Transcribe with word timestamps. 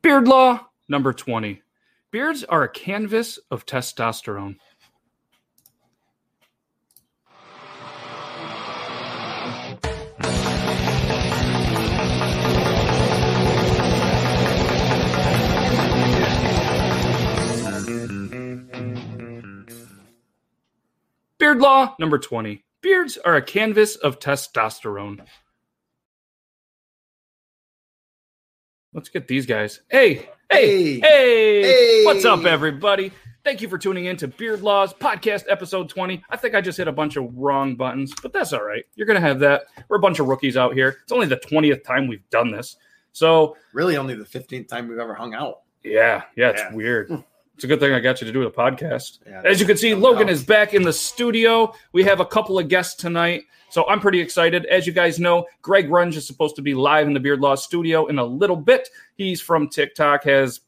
Beard 0.00 0.28
Law 0.28 0.60
number 0.88 1.12
20. 1.12 1.60
Beards 2.12 2.44
are 2.44 2.62
a 2.62 2.68
canvas 2.68 3.40
of 3.50 3.66
testosterone. 3.66 4.56
Beard 21.38 21.58
Law 21.58 21.96
number 21.98 22.18
20. 22.18 22.64
Beards 22.82 23.18
are 23.18 23.34
a 23.34 23.42
canvas 23.42 23.96
of 23.96 24.20
testosterone. 24.20 25.26
Let's 28.92 29.08
get 29.08 29.28
these 29.28 29.46
guys. 29.46 29.80
Hey, 29.90 30.28
hey, 30.50 30.98
Hey. 31.00 31.62
hey. 31.62 32.04
What's 32.04 32.24
up, 32.24 32.44
everybody? 32.44 33.12
Thank 33.44 33.60
you 33.62 33.68
for 33.68 33.78
tuning 33.78 34.06
in 34.06 34.16
to 34.18 34.28
Beard 34.28 34.62
Laws 34.62 34.92
Podcast 34.92 35.44
Episode 35.48 35.88
20. 35.88 36.22
I 36.30 36.36
think 36.36 36.54
I 36.54 36.60
just 36.60 36.78
hit 36.78 36.88
a 36.88 36.92
bunch 36.92 37.16
of 37.16 37.32
wrong 37.34 37.76
buttons, 37.76 38.12
but 38.22 38.32
that's 38.32 38.52
all 38.52 38.62
right. 38.64 38.84
You're 38.94 39.06
going 39.06 39.20
to 39.20 39.26
have 39.26 39.38
that. 39.40 39.64
We're 39.88 39.96
a 39.98 40.00
bunch 40.00 40.18
of 40.20 40.26
rookies 40.26 40.56
out 40.56 40.74
here. 40.74 40.98
It's 41.02 41.12
only 41.12 41.26
the 41.26 41.36
20th 41.36 41.84
time 41.84 42.06
we've 42.08 42.28
done 42.30 42.50
this. 42.50 42.76
So, 43.12 43.56
Really, 43.72 43.96
only 43.96 44.14
the 44.14 44.24
15th 44.24 44.68
time 44.68 44.88
we've 44.88 44.98
ever 44.98 45.14
hung 45.14 45.34
out. 45.34 45.60
yeah, 45.82 46.22
yeah, 46.36 46.50
it's 46.50 46.60
Yeah. 46.62 46.74
weird. 46.74 47.08
Hmm. 47.08 47.16
It's 47.58 47.64
a 47.64 47.66
good 47.66 47.80
thing 47.80 47.92
I 47.92 47.98
got 47.98 48.20
you 48.20 48.26
to 48.28 48.32
do 48.32 48.44
the 48.44 48.52
podcast. 48.52 49.18
Yeah, 49.26 49.42
As 49.44 49.58
you 49.58 49.66
can 49.66 49.76
see, 49.76 49.92
Logan 49.92 50.28
is 50.28 50.44
back 50.44 50.74
in 50.74 50.82
the 50.82 50.92
studio. 50.92 51.74
We 51.90 52.04
have 52.04 52.20
a 52.20 52.24
couple 52.24 52.56
of 52.56 52.68
guests 52.68 52.94
tonight, 52.94 53.46
so 53.68 53.84
I'm 53.88 53.98
pretty 53.98 54.20
excited. 54.20 54.64
As 54.66 54.86
you 54.86 54.92
guys 54.92 55.18
know, 55.18 55.44
Greg 55.60 55.88
Runge 55.88 56.14
is 56.14 56.24
supposed 56.24 56.54
to 56.54 56.62
be 56.62 56.72
live 56.72 57.08
in 57.08 57.14
the 57.14 57.18
Beard 57.18 57.40
Law 57.40 57.56
studio 57.56 58.06
in 58.06 58.20
a 58.20 58.24
little 58.24 58.54
bit. 58.54 58.88
He's 59.16 59.40
from 59.40 59.68
TikTok, 59.68 60.22
has 60.22 60.60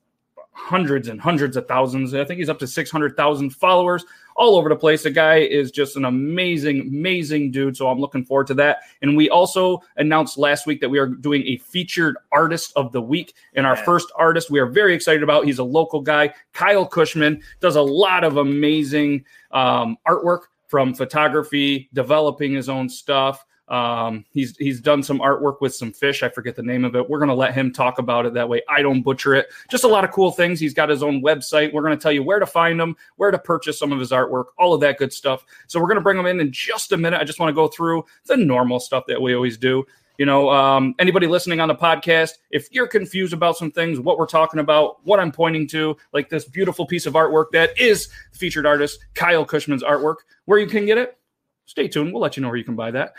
hundreds 0.52 1.08
and 1.08 1.20
hundreds 1.20 1.56
of 1.56 1.66
thousands. 1.66 2.14
I 2.14 2.24
think 2.24 2.38
he's 2.38 2.48
up 2.48 2.58
to 2.58 2.66
600,000 2.66 3.50
followers 3.50 4.04
all 4.36 4.56
over 4.56 4.68
the 4.68 4.76
place. 4.76 5.02
The 5.02 5.10
guy 5.10 5.36
is 5.36 5.70
just 5.70 5.96
an 5.96 6.04
amazing, 6.04 6.80
amazing 6.82 7.50
dude. 7.50 7.76
So 7.76 7.88
I'm 7.88 7.98
looking 7.98 8.24
forward 8.24 8.46
to 8.48 8.54
that. 8.54 8.78
And 9.02 9.16
we 9.16 9.28
also 9.28 9.82
announced 9.96 10.38
last 10.38 10.66
week 10.66 10.80
that 10.80 10.88
we 10.88 10.98
are 10.98 11.06
doing 11.06 11.42
a 11.46 11.58
featured 11.58 12.16
artist 12.32 12.72
of 12.76 12.92
the 12.92 13.02
week. 13.02 13.34
And 13.54 13.66
our 13.66 13.76
Yeah. 13.76 13.84
first 13.84 14.10
artist 14.16 14.50
we 14.50 14.58
are 14.60 14.66
very 14.66 14.94
excited 14.94 15.22
about. 15.22 15.44
He's 15.44 15.58
a 15.58 15.64
local 15.64 16.00
guy, 16.00 16.32
Kyle 16.52 16.86
Cushman, 16.86 17.42
does 17.60 17.76
a 17.76 17.82
lot 17.82 18.24
of 18.24 18.36
amazing 18.36 19.24
um, 19.50 19.96
artwork 20.06 20.42
from 20.68 20.94
photography, 20.94 21.88
developing 21.92 22.52
his 22.54 22.68
own 22.68 22.88
stuff. 22.88 23.44
Um, 23.70 24.24
he's 24.32 24.56
he's 24.56 24.80
done 24.80 25.00
some 25.02 25.20
artwork 25.20 25.60
with 25.60 25.74
some 25.74 25.92
fish. 25.92 26.24
I 26.24 26.28
forget 26.28 26.56
the 26.56 26.62
name 26.62 26.84
of 26.84 26.96
it. 26.96 27.08
We're 27.08 27.20
gonna 27.20 27.34
let 27.34 27.54
him 27.54 27.72
talk 27.72 27.98
about 27.98 28.26
it 28.26 28.34
that 28.34 28.48
way. 28.48 28.62
I 28.68 28.82
don't 28.82 29.02
butcher 29.02 29.34
it. 29.36 29.46
Just 29.70 29.84
a 29.84 29.88
lot 29.88 30.02
of 30.02 30.10
cool 30.10 30.32
things. 30.32 30.58
He's 30.58 30.74
got 30.74 30.88
his 30.88 31.04
own 31.04 31.22
website. 31.22 31.72
We're 31.72 31.82
gonna 31.82 31.96
tell 31.96 32.10
you 32.10 32.24
where 32.24 32.40
to 32.40 32.46
find 32.46 32.80
him, 32.80 32.96
where 33.16 33.30
to 33.30 33.38
purchase 33.38 33.78
some 33.78 33.92
of 33.92 34.00
his 34.00 34.10
artwork, 34.10 34.46
all 34.58 34.74
of 34.74 34.80
that 34.80 34.98
good 34.98 35.12
stuff. 35.12 35.44
So 35.68 35.80
we're 35.80 35.86
gonna 35.86 36.00
bring 36.00 36.18
him 36.18 36.26
in 36.26 36.40
in 36.40 36.50
just 36.50 36.90
a 36.90 36.96
minute. 36.96 37.20
I 37.20 37.24
just 37.24 37.38
want 37.38 37.50
to 37.50 37.54
go 37.54 37.68
through 37.68 38.04
the 38.26 38.36
normal 38.36 38.80
stuff 38.80 39.04
that 39.06 39.22
we 39.22 39.34
always 39.34 39.56
do. 39.56 39.86
You 40.18 40.26
know, 40.26 40.50
um, 40.50 40.94
anybody 40.98 41.26
listening 41.26 41.60
on 41.60 41.68
the 41.68 41.74
podcast, 41.74 42.32
if 42.50 42.68
you're 42.72 42.88
confused 42.88 43.32
about 43.32 43.56
some 43.56 43.70
things, 43.70 44.00
what 44.00 44.18
we're 44.18 44.26
talking 44.26 44.60
about, 44.60 44.98
what 45.06 45.18
I'm 45.18 45.32
pointing 45.32 45.66
to, 45.68 45.96
like 46.12 46.28
this 46.28 46.44
beautiful 46.44 46.84
piece 46.84 47.06
of 47.06 47.14
artwork 47.14 47.46
that 47.52 47.78
is 47.80 48.10
featured 48.32 48.66
artist 48.66 48.98
Kyle 49.14 49.46
Cushman's 49.46 49.82
artwork, 49.82 50.16
where 50.44 50.58
you 50.58 50.66
can 50.66 50.84
get 50.84 50.98
it, 50.98 51.16
stay 51.64 51.88
tuned. 51.88 52.12
We'll 52.12 52.20
let 52.20 52.36
you 52.36 52.42
know 52.42 52.48
where 52.48 52.58
you 52.58 52.64
can 52.64 52.76
buy 52.76 52.90
that. 52.90 53.14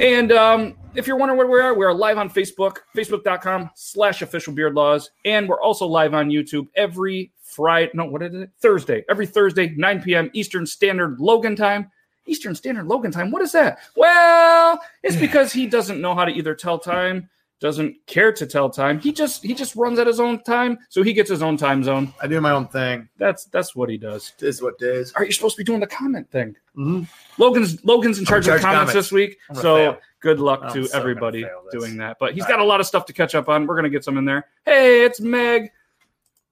And 0.00 0.30
um, 0.30 0.74
if 0.94 1.06
you're 1.06 1.16
wondering 1.16 1.38
where 1.38 1.46
we 1.46 1.58
are, 1.58 1.74
we 1.74 1.86
are 1.86 1.94
live 1.94 2.18
on 2.18 2.28
Facebook, 2.28 2.78
facebook.com 2.94 3.70
slash 3.74 4.20
official 4.20 4.52
beard 4.52 4.74
laws. 4.74 5.10
And 5.24 5.48
we're 5.48 5.60
also 5.60 5.86
live 5.86 6.12
on 6.12 6.28
YouTube 6.28 6.68
every 6.74 7.32
Friday. 7.40 7.90
No, 7.94 8.04
what 8.04 8.22
is 8.22 8.34
it? 8.34 8.50
Thursday. 8.60 9.04
Every 9.08 9.26
Thursday, 9.26 9.70
9 9.70 10.02
p.m. 10.02 10.30
Eastern 10.34 10.66
Standard 10.66 11.18
Logan 11.18 11.56
time. 11.56 11.90
Eastern 12.26 12.54
Standard 12.54 12.86
Logan 12.86 13.10
time. 13.10 13.30
What 13.30 13.40
is 13.40 13.52
that? 13.52 13.78
Well, 13.96 14.78
it's 15.02 15.16
because 15.16 15.50
he 15.52 15.66
doesn't 15.66 16.00
know 16.00 16.14
how 16.14 16.26
to 16.26 16.32
either 16.32 16.54
tell 16.54 16.78
time, 16.78 17.30
doesn't 17.60 17.96
care 18.06 18.32
to 18.32 18.46
tell 18.46 18.68
time. 18.68 19.00
He 19.00 19.12
just 19.12 19.42
he 19.42 19.54
just 19.54 19.74
runs 19.76 19.98
at 19.98 20.06
his 20.06 20.20
own 20.20 20.42
time, 20.42 20.78
so 20.90 21.02
he 21.02 21.12
gets 21.12 21.30
his 21.30 21.42
own 21.42 21.56
time 21.56 21.82
zone. 21.82 22.12
I 22.20 22.26
do 22.26 22.40
my 22.40 22.50
own 22.50 22.68
thing. 22.68 23.08
That's 23.16 23.46
that's 23.46 23.74
what 23.74 23.88
he 23.88 23.96
does. 23.96 24.32
It 24.38 24.46
is 24.46 24.62
what 24.62 24.74
it 24.80 24.84
is. 24.84 25.12
All 25.12 25.20
right, 25.20 25.26
you're 25.26 25.32
supposed 25.32 25.56
to 25.56 25.60
be 25.60 25.64
doing 25.64 25.80
the 25.80 25.86
comment 25.86 26.30
thing. 26.30 26.54
Mm-hmm. 26.76 27.04
Logan's 27.40 27.82
Logan's 27.84 28.18
in 28.18 28.24
charge 28.24 28.46
of 28.46 28.54
the 28.54 28.60
comments 28.60 28.92
comments. 28.92 28.92
this 28.92 29.12
week, 29.12 29.38
so 29.54 29.76
fail. 29.76 29.98
good 30.20 30.38
luck 30.38 30.60
I'm 30.62 30.74
to 30.74 30.86
so 30.86 30.98
everybody 30.98 31.46
doing 31.72 31.96
that. 31.96 32.18
But 32.20 32.34
he's 32.34 32.42
All 32.42 32.48
got 32.48 32.60
a 32.60 32.64
lot 32.64 32.80
of 32.80 32.86
stuff 32.86 33.06
to 33.06 33.12
catch 33.12 33.34
up 33.34 33.48
on. 33.48 33.66
We're 33.66 33.76
gonna 33.76 33.90
get 33.90 34.04
some 34.04 34.18
in 34.18 34.24
there. 34.24 34.46
Hey, 34.64 35.04
it's 35.04 35.20
Meg. 35.20 35.70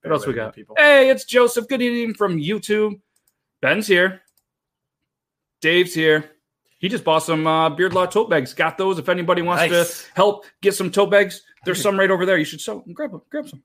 What 0.02 0.12
else 0.12 0.26
we 0.26 0.32
got? 0.32 0.54
People. 0.54 0.76
Hey, 0.78 1.10
it's 1.10 1.24
Joseph. 1.24 1.68
Good 1.68 1.82
evening 1.82 2.14
from 2.14 2.38
YouTube. 2.38 3.00
Ben's 3.60 3.86
here. 3.86 4.22
Dave's 5.60 5.94
here. 5.94 6.33
He 6.84 6.90
just 6.90 7.02
bought 7.02 7.20
some 7.20 7.46
uh, 7.46 7.70
Beard 7.70 7.94
Law 7.94 8.04
tote 8.04 8.28
bags. 8.28 8.52
Got 8.52 8.76
those. 8.76 8.98
If 8.98 9.08
anybody 9.08 9.40
wants 9.40 9.70
Nice. 9.70 10.02
to 10.02 10.06
help 10.14 10.44
get 10.60 10.74
some 10.74 10.90
tote 10.90 11.10
bags, 11.10 11.40
there's 11.64 11.80
some 11.80 11.98
right 11.98 12.10
over 12.10 12.26
there. 12.26 12.36
You 12.36 12.44
should 12.44 12.60
so 12.60 12.84
grab 12.92 13.10
them. 13.10 13.22
Grab 13.30 13.48
some. 13.48 13.62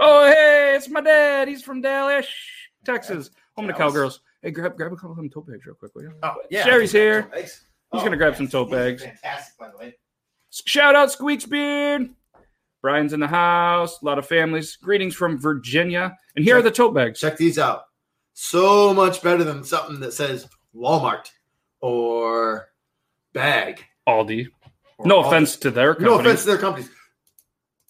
Oh, 0.00 0.26
hey, 0.26 0.74
it's 0.74 0.88
my 0.88 1.00
dad. 1.00 1.46
He's 1.46 1.62
from 1.62 1.80
Dallas, 1.80 2.26
Texas. 2.84 3.30
Home 3.56 3.68
to 3.68 3.72
cowgirls. 3.72 4.18
Hey, 4.42 4.50
grab 4.50 4.76
grab 4.76 4.92
a 4.92 4.96
couple 4.96 5.12
of 5.12 5.16
them 5.18 5.30
tote 5.30 5.46
bags 5.46 5.64
real 5.64 5.76
quick. 5.76 5.94
will 5.94 6.02
you? 6.02 6.12
Oh, 6.24 6.34
yeah. 6.50 6.64
Sherry's 6.64 6.90
here. 6.90 7.30
He's 7.36 7.62
gonna 7.92 8.16
grab 8.16 8.34
some 8.34 8.48
tote 8.48 8.68
bags. 8.68 9.04
Fantastic, 9.04 9.56
by 9.56 9.70
the 9.70 9.76
way. 9.76 9.94
Shout 10.50 10.96
out 10.96 11.12
Squeaks 11.12 11.46
Beard. 11.46 12.10
Brian's 12.82 13.12
in 13.12 13.20
the 13.20 13.28
house. 13.28 14.02
A 14.02 14.04
lot 14.04 14.18
of 14.18 14.26
families. 14.26 14.74
Greetings 14.74 15.14
from 15.14 15.38
Virginia. 15.38 16.16
And 16.34 16.44
here 16.44 16.58
are 16.58 16.62
the 16.62 16.72
tote 16.72 16.94
bags. 16.94 17.20
Check 17.20 17.36
these 17.36 17.60
out. 17.60 17.84
So 18.32 18.92
much 18.92 19.22
better 19.22 19.44
than 19.44 19.62
something 19.62 20.00
that 20.00 20.14
says 20.14 20.48
Walmart 20.74 21.30
or 21.80 22.68
Bag. 23.32 23.84
Aldi. 24.08 24.48
No 25.04 25.22
Aldi. 25.22 25.26
offense 25.26 25.56
to 25.56 25.70
their 25.70 25.94
company. 25.94 26.10
No 26.10 26.18
offense 26.20 26.40
to 26.42 26.46
their 26.48 26.58
companies. 26.58 26.90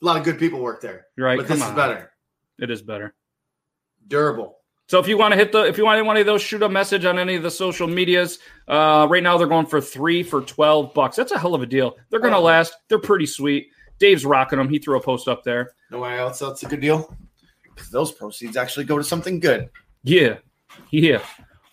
A 0.02 0.04
lot 0.06 0.16
of 0.16 0.24
good 0.24 0.38
people 0.38 0.60
work 0.60 0.80
there, 0.80 1.06
You're 1.16 1.26
right. 1.26 1.38
but 1.38 1.48
this 1.48 1.60
on. 1.62 1.68
is 1.70 1.74
better. 1.74 2.10
It 2.58 2.70
is 2.70 2.82
better. 2.82 3.14
Durable. 4.06 4.56
So 4.88 4.98
if 4.98 5.06
you 5.06 5.16
want 5.16 5.32
to 5.32 5.36
hit 5.36 5.52
the, 5.52 5.62
if 5.64 5.78
you 5.78 5.84
want 5.84 6.04
any 6.04 6.20
of 6.20 6.26
those, 6.26 6.42
shoot 6.42 6.62
a 6.62 6.68
message 6.68 7.04
on 7.04 7.18
any 7.18 7.36
of 7.36 7.42
the 7.44 7.50
social 7.50 7.86
medias. 7.86 8.38
Uh, 8.66 9.06
right 9.08 9.22
now 9.22 9.38
they're 9.38 9.46
going 9.46 9.66
for 9.66 9.80
three 9.80 10.22
for 10.22 10.40
twelve 10.42 10.94
bucks. 10.94 11.16
That's 11.16 11.30
a 11.32 11.38
hell 11.38 11.54
of 11.54 11.62
a 11.62 11.66
deal. 11.66 11.96
They're 12.10 12.18
gonna 12.20 12.38
Oh. 12.38 12.42
last. 12.42 12.74
They're 12.88 12.98
pretty 12.98 13.26
sweet. 13.26 13.68
Dave's 14.00 14.24
rocking 14.24 14.58
them. 14.58 14.68
He 14.68 14.78
threw 14.78 14.96
a 14.96 15.00
post 15.02 15.28
up 15.28 15.44
there. 15.44 15.74
No 15.90 16.00
way 16.00 16.18
else. 16.18 16.38
That's 16.40 16.62
a 16.62 16.66
good 16.66 16.80
deal. 16.80 17.16
Because 17.62 17.90
those 17.90 18.10
proceeds 18.10 18.56
actually 18.56 18.84
go 18.86 18.98
to 18.98 19.04
something 19.04 19.38
good. 19.38 19.68
Yeah, 20.02 20.38
yeah. 20.90 21.22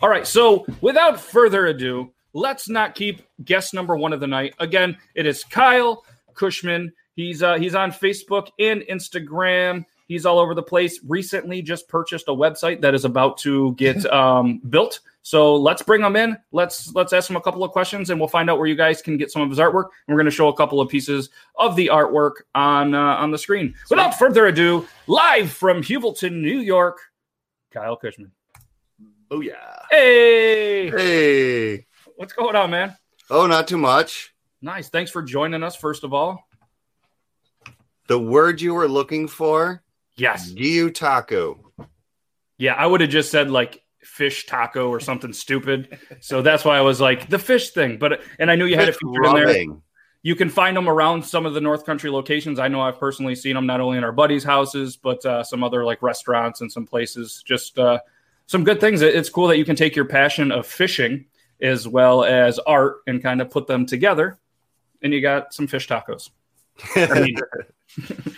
All 0.01 0.09
right. 0.09 0.27
So 0.27 0.65
without 0.81 1.19
further 1.19 1.67
ado, 1.67 2.11
let's 2.33 2.69
not 2.69 2.93
keep 2.93 3.21
guest 3.43 3.73
number 3.73 3.95
one 3.95 4.13
of 4.13 4.19
the 4.19 4.27
night. 4.27 4.53
Again, 4.59 4.97
it 5.15 5.25
is 5.25 5.43
Kyle 5.43 6.03
Cushman. 6.35 6.93
He's 7.15 7.41
uh, 7.41 7.55
he's 7.55 7.73
on 7.73 7.91
Facebook 7.91 8.49
and 8.59 8.81
Instagram. 8.83 9.85
He's 10.07 10.25
all 10.25 10.39
over 10.39 10.53
the 10.53 10.63
place. 10.63 10.99
Recently, 11.05 11.61
just 11.61 11.87
purchased 11.89 12.27
a 12.27 12.31
website 12.31 12.79
that 12.81 12.93
is 12.93 13.05
about 13.05 13.37
to 13.39 13.73
get 13.73 14.05
um, 14.13 14.59
built. 14.69 14.99
So 15.23 15.55
let's 15.55 15.81
bring 15.81 16.01
him 16.01 16.15
in. 16.15 16.37
Let's 16.51 16.93
let's 16.93 17.11
ask 17.11 17.29
him 17.29 17.35
a 17.35 17.41
couple 17.41 17.63
of 17.63 17.71
questions, 17.71 18.11
and 18.11 18.19
we'll 18.19 18.29
find 18.29 18.49
out 18.49 18.59
where 18.59 18.67
you 18.67 18.75
guys 18.75 19.01
can 19.01 19.17
get 19.17 19.31
some 19.31 19.41
of 19.41 19.49
his 19.49 19.57
artwork. 19.57 19.89
And 20.07 20.15
we're 20.15 20.21
going 20.21 20.25
to 20.25 20.31
show 20.31 20.47
a 20.47 20.55
couple 20.55 20.79
of 20.79 20.89
pieces 20.89 21.29
of 21.55 21.75
the 21.75 21.87
artwork 21.87 22.33
on 22.53 22.93
uh, 22.93 23.15
on 23.15 23.31
the 23.31 23.37
screen. 23.37 23.73
Without 23.89 24.17
further 24.17 24.45
ado, 24.45 24.87
live 25.07 25.51
from 25.51 25.81
Heuvelton, 25.81 26.33
New 26.41 26.59
York, 26.59 26.99
Kyle 27.73 27.97
Cushman. 27.97 28.31
Oh 29.29 29.41
yeah. 29.41 29.55
Hey, 29.89 30.89
Hey. 30.89 31.85
what's 32.15 32.33
going 32.33 32.55
on, 32.55 32.69
man? 32.71 32.95
Oh, 33.29 33.45
not 33.45 33.67
too 33.67 33.77
much. 33.77 34.33
Nice. 34.61 34.89
Thanks 34.89 35.11
for 35.11 35.21
joining 35.21 35.63
us. 35.63 35.75
First 35.75 36.03
of 36.03 36.13
all, 36.13 36.47
The 38.07 38.17
word 38.19 38.61
you 38.61 38.73
were 38.73 38.87
looking 38.87 39.27
for, 39.27 39.83
yes, 40.15 40.51
Gyotaku. 40.53 41.57
yeah. 42.57 42.73
I 42.73 42.85
would 42.87 43.01
have 43.01 43.09
just 43.09 43.31
said 43.31 43.51
like 43.51 43.81
fish 44.01 44.45
taco 44.45 44.87
or 44.89 45.01
something 45.01 45.33
stupid. 45.33 45.99
So 46.21 46.41
that's 46.41 46.63
why 46.63 46.77
I 46.77 46.81
was 46.81 47.01
like 47.01 47.29
the 47.29 47.37
fish 47.39 47.71
thing. 47.71 47.97
But 47.97 48.21
and 48.39 48.49
I 48.49 48.55
knew 48.55 48.65
you 48.65 48.77
had 48.77 48.87
it 48.87 48.93
Fish 48.93 48.99
featured 49.03 49.25
in 49.25 49.45
there. 49.67 49.77
You 50.23 50.35
can 50.35 50.49
find 50.49 50.75
them 50.75 50.87
around 50.89 51.23
some 51.23 51.45
of 51.45 51.53
the 51.53 51.61
North 51.61 51.85
Country 51.85 52.09
locations. 52.09 52.59
I 52.59 52.67
know 52.69 52.81
I've 52.81 52.97
personally 52.99 53.35
seen 53.35 53.55
them 53.55 53.65
not 53.65 53.79
only 53.81 53.97
in 53.97 54.03
our 54.03 54.11
buddies' 54.11 54.43
houses, 54.43 54.95
but 54.97 55.23
uh, 55.25 55.43
some 55.43 55.63
other 55.63 55.83
like 55.85 56.01
restaurants 56.01 56.61
and 56.61 56.71
some 56.71 56.85
places. 56.87 57.43
Just 57.45 57.77
uh, 57.77 57.99
some 58.47 58.63
good 58.63 58.79
things. 58.79 59.01
It's 59.01 59.29
cool 59.29 59.47
that 59.47 59.57
you 59.57 59.65
can 59.65 59.75
take 59.75 59.95
your 59.95 60.05
passion 60.05 60.51
of 60.51 60.65
fishing 60.65 61.25
as 61.61 61.87
well 61.87 62.23
as 62.23 62.59
art 62.59 62.97
and 63.05 63.21
kind 63.21 63.41
of 63.41 63.49
put 63.51 63.67
them 63.67 63.85
together, 63.85 64.39
and 65.01 65.13
you 65.13 65.21
got 65.21 65.53
some 65.53 65.67
fish 65.67 65.87
tacos. 65.87 66.29
I 66.95 67.21
mean- 67.21 67.37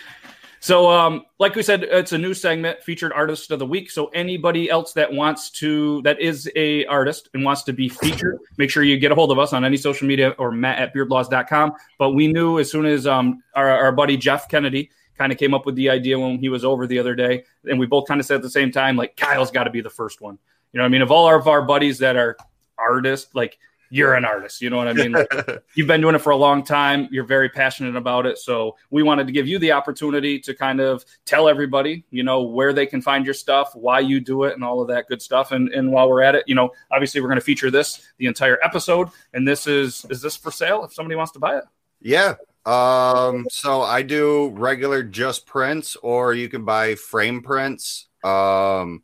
so, 0.60 0.90
um, 0.90 1.24
like 1.38 1.54
we 1.54 1.62
said, 1.62 1.84
it's 1.84 2.12
a 2.12 2.18
new 2.18 2.34
segment, 2.34 2.82
featured 2.82 3.12
artist 3.12 3.50
of 3.50 3.58
the 3.58 3.66
week. 3.66 3.90
So, 3.90 4.06
anybody 4.08 4.68
else 4.68 4.92
that 4.94 5.12
wants 5.12 5.50
to, 5.52 6.02
that 6.02 6.20
is 6.20 6.50
a 6.56 6.86
artist 6.86 7.28
and 7.34 7.44
wants 7.44 7.62
to 7.64 7.72
be 7.72 7.88
featured, 7.88 8.38
make 8.56 8.70
sure 8.70 8.82
you 8.82 8.98
get 8.98 9.12
a 9.12 9.14
hold 9.14 9.30
of 9.30 9.38
us 9.38 9.52
on 9.52 9.64
any 9.64 9.76
social 9.76 10.08
media 10.08 10.30
or 10.38 10.50
matt 10.50 10.78
at 10.78 10.94
beardlaws.com. 10.94 11.72
But 11.98 12.10
we 12.10 12.26
knew 12.26 12.58
as 12.58 12.70
soon 12.70 12.86
as 12.86 13.06
um, 13.06 13.42
our, 13.54 13.70
our 13.70 13.92
buddy 13.92 14.16
Jeff 14.16 14.48
Kennedy 14.48 14.90
kind 15.20 15.32
of 15.32 15.38
came 15.38 15.52
up 15.52 15.66
with 15.66 15.74
the 15.74 15.90
idea 15.90 16.18
when 16.18 16.38
he 16.38 16.48
was 16.48 16.64
over 16.64 16.86
the 16.86 16.98
other 16.98 17.14
day, 17.14 17.44
and 17.68 17.78
we 17.78 17.84
both 17.84 18.08
kind 18.08 18.20
of 18.20 18.26
said 18.26 18.36
at 18.36 18.42
the 18.42 18.48
same 18.48 18.72
time, 18.72 18.96
like 18.96 19.18
Kyle's 19.18 19.50
got 19.50 19.64
to 19.64 19.70
be 19.70 19.82
the 19.82 19.90
first 19.90 20.22
one. 20.22 20.38
You 20.72 20.78
know, 20.78 20.84
what 20.84 20.86
I 20.86 20.88
mean, 20.92 21.02
of 21.02 21.10
all 21.10 21.28
of 21.34 21.46
our 21.46 21.60
buddies 21.60 21.98
that 21.98 22.16
are 22.16 22.38
artists, 22.78 23.34
like 23.34 23.58
you're 23.90 24.14
an 24.14 24.24
artist. 24.24 24.62
You 24.62 24.70
know 24.70 24.78
what 24.78 24.88
I 24.88 24.94
mean? 24.94 25.12
Like, 25.12 25.30
you've 25.74 25.88
been 25.88 26.00
doing 26.00 26.14
it 26.14 26.20
for 26.20 26.30
a 26.30 26.36
long 26.36 26.64
time. 26.64 27.06
You're 27.10 27.24
very 27.24 27.50
passionate 27.50 27.96
about 27.96 28.24
it. 28.24 28.38
So 28.38 28.76
we 28.88 29.02
wanted 29.02 29.26
to 29.26 29.32
give 29.34 29.46
you 29.46 29.58
the 29.58 29.72
opportunity 29.72 30.38
to 30.40 30.54
kind 30.54 30.80
of 30.80 31.04
tell 31.26 31.50
everybody, 31.50 32.04
you 32.10 32.22
know, 32.22 32.44
where 32.44 32.72
they 32.72 32.86
can 32.86 33.02
find 33.02 33.26
your 33.26 33.34
stuff, 33.34 33.74
why 33.74 34.00
you 34.00 34.20
do 34.20 34.44
it, 34.44 34.54
and 34.54 34.64
all 34.64 34.80
of 34.80 34.88
that 34.88 35.06
good 35.06 35.20
stuff. 35.20 35.52
And 35.52 35.68
and 35.68 35.92
while 35.92 36.08
we're 36.08 36.22
at 36.22 36.34
it, 36.34 36.44
you 36.46 36.54
know, 36.54 36.70
obviously 36.90 37.20
we're 37.20 37.28
going 37.28 37.40
to 37.40 37.44
feature 37.44 37.70
this 37.70 38.08
the 38.16 38.26
entire 38.26 38.58
episode. 38.64 39.08
And 39.34 39.46
this 39.46 39.66
is 39.66 40.06
is 40.08 40.22
this 40.22 40.36
for 40.36 40.50
sale 40.50 40.84
if 40.84 40.94
somebody 40.94 41.16
wants 41.16 41.32
to 41.32 41.38
buy 41.38 41.58
it? 41.58 41.64
Yeah. 42.00 42.36
Um, 42.66 43.46
so 43.50 43.82
I 43.82 44.02
do 44.02 44.50
regular 44.50 45.02
just 45.02 45.46
prints, 45.46 45.96
or 45.96 46.34
you 46.34 46.48
can 46.48 46.64
buy 46.64 46.94
frame 46.94 47.42
prints. 47.42 48.06
Um, 48.22 49.02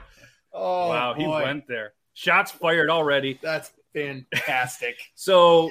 Oh, 0.56 0.88
wow, 0.88 1.14
he 1.16 1.26
went 1.26 1.66
there. 1.66 1.94
Shots 2.14 2.52
fired 2.52 2.88
already. 2.90 3.38
That's 3.42 3.72
fantastic. 3.92 4.96
So, 5.16 5.70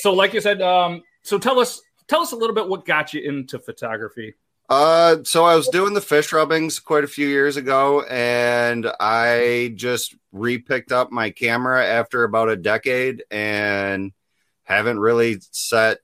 so 0.00 0.12
like 0.12 0.32
you 0.34 0.40
said, 0.40 0.60
um, 0.62 1.02
so 1.22 1.38
tell 1.38 1.58
us, 1.60 1.80
tell 2.08 2.20
us 2.20 2.32
a 2.32 2.36
little 2.36 2.54
bit 2.54 2.68
what 2.68 2.84
got 2.84 3.12
you 3.14 3.20
into 3.20 3.58
photography. 3.58 4.34
Uh, 4.68 5.18
so 5.24 5.44
I 5.44 5.54
was 5.56 5.68
doing 5.68 5.92
the 5.92 6.00
fish 6.00 6.32
rubbings 6.32 6.80
quite 6.80 7.04
a 7.04 7.08
few 7.08 7.28
years 7.28 7.56
ago, 7.56 8.02
and 8.04 8.90
I 8.98 9.72
just 9.76 10.14
repicked 10.34 10.90
up 10.90 11.12
my 11.12 11.30
camera 11.30 11.84
after 11.84 12.24
about 12.24 12.48
a 12.48 12.56
decade, 12.56 13.24
and 13.30 14.12
haven't 14.62 14.98
really 14.98 15.38
set 15.50 15.98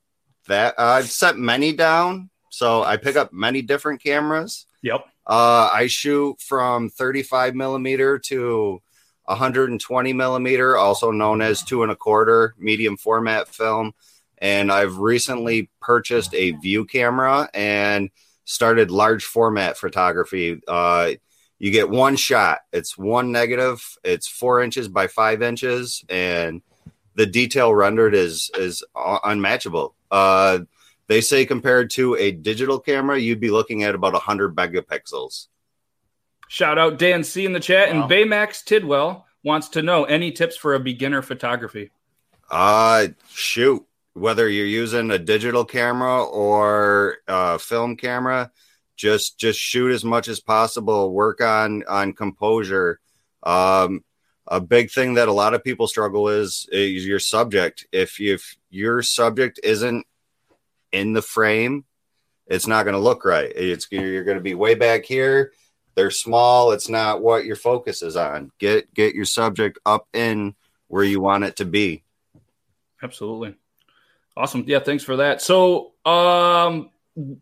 that. 0.48 0.74
Uh, 0.78 0.82
I've 0.84 1.10
set 1.10 1.38
many 1.38 1.72
down, 1.72 2.28
so 2.50 2.82
I 2.82 2.96
pick 2.98 3.16
up 3.16 3.32
many 3.32 3.62
different 3.62 4.02
cameras. 4.02 4.66
Yep. 4.82 5.06
Uh, 5.26 5.70
I 5.72 5.86
shoot 5.86 6.40
from 6.40 6.90
35 6.90 7.54
millimeter 7.54 8.18
to 8.18 8.82
120 9.24 10.12
millimeter, 10.12 10.76
also 10.76 11.12
known 11.12 11.40
as 11.40 11.62
two 11.62 11.82
and 11.82 11.92
a 11.92 11.96
quarter 11.96 12.54
medium 12.58 12.96
format 12.96 13.48
film. 13.48 13.94
And 14.38 14.72
I've 14.72 14.98
recently 14.98 15.70
purchased 15.80 16.34
a 16.34 16.52
view 16.52 16.84
camera 16.84 17.48
and 17.54 18.10
started 18.44 18.90
large 18.90 19.24
format 19.24 19.78
photography. 19.78 20.60
Uh, 20.66 21.12
you 21.60 21.70
get 21.70 21.90
one 21.90 22.16
shot, 22.16 22.60
it's 22.72 22.98
one 22.98 23.30
negative, 23.30 23.98
it's 24.02 24.26
four 24.26 24.62
inches 24.62 24.88
by 24.88 25.06
five 25.06 25.42
inches, 25.42 26.02
and 26.08 26.62
the 27.14 27.26
detail 27.26 27.72
rendered 27.74 28.14
is 28.14 28.50
is 28.58 28.82
unmatchable. 28.96 29.94
Uh, 30.10 30.60
they 31.10 31.20
say 31.20 31.44
compared 31.44 31.90
to 31.90 32.14
a 32.14 32.30
digital 32.30 32.78
camera, 32.78 33.18
you'd 33.18 33.40
be 33.40 33.50
looking 33.50 33.82
at 33.82 33.96
about 33.96 34.12
100 34.12 34.54
megapixels. 34.54 35.48
Shout 36.46 36.78
out 36.78 37.00
Dan 37.00 37.24
C 37.24 37.44
in 37.44 37.52
the 37.52 37.58
chat 37.58 37.92
Wow. 37.92 38.02
and 38.02 38.10
Baymax 38.10 38.62
Tidwell 38.64 39.26
wants 39.42 39.70
to 39.70 39.82
know 39.82 40.04
any 40.04 40.30
tips 40.30 40.56
for 40.56 40.74
a 40.74 40.78
beginner 40.78 41.20
photography. 41.20 41.90
Uh, 42.48 43.08
shoot, 43.28 43.84
whether 44.12 44.48
you're 44.48 44.64
using 44.64 45.10
a 45.10 45.18
digital 45.18 45.64
camera 45.64 46.22
or 46.22 47.16
a 47.26 47.58
film 47.58 47.96
camera, 47.96 48.52
just 48.94 49.36
just 49.36 49.58
shoot 49.58 49.90
as 49.90 50.04
much 50.04 50.28
as 50.28 50.38
possible. 50.38 51.12
Work 51.12 51.40
on 51.40 51.82
on 51.88 52.12
composure. 52.12 53.00
Um, 53.42 54.04
a 54.46 54.60
big 54.60 54.92
thing 54.92 55.14
that 55.14 55.26
a 55.26 55.32
lot 55.32 55.54
of 55.54 55.64
people 55.64 55.88
struggle 55.88 56.28
is, 56.28 56.68
is 56.70 57.04
your 57.04 57.18
subject. 57.18 57.86
If 57.90 58.20
you, 58.20 58.34
if 58.34 58.56
your 58.68 59.02
subject 59.02 59.58
isn't 59.64 60.06
in 60.92 61.12
the 61.12 61.22
frame, 61.22 61.84
it's 62.46 62.66
not 62.66 62.84
going 62.84 62.94
to 62.94 63.00
look 63.00 63.24
right. 63.24 63.50
It's 63.54 63.86
you're 63.90 64.24
going 64.24 64.36
to 64.38 64.42
be 64.42 64.54
way 64.54 64.74
back 64.74 65.04
here. 65.04 65.52
They're 65.94 66.10
small. 66.10 66.72
It's 66.72 66.88
not 66.88 67.22
what 67.22 67.44
your 67.44 67.56
focus 67.56 68.02
is 68.02 68.16
on. 68.16 68.50
Get 68.58 68.92
get 68.94 69.14
your 69.14 69.24
subject 69.24 69.78
up 69.84 70.08
in 70.12 70.54
where 70.88 71.04
you 71.04 71.20
want 71.20 71.44
it 71.44 71.56
to 71.56 71.64
be. 71.64 72.02
Absolutely. 73.02 73.54
Awesome. 74.36 74.64
Yeah, 74.66 74.78
thanks 74.80 75.04
for 75.04 75.16
that. 75.16 75.42
So, 75.42 75.92
um, 76.04 76.90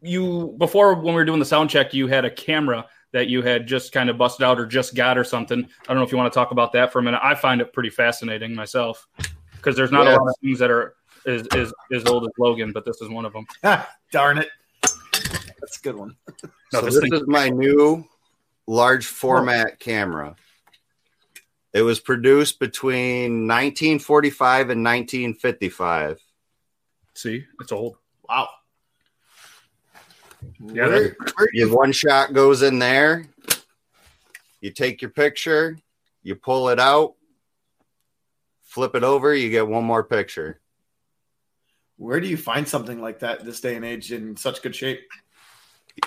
you 0.03 0.55
before 0.59 0.95
when 0.95 1.07
we 1.07 1.13
were 1.13 1.25
doing 1.25 1.39
the 1.39 1.45
sound 1.45 1.71
check, 1.71 1.95
you 1.95 2.07
had 2.07 2.25
a 2.25 2.31
camera 2.31 2.87
that 3.13 3.29
you 3.29 3.43
had 3.43 3.67
just 3.67 3.93
kind 3.93 4.11
of 4.11 4.19
busted 4.19 4.45
out 4.45 4.59
or 4.59 4.67
just 4.67 4.95
got 4.95 5.17
or 5.17 5.25
something. 5.25 5.61
I 5.61 5.87
don't 5.87 5.97
know 5.97 6.03
if 6.03 6.13
you 6.13 6.19
want 6.19 6.33
to 6.33 6.37
talk 6.37 6.51
about 6.51 6.73
that 6.73 6.93
for 6.93 6.99
a 6.99 7.03
minute. 7.03 7.21
I 7.23 7.35
find 7.35 7.61
it 7.61 7.73
pretty 7.73 7.91
fascinating 7.91 8.55
myself 8.55 9.07
because 9.57 9.77
there's 9.77 9.93
not 9.93 10.05
Yeah. 10.07 10.17
a 10.17 10.19
lot 10.19 10.29
of 10.29 10.35
things 10.43 10.59
that 10.59 10.71
are 10.71 10.95
as, 11.29 11.47
as, 11.49 11.73
as 11.93 12.05
old 12.07 12.25
as 12.25 12.31
Logan, 12.39 12.73
but 12.73 12.85
this 12.85 13.01
is 13.01 13.09
one 13.09 13.25
of 13.25 13.33
them. 13.33 13.47
Darn 14.11 14.39
it. 14.39 14.49
That's 14.83 15.79
a 15.79 15.83
good 15.83 15.97
one. 15.97 16.17
No, 16.73 16.81
so 16.81 16.81
this 16.83 16.95
this 16.95 17.03
thing- 17.03 17.15
is 17.15 17.27
my 17.27 17.49
new 17.49 18.05
large 18.67 19.07
format 19.07 19.79
camera. 19.79 20.37
It 21.75 21.83
was 21.83 22.01
produced 22.01 22.59
between 22.59 23.47
1945 23.47 24.71
and 24.71 24.83
1955. 24.83 26.21
See, 27.15 27.45
it's 27.61 27.73
old. 27.73 27.97
Wow. 28.29 28.49
Yeah, 30.61 30.87
Where, 30.87 31.17
where 31.37 31.49
you 31.53 31.75
one 31.75 31.93
shot 31.93 32.33
goes 32.33 32.63
in 32.63 32.79
there. 32.79 33.27
You 34.61 34.71
take 34.71 35.03
your 35.03 35.11
picture, 35.11 35.79
you 36.23 36.35
pull 36.35 36.69
it 36.69 36.81
out, 36.81 37.15
flip 38.63 38.95
it 38.95 39.05
over, 39.05 39.35
you 39.35 39.51
get 39.51 39.69
one 39.69 39.85
more 39.85 40.03
picture. 40.03 40.61
Where 41.99 42.21
do 42.21 42.27
you 42.27 42.37
find 42.37 42.67
something 42.67 43.01
like 43.01 43.19
that 43.21 43.45
this 43.45 43.61
day 43.61 43.77
and 43.77 43.85
age 43.85 44.13
in 44.13 44.37
such 44.37 44.63
good 44.63 44.75
shape? 44.75 45.01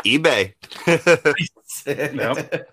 eBay. 0.06 0.54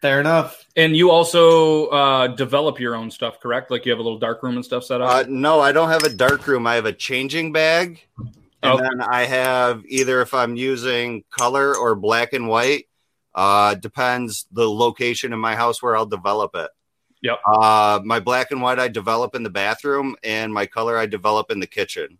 Fair 0.00 0.20
enough. 0.20 0.64
And 0.76 0.96
you 0.96 1.10
also 1.10 1.86
uh, 1.88 2.26
develop 2.28 2.80
your 2.80 2.96
own 2.96 3.10
stuff, 3.10 3.38
correct? 3.40 3.70
Like 3.70 3.84
you 3.84 3.92
have 3.92 4.00
a 4.00 4.02
little 4.02 4.18
dark 4.18 4.42
room 4.42 4.56
and 4.56 4.64
stuff 4.64 4.84
set 4.84 5.00
up. 5.00 5.10
Uh, 5.10 5.24
no, 5.28 5.60
I 5.60 5.70
don't 5.70 5.90
have 5.90 6.02
a 6.02 6.08
dark 6.12 6.46
room. 6.46 6.66
I 6.66 6.74
have 6.74 6.86
a 6.86 6.92
changing 6.92 7.52
bag. 7.52 8.02
And 8.18 8.30
Oh. 8.64 8.76
then 8.78 9.00
I 9.00 9.24
have 9.24 9.82
either 9.86 10.20
if 10.20 10.34
I'm 10.34 10.56
using 10.56 11.24
color 11.30 11.76
or 11.76 11.94
black 11.96 12.32
and 12.32 12.48
white, 12.48 12.88
uh, 13.34 13.74
depends 13.74 14.46
the 14.52 14.68
location 14.68 15.32
in 15.32 15.38
my 15.38 15.56
house 15.56 15.82
where 15.82 15.96
I'll 15.96 16.06
develop 16.06 16.54
it. 16.54 16.70
Yep. 17.22 17.38
Uh, 17.46 18.00
my 18.04 18.18
black 18.20 18.50
and 18.50 18.60
white 18.60 18.78
I 18.80 18.88
develop 18.88 19.34
in 19.36 19.42
the 19.44 19.50
bathroom, 19.50 20.16
and 20.24 20.52
my 20.52 20.66
color 20.66 20.98
I 20.98 21.06
develop 21.06 21.50
in 21.50 21.60
the 21.60 21.66
kitchen. 21.68 22.18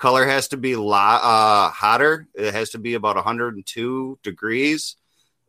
Color 0.00 0.26
has 0.26 0.48
to 0.48 0.56
be 0.56 0.74
lo- 0.76 0.94
uh, 0.94 1.68
hotter. 1.68 2.26
It 2.34 2.54
has 2.54 2.70
to 2.70 2.78
be 2.78 2.94
about 2.94 3.16
102 3.16 4.18
degrees, 4.22 4.96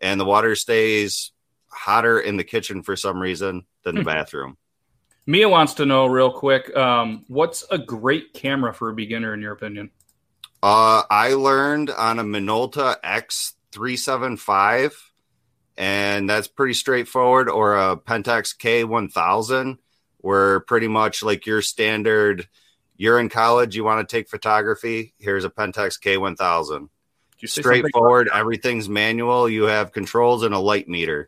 and 0.01 0.19
the 0.19 0.25
water 0.25 0.55
stays 0.57 1.31
hotter 1.69 2.19
in 2.19 2.35
the 2.35 2.43
kitchen 2.43 2.83
for 2.83 2.97
some 2.97 3.17
reason 3.19 3.65
than 3.83 3.95
the 3.95 4.01
Hmm. 4.01 4.07
bathroom. 4.07 4.57
Mia 5.25 5.47
wants 5.47 5.75
to 5.75 5.85
know 5.85 6.05
real 6.07 6.31
quick 6.33 6.75
um, 6.75 7.23
what's 7.29 7.63
a 7.71 7.77
great 7.77 8.33
camera 8.33 8.73
for 8.73 8.89
a 8.89 8.93
beginner, 8.93 9.33
in 9.33 9.39
your 9.41 9.53
opinion? 9.53 9.89
Uh, 10.61 11.03
I 11.09 11.29
learned 11.33 11.89
on 11.89 12.19
a 12.19 12.23
Minolta 12.23 12.97
X375, 13.05 14.91
and 15.77 16.29
that's 16.29 16.49
pretty 16.49 16.73
straightforward, 16.73 17.47
or 17.49 17.77
a 17.77 17.95
Pentax 17.95 18.53
K1000, 18.57 19.77
where 20.17 20.59
pretty 20.59 20.89
much 20.89 21.23
like 21.23 21.45
your 21.45 21.61
standard, 21.61 22.49
you're 23.01 23.19
in 23.19 23.29
college, 23.29 23.75
you 23.75 23.83
want 23.83 24.07
to 24.07 24.15
take 24.15 24.29
photography, 24.29 25.15
here's 25.17 25.43
a 25.43 25.49
Pentax 25.49 25.99
K1000. 25.99 26.87
You? 27.39 27.47
Straightforward, 27.47 28.29
everything's 28.31 28.87
manual, 28.87 29.49
you 29.49 29.63
have 29.63 29.91
controls 29.91 30.43
and 30.43 30.53
a 30.53 30.59
light 30.59 30.87
meter. 30.87 31.27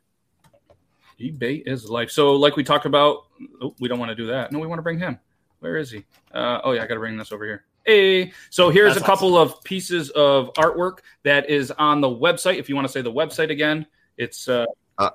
eBay 1.20 1.63
is 1.65 1.89
life. 1.89 2.12
So, 2.12 2.34
like 2.34 2.56
we 2.56 2.63
talked 2.63 2.86
about, 2.86 3.25
oh, 3.60 3.74
we 3.80 3.88
don't 3.88 3.98
want 3.98 4.10
to 4.10 4.15
do 4.15 4.27
that. 4.27 4.51
No, 4.51 4.60
we 4.60 4.68
want 4.68 4.77
to 4.77 4.84
bring 4.84 5.00
him. 5.00 5.18
Where 5.62 5.77
is 5.77 5.89
he? 5.89 6.06
Uh, 6.32 6.62
oh, 6.63 6.74
yeah, 6.74 6.84
I 6.84 6.86
got 6.86 6.94
to 6.94 7.00
bring 7.00 7.18
this 7.18 7.32
over 7.32 7.44
here. 7.44 7.63
Hey, 7.88 8.34
so 8.51 8.70
here's 8.70 8.94
That's 8.94 9.03
a 9.03 9.08
couple 9.08 9.36
of 9.36 9.63
pieces 9.63 10.12
of 10.12 10.53
artwork 10.53 11.00
that 11.24 11.50
is 11.50 11.72
on 11.72 12.01
the 12.01 12.08
website. 12.08 12.60
If 12.60 12.70
you 12.70 12.75
want 12.75 12.86
to 12.86 12.94
say 12.94 13.01
the 13.01 13.12
website 13.12 13.50
again, 13.50 13.88
it's 14.18 14.48
uh, 14.48 14.68
Uh, 15.00 15.10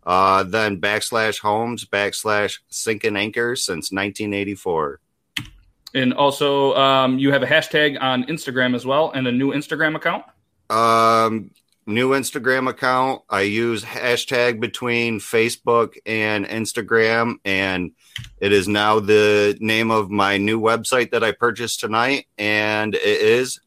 uh 0.06 0.42
then 0.44 0.80
backslash 0.80 1.40
homes 1.40 1.84
backslash 1.84 2.58
sink 2.68 3.04
and 3.04 3.18
anchor 3.18 3.56
since 3.56 3.90
1984 3.90 5.00
And 5.92 6.14
also, 6.14 6.74
um, 6.76 7.18
you 7.18 7.32
have 7.32 7.42
a 7.42 7.46
hashtag 7.46 8.00
on 8.00 8.24
Instagram 8.24 8.76
as 8.76 8.86
well, 8.86 9.10
and 9.10 9.26
a 9.26 9.32
new 9.32 9.50
Instagram 9.50 9.96
account. 9.96 10.24
Um, 10.70 11.50
new 11.86 12.10
Instagram 12.10 12.68
account. 12.68 13.22
I 13.28 13.42
use 13.42 13.82
hashtag 13.82 14.60
between 14.60 15.18
Facebook 15.18 15.96
and 16.06 16.46
Instagram, 16.46 17.36
and 17.44 17.90
it 18.38 18.52
is 18.52 18.68
now 18.68 19.00
the 19.00 19.56
name 19.60 19.90
of 19.90 20.10
my 20.10 20.38
new 20.38 20.60
website 20.60 21.10
that 21.10 21.24
I 21.24 21.32
purchased 21.32 21.80
tonight, 21.80 22.26
and 22.38 22.94
it 22.94 23.02
is 23.04 23.60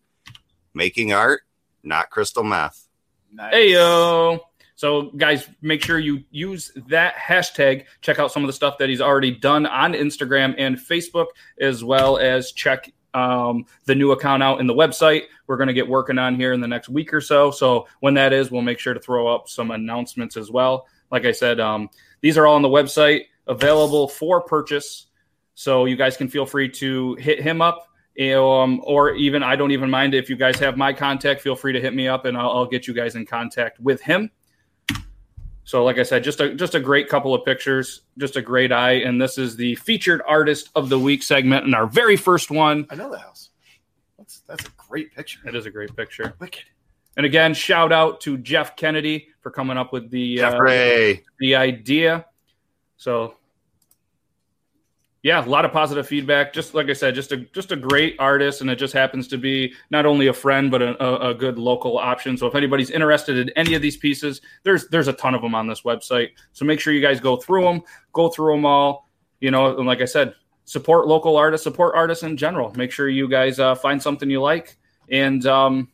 making 0.73 1.13
art, 1.13 1.41
not 1.83 2.09
crystal 2.09 2.43
meth. 2.43 2.87
Nice. 3.31 3.53
Hey 3.53 3.71
yo! 3.73 4.39
So, 4.75 5.11
guys, 5.11 5.47
make 5.61 5.83
sure 5.83 5.99
you 5.99 6.23
use 6.31 6.71
that 6.87 7.15
hashtag. 7.15 7.85
Check 8.01 8.19
out 8.19 8.31
some 8.31 8.43
of 8.43 8.47
the 8.47 8.53
stuff 8.53 8.77
that 8.79 8.89
he's 8.89 9.01
already 9.01 9.31
done 9.31 9.65
on 9.65 9.93
Instagram 9.93 10.55
and 10.57 10.77
Facebook, 10.77 11.27
as 11.59 11.83
well 11.83 12.17
as 12.17 12.51
check 12.51 12.91
um, 13.13 13.65
the 13.85 13.95
new 13.95 14.11
account 14.11 14.41
out 14.41 14.59
in 14.59 14.67
the 14.67 14.73
website. 14.73 15.23
We're 15.47 15.57
going 15.57 15.67
to 15.67 15.73
get 15.73 15.87
working 15.87 16.17
on 16.17 16.35
here 16.35 16.53
in 16.53 16.59
the 16.59 16.67
next 16.67 16.89
week 16.89 17.13
or 17.13 17.21
so. 17.21 17.51
So, 17.51 17.87
when 17.99 18.15
that 18.15 18.33
is, 18.33 18.51
we'll 18.51 18.61
make 18.61 18.79
sure 18.79 18.93
to 18.93 18.99
throw 18.99 19.33
up 19.33 19.47
some 19.47 19.71
announcements 19.71 20.37
as 20.37 20.49
well. 20.49 20.87
Like 21.11 21.25
I 21.25 21.31
said, 21.31 21.59
um, 21.59 21.89
these 22.21 22.37
are 22.37 22.47
all 22.47 22.55
on 22.55 22.61
the 22.61 22.67
website, 22.67 23.25
available 23.47 24.07
for 24.07 24.41
purchase. 24.41 25.05
So, 25.55 25.85
you 25.85 25.95
guys 25.95 26.17
can 26.17 26.27
feel 26.27 26.45
free 26.45 26.69
to 26.69 27.15
hit 27.15 27.41
him 27.41 27.61
up. 27.61 27.87
Um, 28.19 28.81
or 28.83 29.11
even 29.15 29.41
I 29.41 29.55
don't 29.55 29.71
even 29.71 29.89
mind 29.89 30.13
if 30.13 30.29
you 30.29 30.35
guys 30.35 30.59
have 30.59 30.77
my 30.77 30.93
contact. 30.93 31.41
Feel 31.41 31.55
free 31.55 31.73
to 31.73 31.81
hit 31.81 31.95
me 31.95 32.07
up, 32.07 32.25
and 32.25 32.37
I'll, 32.37 32.49
I'll 32.51 32.65
get 32.67 32.87
you 32.87 32.93
guys 32.93 33.15
in 33.15 33.25
contact 33.25 33.79
with 33.79 34.01
him. 34.01 34.29
So, 35.65 35.83
like 35.83 35.97
I 35.97 36.03
said, 36.03 36.23
just 36.23 36.39
a 36.41 36.53
just 36.53 36.75
a 36.75 36.79
great 36.79 37.07
couple 37.07 37.33
of 37.33 37.45
pictures, 37.45 38.01
just 38.17 38.35
a 38.35 38.41
great 38.41 38.71
eye, 38.71 38.93
and 38.95 39.21
this 39.21 39.37
is 39.37 39.55
the 39.55 39.75
featured 39.75 40.21
artist 40.27 40.69
of 40.75 40.89
the 40.89 40.99
week 40.99 41.23
segment, 41.23 41.65
and 41.65 41.73
our 41.73 41.87
very 41.87 42.17
first 42.17 42.51
one. 42.51 42.85
I 42.89 42.95
know 42.95 43.09
the 43.09 43.19
house. 43.19 43.49
That's 44.17 44.41
that's 44.41 44.65
a 44.65 44.71
great 44.77 45.15
picture. 45.15 45.39
It 45.47 45.55
is 45.55 45.65
a 45.65 45.71
great 45.71 45.95
picture, 45.95 46.35
Wicked. 46.39 46.65
and 47.15 47.25
again, 47.25 47.53
shout 47.53 47.93
out 47.93 48.19
to 48.21 48.37
Jeff 48.37 48.75
Kennedy 48.75 49.29
for 49.39 49.51
coming 49.51 49.77
up 49.77 49.93
with 49.93 50.11
the 50.11 50.41
uh, 50.41 51.15
the 51.39 51.55
idea. 51.55 52.25
So, 52.97 53.35
yeah, 55.23 55.43
a 55.43 55.47
lot 55.47 55.63
of 55.63 55.71
positive 55.71 56.05
feedback. 56.05 56.51
Just 56.51 56.73
like 56.73 56.89
I 56.89 56.93
said, 56.93 57.15
just 57.15 57.31
a 57.31 57.37
just 57.37 57.71
a 57.71 57.77
great 57.77 58.17
artist, 58.19 58.59
and 58.59 58.69
it 58.69 58.75
just 58.75 58.93
happens 58.93 59.29
to 59.29 59.37
be 59.37 59.73
not 59.89 60.05
only 60.05 60.27
a 60.27 60.33
friend 60.33 60.69
but 60.69 60.81
a, 60.81 61.01
a, 61.01 61.29
a 61.29 61.33
good 61.33 61.57
local 61.57 61.97
option. 61.97 62.35
So, 62.37 62.45
if 62.45 62.55
anybody's 62.55 62.89
interested 62.89 63.37
in 63.37 63.49
any 63.55 63.73
of 63.73 63.81
these 63.81 63.95
pieces, 63.95 64.41
there's 64.63 64.89
there's 64.89 65.07
a 65.07 65.13
ton 65.13 65.33
of 65.33 65.41
them 65.41 65.55
on 65.55 65.65
this 65.65 65.83
website. 65.83 66.31
So 66.51 66.65
make 66.65 66.81
sure 66.81 66.91
you 66.91 67.01
guys 67.01 67.21
go 67.21 67.37
through 67.37 67.63
them, 67.63 67.81
go 68.11 68.29
through 68.29 68.53
them 68.53 68.65
all. 68.65 69.09
You 69.39 69.51
know, 69.51 69.77
and 69.77 69.87
like 69.87 70.01
I 70.01 70.05
said, 70.05 70.35
support 70.65 71.07
local 71.07 71.37
artists, 71.37 71.63
support 71.63 71.95
artists 71.95 72.23
in 72.23 72.35
general. 72.35 72.73
Make 72.75 72.91
sure 72.91 73.07
you 73.07 73.29
guys 73.29 73.59
uh, 73.59 73.75
find 73.75 74.03
something 74.03 74.29
you 74.29 74.41
like, 74.41 74.77
and 75.09 75.45
um, 75.45 75.89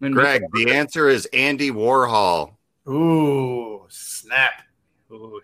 and 0.00 0.14
Greg, 0.14 0.44
the 0.54 0.72
answer 0.72 1.10
is 1.10 1.26
Andy 1.34 1.70
Warhol. 1.70 2.54
Ooh, 2.88 3.84
snap. 3.90 4.62
Ooh. 5.10 5.42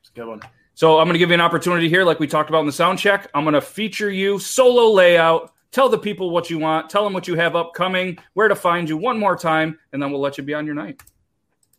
It's 0.00 0.10
a 0.10 0.12
good 0.12 0.28
one. 0.28 0.40
So 0.76 0.98
I'm 0.98 1.06
going 1.06 1.14
to 1.14 1.18
give 1.18 1.28
you 1.28 1.34
an 1.34 1.40
opportunity 1.40 1.88
here, 1.88 2.04
like 2.04 2.18
we 2.18 2.26
talked 2.26 2.48
about 2.48 2.60
in 2.60 2.66
the 2.66 2.72
sound 2.72 2.98
check. 2.98 3.30
I'm 3.32 3.44
going 3.44 3.54
to 3.54 3.60
feature 3.60 4.10
you 4.10 4.40
solo 4.40 4.90
layout. 4.90 5.52
Tell 5.70 5.88
the 5.88 5.98
people 5.98 6.30
what 6.30 6.50
you 6.50 6.58
want. 6.58 6.90
Tell 6.90 7.04
them 7.04 7.12
what 7.12 7.28
you 7.28 7.36
have 7.36 7.54
upcoming, 7.54 8.18
where 8.32 8.48
to 8.48 8.56
find 8.56 8.88
you 8.88 8.96
one 8.96 9.18
more 9.18 9.36
time, 9.36 9.78
and 9.92 10.02
then 10.02 10.10
we'll 10.10 10.20
let 10.20 10.36
you 10.36 10.42
be 10.42 10.52
on 10.52 10.66
your 10.66 10.74
night. 10.74 11.00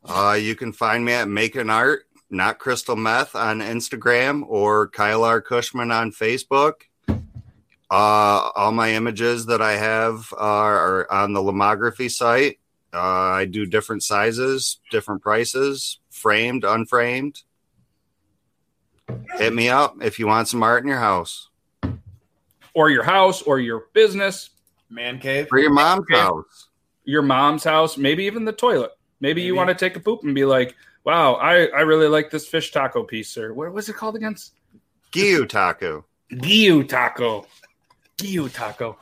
Uh, 0.03 0.37
you 0.39 0.55
can 0.55 0.71
find 0.71 1.03
me 1.03 1.11
at 1.11 1.27
Making 1.27 1.69
Art, 1.69 2.07
not 2.29 2.57
Crystal 2.57 2.95
Meth 2.95 3.35
on 3.35 3.59
Instagram 3.59 4.43
or 4.47 4.87
Kyle 4.87 5.23
R. 5.23 5.41
Cushman 5.41 5.91
on 5.91 6.11
Facebook. 6.11 6.73
Uh, 7.07 8.51
all 8.55 8.71
my 8.71 8.93
images 8.93 9.45
that 9.47 9.61
I 9.61 9.73
have 9.73 10.33
are, 10.37 11.11
on 11.11 11.33
the 11.33 11.41
Lomography 11.41 12.09
site. 12.09 12.59
Uh, 12.93 12.99
I 12.99 13.45
do 13.45 13.65
different 13.65 14.03
sizes, 14.03 14.79
different 14.89 15.21
prices, 15.21 15.99
framed, 16.09 16.63
unframed. 16.63 17.43
Hit 19.38 19.53
me 19.53 19.69
up 19.69 19.95
if 20.01 20.19
you 20.19 20.27
want 20.27 20.47
some 20.47 20.63
art 20.63 20.83
in 20.83 20.88
your 20.89 21.00
house 21.00 21.50
Or 22.74 22.89
your 22.89 23.03
house, 23.03 23.41
or 23.41 23.59
your 23.59 23.85
business, 23.93 24.50
Man 24.89 25.19
cave. 25.19 25.47
or 25.51 25.59
your 25.59 25.71
mom's 25.71 26.05
Okay. 26.12 26.19
house. 26.19 26.67
your 27.05 27.21
mom's 27.21 27.63
house, 27.63 27.97
maybe 27.97 28.24
even 28.25 28.45
the 28.45 28.51
toilet. 28.51 28.91
Maybe, 29.21 29.41
you 29.41 29.55
want 29.55 29.69
to 29.69 29.75
take 29.75 29.95
a 29.95 30.00
poop 30.00 30.24
and 30.24 30.35
be 30.35 30.43
like, 30.43 30.75
wow, 31.03 31.35
I, 31.35 31.67
I 31.67 31.81
really 31.81 32.07
like 32.07 32.29
this 32.29 32.47
fish 32.47 32.71
taco 32.71 33.03
piece. 33.03 33.38
Or 33.38 33.53
what 33.53 33.71
was 33.74 33.88
it 33.89 33.95
called 33.95 34.15
again? 34.15 34.35
Gyu 35.13 35.47
taco. 35.47 36.05
Gyu 36.33 36.88
taco. 36.88 37.45
Gyu 38.17 38.51
taco. 38.53 38.97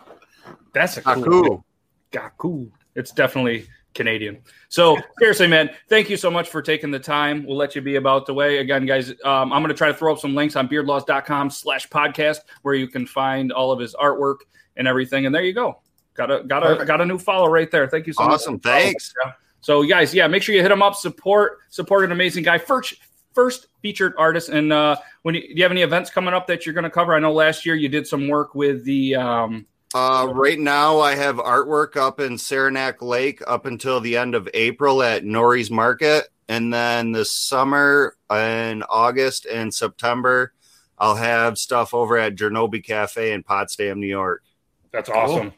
That's 0.73 0.97
a 0.97 1.01
cool 1.01 1.23
Taku. 1.23 1.63
Gaku. 2.11 2.71
It's 2.95 3.11
definitely 3.11 3.67
Canadian. 3.93 4.41
So 4.69 4.97
seriously, 5.19 5.47
man, 5.47 5.69
thank 5.89 6.09
you 6.09 6.17
so 6.17 6.31
much 6.31 6.49
for 6.49 6.61
taking 6.61 6.91
the 6.91 6.99
time. 6.99 7.45
We'll 7.45 7.57
let 7.57 7.75
you 7.75 7.81
be 7.81 7.95
about 7.95 8.25
the 8.25 8.33
way. 8.33 8.57
Again, 8.57 8.85
guys, 8.85 9.11
um, 9.23 9.53
I'm 9.53 9.61
going 9.61 9.69
to 9.69 9.73
try 9.73 9.87
to 9.87 9.93
throw 9.93 10.13
up 10.13 10.19
some 10.19 10.35
links 10.35 10.55
on 10.55 10.67
beardlaws.com 10.67 11.49
slash 11.49 11.87
podcast 11.89 12.39
where 12.63 12.75
you 12.75 12.87
can 12.87 13.05
find 13.05 13.51
all 13.51 13.71
of 13.71 13.79
his 13.79 13.95
artwork 13.95 14.37
and 14.77 14.87
everything. 14.87 15.25
And 15.25 15.33
there 15.33 15.43
you 15.43 15.53
go. 15.53 15.79
Got 16.15 16.31
a 16.31 16.43
got 16.43 16.81
a 16.81 16.85
got 16.85 17.01
a 17.01 17.05
new 17.05 17.17
follow 17.17 17.47
right 17.47 17.71
there. 17.71 17.87
Thank 17.87 18.05
you 18.05 18.13
so 18.13 18.23
much. 18.23 18.33
Awesome. 18.33 18.59
Thanks. 18.59 19.13
So 19.61 19.81
you 19.81 19.89
guys, 19.89 20.13
yeah, 20.13 20.27
make 20.27 20.43
sure 20.43 20.53
you 20.53 20.61
hit 20.61 20.71
him 20.71 20.83
up. 20.83 20.95
Support 20.95 21.59
support 21.69 22.05
an 22.05 22.11
amazing 22.11 22.43
guy. 22.43 22.59
First 22.59 22.95
first 23.33 23.67
featured 23.81 24.13
artist. 24.17 24.49
And 24.49 24.71
uh, 24.71 24.97
when 25.23 25.35
you, 25.35 25.41
do 25.41 25.53
you 25.55 25.63
have 25.63 25.71
any 25.71 25.81
events 25.81 26.09
coming 26.09 26.33
up 26.33 26.47
that 26.47 26.65
you're 26.65 26.73
going 26.73 26.83
to 26.83 26.89
cover? 26.89 27.15
I 27.15 27.19
know 27.19 27.33
last 27.33 27.65
year 27.65 27.75
you 27.75 27.89
did 27.89 28.07
some 28.07 28.27
work 28.27 28.55
with 28.55 28.83
the 28.85 29.15
um, 29.15 29.65
Uh, 29.93 30.27
right 30.33 30.59
now, 30.59 30.99
I 30.99 31.15
have 31.15 31.35
artwork 31.35 31.95
up 31.95 32.19
in 32.19 32.37
Saranac 32.37 33.01
Lake 33.01 33.41
up 33.45 33.65
until 33.67 33.99
the 33.99 34.17
end 34.17 34.33
of 34.33 34.49
April 34.53 35.03
at 35.03 35.23
Nori's 35.23 35.69
Market. 35.69 36.29
And 36.49 36.73
then 36.73 37.11
this 37.11 37.31
summer 37.31 38.15
in 38.31 38.83
August 38.83 39.45
and 39.45 39.73
September, 39.73 40.53
I'll 40.97 41.15
have 41.15 41.57
stuff 41.57 41.93
over 41.93 42.17
at 42.17 42.35
Jernabi 42.35 42.83
Cafe 42.83 43.33
in 43.33 43.43
Potsdam, 43.43 43.99
New 43.99 44.07
York. 44.07 44.43
That's 44.91 45.09
awesome. 45.09 45.53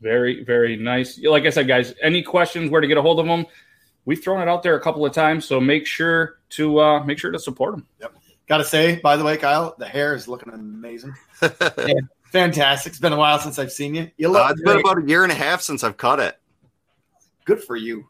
Very, 0.00 0.44
very 0.44 0.76
nice. 0.76 1.18
Like 1.22 1.44
I 1.44 1.50
said, 1.50 1.66
guys, 1.66 1.94
any 2.02 2.22
questions 2.22 2.70
where 2.70 2.80
to 2.80 2.86
get 2.86 2.98
a 2.98 3.02
hold 3.02 3.20
of 3.20 3.26
them? 3.26 3.46
We've 4.04 4.22
thrown 4.22 4.42
it 4.42 4.50
out 4.50 4.62
there 4.62 4.74
a 4.74 4.80
couple 4.80 5.06
of 5.06 5.12
times, 5.12 5.44
so 5.44 5.60
make 5.60 5.86
sure 5.86 6.40
to 6.50 6.80
uh, 6.80 7.04
make 7.04 7.18
sure 7.18 7.30
to 7.30 7.38
support 7.38 7.76
them. 7.76 7.86
Yep. 8.00 8.12
Gotta 8.48 8.64
say, 8.64 8.96
by 8.96 9.16
the 9.16 9.24
way, 9.24 9.36
Kyle, 9.36 9.76
the 9.78 9.86
hair 9.86 10.14
is 10.14 10.26
looking 10.26 10.52
amazing. 10.52 11.14
Fantastic. 12.32 12.92
It's 12.92 13.00
been 13.00 13.12
a 13.12 13.16
while 13.16 13.38
since 13.38 13.58
I've 13.58 13.72
seen 13.72 13.94
you. 13.94 14.10
You 14.16 14.28
look 14.30 14.44
Uh, 14.46 14.52
it's 14.52 14.62
been 14.62 14.78
about 14.80 14.98
a 14.98 15.06
year 15.06 15.22
and 15.22 15.30
a 15.30 15.34
half 15.34 15.60
since 15.60 15.84
I've 15.84 15.96
cut 15.96 16.18
it. 16.18 16.38
good 17.44 17.62
for 17.62 17.76
you. 17.76 18.08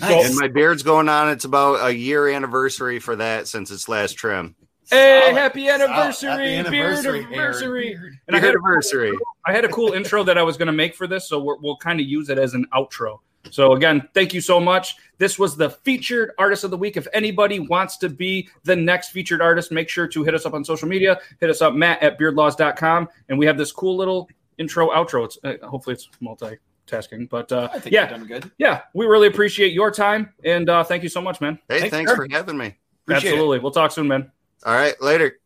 Nice. 0.00 0.28
And 0.28 0.36
my 0.38 0.48
beard's 0.48 0.82
going 0.82 1.08
on. 1.08 1.30
It's 1.30 1.44
about 1.46 1.84
a 1.86 1.94
year 1.94 2.28
anniversary 2.28 2.98
for 2.98 3.16
that 3.16 3.48
since 3.48 3.70
its 3.70 3.88
last 3.88 4.12
trim. 4.14 4.54
Hey, 4.90 5.20
Solid. 5.24 5.36
happy 5.40 5.66
Solid. 5.66 5.80
anniversary, 5.80 6.28
beard 6.36 6.66
anniversary, 6.66 7.18
Aaron. 7.20 7.32
anniversary. 7.34 7.98
And 8.28 8.36
I 8.36 8.38
had, 8.38 8.50
Anniversary. 8.50 9.12
I 9.46 9.52
had 9.52 9.64
a 9.64 9.68
cool 9.68 9.92
intro 9.94 10.22
that 10.24 10.36
I 10.38 10.42
was 10.42 10.56
going 10.56 10.66
to 10.66 10.72
make 10.72 10.94
for 10.94 11.06
this, 11.06 11.28
so 11.28 11.40
we're, 11.42 11.56
we'll 11.56 11.78
kind 11.78 11.98
of 11.98 12.06
use 12.06 12.28
it 12.28 12.38
as 12.38 12.54
an 12.54 12.66
outro. 12.74 13.18
So 13.50 13.72
again, 13.72 14.08
thank 14.14 14.34
you 14.34 14.40
so 14.40 14.60
much. 14.60 14.96
This 15.18 15.38
was 15.38 15.56
the 15.56 15.70
featured 15.70 16.32
artist 16.38 16.64
of 16.64 16.70
the 16.70 16.76
week. 16.76 16.96
If 16.96 17.06
anybody 17.12 17.60
wants 17.60 17.96
to 17.98 18.08
be 18.08 18.48
the 18.64 18.76
next 18.76 19.10
featured 19.10 19.40
artist, 19.40 19.72
make 19.72 19.88
sure 19.88 20.06
to 20.08 20.24
hit 20.24 20.34
us 20.34 20.44
up 20.46 20.54
on 20.54 20.64
social 20.64 20.88
media. 20.88 21.18
Hit 21.40 21.50
us 21.50 21.62
up, 21.62 21.74
Matt 21.74 22.02
at 22.02 22.18
beardlaws.com. 22.18 23.08
And 23.28 23.38
we 23.38 23.46
have 23.46 23.56
this 23.56 23.72
cool 23.72 23.96
little 23.96 24.28
intro 24.58 24.90
outro. 24.90 25.24
It's 25.24 25.38
uh, 25.44 25.66
hopefully 25.66 25.94
it's 25.94 26.08
multitasking, 26.22 27.28
but 27.28 27.50
uh, 27.52 27.68
I 27.72 27.78
think 27.78 27.94
yeah, 27.94 28.08
done 28.08 28.26
good. 28.26 28.50
yeah, 28.58 28.82
we 28.94 29.06
really 29.06 29.28
appreciate 29.28 29.72
your 29.72 29.90
time 29.90 30.32
and 30.44 30.68
uh, 30.68 30.84
thank 30.84 31.02
you 31.02 31.08
so 31.08 31.20
much, 31.20 31.40
man. 31.40 31.58
Hey, 31.68 31.80
Thanks, 31.80 31.96
thanks 31.96 32.14
for 32.14 32.26
having 32.30 32.56
me. 32.56 32.76
Appreciate 33.04 33.30
it. 33.30 33.32
Absolutely. 33.34 33.58
We'll 33.60 33.72
talk 33.72 33.92
soon, 33.92 34.08
man. 34.08 34.30
All 34.64 34.74
right, 34.74 35.00
later. 35.00 35.38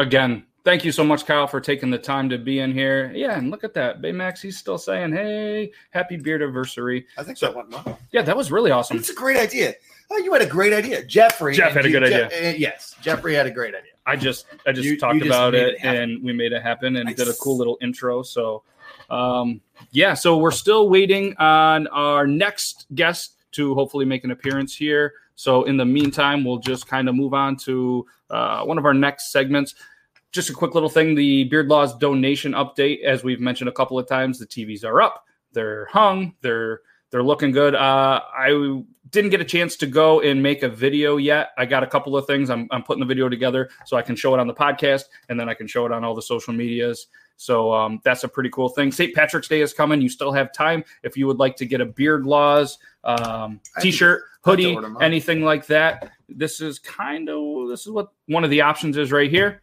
Again, 0.00 0.44
thank 0.64 0.84
you 0.84 0.92
so 0.92 1.04
much, 1.04 1.26
Kyle, 1.26 1.46
for 1.46 1.60
taking 1.60 1.90
the 1.90 1.98
time 1.98 2.28
to 2.30 2.38
be 2.38 2.60
in 2.60 2.72
here. 2.72 3.12
Yeah, 3.14 3.36
and 3.36 3.50
look 3.50 3.64
at 3.64 3.74
that. 3.74 4.00
Baymax, 4.00 4.40
he's 4.40 4.56
still 4.56 4.78
saying, 4.78 5.12
hey, 5.12 5.72
happy 5.90 6.16
beard 6.16 6.42
anniversary. 6.42 7.06
I 7.18 7.22
think 7.22 7.38
that 7.40 7.54
went 7.54 7.70
well. 7.70 7.98
Yeah, 8.10 8.22
that 8.22 8.36
was 8.36 8.50
really 8.50 8.70
awesome. 8.70 8.96
It's 8.96 9.10
a 9.10 9.14
great 9.14 9.36
idea. 9.36 9.74
Oh, 10.10 10.16
you 10.18 10.32
had 10.32 10.42
a 10.42 10.46
great 10.46 10.72
idea. 10.72 11.04
Jeffrey. 11.04 11.54
Jeff 11.54 11.72
had 11.72 11.84
a 11.84 11.90
good 11.90 12.02
idea. 12.02 12.26
Uh, 12.26 12.54
yes, 12.56 12.96
Jeffrey 13.00 13.34
had 13.34 13.46
a 13.46 13.50
great 13.50 13.74
idea. 13.74 13.92
I 14.06 14.16
just 14.16 14.46
I 14.66 14.72
just 14.72 14.86
You- 14.88 14.98
talked 14.98 15.14
you 15.16 15.20
just 15.20 15.28
about 15.30 15.54
it, 15.54 15.74
it 15.74 15.84
and 15.84 16.22
we 16.24 16.32
made 16.32 16.52
it 16.52 16.62
happen 16.62 16.96
and 16.96 17.14
did 17.14 17.28
a 17.28 17.34
cool 17.34 17.56
little 17.56 17.78
intro. 17.80 18.22
So 18.22 18.64
um, 19.10 19.60
yeah, 19.92 20.14
so 20.14 20.38
we're 20.38 20.50
still 20.50 20.88
waiting 20.88 21.36
on 21.36 21.86
our 21.88 22.26
next 22.26 22.86
guest 22.94 23.34
to 23.52 23.74
hopefully 23.74 24.04
make 24.04 24.24
an 24.24 24.30
appearance 24.30 24.74
here. 24.74 25.14
So 25.36 25.64
in 25.64 25.76
the 25.76 25.84
meantime, 25.84 26.44
we'll 26.44 26.58
just 26.58 26.86
kind 26.86 27.08
of 27.08 27.14
move 27.14 27.32
on 27.34 27.56
to 27.58 28.06
uh, 28.30 28.62
one 28.64 28.78
of 28.78 28.84
our 28.84 28.94
next 28.94 29.32
segments. 29.32 29.74
Just 30.32 30.50
a 30.50 30.52
quick 30.52 30.74
little 30.74 30.88
thing: 30.88 31.14
the 31.14 31.44
Beard 31.44 31.68
Laws 31.68 31.96
donation 31.96 32.52
update. 32.52 33.02
As 33.02 33.24
we've 33.24 33.40
mentioned 33.40 33.68
a 33.68 33.72
couple 33.72 33.98
of 33.98 34.06
times, 34.06 34.38
the 34.38 34.46
TVs 34.46 34.84
are 34.84 35.00
up, 35.00 35.24
they're 35.52 35.86
hung, 35.86 36.34
they're 36.40 36.80
they're 37.10 37.22
looking 37.22 37.50
good. 37.50 37.74
Uh, 37.74 38.20
I 38.36 38.82
didn't 39.10 39.30
get 39.30 39.40
a 39.40 39.44
chance 39.44 39.76
to 39.76 39.86
go 39.86 40.20
and 40.20 40.42
make 40.42 40.62
a 40.62 40.68
video 40.68 41.16
yet. 41.16 41.50
I 41.58 41.66
got 41.66 41.82
a 41.82 41.86
couple 41.86 42.16
of 42.16 42.26
things. 42.26 42.50
I'm, 42.50 42.68
I'm 42.70 42.82
putting 42.82 43.00
the 43.00 43.06
video 43.06 43.28
together 43.28 43.68
so 43.84 43.96
I 43.96 44.02
can 44.02 44.14
show 44.14 44.32
it 44.34 44.40
on 44.40 44.46
the 44.46 44.54
podcast 44.54 45.04
and 45.28 45.38
then 45.38 45.48
I 45.48 45.54
can 45.54 45.66
show 45.66 45.84
it 45.86 45.92
on 45.92 46.04
all 46.04 46.14
the 46.14 46.22
social 46.22 46.54
medias. 46.54 47.08
So 47.36 47.72
um, 47.72 48.00
that's 48.04 48.22
a 48.22 48.28
pretty 48.28 48.50
cool 48.50 48.68
thing. 48.68 48.92
St. 48.92 49.14
Patrick's 49.14 49.48
Day 49.48 49.60
is 49.60 49.72
coming. 49.72 50.00
You 50.00 50.08
still 50.08 50.30
have 50.32 50.52
time 50.52 50.84
if 51.02 51.16
you 51.16 51.26
would 51.26 51.38
like 51.38 51.56
to 51.56 51.66
get 51.66 51.80
a 51.80 51.86
Beard 51.86 52.26
Laws 52.26 52.78
um, 53.02 53.60
t-shirt, 53.80 54.22
I 54.44 54.50
have 54.50 54.58
to 54.58 54.64
hoodie, 54.74 54.78
anything 55.00 55.42
like 55.42 55.66
that. 55.66 56.12
This 56.28 56.60
is 56.60 56.78
kind 56.78 57.28
of 57.28 57.68
this 57.68 57.86
is 57.86 57.90
what 57.90 58.08
one 58.26 58.44
of 58.44 58.50
the 58.50 58.60
options 58.60 58.96
is 58.96 59.10
right 59.10 59.30
here. 59.30 59.62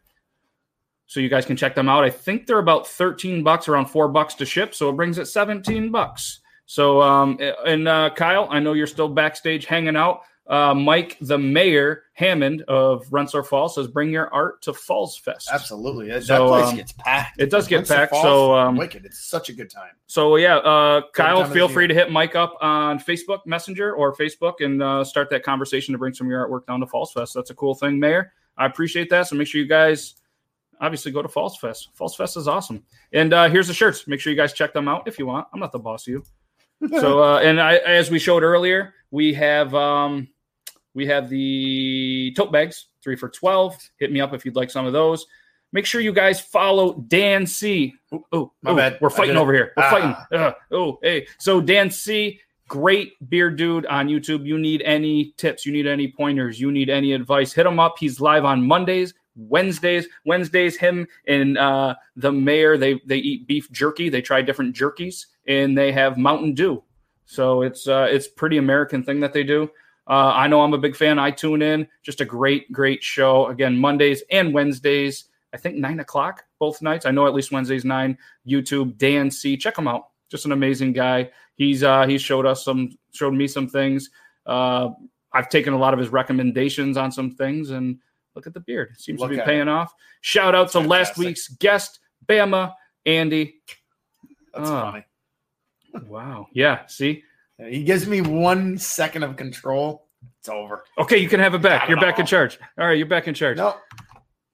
So 1.08 1.20
you 1.20 1.30
guys 1.30 1.46
can 1.46 1.56
check 1.56 1.74
them 1.74 1.88
out. 1.90 2.04
I 2.04 2.10
think 2.10 2.46
they're 2.46 2.60
about 2.60 2.86
13 2.88 3.42
bucks, 3.42 3.68
around 3.68 3.86
four 3.88 4.10
bucks 4.10 4.34
to 4.36 4.46
ship. 4.46 4.76
So 4.76 4.90
it 4.90 4.94
brings 4.94 5.18
it 5.18 5.26
17 5.26 5.90
bucks. 5.90 6.42
So, 6.66 7.02
um, 7.02 7.40
and 7.66 7.88
uh, 7.88 8.10
Kyle, 8.14 8.48
I 8.52 8.60
know 8.60 8.74
you're 8.74 8.88
still 8.88 9.08
backstage 9.08 9.66
hanging 9.66 9.96
out. 9.96 10.22
Uh, 10.48 10.74
Mike, 10.74 11.18
the 11.20 11.38
mayor 11.38 12.04
Hammond 12.14 12.62
of 12.64 13.06
Rensselaer 13.12 13.44
Falls, 13.44 13.76
says, 13.76 13.88
"Bring 13.88 14.12
your 14.12 14.34
art 14.34 14.62
to 14.62 14.74
Falls 14.74 15.18
Fest." 15.18 15.50
Absolutely. 15.52 16.08
That, 16.08 16.24
So, 16.24 16.46
that 16.46 16.48
place 16.48 16.70
um, 16.70 16.76
gets 16.78 16.92
packed. 16.94 17.42
it 17.42 17.50
does 17.50 17.68
get 17.68 17.86
the 17.86 17.94
packed, 17.94 18.12
fall's 18.12 18.24
so, 18.24 18.56
um, 18.56 18.78
wicked. 18.78 19.06
It's 19.06 19.20
such 19.20 19.50
a 19.50 19.54
good 19.54 19.70
time. 19.70 19.92
So 20.08 20.38
yeah, 20.38 20.58
uh, 20.58 21.02
Kyle, 21.14 21.44
feel 21.46 21.68
free 21.68 21.84
year. 21.84 21.88
to 21.90 21.94
hit 21.94 22.12
Mike 22.14 22.36
up 22.36 22.56
on 22.62 22.98
Facebook 22.98 23.46
Messenger 23.46 23.94
or 23.94 24.16
Facebook 24.16 24.62
and 24.64 24.82
uh, 24.82 25.04
start 25.04 25.30
that 25.32 25.44
conversation 25.44 25.92
to 25.92 25.98
bring 25.98 26.14
some 26.14 26.28
of 26.28 26.32
your 26.32 26.48
artwork 26.48 26.66
down 26.66 26.80
to 26.80 26.86
Falls 26.88 27.12
Fest. 27.12 27.34
That's 27.34 27.50
a 27.50 27.56
cool 27.56 27.76
thing, 27.76 28.00
Mayor. 28.00 28.32
I 28.58 28.66
appreciate 28.68 29.10
that. 29.10 29.28
So 29.28 29.36
make 29.36 29.48
sure 29.48 29.60
you 29.60 29.68
guys 29.68 30.16
obviously 30.82 31.12
go 31.12 31.22
to 31.22 31.28
Falls 31.30 31.58
Fest. 31.58 31.90
Falls 31.94 32.16
Fest 32.16 32.38
is 32.38 32.48
awesome. 32.48 32.84
And 33.14 33.34
uh, 33.34 33.50
here's 33.50 33.68
the 33.68 33.74
shirts. 33.74 34.08
Make 34.08 34.20
sure 34.20 34.32
you 34.32 34.38
guys 34.38 34.54
check 34.54 34.74
them 34.74 34.88
out 34.88 35.08
if 35.08 35.18
you 35.20 35.26
want. 35.26 35.48
I'm 35.54 35.60
not 35.60 35.72
the 35.72 35.80
boss 35.80 36.08
of 36.08 36.12
you. 36.12 36.24
so 37.00 37.24
uh, 37.24 37.40
and 37.40 37.60
I, 37.60 37.78
as 37.78 38.12
we 38.12 38.20
showed 38.20 38.44
earlier, 38.44 38.94
we 39.12 39.34
have 39.34 39.74
um, 39.74 40.28
we 40.94 41.06
have 41.08 41.30
the 41.30 42.34
tote 42.38 42.52
bags, 42.52 42.88
three 43.04 43.16
for 43.16 43.30
twelve. 43.30 43.76
Hit 44.00 44.12
me 44.12 44.22
up 44.22 44.34
if 44.34 44.46
you'd 44.46 44.56
like 44.56 44.70
some 44.70 44.86
of 44.86 44.94
those. 44.94 45.26
Make 45.74 45.86
sure 45.86 46.00
you 46.00 46.14
guys 46.14 46.40
follow 46.40 46.94
Dan 47.08 47.46
C. 47.46 47.94
Oh, 48.32 48.54
My 48.64 48.72
oh, 48.72 48.76
bad. 48.76 48.98
we're 49.02 49.10
fighting 49.10 49.36
over 49.36 49.54
here. 49.54 49.74
We're 49.76 49.84
Ah. 49.84 49.90
fighting. 49.90 50.40
Uh, 50.40 50.52
oh, 50.72 50.98
hey. 51.02 51.28
So 51.40 51.60
Dan 51.60 51.90
C. 51.92 52.40
Great 52.70 53.14
beard 53.30 53.56
dude 53.58 53.86
on 53.86 54.08
YouTube. 54.10 54.46
You 54.46 54.58
need 54.58 54.82
any 54.84 55.34
tips? 55.38 55.66
You 55.66 55.72
need 55.72 55.88
any 55.88 56.10
pointers? 56.12 56.60
You 56.60 56.70
need 56.72 56.90
any 56.90 57.14
advice? 57.14 57.54
Hit 57.54 57.66
him 57.66 57.80
up. 57.80 57.96
He's 57.98 58.20
live 58.20 58.44
on 58.44 58.62
Mondays, 58.66 59.14
Wednesdays. 59.38 60.08
Wednesdays, 60.26 60.76
him 60.78 61.08
and 61.28 61.58
uh, 61.58 61.96
the 62.16 62.32
mayor 62.32 62.78
they 62.78 63.00
they 63.06 63.18
eat 63.18 63.48
beef 63.48 63.72
jerky. 63.72 64.10
They 64.10 64.22
try 64.22 64.42
different 64.42 64.76
jerkies 64.76 65.28
and 65.48 65.78
they 65.78 65.92
have 65.92 66.18
Mountain 66.18 66.56
Dew. 66.56 66.84
So 67.26 67.62
it's 67.62 67.88
uh, 67.88 68.08
it's 68.10 68.28
pretty 68.28 68.58
American 68.58 69.04
thing 69.04 69.20
that 69.22 69.34
they 69.34 69.44
do. 69.44 69.70
Uh, 70.10 70.32
I 70.34 70.48
know 70.48 70.62
I'm 70.62 70.74
a 70.74 70.78
big 70.78 70.96
fan. 70.96 71.20
I 71.20 71.32
tune 71.32 71.62
in. 71.62 71.88
Just 72.02 72.22
a 72.22 72.26
great, 72.26 72.72
great 72.72 73.04
show. 73.04 73.48
Again, 73.48 73.78
Mondays 73.78 74.24
and 74.32 74.54
Wednesdays. 74.54 75.26
I 75.54 75.58
think 75.58 75.76
nine 75.76 76.00
o'clock 76.00 76.44
both 76.60 76.82
nights. 76.82 77.06
I 77.06 77.12
know 77.12 77.28
at 77.28 77.34
least 77.34 77.52
Wednesdays 77.52 77.86
nine. 77.86 78.18
YouTube 78.48 78.98
Dan 78.98 79.30
C. 79.30 79.58
Check 79.58 79.78
him 79.78 79.88
out. 79.88 80.10
Just 80.30 80.46
an 80.46 80.52
amazing 80.54 80.94
guy. 80.94 81.30
He's 81.56 81.84
uh, 81.84 82.08
he 82.08 82.18
showed 82.18 82.46
us 82.46 82.64
some, 82.64 82.98
showed 83.12 83.34
me 83.34 83.48
some 83.48 83.68
things. 83.68 84.10
Uh, 84.46 84.90
I've 85.34 85.50
taken 85.50 85.74
a 85.74 85.78
lot 85.78 85.94
of 85.94 86.00
his 86.00 86.10
recommendations 86.10 86.96
on 86.96 87.12
some 87.12 87.32
things, 87.32 87.72
and 87.72 88.00
look 88.38 88.48
at 88.48 88.54
the 88.54 88.60
beard. 88.62 88.96
Seems 88.98 89.20
Look 89.20 89.32
to 89.32 89.38
be 89.38 89.42
paying 89.42 89.68
off. 89.68 89.92
Shout 90.22 90.54
out 90.56 90.70
to 90.72 90.80
last 90.80 91.18
week's 91.18 91.48
guest, 91.50 92.00
Bama 92.28 92.74
Andy. 93.06 93.56
That's 94.54 94.70
Ah. 94.70 94.92
funny. 94.92 95.06
Wow. 96.08 96.48
Yeah. 96.54 96.86
See. 96.86 97.24
He 97.58 97.84
gives 97.84 98.06
me 98.08 98.22
one 98.22 98.78
second 98.78 99.24
of 99.24 99.36
control. 99.36 100.08
It's 100.40 100.50
over. 100.50 100.84
Okay, 101.00 101.18
you 101.18 101.28
can 101.28 101.40
have 101.40 101.56
it 101.56 101.62
back. 101.64 101.90
You're 101.90 102.00
back 102.00 102.20
in 102.20 102.26
charge. 102.28 102.60
All 102.78 102.86
right, 102.88 102.98
you're 102.98 103.08
back 103.08 103.28
in 103.28 103.34
charge. 103.34 103.58
No. 103.58 103.76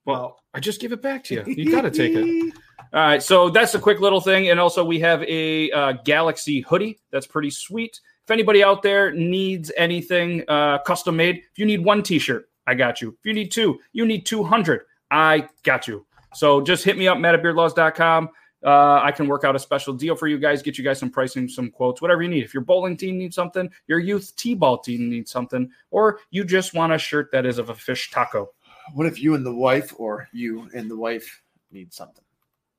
Well, 0.05 0.39
I 0.53 0.61
just 0.61 0.79
give 0.79 0.93
it 0.93 1.01
back 1.01 1.23
to 1.25 1.33
you. 1.35 1.43
You 1.47 1.69
got 1.69 1.81
to 1.81 1.91
take 1.91 2.13
it. 2.15 2.53
All 2.93 3.01
right, 3.01 3.21
so 3.21 3.49
that's 3.49 3.75
a 3.75 3.79
quick 3.79 3.99
little 3.99 4.21
thing, 4.21 4.49
and 4.49 4.59
also 4.59 4.85
we 4.85 4.99
have 5.01 5.21
a 5.23 5.69
uh, 5.71 5.93
Galaxy 6.05 6.61
hoodie 6.61 6.99
that's 7.11 7.27
pretty 7.27 7.49
sweet. 7.49 7.99
If 8.25 8.31
anybody 8.31 8.63
out 8.63 8.81
there 8.83 9.11
needs 9.11 9.69
anything 9.75 10.43
uh, 10.47 10.77
custom 10.79 11.17
made, 11.17 11.37
if 11.37 11.57
you 11.57 11.65
need 11.65 11.83
one 11.83 12.03
T-shirt, 12.03 12.47
I 12.67 12.75
got 12.75 13.01
you. 13.01 13.09
If 13.09 13.25
you 13.25 13.33
need 13.33 13.51
two, 13.51 13.79
you 13.91 14.05
need 14.05 14.25
two 14.25 14.43
hundred, 14.43 14.81
I 15.11 15.47
got 15.63 15.87
you. 15.87 16.05
So 16.33 16.61
just 16.61 16.83
hit 16.83 16.97
me 16.97 17.07
up, 17.07 17.17
matt 17.19 17.35
at 17.35 17.43
beardlaws.com. 17.43 18.29
Uh, 18.65 19.01
I 19.03 19.11
can 19.11 19.27
work 19.27 19.43
out 19.43 19.55
a 19.55 19.59
special 19.59 19.93
deal 19.93 20.15
for 20.15 20.27
you 20.27 20.39
guys, 20.39 20.61
get 20.61 20.77
you 20.77 20.85
guys 20.85 20.97
some 20.97 21.09
pricing, 21.09 21.49
some 21.49 21.69
quotes, 21.69 22.01
whatever 22.01 22.21
you 22.21 22.29
need. 22.29 22.45
If 22.45 22.53
your 22.53 22.63
bowling 22.63 22.95
team 22.95 23.17
needs 23.17 23.35
something, 23.35 23.69
your 23.87 23.99
youth 23.99 24.33
t-ball 24.37 24.77
team 24.77 25.09
needs 25.09 25.31
something, 25.31 25.69
or 25.91 26.19
you 26.31 26.45
just 26.45 26.73
want 26.73 26.93
a 26.93 26.97
shirt 26.97 27.29
that 27.33 27.45
is 27.45 27.57
of 27.57 27.69
a 27.69 27.75
fish 27.75 28.09
taco. 28.09 28.51
What 28.93 29.05
if 29.05 29.21
you 29.21 29.35
and 29.35 29.45
the 29.45 29.53
wife, 29.53 29.93
or 29.97 30.29
you 30.31 30.69
and 30.73 30.89
the 30.89 30.95
wife, 30.95 31.41
need 31.71 31.93
something? 31.93 32.23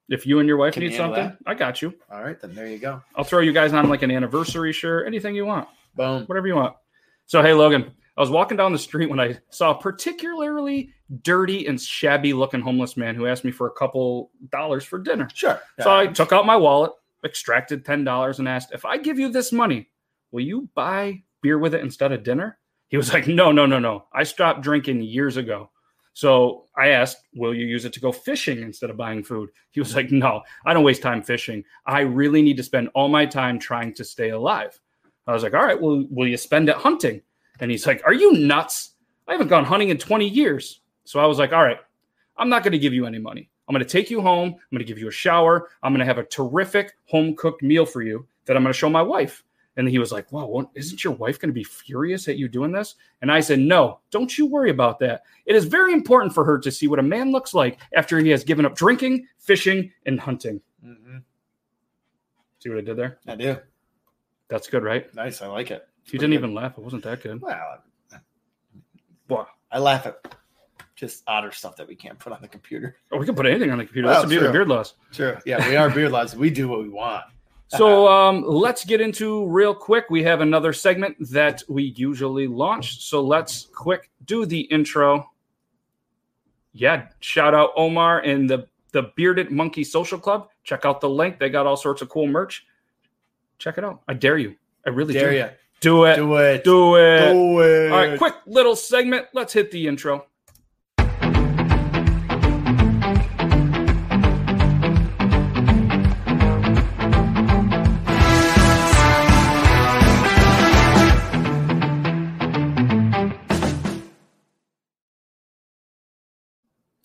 If 0.09 0.27
you 0.27 0.39
and 0.39 0.49
your 0.49 0.57
wife 0.57 0.75
Can 0.75 0.83
need 0.83 0.95
something, 0.95 1.37
I 1.47 1.55
got 1.55 1.81
you. 1.81 1.95
All 2.11 2.23
right, 2.23 2.39
then 2.41 2.55
there 2.55 2.67
you 2.67 2.79
go. 2.79 3.03
I'll 3.15 3.25
throw 3.25 3.41
you 3.41 3.53
guys 3.53 3.73
on 3.73 3.89
like 3.89 4.03
an 4.03 4.11
anniversary 4.11 4.73
shirt, 4.73 5.07
anything 5.07 5.35
you 5.35 5.47
want, 5.47 5.69
Boom. 5.95 6.25
whatever 6.25 6.47
you 6.47 6.57
want. 6.57 6.77
So, 7.27 7.43
hey, 7.43 7.55
Logan, 7.55 7.93
I 8.17 8.21
was 8.21 8.31
walking 8.31 8.57
down 8.57 8.73
the 8.73 8.79
street 8.79 9.11
when 9.11 9.19
I 9.19 9.39
saw 9.51 9.73
a 9.73 9.79
particularly 9.79 10.91
dirty 11.23 11.67
and 11.67 11.81
shabby 11.81 12.33
looking 12.33 12.61
homeless 12.61 12.97
man 12.97 13.17
who 13.17 13.27
asked 13.27 13.45
me 13.45 13.51
for 13.51 13.67
a 13.67 13.73
couple 13.73 14.31
dollars 14.51 14.85
for 14.85 14.99
dinner. 14.99 15.29
Sure. 15.35 15.61
So 15.81 15.95
I 15.95 16.07
took 16.07 16.33
out 16.33 16.47
my 16.47 16.57
wallet, 16.57 16.93
extracted 17.25 17.85
$10, 17.85 18.39
and 18.39 18.49
asked, 18.49 18.73
If 18.73 18.85
I 18.85 18.99
give 18.99 19.19
you 19.19 19.31
this 19.31 19.53
money, 19.53 19.89
will 20.31 20.43
you 20.43 20.69
buy 20.75 21.23
beer 21.43 21.59
with 21.59 21.75
it 21.75 21.83
instead 21.83 22.13
of 22.13 22.23
dinner? 22.23 22.59
He 22.89 22.97
was 22.97 23.13
like, 23.13 23.27
No, 23.27 23.51
no, 23.51 23.67
no, 23.67 23.81
no. 23.81 24.05
I 24.13 24.23
stopped 24.23 24.61
drinking 24.61 25.03
years 25.03 25.37
ago. 25.37 25.71
So 26.13 26.67
I 26.77 26.91
asked, 26.91 27.17
Will 27.35 27.53
you 27.53 27.67
use 27.67 27.85
it 27.85 27.93
to 27.95 28.01
go 28.01 28.13
fishing 28.13 28.63
instead 28.63 28.91
of 28.91 28.97
buying 28.97 29.25
food? 29.25 29.51
He 29.73 29.81
was 29.81 29.97
like, 29.97 30.13
No, 30.13 30.43
I 30.65 30.73
don't 30.73 30.85
waste 30.85 31.03
time 31.03 31.21
fishing. 31.21 31.65
I 31.85 32.01
really 32.01 32.43
need 32.43 32.59
to 32.59 32.63
spend 32.63 32.91
all 32.95 33.09
my 33.09 33.27
time 33.27 33.59
trying 33.59 33.93
to 33.95 34.05
stay 34.05 34.31
alive. 34.31 34.79
I 35.27 35.33
was 35.33 35.43
like, 35.43 35.55
All 35.55 35.65
right, 35.65 35.81
well, 35.81 36.07
will 36.11 36.29
you 36.29 36.37
spend 36.37 36.69
it 36.69 36.77
hunting? 36.77 37.21
And 37.61 37.71
he's 37.71 37.87
like, 37.87 38.03
Are 38.05 38.13
you 38.13 38.33
nuts? 38.33 38.91
I 39.27 39.33
haven't 39.33 39.49
gone 39.49 39.65
hunting 39.65 39.89
in 39.89 39.99
20 39.99 40.29
years. 40.29 40.81
So 41.05 41.21
I 41.21 41.27
was 41.27 41.39
like, 41.39 41.53
All 41.53 41.63
right, 41.63 41.79
I'm 42.37 42.49
not 42.49 42.63
going 42.63 42.73
to 42.73 42.79
give 42.79 42.93
you 42.95 43.07
any 43.07 43.19
money. 43.19 43.49
I'm 43.69 43.75
going 43.75 43.85
to 43.85 43.91
take 43.91 44.11
you 44.11 44.21
home. 44.21 44.49
I'm 44.51 44.69
going 44.71 44.81
to 44.81 44.85
give 44.85 44.99
you 44.99 45.09
a 45.09 45.13
shower. 45.13 45.71
I'm 45.83 45.93
going 45.93 46.01
to 46.01 46.05
have 46.07 46.19
a 46.19 46.25
terrific 46.25 46.97
home 47.07 47.35
cooked 47.35 47.63
meal 47.63 47.87
for 47.87 48.03
you 48.03 48.27
that 48.45 48.57
I'm 48.57 48.63
going 48.63 48.73
to 48.73 48.79
show 48.79 48.91
my 48.91 49.01
wife. 49.03 49.43
And 49.77 49.89
he 49.89 49.99
was 49.99 50.13
like, 50.13 50.31
Wow, 50.33 50.47
well, 50.47 50.71
isn't 50.75 51.03
your 51.03 51.15
wife 51.15 51.39
going 51.41 51.49
to 51.49 51.55
be 51.55 51.65
furious 51.65 52.29
at 52.29 52.37
you 52.37 52.49
doing 52.49 52.73
this? 52.73 52.95
And 53.23 53.33
I 53.33 53.41
said, 53.41 53.59
No, 53.59 54.01
don't 54.11 54.37
you 54.37 54.47
worry 54.47 54.71
about 54.71 54.99
that. 55.01 55.23
It 55.47 55.57
is 55.57 55.65
very 55.65 55.93
important 55.93 56.33
for 56.35 56.45
her 56.45 56.59
to 56.59 56.71
see 56.71 56.87
what 56.87 56.99
a 56.99 57.03
man 57.03 57.33
looks 57.33 57.55
like 57.55 57.81
after 57.97 58.19
he 58.19 58.29
has 58.31 58.45
given 58.45 58.67
up 58.67 58.77
drinking, 58.77 59.27
fishing, 59.39 59.91
and 60.07 60.21
hunting. 60.21 60.61
Mhm. 60.85 61.23
See 62.61 62.69
what 62.69 62.79
I 62.79 62.83
did 62.83 62.97
there? 62.97 63.19
I 63.27 63.35
do. 63.35 63.57
That's 64.49 64.69
good, 64.69 64.85
right? 64.85 65.13
Nice. 65.15 65.43
I 65.43 65.47
like 65.49 65.71
it. 65.71 65.89
You 66.07 66.19
didn't 66.19 66.35
even 66.35 66.55
laugh. 66.55 66.77
It 66.79 66.85
wasn't 66.85 67.03
that 67.05 67.23
good. 67.23 67.41
Well, 67.41 67.81
Wow. 69.29 69.49
I 69.73 69.79
laugh 69.79 70.07
at 70.07 70.37
just 70.95 71.25
odder 71.27 71.51
stuff 71.51 71.77
that 71.77 71.89
we 71.89 71.97
can't 71.97 72.19
put 72.19 72.33
on 72.33 72.41
the 72.43 72.47
computer. 72.49 72.97
Oh, 73.11 73.17
we 73.19 73.27
can 73.27 73.35
put 73.35 73.47
anything 73.47 73.71
on 73.71 73.79
the 73.79 73.85
computer. 73.85 74.07
Well, 74.07 74.15
That's 74.17 74.25
the 74.25 74.29
beauty 74.29 74.47
of 74.47 74.53
true. 74.53 74.61
beard 74.61 74.69
laws. 74.69 74.95
Sure. 75.11 75.41
Yeah, 75.45 75.67
we 75.69 75.75
are 75.77 75.91
beard 75.91 76.13
lads. 76.13 76.37
We 76.37 76.51
do 76.51 76.69
what 76.69 76.81
we 76.83 76.89
want. 76.89 77.25
So 77.69 78.07
um, 78.07 78.45
let's 78.47 78.85
get 78.85 79.01
into 79.01 79.47
real 79.49 79.75
quick. 79.75 80.05
We 80.11 80.23
have 80.23 80.41
another 80.43 80.73
segment 80.73 81.17
that 81.31 81.63
we 81.69 81.95
usually 81.97 82.47
launch. 82.47 83.01
So 83.03 83.21
let's 83.21 83.67
quick 83.75 84.11
do 84.27 84.47
the 84.47 84.61
intro. 84.61 85.29
Yeah, 86.73 87.09
shout 87.21 87.55
out 87.55 87.71
Omar 87.77 88.21
and 88.21 88.49
the 88.49 88.69
the 88.93 89.11
Bearded 89.17 89.51
Monkey 89.51 89.83
Social 89.83 90.19
Club. 90.21 90.51
Check 90.63 90.85
out 90.85 91.01
the 91.01 91.09
link. 91.09 91.41
They 91.41 91.49
got 91.49 91.67
all 91.67 91.77
sorts 91.77 92.01
of 92.03 92.09
cool 92.09 92.29
merch. 92.29 92.65
Check 93.59 93.77
it 93.79 93.83
out. 93.85 94.03
I 94.07 94.15
dare 94.15 94.39
you. 94.39 94.55
I 94.87 94.91
really 94.91 95.15
Dare 95.15 95.31
do. 95.31 95.37
you. 95.37 95.49
Do 95.85 96.05
it. 96.05 96.17
Do 96.17 96.37
it. 96.37 96.65
Do 96.65 96.97
it. 96.97 97.31
Do 97.31 97.61
it. 97.61 97.93
All 97.93 97.99
right, 97.99 98.17
quick 98.17 98.33
little 98.47 98.75
segment. 98.75 99.27
Let's 99.35 99.53
hit 99.53 99.71
the 99.71 99.87
intro. 99.87 100.25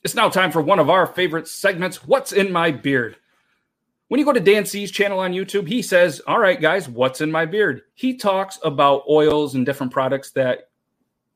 It's 0.01 0.15
now 0.15 0.29
time 0.29 0.53
for 0.53 0.61
one 0.61 0.79
of 0.79 0.89
our 0.89 1.05
favorite 1.05 1.49
segments 1.49 2.07
What's 2.07 2.31
in 2.31 2.53
My 2.53 2.71
Beard? 2.71 3.17
When 4.09 4.17
you 4.19 4.25
go 4.25 4.33
to 4.33 4.39
Dan 4.39 4.65
C's 4.65 4.89
channel 4.89 5.19
on 5.19 5.33
YouTube, 5.33 5.67
he 5.67 5.83
says, 5.83 6.19
All 6.25 6.39
right, 6.39 6.59
guys, 6.59 6.89
what's 6.89 7.21
in 7.21 7.31
my 7.31 7.45
beard? 7.45 7.83
He 7.93 8.17
talks 8.17 8.57
about 8.63 9.03
oils 9.07 9.53
and 9.53 9.65
different 9.65 9.93
products 9.93 10.31
that 10.31 10.69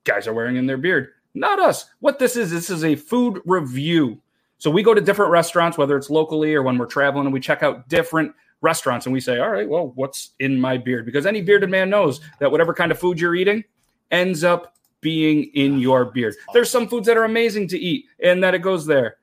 guys 0.06 0.28
are 0.28 0.34
wearing 0.34 0.56
in 0.56 0.66
their 0.66 0.78
beard. 0.78 1.10
Not 1.36 1.60
us. 1.60 1.86
What 2.00 2.18
this 2.18 2.36
is, 2.36 2.50
this 2.50 2.72
is 2.72 2.84
a 2.84 2.96
food 2.96 3.42
review. 3.46 4.20
So 4.58 4.72
we 4.72 4.82
go 4.82 4.96
to 4.96 5.02
different 5.02 5.32
restaurants, 5.32 5.78
whether 5.78 5.96
it's 5.96 6.10
locally 6.10 6.56
or 6.56 6.64
when 6.64 6.80
we're 6.80 6.88
traveling, 6.88 7.26
and 7.26 7.34
we 7.34 7.40
check 7.40 7.62
out 7.62 7.88
different 7.90 8.34
restaurants 8.62 9.06
and 9.06 9.14
we 9.14 9.22
say, 9.22 9.38
All 9.38 9.52
right, 9.52 9.70
well, 9.70 9.92
what's 9.94 10.32
in 10.40 10.60
my 10.60 10.80
beard? 10.80 11.06
Because 11.06 11.28
any 11.28 11.44
bearded 11.44 11.70
man 11.70 11.92
knows 11.92 12.22
that 12.40 12.52
whatever 12.52 12.74
kind 12.74 12.92
of 12.92 12.98
food 12.98 13.20
you're 13.20 13.36
eating 13.36 13.64
ends 14.10 14.44
up 14.44 14.76
being 15.00 15.44
in 15.54 15.78
your 15.78 16.06
beard. 16.06 16.34
There's 16.54 16.72
some 16.72 16.88
foods 16.88 17.06
that 17.06 17.18
are 17.18 17.26
amazing 17.26 17.68
to 17.68 17.78
eat 17.78 18.06
and 18.24 18.44
that 18.44 18.56
it 18.56 18.64
goes 18.64 18.88
there. 18.88 19.18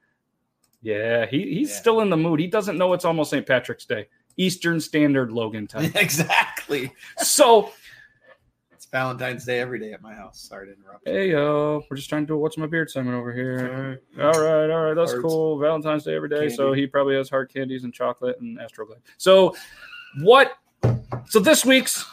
Yeah, 0.82 1.26
he, 1.26 1.54
he's 1.54 1.70
Yeah. 1.70 1.76
still 1.76 2.00
in 2.00 2.10
the 2.10 2.16
mood. 2.16 2.40
He 2.40 2.46
doesn't 2.46 2.78
know 2.78 2.92
it's 2.92 3.04
almost 3.04 3.30
St. 3.30 3.46
Patrick's 3.46 3.84
Day. 3.86 4.08
Eastern 4.36 4.80
Standard 4.80 5.32
Logan 5.32 5.66
time. 5.66 5.92
exactly. 5.94 6.92
so, 7.18 7.70
It's 8.72 8.86
Valentine's 8.86 9.44
Day 9.44 9.60
every 9.60 9.78
day 9.78 9.92
at 9.92 10.00
my 10.00 10.14
house. 10.14 10.40
Sorry 10.40 10.68
to 10.68 10.72
interrupt. 10.72 11.06
hey 11.06 11.30
yo, 11.32 11.82
we're 11.90 11.96
just 11.96 12.08
trying 12.08 12.22
to 12.22 12.26
do 12.26 12.34
a 12.34 12.38
what's 12.38 12.56
my 12.56 12.66
beard 12.66 12.90
segment 12.90 13.16
over 13.16 13.32
here. 13.32 14.00
All 14.18 14.30
right, 14.32 14.70
all 14.70 14.82
right, 14.84 14.94
that's 14.94 15.10
Hearts. 15.12 15.22
cool. 15.22 15.58
Valentine's 15.58 16.04
Day 16.04 16.14
every 16.14 16.28
day, 16.30 16.48
so 16.48 16.72
he 16.72 16.86
probably 16.86 17.16
has 17.16 17.28
hard 17.28 17.52
candies 17.52 17.84
and 17.84 17.92
chocolate 17.92 18.40
and 18.40 18.58
astroglide. 18.58 19.00
So, 19.18 19.54
what? 20.22 20.52
So 21.28 21.40
this 21.40 21.64
week's 21.66 22.06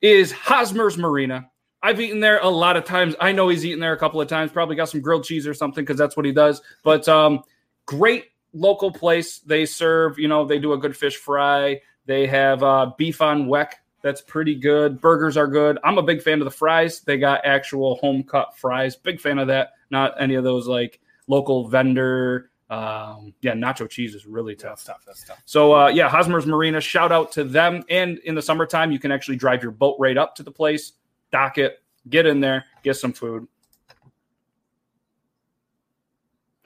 is 0.00 0.32
Hosmer's 0.32 0.96
Marina. 0.96 1.50
I've 1.82 2.00
eaten 2.00 2.20
there 2.20 2.38
a 2.38 2.48
lot 2.48 2.78
of 2.78 2.84
times. 2.86 3.14
I 3.20 3.32
know 3.32 3.48
he's 3.48 3.66
eaten 3.66 3.80
there 3.80 3.92
a 3.92 3.98
couple 3.98 4.18
of 4.20 4.26
times. 4.28 4.50
Probably 4.52 4.74
got 4.76 4.88
some 4.88 5.02
grilled 5.02 5.24
cheese 5.24 5.46
or 5.46 5.52
something 5.52 5.84
because 5.84 5.98
that's 5.98 6.16
what 6.16 6.24
he 6.24 6.32
does. 6.32 6.62
But 6.82 7.06
um, 7.08 7.42
great 7.86 8.26
local 8.52 8.90
place. 8.90 9.38
They 9.40 9.66
serve, 9.66 10.18
you 10.18 10.28
know, 10.28 10.44
they 10.44 10.58
do 10.58 10.72
a 10.72 10.78
good 10.78 10.96
fish 10.96 11.16
fry. 11.16 11.80
They 12.06 12.26
have 12.26 12.62
uh, 12.62 12.92
beef 12.96 13.20
on 13.22 13.46
weck. 13.46 13.72
That's 14.02 14.20
pretty 14.20 14.54
good. 14.54 15.00
Burgers 15.00 15.36
are 15.36 15.46
good. 15.46 15.78
I'm 15.82 15.96
a 15.96 16.02
big 16.02 16.20
fan 16.20 16.40
of 16.40 16.44
the 16.44 16.50
fries. 16.50 17.00
They 17.00 17.16
got 17.16 17.44
actual 17.44 17.96
home 17.96 18.22
cut 18.22 18.56
fries. 18.58 18.96
Big 18.96 19.20
fan 19.20 19.38
of 19.38 19.48
that. 19.48 19.70
Not 19.90 20.20
any 20.20 20.34
of 20.34 20.44
those 20.44 20.66
like 20.66 21.00
local 21.26 21.68
vendor. 21.68 22.50
Um, 22.68 23.32
yeah, 23.40 23.52
nacho 23.52 23.88
cheese 23.88 24.14
is 24.14 24.26
really 24.26 24.56
tough. 24.56 24.84
That's 24.84 24.84
tough. 24.84 25.04
That's 25.06 25.24
tough. 25.24 25.42
So 25.46 25.74
uh, 25.74 25.88
yeah, 25.88 26.08
Hosmer's 26.08 26.46
Marina. 26.46 26.80
Shout 26.80 27.12
out 27.12 27.32
to 27.32 27.44
them. 27.44 27.82
And 27.88 28.18
in 28.18 28.34
the 28.34 28.42
summertime, 28.42 28.92
you 28.92 28.98
can 28.98 29.10
actually 29.10 29.36
drive 29.36 29.62
your 29.62 29.72
boat 29.72 29.96
right 29.98 30.18
up 30.18 30.34
to 30.36 30.42
the 30.42 30.50
place, 30.50 30.92
dock 31.32 31.56
it, 31.56 31.82
get 32.08 32.26
in 32.26 32.40
there, 32.40 32.66
get 32.82 32.96
some 32.96 33.12
food. 33.12 33.46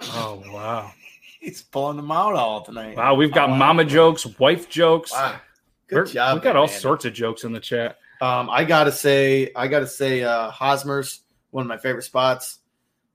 Oh 0.01 0.43
wow! 0.53 0.93
He's 1.41 1.63
pulling 1.63 1.97
them 1.97 2.11
out 2.11 2.35
all 2.35 2.63
tonight. 2.63 2.97
Wow, 2.97 3.15
we've 3.15 3.33
got 3.33 3.49
Oh, 3.49 3.53
wow. 3.53 3.59
mama 3.59 3.85
jokes, 3.85 4.27
wife 4.39 4.69
jokes. 4.69 5.13
Wow. 5.13 5.41
Good 5.87 5.95
We're- 5.97 6.09
job. 6.11 6.35
We've 6.35 6.43
got 6.43 6.57
all 6.57 6.67
man. 6.67 6.79
sorts 6.81 7.05
of 7.05 7.13
jokes 7.15 7.45
in 7.45 7.53
the 7.53 7.61
chat. 7.61 7.99
Um, 8.21 8.51
I 8.51 8.65
gotta 8.65 8.91
say, 8.93 9.51
I 9.55 9.69
gotta 9.69 9.87
say, 9.87 10.23
uh, 10.25 10.51
Hosmer's 10.51 11.21
one 11.51 11.63
of 11.63 11.69
my 11.69 11.79
favorite 11.79 12.03
spots. 12.03 12.59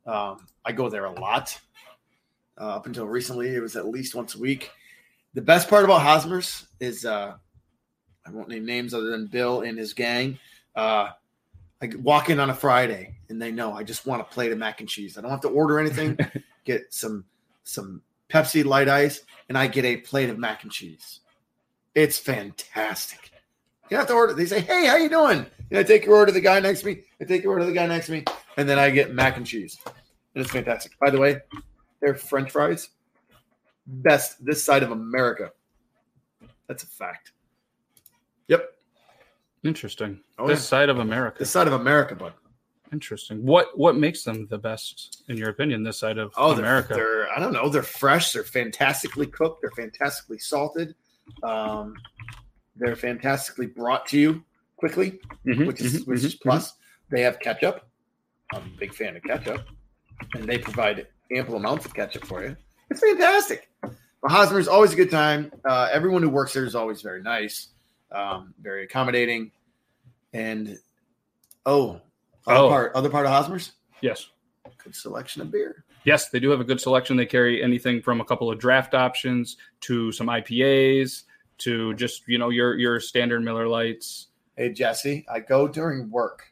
Um, 0.06 0.48
I 0.66 0.72
go 0.72 0.90
there 0.90 1.06
a 1.06 1.12
lot. 1.20 1.60
Uh, 2.60 2.76
up 2.76 2.86
until 2.86 3.08
recently, 3.08 3.54
it 3.54 3.60
was 3.62 3.76
at 3.76 3.88
least 3.88 4.16
once 4.16 4.36
a 4.36 4.40
week. 4.40 4.72
The 5.34 5.42
best 5.42 5.70
part 5.70 5.84
about 5.84 6.02
Hosmer's 6.02 6.68
is 6.80 7.06
uh, 7.06 7.36
I 8.26 8.30
won't 8.32 8.48
name 8.48 8.66
names 8.66 8.94
other 8.94 9.10
than 9.10 9.28
Bill 9.28 9.62
and 9.62 9.78
his 9.78 9.94
gang. 9.94 10.40
Uh, 10.76 11.10
I 11.82 11.90
walk 12.00 12.30
in 12.30 12.40
on 12.40 12.50
a 12.50 12.54
Friday 12.54 13.16
and 13.30 13.42
they 13.42 13.52
know 13.52 13.74
I 13.74 13.84
just 13.84 14.06
want 14.06 14.22
a 14.22 14.26
plate 14.26 14.52
of 14.54 14.58
mac 14.58 14.80
and 14.80 14.88
cheese. 14.88 15.18
I 15.18 15.22
don't 15.22 15.32
have 15.32 15.42
to 15.42 15.50
order 15.50 15.80
anything. 15.80 16.18
get 16.66 16.94
some 16.94 17.26
some 17.66 18.02
Pepsi 18.34 18.66
light 18.66 18.90
ice, 18.90 19.22
and 19.48 19.58
I 19.58 19.68
get 19.68 19.86
a 19.86 19.98
plate 19.98 20.30
of 20.30 20.40
mac 20.40 20.64
and 20.64 20.72
cheese. 20.72 21.20
It's 21.94 22.18
fantastic. 22.18 23.32
You 23.92 23.98
have 23.98 24.08
to 24.08 24.14
order. 24.14 24.34
They 24.34 24.46
say, 24.48 24.62
"Hey, 24.62 24.88
how 24.88 24.96
you 24.96 25.10
doing?" 25.10 25.46
And 25.70 25.80
I 25.80 25.84
take 25.84 26.06
your 26.06 26.16
order 26.16 26.28
to 26.28 26.32
the 26.34 26.42
guy 26.42 26.60
next 26.60 26.80
to 26.82 26.88
me. 26.88 27.04
I 27.22 27.26
take 27.26 27.44
your 27.44 27.52
order 27.54 27.66
to 27.66 27.70
the 27.70 27.76
guy 27.76 27.86
next 27.86 28.08
to 28.08 28.14
me, 28.14 28.24
and 28.58 28.68
then 28.68 28.80
I 28.80 28.90
get 28.90 29.14
mac 29.14 29.38
and 29.38 29.46
cheese, 29.46 29.78
and 29.86 30.44
it's 30.44 30.50
fantastic. 30.52 30.98
By 31.00 31.12
the 31.12 31.20
way, 31.20 31.42
their 32.02 32.16
French 32.16 32.50
fries, 32.50 32.90
best 33.86 34.44
this 34.44 34.66
side 34.66 34.82
of 34.82 34.90
America. 34.92 35.52
That's 36.68 36.84
a 36.84 36.88
fact. 36.88 37.34
Yep, 38.48 38.70
Interesting. 39.64 40.20
Oh, 40.40 40.48
this 40.48 40.60
yeah. 40.60 40.64
side 40.64 40.90
of 40.90 41.00
America. 41.00 41.38
this 41.40 41.52
side 41.52 41.68
of 41.68 41.74
America, 41.74 42.16
bud. 42.16 42.34
Interesting. 42.94 43.44
What 43.44 43.78
what 43.78 43.96
makes 43.98 44.24
them 44.24 44.46
the 44.48 44.58
best 44.58 45.24
in 45.28 45.36
your 45.36 45.50
opinion? 45.50 45.82
This 45.84 45.98
side 45.98 46.20
of 46.20 46.32
Oh, 46.38 46.54
they're, 46.54 46.64
America. 46.64 46.94
they're 46.94 47.30
I 47.32 47.40
don't 47.40 47.52
know. 47.52 47.68
They're 47.68 47.82
fresh. 47.84 48.32
They're 48.32 48.44
fantastically 48.44 49.26
cooked. 49.26 49.62
They're 49.62 49.72
fantastically 49.72 50.38
salted. 50.38 50.94
Um, 51.42 51.96
they're 52.76 52.96
fantastically 52.96 53.66
brought 53.66 54.06
to 54.08 54.20
you 54.20 54.44
quickly, 54.78 55.20
Mhm, 55.46 55.66
which 55.68 55.82
is 55.82 56.04
mhm, 56.04 56.08
which 56.08 56.24
is 56.24 56.36
mhm, 56.36 56.42
plus. 56.42 56.74
They 57.10 57.22
have 57.22 57.40
ketchup. 57.40 57.86
I'm 58.54 58.62
a 58.64 58.78
big 58.80 58.94
fan 58.94 59.16
of 59.16 59.24
ketchup, 59.24 59.66
and 60.36 60.46
they 60.48 60.60
provide 60.60 61.08
ample 61.36 61.56
amounts 61.56 61.86
of 61.86 61.94
ketchup 61.96 62.26
for 62.26 62.44
you. 62.44 62.56
It's 62.92 63.00
fantastic. 63.00 63.70
But 63.82 64.32
Hosmer 64.32 64.60
is 64.60 64.68
always 64.68 64.94
a 64.94 64.96
good 64.96 65.10
time. 65.12 65.52
Uh, 65.66 65.90
everyone 65.92 66.22
who 66.22 66.30
works 66.30 66.54
there 66.54 66.64
is 66.66 66.76
always 66.76 67.02
very 67.02 67.22
nice, 67.24 67.70
um, 68.12 68.54
very 68.62 68.84
accommodating, 68.84 69.52
and 70.32 70.78
oh, 71.66 72.00
other 72.48 72.60
Oh. 72.60 72.70
part 72.70 72.92
other 72.96 73.10
part 73.10 73.26
of 73.26 73.32
Hosmer's 73.32 73.72
Yes. 74.02 74.30
good 74.84 74.96
selection 74.96 75.42
of 75.42 75.52
beer. 75.52 75.86
Yes, 76.04 76.30
they 76.30 76.40
do 76.40 76.50
have 76.50 76.60
a 76.60 76.64
good 76.66 76.82
selection. 76.82 77.16
They 77.16 77.26
carry 77.26 77.64
anything 77.64 78.02
from 78.02 78.20
a 78.20 78.26
couple 78.26 78.52
of 78.52 78.60
draft 78.60 78.94
options 78.94 79.56
to 79.82 80.12
some 80.12 80.28
IPAs 80.28 81.24
to 81.60 81.94
just 81.94 82.24
you 82.28 82.38
know 82.38 82.50
your 82.50 82.76
your 82.78 83.00
standard 83.00 83.42
Miller 83.42 83.68
Lights, 83.68 84.28
Hey 84.58 84.72
Jesse, 84.74 85.26
I 85.32 85.40
go 85.40 85.68
during 85.68 86.10
work. 86.12 86.44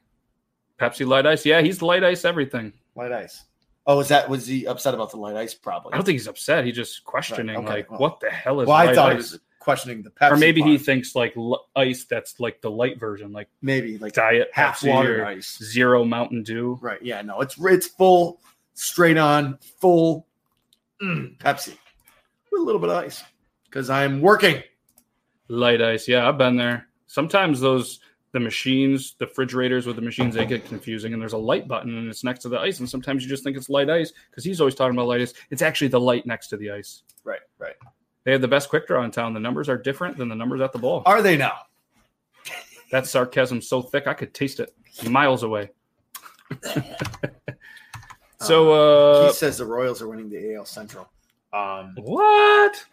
Pepsi 0.80 1.06
Light 1.06 1.26
Ice. 1.28 1.46
Yeah, 1.46 1.62
he's 1.62 1.82
light 1.82 2.04
ice 2.04 2.26
everything. 2.26 2.74
Light 2.96 3.12
ice. 3.12 3.44
Oh, 3.86 4.00
is 4.00 4.08
that 4.10 4.30
was 4.30 4.48
he 4.48 4.66
upset 4.68 4.94
about 4.94 5.12
the 5.12 5.18
light 5.18 5.36
ice? 5.36 5.54
Probably. 5.54 5.94
I 5.94 5.98
don't 5.98 6.06
think 6.06 6.16
he's 6.16 6.28
upset. 6.28 6.66
He's 6.66 6.76
just 6.76 7.04
questioning 7.04 7.58
okay, 7.58 7.68
like 7.68 7.92
well- 7.92 8.00
what 8.00 8.20
the 8.20 8.30
hell 8.30 8.62
is 8.62 8.68
well, 8.68 8.78
I 8.78 8.86
light 8.86 8.96
thought 8.96 9.12
he 9.12 9.18
ice? 9.18 9.32
was 9.34 9.40
questioning 9.62 10.02
the 10.02 10.10
Pepsi. 10.10 10.32
or 10.32 10.38
maybe 10.38 10.62
he 10.62 10.78
thinks 10.78 11.16
like 11.16 11.38
l- 11.38 11.68
ice 11.76 12.04
that's 12.04 12.40
like 12.40 12.62
the 12.62 12.70
light 12.72 13.00
version, 13.00 13.32
like 13.32 13.48
maybe 13.62 13.98
like 14.00 14.14
diet 14.14 14.50
half 14.52 14.82
Pepsi 14.82 14.90
water 14.90 15.26
ice. 15.26 15.58
zero 15.64 16.04
Mountain 16.04 16.44
Dew. 16.44 16.78
Right. 16.82 17.02
Yeah. 17.02 17.22
No, 17.22 17.40
it's 17.40 17.56
it's 17.60 17.88
full, 17.88 18.42
straight 18.74 19.18
on, 19.18 19.60
full 19.80 20.28
mm, 21.02 21.38
Pepsi 21.38 21.76
with 22.52 22.62
a 22.62 22.64
little 22.66 22.82
bit 22.82 22.90
of 22.90 22.98
ice 22.98 23.24
because 23.66 23.90
I'm 23.90 24.20
working. 24.20 24.62
Light 25.48 25.82
ice. 25.82 26.08
Yeah, 26.08 26.28
I've 26.28 26.38
been 26.38 26.58
there. 26.58 26.88
Sometimes 27.08 27.60
those 27.62 28.00
the 28.32 28.40
machines, 28.40 29.16
the 29.20 29.28
refrigerators 29.28 29.86
with 29.86 29.98
the 29.98 30.02
machines, 30.02 30.36
they 30.36 30.46
get 30.46 30.66
confusing, 30.66 31.14
and 31.14 31.22
there's 31.22 31.34
a 31.34 31.38
light 31.38 31.68
button 31.68 31.98
and 31.98 32.08
it's 32.10 32.24
next 32.24 32.40
to 32.40 32.50
the 32.50 32.58
ice, 32.58 32.80
and 32.80 32.90
sometimes 32.90 33.24
you 33.24 33.30
just 33.30 33.44
think 33.44 33.56
it's 33.58 33.70
light 33.70 33.90
ice 33.90 34.12
because 34.30 34.44
he's 34.44 34.60
always 34.60 34.74
talking 34.74 34.96
about 34.96 35.08
light 35.08 35.22
ice. 35.22 35.34
It's 35.52 35.62
actually 35.62 35.90
the 35.90 36.00
light 36.00 36.26
next 36.26 36.48
to 36.48 36.58
the 36.58 36.72
ice. 36.72 37.04
Right. 37.24 37.42
Right. 37.60 37.76
They 38.24 38.32
have 38.32 38.42
the 38.42 38.48
best 38.48 38.70
quick 38.70 38.88
draw 38.88 39.04
in 39.04 39.12
town. 39.12 39.34
The 39.34 39.40
numbers 39.40 39.70
are 39.70 39.78
different 39.78 40.18
than 40.18 40.30
the 40.30 40.36
numbers 40.36 40.62
at 40.62 40.72
the 40.74 40.80
ball. 40.80 41.04
Are 41.06 41.22
they 41.22 41.38
now? 41.38 41.54
That 42.92 43.08
sarcasm 43.08 43.62
so 43.62 43.82
thick 43.82 44.08
I 44.08 44.14
could 44.14 44.34
taste 44.34 44.60
it 44.60 44.74
miles 45.10 45.44
away. 45.44 45.72
so 48.42 48.74
uh 48.74 49.28
he 49.28 49.34
says 49.34 49.58
the 49.58 49.66
Royals 49.66 50.02
are 50.02 50.08
winning 50.08 50.30
the 50.30 50.56
AL 50.56 50.66
Central. 50.66 51.10
Um, 51.54 51.96
what? 51.98 52.86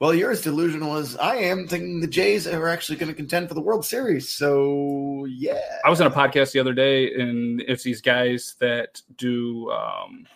well, 0.00 0.14
you're 0.14 0.30
as 0.30 0.42
delusional 0.42 0.96
as 0.96 1.16
I 1.16 1.36
am, 1.36 1.66
thinking 1.66 2.00
the 2.00 2.06
Jays 2.06 2.46
are 2.46 2.68
actually 2.68 2.96
going 2.98 3.08
to 3.08 3.14
contend 3.14 3.48
for 3.48 3.54
the 3.54 3.60
World 3.60 3.84
Series. 3.84 4.28
So 4.28 5.26
yeah, 5.28 5.60
I 5.84 5.90
was 5.90 6.00
on 6.00 6.06
a 6.06 6.10
podcast 6.10 6.52
the 6.52 6.60
other 6.60 6.72
day, 6.72 7.12
and 7.14 7.60
it's 7.62 7.82
these 7.82 8.00
guys 8.00 8.54
that 8.60 9.02
do 9.16 9.70
um, 9.70 10.26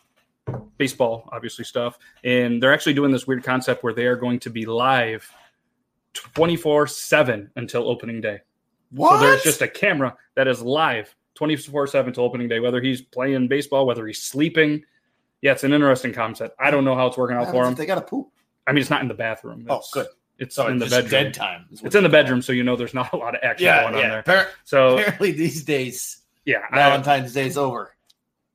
baseball, 0.78 1.28
obviously 1.32 1.64
stuff, 1.64 1.98
and 2.24 2.62
they're 2.62 2.72
actually 2.72 2.94
doing 2.94 3.12
this 3.12 3.26
weird 3.26 3.44
concept 3.44 3.82
where 3.84 3.92
they 3.94 4.06
are 4.06 4.16
going 4.16 4.38
to 4.40 4.50
be 4.50 4.66
live 4.66 5.30
twenty 6.14 6.56
four 6.56 6.86
seven 6.86 7.50
until 7.56 7.88
opening 7.88 8.20
day. 8.20 8.40
what? 8.90 9.18
So 9.20 9.26
there's 9.26 9.42
just 9.42 9.62
a 9.62 9.68
camera 9.68 10.16
that 10.34 10.48
is 10.48 10.62
live 10.62 11.14
twenty 11.34 11.56
four 11.56 11.86
seven 11.86 12.08
until 12.10 12.24
opening 12.24 12.48
day, 12.48 12.60
whether 12.60 12.80
he's 12.80 13.00
playing 13.02 13.48
baseball, 13.48 13.86
whether 13.86 14.06
he's 14.06 14.20
sleeping. 14.22 14.82
Yeah, 15.40 15.52
it's 15.52 15.64
an 15.64 15.72
interesting 15.72 16.12
concept. 16.12 16.54
I 16.60 16.70
don't 16.70 16.84
know 16.84 16.94
how 16.94 17.08
it's 17.08 17.16
working 17.16 17.36
out 17.36 17.46
for 17.46 17.52
happens 17.54 17.68
him. 17.70 17.74
They 17.76 17.86
got 17.86 17.96
to 17.96 18.02
poop. 18.02 18.28
I 18.66 18.72
mean, 18.72 18.80
it's 18.80 18.90
not 18.90 19.02
in 19.02 19.08
the 19.08 19.14
bathroom. 19.14 19.66
Oh, 19.68 19.82
good. 19.92 20.06
It's 20.38 20.54
So 20.54 20.68
in 20.68 20.78
the 20.78 20.86
bedroom. 20.86 21.10
Dead 21.10 21.34
time. 21.34 21.66
It's 21.70 21.82
in 21.82 21.90
the 21.90 21.98
you 21.98 22.02
call 22.02 22.10
bedroom, 22.10 22.42
so 22.42 22.52
you 22.52 22.62
know 22.62 22.76
there's 22.76 22.94
not 22.94 23.12
a 23.12 23.16
lot 23.16 23.34
of 23.34 23.40
action 23.42 23.66
Yeah, 23.66 23.82
going 23.90 23.94
on 24.04 24.10
there. 24.10 24.22
Appar- 24.22 24.46
So 24.64 24.98
Apparently, 24.98 25.32
these 25.32 25.64
days, 25.64 26.22
yeah, 26.44 26.62
I- 26.70 26.76
Valentine's 26.76 27.32
Day 27.32 27.46
is 27.46 27.58
over. 27.58 27.94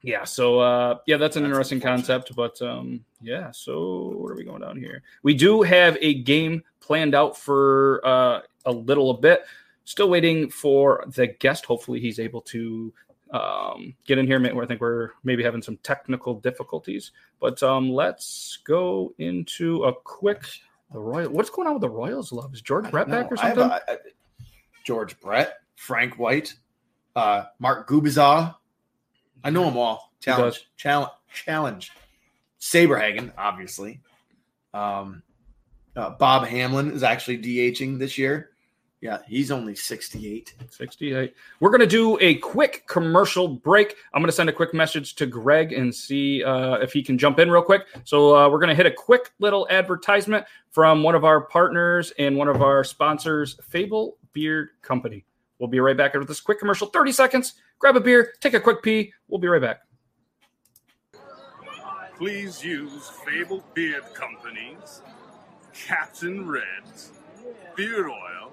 Yeah 0.07 0.23
so 0.23 0.59
uh 0.59 0.97
yeah 1.05 1.17
that's 1.17 1.35
an 1.35 1.43
That's 1.43 1.51
interesting 1.51 1.81
concept 1.81 2.35
but 2.35 2.61
um 2.61 3.03
yeah 3.21 3.51
so 3.51 4.13
what 4.15 4.31
are 4.31 4.35
we 4.35 4.43
going 4.43 4.61
down 4.61 4.77
here 4.77 5.03
we 5.21 5.33
do 5.33 5.61
have 5.61 5.97
a 6.01 6.15
game 6.23 6.63
planned 6.79 7.13
out 7.13 7.37
for 7.37 8.01
uh 8.05 8.39
a 8.65 8.71
little 8.71 9.13
bit 9.13 9.41
still 9.83 10.09
waiting 10.09 10.49
for 10.49 11.03
the 11.07 11.27
guest 11.27 11.65
hopefully 11.65 11.99
he's 11.99 12.19
able 12.19 12.41
to 12.41 12.93
um, 13.31 13.93
get 14.05 14.17
in 14.17 14.25
here. 14.25 14.39
I 14.39 14.65
think 14.65 14.79
we're 14.79 15.09
maybe 15.25 15.43
having 15.43 15.61
some 15.61 15.75
technical 15.83 16.39
difficulties, 16.39 17.11
but 17.41 17.61
um, 17.61 17.89
let's 17.89 18.59
go 18.63 19.13
into 19.17 19.83
a 19.83 19.93
quick 19.93 20.45
the 20.91 20.99
Royal. 20.99 21.29
What's 21.29 21.49
going 21.49 21.67
on 21.67 21.73
with 21.73 21.81
the 21.81 21.89
Royals? 21.89 22.31
Love 22.31 22.53
is 22.53 22.61
George 22.61 22.89
Brett 22.89 23.09
back 23.09 23.29
or 23.29 23.37
something? 23.37 23.63
A, 23.63 23.97
George 24.85 25.19
Brett, 25.19 25.57
Frank 25.75 26.17
White, 26.17 26.55
uh, 27.15 27.45
Mark 27.59 27.89
Gubicza. 27.89 28.55
I 29.43 29.50
know 29.50 29.65
them 29.65 29.78
all. 29.78 30.12
Challenge, 30.19 30.67
challenge, 30.78 31.12
challenge. 31.34 31.91
Saberhagen, 32.60 33.32
obviously. 33.38 34.02
Um, 34.73 35.23
uh, 35.95 36.12
Bob 36.12 36.47
Hamelin 36.47 36.91
is 36.93 37.04
actually 37.04 37.39
DHing 37.39 38.00
this 38.00 38.17
year. 38.17 38.52
Yeah, 39.00 39.19
he's 39.28 39.52
only 39.52 39.76
68. 39.76 40.56
68. 40.71 41.34
We're 41.60 41.69
going 41.69 41.82
to 41.82 41.88
do 41.88 42.17
a 42.19 42.36
quick 42.36 42.84
commercial 42.88 43.47
break. 43.47 43.95
I'm 44.13 44.21
going 44.21 44.28
to 44.28 44.36
send 44.36 44.50
a 44.50 44.54
quick 44.54 44.73
message 44.73 45.13
to 45.15 45.28
Greg 45.28 45.71
and 45.71 45.93
see 45.93 46.43
uh, 46.43 46.76
if 46.76 46.93
he 46.93 47.04
can 47.04 47.17
jump 47.17 47.38
in 47.38 47.52
real 47.52 47.62
quick. 47.62 47.84
So, 48.06 48.36
uh, 48.36 48.50
we're 48.50 48.58
going 48.58 48.69
to 48.69 48.76
hit 48.76 48.88
a 48.88 48.91
quick 48.91 49.34
little 49.38 49.67
advertisement 49.69 50.47
from 50.71 51.04
one 51.04 51.13
of 51.13 51.26
our 51.26 51.41
partners 51.41 52.12
and 52.17 52.36
one 52.38 52.47
of 52.47 52.63
our 52.63 52.84
sponsors, 52.84 53.56
Fable 53.62 54.17
Beard 54.34 54.69
Company. 54.82 55.23
We'll 55.59 55.69
be 55.69 55.79
right 55.79 55.97
back 55.97 56.15
after 56.15 56.25
this 56.25 56.39
quick 56.39 56.59
commercial 56.59 56.87
30 56.87 57.11
seconds. 57.11 57.53
Grab 57.79 57.95
a 57.95 57.99
beer, 57.99 58.33
take 58.41 58.53
a 58.53 58.59
quick 58.59 58.81
pee. 58.83 59.13
We'll 59.27 59.39
be 59.39 59.47
right 59.47 59.61
back. 59.61 59.79
Please 62.17 62.63
use 62.63 63.11
Fable 63.25 63.63
Beard 63.73 64.03
Company's 64.13 65.01
Captain 65.73 66.47
Reds 66.49 67.11
beard 67.75 68.07
oil 68.07 68.51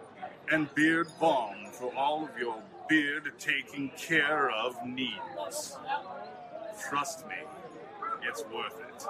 and 0.52 0.72
beard 0.74 1.08
balm 1.18 1.56
for 1.72 1.92
all 1.94 2.24
of 2.24 2.38
your 2.38 2.62
beard 2.88 3.32
taking 3.38 3.90
care 3.96 4.50
of 4.50 4.76
needs. 4.86 5.78
Trust 6.88 7.26
me, 7.26 7.36
it's 8.22 8.44
worth 8.52 8.80
it. 8.80 9.06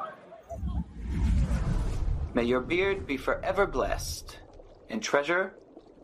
May 2.34 2.44
your 2.44 2.60
beard 2.60 3.06
be 3.06 3.16
forever 3.16 3.66
blessed 3.66 4.38
and 4.88 5.02
treasure 5.02 5.54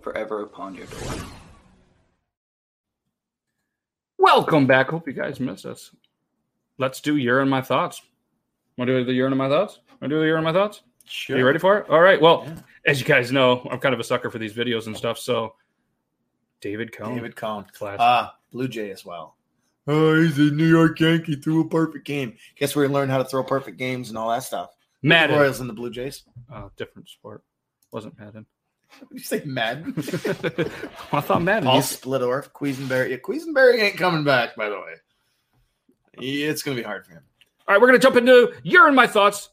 forever 0.03 0.43
upon 0.43 0.75
your 0.75 0.87
door. 0.87 1.40
Welcome 4.41 4.67
back. 4.67 4.89
Hope 4.89 5.07
you 5.07 5.13
guys 5.13 5.39
missed 5.39 5.67
us. 5.67 5.95
Let's 6.79 7.03
do 7.03 7.19
Year 7.19 7.43
in 7.43 7.49
My 7.51 7.61
Thoughts. 7.61 8.01
Want 8.79 8.89
to 8.89 9.01
do 9.01 9.05
the 9.05 9.13
Year 9.13 9.27
in 9.27 9.37
My 9.37 9.51
Thoughts? 9.51 9.81
Want 10.01 10.05
to 10.05 10.09
do 10.09 10.19
the 10.19 10.25
Year 10.25 10.39
in 10.39 10.45
My 10.45 10.53
Thoughts? 10.53 10.81
Sure. 11.05 11.37
Are 11.37 11.39
you 11.41 11.45
ready 11.45 11.59
for 11.59 11.77
it? 11.77 11.91
All 11.91 12.01
right. 12.01 12.19
Well, 12.19 12.45
yeah. 12.47 12.55
as 12.87 12.99
you 12.99 13.05
guys 13.05 13.31
know, 13.31 13.69
I'm 13.71 13.79
kind 13.81 13.93
of 13.93 14.01
a 14.01 14.03
sucker 14.03 14.31
for 14.31 14.39
these 14.39 14.55
videos 14.55 14.87
and 14.87 14.97
stuff. 14.97 15.19
So, 15.19 15.57
David 16.63 16.91
Cone. 16.91 17.17
David 17.17 17.37
Cone. 17.37 17.67
Class. 17.75 18.01
Uh, 18.01 18.31
Blue 18.51 18.67
Jay 18.67 18.91
as 18.91 19.05
well. 19.05 19.37
Oh, 19.87 20.19
he's 20.19 20.39
a 20.39 20.51
New 20.51 20.69
York 20.69 20.99
Yankee, 20.99 21.37
threw 21.37 21.61
a 21.61 21.69
perfect 21.69 22.07
game. 22.07 22.35
Guess 22.57 22.75
we 22.75 22.87
learned 22.87 23.11
how 23.11 23.19
to 23.19 23.25
throw 23.27 23.45
perfect 23.45 23.77
games 23.77 24.09
and 24.09 24.17
all 24.17 24.31
that 24.31 24.43
stuff. 24.43 24.71
Madden. 25.03 25.37
The 25.37 25.43
Royals 25.43 25.61
and 25.61 25.69
the 25.69 25.75
Blue 25.75 25.91
Jays. 25.91 26.23
Oh, 26.51 26.71
different 26.79 27.11
sport. 27.11 27.45
Wasn't 27.93 28.19
Madden. 28.19 28.47
What 28.99 29.09
did 29.11 29.19
you 29.19 29.25
say 29.25 29.43
Madden? 29.45 29.95
I 31.13 31.21
thought 31.21 31.43
Madden. 31.43 31.65
Paul 31.65 31.81
Splittorff, 31.81 32.51
Quisenberry. 32.51 33.11
Yeah, 33.11 33.17
Quisenberry 33.17 33.81
ain't 33.81 33.97
coming 33.97 34.25
back, 34.25 34.57
by 34.57 34.69
the 34.69 34.77
way. 34.77 34.95
It's 36.19 36.63
going 36.63 36.77
to 36.77 36.83
be 36.83 36.87
hard 36.87 37.07
for 37.07 37.13
him. 37.13 37.23
All 37.67 37.75
right, 37.75 37.81
we're 37.81 37.89
going 37.89 38.01
to 38.01 38.03
jump 38.03 38.17
into 38.17 38.53
your 38.63 38.87
and 38.87 38.97
my 38.97 39.07
thoughts 39.07 39.49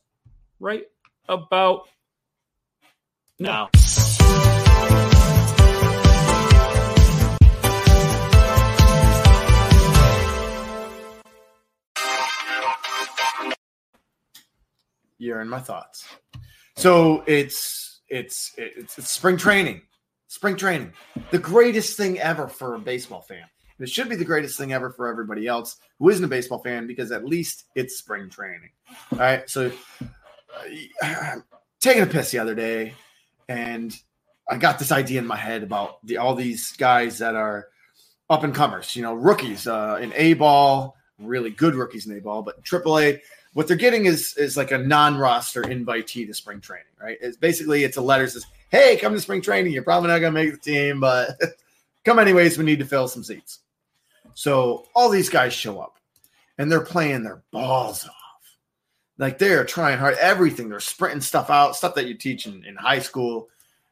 right 0.59 0.85
about 1.29 1.87
now. 3.39 3.69
You're 15.19 15.41
in 15.41 15.49
my 15.49 15.59
thoughts. 15.59 16.05
So 16.75 17.23
it's 17.25 17.86
it's 18.09 18.53
it's, 18.57 18.97
it's 18.97 19.09
spring 19.09 19.37
training. 19.37 19.81
Spring 20.29 20.57
training, 20.57 20.91
the 21.31 21.39
greatest 21.39 21.95
thing 21.95 22.19
ever 22.19 22.49
for 22.49 22.75
a 22.75 22.79
baseball 22.79 23.21
fan. 23.21 23.45
And 23.77 23.87
it 23.87 23.89
should 23.89 24.09
be 24.09 24.17
the 24.17 24.25
greatest 24.25 24.57
thing 24.57 24.73
ever 24.73 24.89
for 24.89 25.07
everybody 25.07 25.47
else 25.47 25.77
who 25.99 26.09
isn't 26.09 26.23
a 26.23 26.27
baseball 26.27 26.59
fan 26.59 26.85
because 26.85 27.13
at 27.13 27.25
least 27.25 27.63
it's 27.75 27.97
spring 27.97 28.29
training. 28.29 28.71
All 29.13 29.19
right. 29.19 29.49
So 29.49 29.71
taking 31.79 32.03
a 32.03 32.07
piss 32.07 32.31
the 32.31 32.39
other 32.39 32.55
day, 32.55 32.93
and 33.47 33.95
I 34.49 34.57
got 34.57 34.79
this 34.79 34.91
idea 34.91 35.19
in 35.19 35.27
my 35.27 35.37
head 35.37 35.63
about 35.63 36.05
the, 36.05 36.17
all 36.17 36.35
these 36.35 36.73
guys 36.73 37.19
that 37.19 37.35
are 37.35 37.67
up 38.29 38.43
and 38.43 38.53
comers, 38.53 38.95
you 38.95 39.03
know, 39.03 39.13
rookies 39.13 39.65
uh, 39.65 39.97
in 40.01 40.11
A 40.15 40.33
ball, 40.33 40.97
really 41.19 41.51
good 41.51 41.75
rookies 41.75 42.05
in 42.05 42.17
A 42.17 42.21
ball, 42.21 42.41
but 42.41 42.63
AAA. 42.63 43.21
What 43.53 43.67
they're 43.67 43.77
getting 43.77 44.05
is 44.05 44.35
is 44.37 44.57
like 44.57 44.71
a 44.71 44.77
non-roster 44.77 45.63
invitee 45.63 46.27
to 46.27 46.33
spring 46.33 46.61
training, 46.61 46.85
right? 47.01 47.17
It's 47.21 47.37
basically 47.37 47.83
it's 47.83 47.97
a 47.97 48.01
letter 48.01 48.27
says, 48.27 48.45
"Hey, 48.69 48.97
come 48.97 49.13
to 49.13 49.21
spring 49.21 49.41
training. 49.41 49.73
You're 49.73 49.83
probably 49.83 50.09
not 50.09 50.19
going 50.19 50.33
to 50.33 50.43
make 50.43 50.51
the 50.51 50.57
team, 50.59 50.99
but 50.99 51.39
come 52.05 52.19
anyways. 52.19 52.57
We 52.57 52.65
need 52.65 52.79
to 52.79 52.85
fill 52.85 53.07
some 53.07 53.23
seats." 53.23 53.59
So 54.33 54.85
all 54.93 55.09
these 55.09 55.29
guys 55.29 55.53
show 55.53 55.79
up, 55.79 55.97
and 56.57 56.71
they're 56.71 56.81
playing 56.81 57.23
their 57.23 57.41
balls 57.51 58.05
off 58.05 58.13
like 59.17 59.37
they're 59.37 59.65
trying 59.65 59.97
hard. 59.97 60.15
Everything 60.19 60.69
they're 60.69 60.79
sprinting 60.79 61.21
stuff 61.21 61.49
out, 61.49 61.75
stuff 61.75 61.95
that 61.95 62.07
you 62.07 62.13
teach 62.13 62.45
in, 62.45 62.63
in 62.65 62.75
high 62.75 62.99
school, 62.99 63.49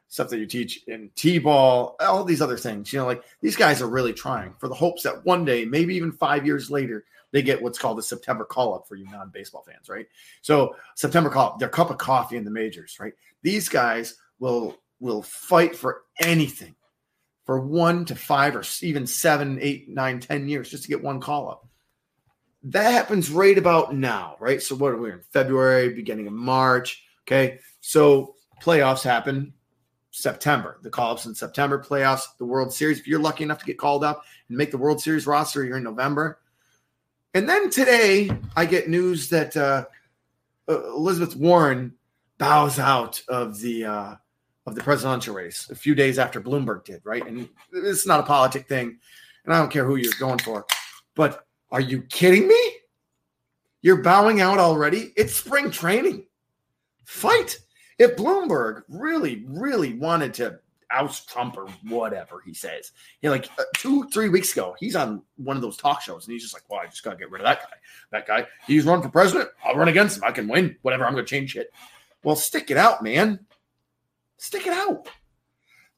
stuff 0.08 0.28
that 0.30 0.38
you 0.38 0.46
teach 0.46 0.84
in 0.86 1.10
t-ball, 1.16 1.96
all 2.00 2.24
these 2.24 2.42
other 2.42 2.56
things. 2.56 2.92
You 2.92 3.00
know, 3.00 3.06
like 3.06 3.24
these 3.40 3.56
guys 3.56 3.82
are 3.82 3.88
really 3.88 4.12
trying 4.12 4.54
for 4.58 4.68
the 4.68 4.74
hopes 4.74 5.02
that 5.02 5.24
one 5.24 5.44
day, 5.44 5.64
maybe 5.64 5.94
even 5.96 6.12
five 6.12 6.46
years 6.46 6.70
later, 6.70 7.04
they 7.36 7.42
get 7.42 7.60
what's 7.60 7.78
called 7.78 7.98
the 7.98 8.02
September 8.02 8.44
call 8.44 8.74
up 8.74 8.88
for 8.88 8.96
you 8.96 9.04
non-baseball 9.10 9.64
fans, 9.66 9.88
right? 9.88 10.06
So 10.42 10.74
September 10.94 11.30
call 11.30 11.52
up, 11.52 11.58
their 11.58 11.68
cup 11.68 11.90
of 11.90 11.98
coffee 11.98 12.36
in 12.36 12.44
the 12.44 12.50
majors, 12.50 12.96
right? 12.98 13.12
These 13.42 13.68
guys 13.68 14.16
will 14.38 14.76
will 14.98 15.22
fight 15.22 15.76
for 15.76 16.02
anything 16.20 16.74
for 17.44 17.60
one 17.60 18.04
to 18.06 18.14
five 18.14 18.56
or 18.56 18.64
even 18.82 19.06
seven, 19.06 19.58
eight, 19.60 19.88
nine, 19.88 20.20
ten 20.20 20.48
years 20.48 20.70
just 20.70 20.82
to 20.84 20.88
get 20.88 21.02
one 21.02 21.20
call 21.20 21.50
up 21.50 21.66
that 22.68 22.92
happens 22.92 23.30
right 23.30 23.56
about 23.56 23.94
now, 23.94 24.36
right? 24.40 24.60
So 24.60 24.74
what 24.74 24.92
are 24.92 24.96
we 24.96 25.12
in 25.12 25.20
February, 25.32 25.90
beginning 25.90 26.26
of 26.26 26.32
March? 26.32 27.04
Okay. 27.22 27.60
So 27.80 28.34
playoffs 28.60 29.04
happen 29.04 29.52
September. 30.10 30.78
The 30.82 30.90
call 30.90 31.12
ups 31.12 31.26
in 31.26 31.34
September, 31.34 31.82
playoffs, 31.82 32.24
the 32.38 32.44
World 32.44 32.72
Series. 32.72 32.98
If 32.98 33.06
you're 33.06 33.20
lucky 33.20 33.44
enough 33.44 33.60
to 33.60 33.66
get 33.66 33.78
called 33.78 34.02
up 34.02 34.24
and 34.48 34.58
make 34.58 34.72
the 34.72 34.78
World 34.78 35.00
Series 35.00 35.26
roster, 35.26 35.64
you're 35.64 35.76
in 35.76 35.84
November. 35.84 36.40
And 37.36 37.46
then 37.46 37.68
today, 37.68 38.30
I 38.56 38.64
get 38.64 38.88
news 38.88 39.28
that 39.28 39.54
uh, 39.58 39.84
uh, 40.70 40.94
Elizabeth 40.94 41.36
Warren 41.36 41.92
bows 42.38 42.78
out 42.78 43.20
of 43.28 43.60
the 43.60 43.84
uh, 43.84 44.14
of 44.66 44.74
the 44.74 44.82
presidential 44.82 45.34
race 45.34 45.68
a 45.68 45.74
few 45.74 45.94
days 45.94 46.18
after 46.18 46.40
Bloomberg 46.40 46.86
did, 46.86 47.02
right? 47.04 47.26
And 47.26 47.46
it's 47.74 48.06
not 48.06 48.20
a 48.20 48.22
politic 48.22 48.66
thing, 48.68 48.96
and 49.44 49.52
I 49.52 49.58
don't 49.58 49.70
care 49.70 49.84
who 49.84 49.96
you're 49.96 50.14
going 50.18 50.38
for, 50.38 50.64
but 51.14 51.46
are 51.70 51.82
you 51.82 52.04
kidding 52.04 52.48
me? 52.48 52.72
You're 53.82 54.00
bowing 54.00 54.40
out 54.40 54.58
already? 54.58 55.12
It's 55.14 55.36
spring 55.36 55.70
training. 55.70 56.24
Fight. 57.04 57.58
If 57.98 58.16
Bloomberg 58.16 58.84
really, 58.88 59.44
really 59.46 59.92
wanted 59.92 60.32
to 60.34 60.60
oust 60.90 61.28
Trump 61.28 61.56
or 61.56 61.66
whatever 61.88 62.42
he 62.44 62.54
says, 62.54 62.92
you 63.20 63.28
know, 63.28 63.34
like 63.34 63.50
uh, 63.58 63.64
two, 63.76 64.08
three 64.10 64.28
weeks 64.28 64.52
ago, 64.52 64.74
he's 64.78 64.96
on 64.96 65.22
one 65.36 65.56
of 65.56 65.62
those 65.62 65.76
talk 65.76 66.00
shows 66.00 66.26
and 66.26 66.32
he's 66.32 66.42
just 66.42 66.54
like, 66.54 66.62
well, 66.68 66.80
I 66.80 66.86
just 66.86 67.02
got 67.02 67.12
to 67.12 67.16
get 67.16 67.30
rid 67.30 67.42
of 67.42 67.46
that 67.46 67.62
guy. 67.62 67.76
That 68.12 68.26
guy, 68.26 68.46
he's 68.66 68.84
run 68.84 69.02
for 69.02 69.08
president. 69.08 69.50
I'll 69.64 69.76
run 69.76 69.88
against 69.88 70.18
him. 70.18 70.24
I 70.24 70.32
can 70.32 70.48
win. 70.48 70.76
Whatever. 70.82 71.04
I'm 71.04 71.12
going 71.12 71.24
to 71.24 71.30
change 71.30 71.56
it. 71.56 71.72
Well, 72.22 72.36
stick 72.36 72.70
it 72.70 72.76
out, 72.76 73.02
man. 73.02 73.40
Stick 74.38 74.66
it 74.66 74.72
out. 74.72 75.08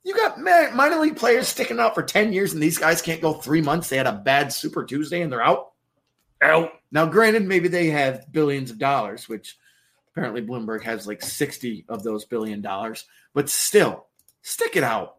You 0.05 0.15
got 0.15 0.41
minor 0.41 1.01
league 1.01 1.17
players 1.17 1.49
sticking 1.49 1.81
out 1.81 1.95
for 1.95 2.03
10 2.03 2.33
years, 2.33 2.55
and 2.55 2.63
these 2.63 2.79
guys 2.79 3.03
can't 3.03 3.21
go 3.21 3.35
three 3.35 3.61
months. 3.61 3.89
They 3.89 3.97
had 3.97 4.07
a 4.07 4.13
bad 4.13 4.53
Super 4.53 4.85
Tuesday 4.85 5.23
and 5.23 5.31
they're 5.31 5.43
out. 5.43 5.73
Out. 6.41 6.71
Now, 6.93 7.05
granted, 7.07 7.47
maybe 7.47 7.69
they 7.69 7.89
have 7.89 8.31
billions 8.33 8.71
of 8.71 8.79
dollars, 8.79 9.29
which 9.29 9.57
apparently 10.19 10.43
Bloomberg 10.43 10.83
has 10.83 11.07
like 11.07 11.23
60 11.23 11.85
of 11.89 12.03
those 12.03 12.25
billion 12.25 12.61
dollars, 12.61 13.07
but 13.35 13.49
still, 13.49 14.08
stick 14.43 14.77
it 14.77 14.85
out. 14.85 15.17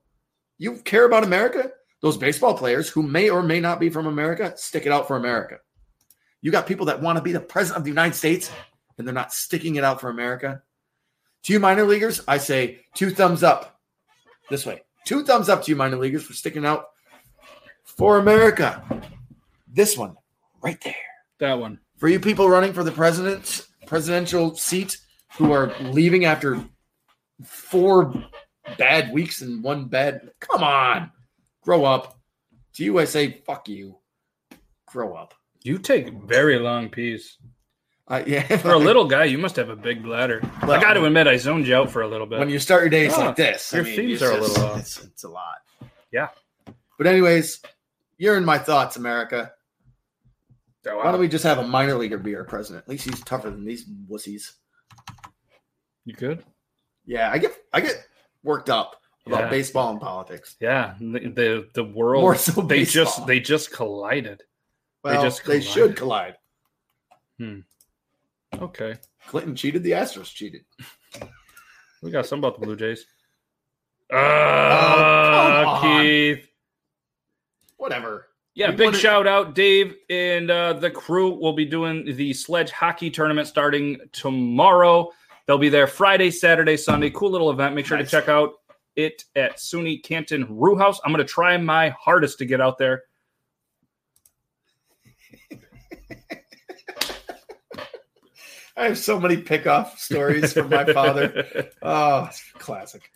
You 0.57 0.75
care 0.77 1.05
about 1.05 1.23
America? 1.23 1.71
Those 2.01 2.17
baseball 2.17 2.57
players 2.57 2.89
who 2.89 3.03
may 3.03 3.29
or 3.29 3.43
may 3.43 3.59
not 3.59 3.79
be 3.79 3.89
from 3.89 4.07
America, 4.07 4.53
stick 4.55 4.85
it 4.85 4.91
out 4.91 5.07
for 5.07 5.17
America. 5.17 5.57
You 6.41 6.51
got 6.51 6.67
people 6.67 6.85
that 6.85 7.01
want 7.01 7.17
to 7.17 7.23
be 7.23 7.33
the 7.33 7.39
president 7.39 7.79
of 7.79 7.83
the 7.83 7.91
United 7.91 8.15
States 8.15 8.51
and 8.97 9.07
they're 9.07 9.13
not 9.13 9.33
sticking 9.33 9.75
it 9.75 9.83
out 9.83 9.99
for 9.99 10.09
America. 10.09 10.61
To 11.43 11.53
you 11.53 11.59
minor 11.59 11.85
leaguers, 11.85 12.21
I 12.27 12.37
say 12.37 12.81
two 12.93 13.11
thumbs 13.11 13.43
up 13.43 13.79
this 14.49 14.65
way. 14.65 14.83
Two 15.05 15.23
thumbs 15.23 15.49
up 15.49 15.63
to 15.63 15.71
you, 15.71 15.75
minor 15.75 15.97
leaguers, 15.97 16.23
for 16.23 16.33
sticking 16.33 16.65
out 16.65 16.87
for 17.83 18.19
America. 18.19 18.83
This 19.67 19.97
one, 19.97 20.15
right 20.61 20.79
there. 20.81 20.95
That 21.39 21.59
one. 21.59 21.79
For 21.97 22.09
you 22.09 22.19
people 22.19 22.49
running 22.49 22.73
for 22.73 22.83
the 22.83 22.91
president's 22.91 23.67
presidential 23.87 24.55
seat 24.55 24.97
who 25.37 25.51
are 25.51 25.73
leaving 25.81 26.25
after 26.25 26.63
four 27.43 28.13
bad 28.77 29.11
weeks 29.11 29.41
and 29.41 29.63
one 29.63 29.85
bad. 29.85 30.29
Come 30.39 30.63
on, 30.63 31.11
grow 31.61 31.85
up. 31.85 32.19
To 32.73 32.83
you, 32.83 32.99
I 32.99 33.05
say, 33.05 33.41
fuck 33.45 33.67
you. 33.67 33.97
Grow 34.85 35.13
up. 35.15 35.33
You 35.63 35.77
take 35.77 36.13
very 36.13 36.57
long 36.59 36.89
peas. 36.89 37.37
Uh, 38.07 38.23
yeah, 38.27 38.41
For 38.57 38.73
a 38.73 38.77
little 38.77 39.05
guy, 39.05 39.25
you 39.25 39.37
must 39.37 39.55
have 39.57 39.69
a 39.69 39.75
big 39.75 40.01
bladder. 40.03 40.41
I 40.61 40.79
got 40.81 40.93
to 40.93 41.05
admit, 41.05 41.27
I 41.27 41.37
zoned 41.37 41.67
you 41.67 41.75
out 41.75 41.91
for 41.91 42.01
a 42.01 42.07
little 42.07 42.25
bit. 42.25 42.39
when 42.39 42.49
you 42.49 42.57
start 42.59 42.81
your 42.83 42.89
days 42.89 43.13
Ah, 43.15 43.27
like 43.27 43.35
this, 43.35 43.71
your 43.73 43.81
I 43.81 43.85
mean, 43.85 43.95
themes 43.95 44.13
it's 44.13 44.21
are 44.23 44.31
a 44.31 44.41
little 44.41 44.63
off. 44.65 44.79
It's, 44.79 45.03
it's 45.03 45.23
a 45.23 45.29
lot. 45.29 45.57
Yeah. 46.11 46.29
But 46.97 47.07
anyways, 47.07 47.61
you're 48.17 48.37
in 48.37 48.45
my 48.45 48.57
thoughts, 48.57 48.95
America. 48.97 49.51
Oh, 50.87 50.97
Why 50.97 51.11
don't 51.11 51.19
we 51.19 51.27
just 51.27 51.43
have 51.43 51.57
a 51.59 51.67
minor 51.67 51.93
leaguer 51.95 52.17
be 52.17 52.35
our 52.35 52.43
president? 52.45 52.83
At 52.85 52.89
least 52.89 53.05
he's 53.05 53.23
tougher 53.23 53.51
than 53.51 53.63
these 53.65 53.85
wussies. 54.09 54.53
You 56.05 56.13
good? 56.13 56.43
Yeah, 57.05 57.29
I 57.31 57.37
get 57.37 57.53
I 57.73 57.81
get 57.81 58.07
worked 58.43 58.69
up 58.69 58.95
about 59.25 59.41
Yeah. 59.45 59.49
baseball 59.49 59.91
and 59.91 59.99
politics. 60.01 60.55
Yeah. 60.59 60.95
The 60.99 61.19
the, 61.29 61.67
the 61.73 61.83
world. 61.83 62.21
More 62.23 62.35
so 62.35 62.61
they 62.61 62.79
baseball. 62.79 63.05
just 63.05 63.27
they 63.27 63.39
just 63.39 63.71
collided. 63.71 64.43
Well, 65.03 65.15
they 65.21 65.27
just 65.27 65.45
they 65.45 65.61
should 65.61 65.95
collide. 65.95 66.35
Hmm. 67.37 67.59
Okay. 68.53 68.95
Clinton 69.27 69.55
cheated. 69.55 69.83
The 69.83 69.91
Astros 69.91 70.33
cheated. 70.33 70.65
We 72.01 72.11
got 72.11 72.25
some 72.25 72.39
about 72.39 72.59
the 72.59 72.65
Blue 72.65 72.75
Jays. 72.75 73.05
come 74.11 74.19
Ah. 74.19 75.79
Keith. 75.81 76.47
Whatever. 77.77 78.27
Yeah, 78.55 78.71
We 78.71 78.75
big 78.75 78.85
wanna- 78.87 78.97
shout 78.97 79.27
out, 79.27 79.55
Dave, 79.55 79.95
and 80.09 80.49
uh, 80.51 80.73
the 80.73 80.91
crew 80.91 81.29
will 81.39 81.53
be 81.53 81.65
doing 81.65 82.03
the 82.15 82.33
sledge 82.33 82.71
hockey 82.71 83.09
tournament 83.09 83.47
starting 83.47 83.97
tomorrow. 84.11 85.11
They'll 85.49 85.57
be 85.57 85.69
there 85.69 85.87
Friday, 85.87 86.29
Saturday, 86.29 86.77
Sunday. 86.77 87.09
Cool 87.09 87.31
little 87.31 87.49
event. 87.49 87.73
Make 87.73 87.87
sure 87.87 87.97
Nice. 87.97 88.11
to 88.11 88.11
check 88.11 88.29
out 88.29 88.51
it 88.95 89.25
at 89.35 89.57
SUNY 89.57 90.03
Canton 90.03 90.45
Brew 90.45 90.77
House. 90.77 91.01
I'm 91.03 91.11
going 91.11 91.25
to 91.25 91.33
try 91.33 91.57
my 91.57 91.89
hardest 91.99 92.37
to 92.37 92.45
get 92.45 92.61
out 92.61 92.77
there. 92.77 93.05
I 98.77 98.83
have 98.83 98.99
so 98.99 99.19
many 99.19 99.37
pickoff 99.37 99.97
stories 99.97 100.53
from 100.53 100.69
my 100.69 100.85
father. 100.85 101.71
Oh, 101.81 102.25
it's 102.25 102.43
classic. 102.59 103.09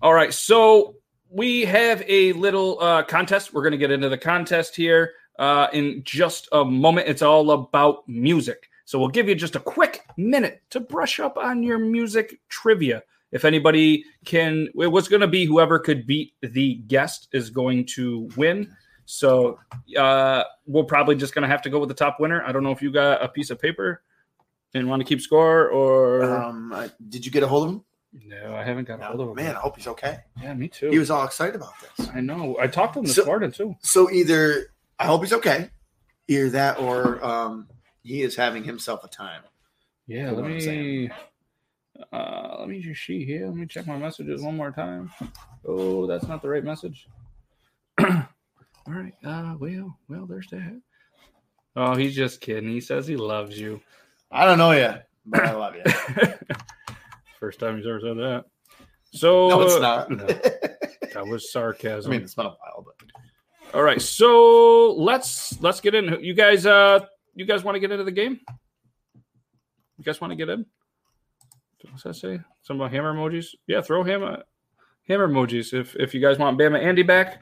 All 0.00 0.14
right, 0.14 0.32
so 0.32 0.94
we 1.28 1.66
have 1.66 2.02
a 2.08 2.32
little 2.32 2.80
uh, 2.80 3.02
contest. 3.02 3.52
We're 3.52 3.60
going 3.60 3.72
to 3.72 3.76
get 3.78 3.90
into 3.90 4.08
the 4.08 4.16
contest 4.16 4.74
here 4.74 5.12
uh, 5.38 5.66
in 5.74 6.00
just 6.02 6.48
a 6.50 6.64
moment. 6.64 7.08
It's 7.08 7.20
all 7.20 7.50
about 7.50 8.08
music. 8.08 8.67
So 8.88 8.98
we'll 8.98 9.08
give 9.08 9.28
you 9.28 9.34
just 9.34 9.54
a 9.54 9.60
quick 9.60 10.00
minute 10.16 10.62
to 10.70 10.80
brush 10.80 11.20
up 11.20 11.36
on 11.36 11.62
your 11.62 11.76
music 11.78 12.40
trivia. 12.48 13.02
If 13.32 13.44
anybody 13.44 14.02
can, 14.24 14.68
it 14.80 14.86
was 14.86 15.08
going 15.08 15.20
to 15.20 15.26
be 15.28 15.44
whoever 15.44 15.78
could 15.78 16.06
beat 16.06 16.32
the 16.40 16.76
guest 16.86 17.28
is 17.32 17.50
going 17.50 17.84
to 17.96 18.30
win. 18.34 18.74
So 19.04 19.58
uh, 19.94 20.44
we're 20.66 20.84
probably 20.84 21.16
just 21.16 21.34
going 21.34 21.42
to 21.42 21.48
have 21.48 21.60
to 21.62 21.68
go 21.68 21.78
with 21.78 21.90
the 21.90 21.94
top 21.94 22.18
winner. 22.18 22.42
I 22.42 22.50
don't 22.50 22.62
know 22.62 22.70
if 22.70 22.80
you 22.80 22.90
got 22.90 23.22
a 23.22 23.28
piece 23.28 23.50
of 23.50 23.60
paper 23.60 24.02
and 24.72 24.88
want 24.88 25.00
to 25.00 25.04
keep 25.06 25.20
score 25.20 25.68
or. 25.68 26.22
Um, 26.24 26.72
I, 26.72 26.88
did 27.10 27.26
you 27.26 27.30
get 27.30 27.42
a 27.42 27.46
hold 27.46 27.68
of 27.68 27.74
him? 27.74 27.84
no, 28.24 28.54
I 28.54 28.64
haven't 28.64 28.88
got 28.88 29.02
a 29.02 29.04
hold 29.04 29.20
of 29.20 29.26
Oh, 29.28 29.30
him. 29.32 29.36
man, 29.36 29.54
I 29.54 29.58
hope 29.58 29.76
he's 29.76 29.86
okay. 29.88 30.20
Yeah, 30.42 30.54
me 30.54 30.68
too. 30.68 30.88
He 30.88 30.98
was 30.98 31.10
all 31.10 31.26
excited 31.26 31.56
about 31.56 31.74
this. 31.98 32.08
I 32.14 32.22
know. 32.22 32.56
I 32.58 32.68
talked 32.68 32.94
to 32.94 33.00
him 33.00 33.04
this 33.04 33.16
So- 33.16 33.26
morning 33.26 33.52
too. 33.52 33.74
So 33.82 34.10
either 34.10 34.72
I 34.98 35.04
hope 35.04 35.20
he's 35.24 35.34
okay, 35.34 35.68
either 36.26 36.48
that 36.48 36.78
or 36.80 37.22
um, 37.22 37.68
he 38.08 38.22
is 38.22 38.34
having 38.34 38.64
himself 38.64 39.04
a 39.04 39.08
time. 39.08 39.42
Yeah, 40.06 40.30
let 40.30 40.30
know 40.30 40.34
what 40.36 40.44
I'm 40.46 40.56
me 40.56 41.10
uh 42.12 42.56
let 42.60 42.68
me 42.68 42.80
just 42.80 43.04
see 43.04 43.24
here. 43.24 43.46
Let 43.46 43.56
me 43.56 43.66
check 43.66 43.86
my 43.86 43.96
messages 43.96 44.42
one 44.42 44.56
more 44.56 44.70
time. 44.70 45.10
Oh, 45.66 46.06
that's 46.06 46.26
not 46.26 46.42
the 46.42 46.48
right 46.48 46.64
message. 46.64 47.08
All 48.00 48.26
right. 48.86 49.12
Uh 49.24 49.56
well, 49.58 49.98
well, 50.08 50.26
there's 50.26 50.48
that. 50.48 50.80
Oh, 51.76 51.94
he's 51.94 52.14
just 52.14 52.40
kidding. 52.40 52.70
He 52.70 52.80
says 52.80 53.06
he 53.06 53.16
loves 53.16 53.58
you. 53.58 53.80
I 54.30 54.44
don't 54.44 54.58
know 54.58 54.72
yet, 54.72 55.08
but 55.26 55.44
I 55.44 55.52
love 55.52 55.74
you. 55.74 55.82
First 57.40 57.60
time 57.60 57.76
he's 57.76 57.86
ever 57.86 58.00
said 58.00 58.16
that. 58.16 58.44
So 59.12 59.48
no, 59.48 59.62
it's 59.62 59.80
not. 59.80 60.10
no, 60.10 60.26
that 60.26 61.26
was 61.26 61.52
sarcasm. 61.52 62.10
I 62.10 62.14
mean, 62.14 62.22
it's 62.22 62.34
been 62.34 62.46
a 62.46 62.50
while, 62.50 62.84
but 62.84 63.74
All 63.74 63.82
right, 63.82 64.00
so 64.00 64.94
let's 64.94 65.60
let's 65.60 65.80
get 65.80 65.94
in. 65.94 66.22
You 66.22 66.34
guys, 66.34 66.66
uh, 66.66 67.00
you 67.38 67.46
guys 67.46 67.64
want 67.64 67.76
to 67.76 67.80
get 67.80 67.90
into 67.90 68.04
the 68.04 68.10
game? 68.12 68.40
You 69.96 70.04
guys 70.04 70.20
want 70.20 70.30
to 70.32 70.36
get 70.36 70.48
in? 70.48 70.66
What's 71.90 72.02
that 72.04 72.14
say? 72.14 72.40
Some 72.62 72.76
about 72.80 72.92
hammer 72.92 73.14
emojis? 73.14 73.54
Yeah, 73.66 73.80
throw 73.82 74.02
hammer 74.04 74.42
hammer 75.08 75.28
emojis 75.28 75.72
if 75.72 75.96
if 75.96 76.14
you 76.14 76.20
guys 76.20 76.38
want 76.38 76.58
Bama 76.58 76.82
Andy 76.82 77.02
back. 77.02 77.40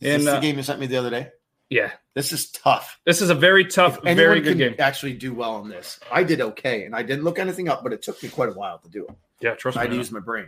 is 0.00 0.14
And 0.14 0.22
this 0.22 0.26
the 0.32 0.36
uh, 0.36 0.40
game 0.40 0.56
you 0.56 0.62
sent 0.62 0.80
me 0.80 0.86
the 0.86 0.96
other 0.96 1.10
day? 1.10 1.28
yeah, 1.70 1.90
This 2.14 2.32
is 2.32 2.50
tough. 2.52 3.00
this 3.04 3.20
is 3.20 3.30
a 3.30 3.34
very 3.34 3.64
tough, 3.64 3.98
If 4.04 4.16
very 4.16 4.40
good 4.40 4.50
can 4.50 4.58
game. 4.58 4.74
Actually, 4.78 5.14
do 5.14 5.34
well 5.34 5.56
on 5.56 5.68
this. 5.68 5.98
I 6.12 6.22
did 6.22 6.40
okay, 6.40 6.84
and 6.84 6.94
I 6.94 7.02
didn't 7.02 7.24
look 7.24 7.38
anything 7.40 7.68
up, 7.68 7.82
but 7.82 7.92
it 7.92 8.02
took 8.02 8.22
me 8.22 8.28
quite 8.28 8.48
a 8.50 8.52
while 8.52 8.78
to 8.78 8.88
do 8.88 9.04
it. 9.06 9.14
Yeah, 9.40 9.54
trust 9.54 9.76
me. 9.76 9.80
I 9.80 9.84
had 9.84 9.90
to 9.90 9.96
use 9.96 10.12
my 10.12 10.20
brain. 10.20 10.46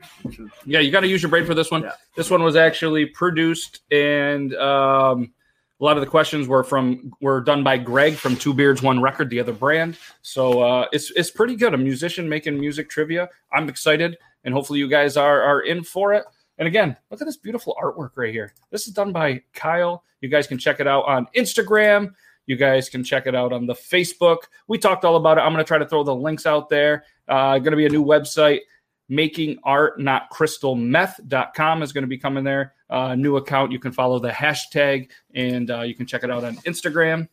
Yeah, 0.64 0.78
you 0.80 0.92
got 0.92 1.00
to 1.00 1.08
use 1.08 1.22
your 1.22 1.30
brain 1.30 1.44
for 1.44 1.54
this 1.54 1.70
one. 1.70 1.82
Yeah. 1.82 1.92
This 2.16 2.30
one 2.30 2.42
was 2.44 2.54
actually 2.54 3.06
produced, 3.06 3.80
and 3.90 4.54
um, 4.54 5.32
a 5.80 5.84
lot 5.84 5.96
of 5.96 6.00
the 6.00 6.06
questions 6.06 6.48
were 6.48 6.64
from 6.64 7.12
were 7.20 7.40
done 7.40 7.62
by 7.62 7.76
Greg 7.76 8.14
from 8.14 8.36
Two 8.36 8.54
Beards 8.54 8.82
One 8.82 9.00
Record, 9.00 9.28
the 9.28 9.40
other 9.40 9.52
brand. 9.52 9.98
So 10.22 10.62
uh, 10.62 10.86
it's 10.92 11.10
it's 11.12 11.30
pretty 11.30 11.56
good. 11.56 11.74
A 11.74 11.78
musician 11.78 12.28
making 12.28 12.58
music 12.58 12.88
trivia. 12.88 13.28
I'm 13.52 13.68
excited, 13.68 14.16
and 14.44 14.54
hopefully 14.54 14.78
you 14.78 14.88
guys 14.88 15.16
are 15.16 15.42
are 15.42 15.60
in 15.60 15.82
for 15.82 16.14
it. 16.14 16.24
And 16.58 16.66
again, 16.66 16.96
look 17.10 17.20
at 17.20 17.26
this 17.26 17.36
beautiful 17.36 17.76
artwork 17.80 18.12
right 18.16 18.32
here. 18.32 18.54
This 18.70 18.86
is 18.86 18.94
done 18.94 19.12
by 19.12 19.42
Kyle. 19.52 20.04
You 20.22 20.30
guys 20.30 20.46
can 20.46 20.56
check 20.56 20.80
it 20.80 20.86
out 20.86 21.04
on 21.04 21.26
Instagram. 21.36 22.14
You 22.46 22.56
guys 22.56 22.88
can 22.88 23.04
check 23.04 23.26
it 23.26 23.34
out 23.34 23.52
on 23.52 23.66
the 23.66 23.74
Facebook. 23.74 24.38
We 24.68 24.78
talked 24.78 25.04
all 25.04 25.16
about 25.16 25.36
it. 25.36 25.42
I'm 25.42 25.52
going 25.52 25.64
to 25.64 25.68
try 25.68 25.78
to 25.78 25.86
throw 25.86 26.04
the 26.04 26.14
links 26.14 26.46
out 26.46 26.70
there. 26.70 27.04
Uh, 27.28 27.58
going 27.58 27.72
to 27.72 27.76
be 27.76 27.86
a 27.86 27.90
new 27.90 28.04
website 28.04 28.60
making 29.08 29.58
art 29.64 30.00
not 30.00 30.28
crystal 30.30 30.74
meth.com 30.74 31.82
is 31.82 31.92
going 31.92 32.02
to 32.02 32.08
be 32.08 32.18
coming 32.18 32.44
there 32.44 32.74
uh, 32.90 33.14
new 33.14 33.36
account 33.36 33.70
you 33.72 33.78
can 33.78 33.92
follow 33.92 34.18
the 34.18 34.30
hashtag 34.30 35.08
and 35.34 35.70
uh, 35.70 35.82
you 35.82 35.94
can 35.94 36.06
check 36.06 36.24
it 36.24 36.30
out 36.30 36.42
on 36.44 36.56
instagram 36.58 37.28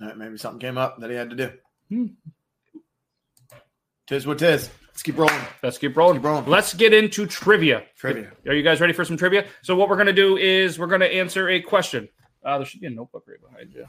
All 0.00 0.08
right, 0.08 0.16
maybe 0.16 0.36
something 0.36 0.60
came 0.60 0.78
up 0.78 0.98
that 1.00 1.10
he 1.10 1.16
had 1.16 1.30
to 1.30 1.36
do. 1.36 1.50
Hmm. 1.88 2.06
Tis 4.08 4.26
what 4.26 4.38
tis. 4.38 4.68
Let's 4.88 5.02
keep 5.02 5.16
rolling. 5.16 5.34
let's 5.62 5.78
keep 5.78 5.96
rolling 5.96 6.16
Keep 6.18 6.24
rolling. 6.24 6.44
let's 6.46 6.74
get 6.74 6.92
into 6.92 7.26
trivia 7.26 7.84
Trivia. 7.96 8.30
are 8.46 8.52
you 8.54 8.62
guys 8.62 8.78
ready 8.80 8.92
for 8.92 9.04
some 9.06 9.16
trivia 9.16 9.46
so 9.62 9.74
what 9.74 9.88
we're 9.88 9.96
going 9.96 10.06
to 10.06 10.12
do 10.12 10.36
is 10.36 10.78
we're 10.78 10.86
going 10.86 11.00
to 11.00 11.10
answer 11.12 11.48
a 11.48 11.60
question 11.62 12.08
uh, 12.44 12.58
there 12.58 12.66
should 12.66 12.80
be 12.82 12.88
a 12.88 12.90
notebook 12.90 13.24
right 13.26 13.38
behind 13.40 13.72
you 13.72 13.86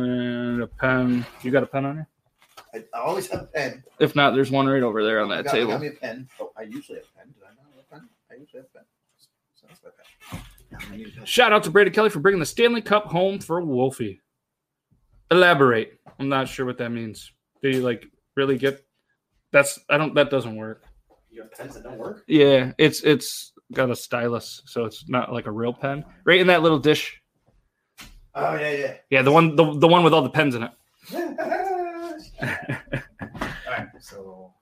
and 0.00 0.62
a 0.62 0.66
pen 0.68 1.26
you 1.42 1.50
got 1.50 1.64
a 1.64 1.66
pen 1.66 1.84
on 1.84 1.96
you 1.96 2.06
I, 2.74 2.84
I 2.94 3.00
always 3.00 3.28
have 3.28 3.42
a 3.42 3.46
pen. 3.46 3.84
if 4.00 4.14
not 4.16 4.34
there's 4.34 4.50
one 4.50 4.66
right 4.66 4.82
over 4.82 5.04
there 5.04 5.20
on 5.20 5.28
that 5.28 5.44
got, 5.44 5.52
table 5.52 5.72
got 5.72 5.80
me 5.80 5.88
a 5.88 5.92
pen. 5.92 6.28
Oh, 6.40 6.52
I 6.56 6.62
usually 6.62 6.98
have 6.98 7.06
a 7.14 7.18
pen. 7.18 7.34
Did 7.34 7.42
I 7.44 7.48
not 7.54 7.66
have 7.74 7.84
a 7.84 8.00
pen? 8.00 8.08
I 8.30 8.34
usually 8.40 8.60
have 8.62 8.68
a 8.74 8.78
pen. 8.78 8.84
So 9.54 9.66
that's 9.68 9.80
my 9.82 9.90
pen. 9.90 10.40
Yeah, 10.70 10.78
I 10.90 10.96
need 10.96 11.08
a 11.08 11.10
pen. 11.10 11.24
Shout 11.26 11.52
out 11.52 11.62
to 11.64 11.70
Brady 11.70 11.90
Kelly 11.90 12.10
for 12.10 12.20
bringing 12.20 12.40
the 12.40 12.46
Stanley 12.46 12.82
Cup 12.82 13.06
home 13.06 13.38
for 13.38 13.60
Wolfie. 13.60 14.20
Elaborate. 15.30 15.98
I'm 16.18 16.28
not 16.28 16.48
sure 16.48 16.66
what 16.66 16.78
that 16.78 16.90
means. 16.90 17.32
Do 17.62 17.70
you 17.70 17.80
like 17.80 18.06
really 18.36 18.58
get? 18.58 18.84
That's 19.50 19.78
I 19.88 19.98
don't. 19.98 20.14
That 20.14 20.30
doesn't 20.30 20.56
work. 20.56 20.82
You 21.30 21.42
have 21.42 21.52
pens 21.52 21.74
that 21.74 21.84
don't 21.84 21.98
work? 21.98 22.24
Yeah, 22.26 22.72
it's 22.78 23.02
it's 23.02 23.52
got 23.72 23.90
a 23.90 23.96
stylus, 23.96 24.62
so 24.66 24.84
it's 24.84 25.08
not 25.08 25.32
like 25.32 25.46
a 25.46 25.50
real 25.50 25.72
pen. 25.72 26.04
Right 26.24 26.40
in 26.40 26.46
that 26.48 26.62
little 26.62 26.78
dish. 26.78 27.22
Oh, 28.34 28.54
yeah, 28.54 28.70
yeah, 28.70 28.94
Yeah, 29.10 29.22
the 29.22 29.32
one 29.32 29.56
the, 29.56 29.78
the 29.78 29.88
one 29.88 30.04
with 30.04 30.14
all 30.14 30.22
the 30.22 30.30
pens 30.30 30.54
in 30.54 30.62
it. 30.62 30.70
yeah. 32.42 33.02
All 33.32 33.72
right, 33.78 33.88
so 34.00 34.54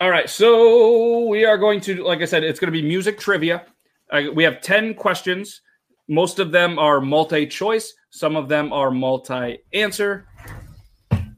All 0.00 0.10
right, 0.10 0.28
so 0.30 1.26
we 1.26 1.44
are 1.44 1.58
going 1.58 1.80
to, 1.82 2.04
like 2.04 2.20
I 2.20 2.24
said, 2.24 2.44
it's 2.44 2.60
going 2.60 2.72
to 2.72 2.80
be 2.80 2.86
music 2.86 3.18
trivia. 3.18 3.64
Uh, 4.10 4.22
we 4.32 4.44
have 4.44 4.60
10 4.60 4.94
questions. 4.94 5.62
Most 6.08 6.38
of 6.38 6.52
them 6.52 6.78
are 6.78 7.00
multi 7.00 7.46
choice, 7.46 7.92
some 8.10 8.36
of 8.36 8.48
them 8.48 8.72
are 8.72 8.90
multi 8.90 9.58
answer. 9.74 10.26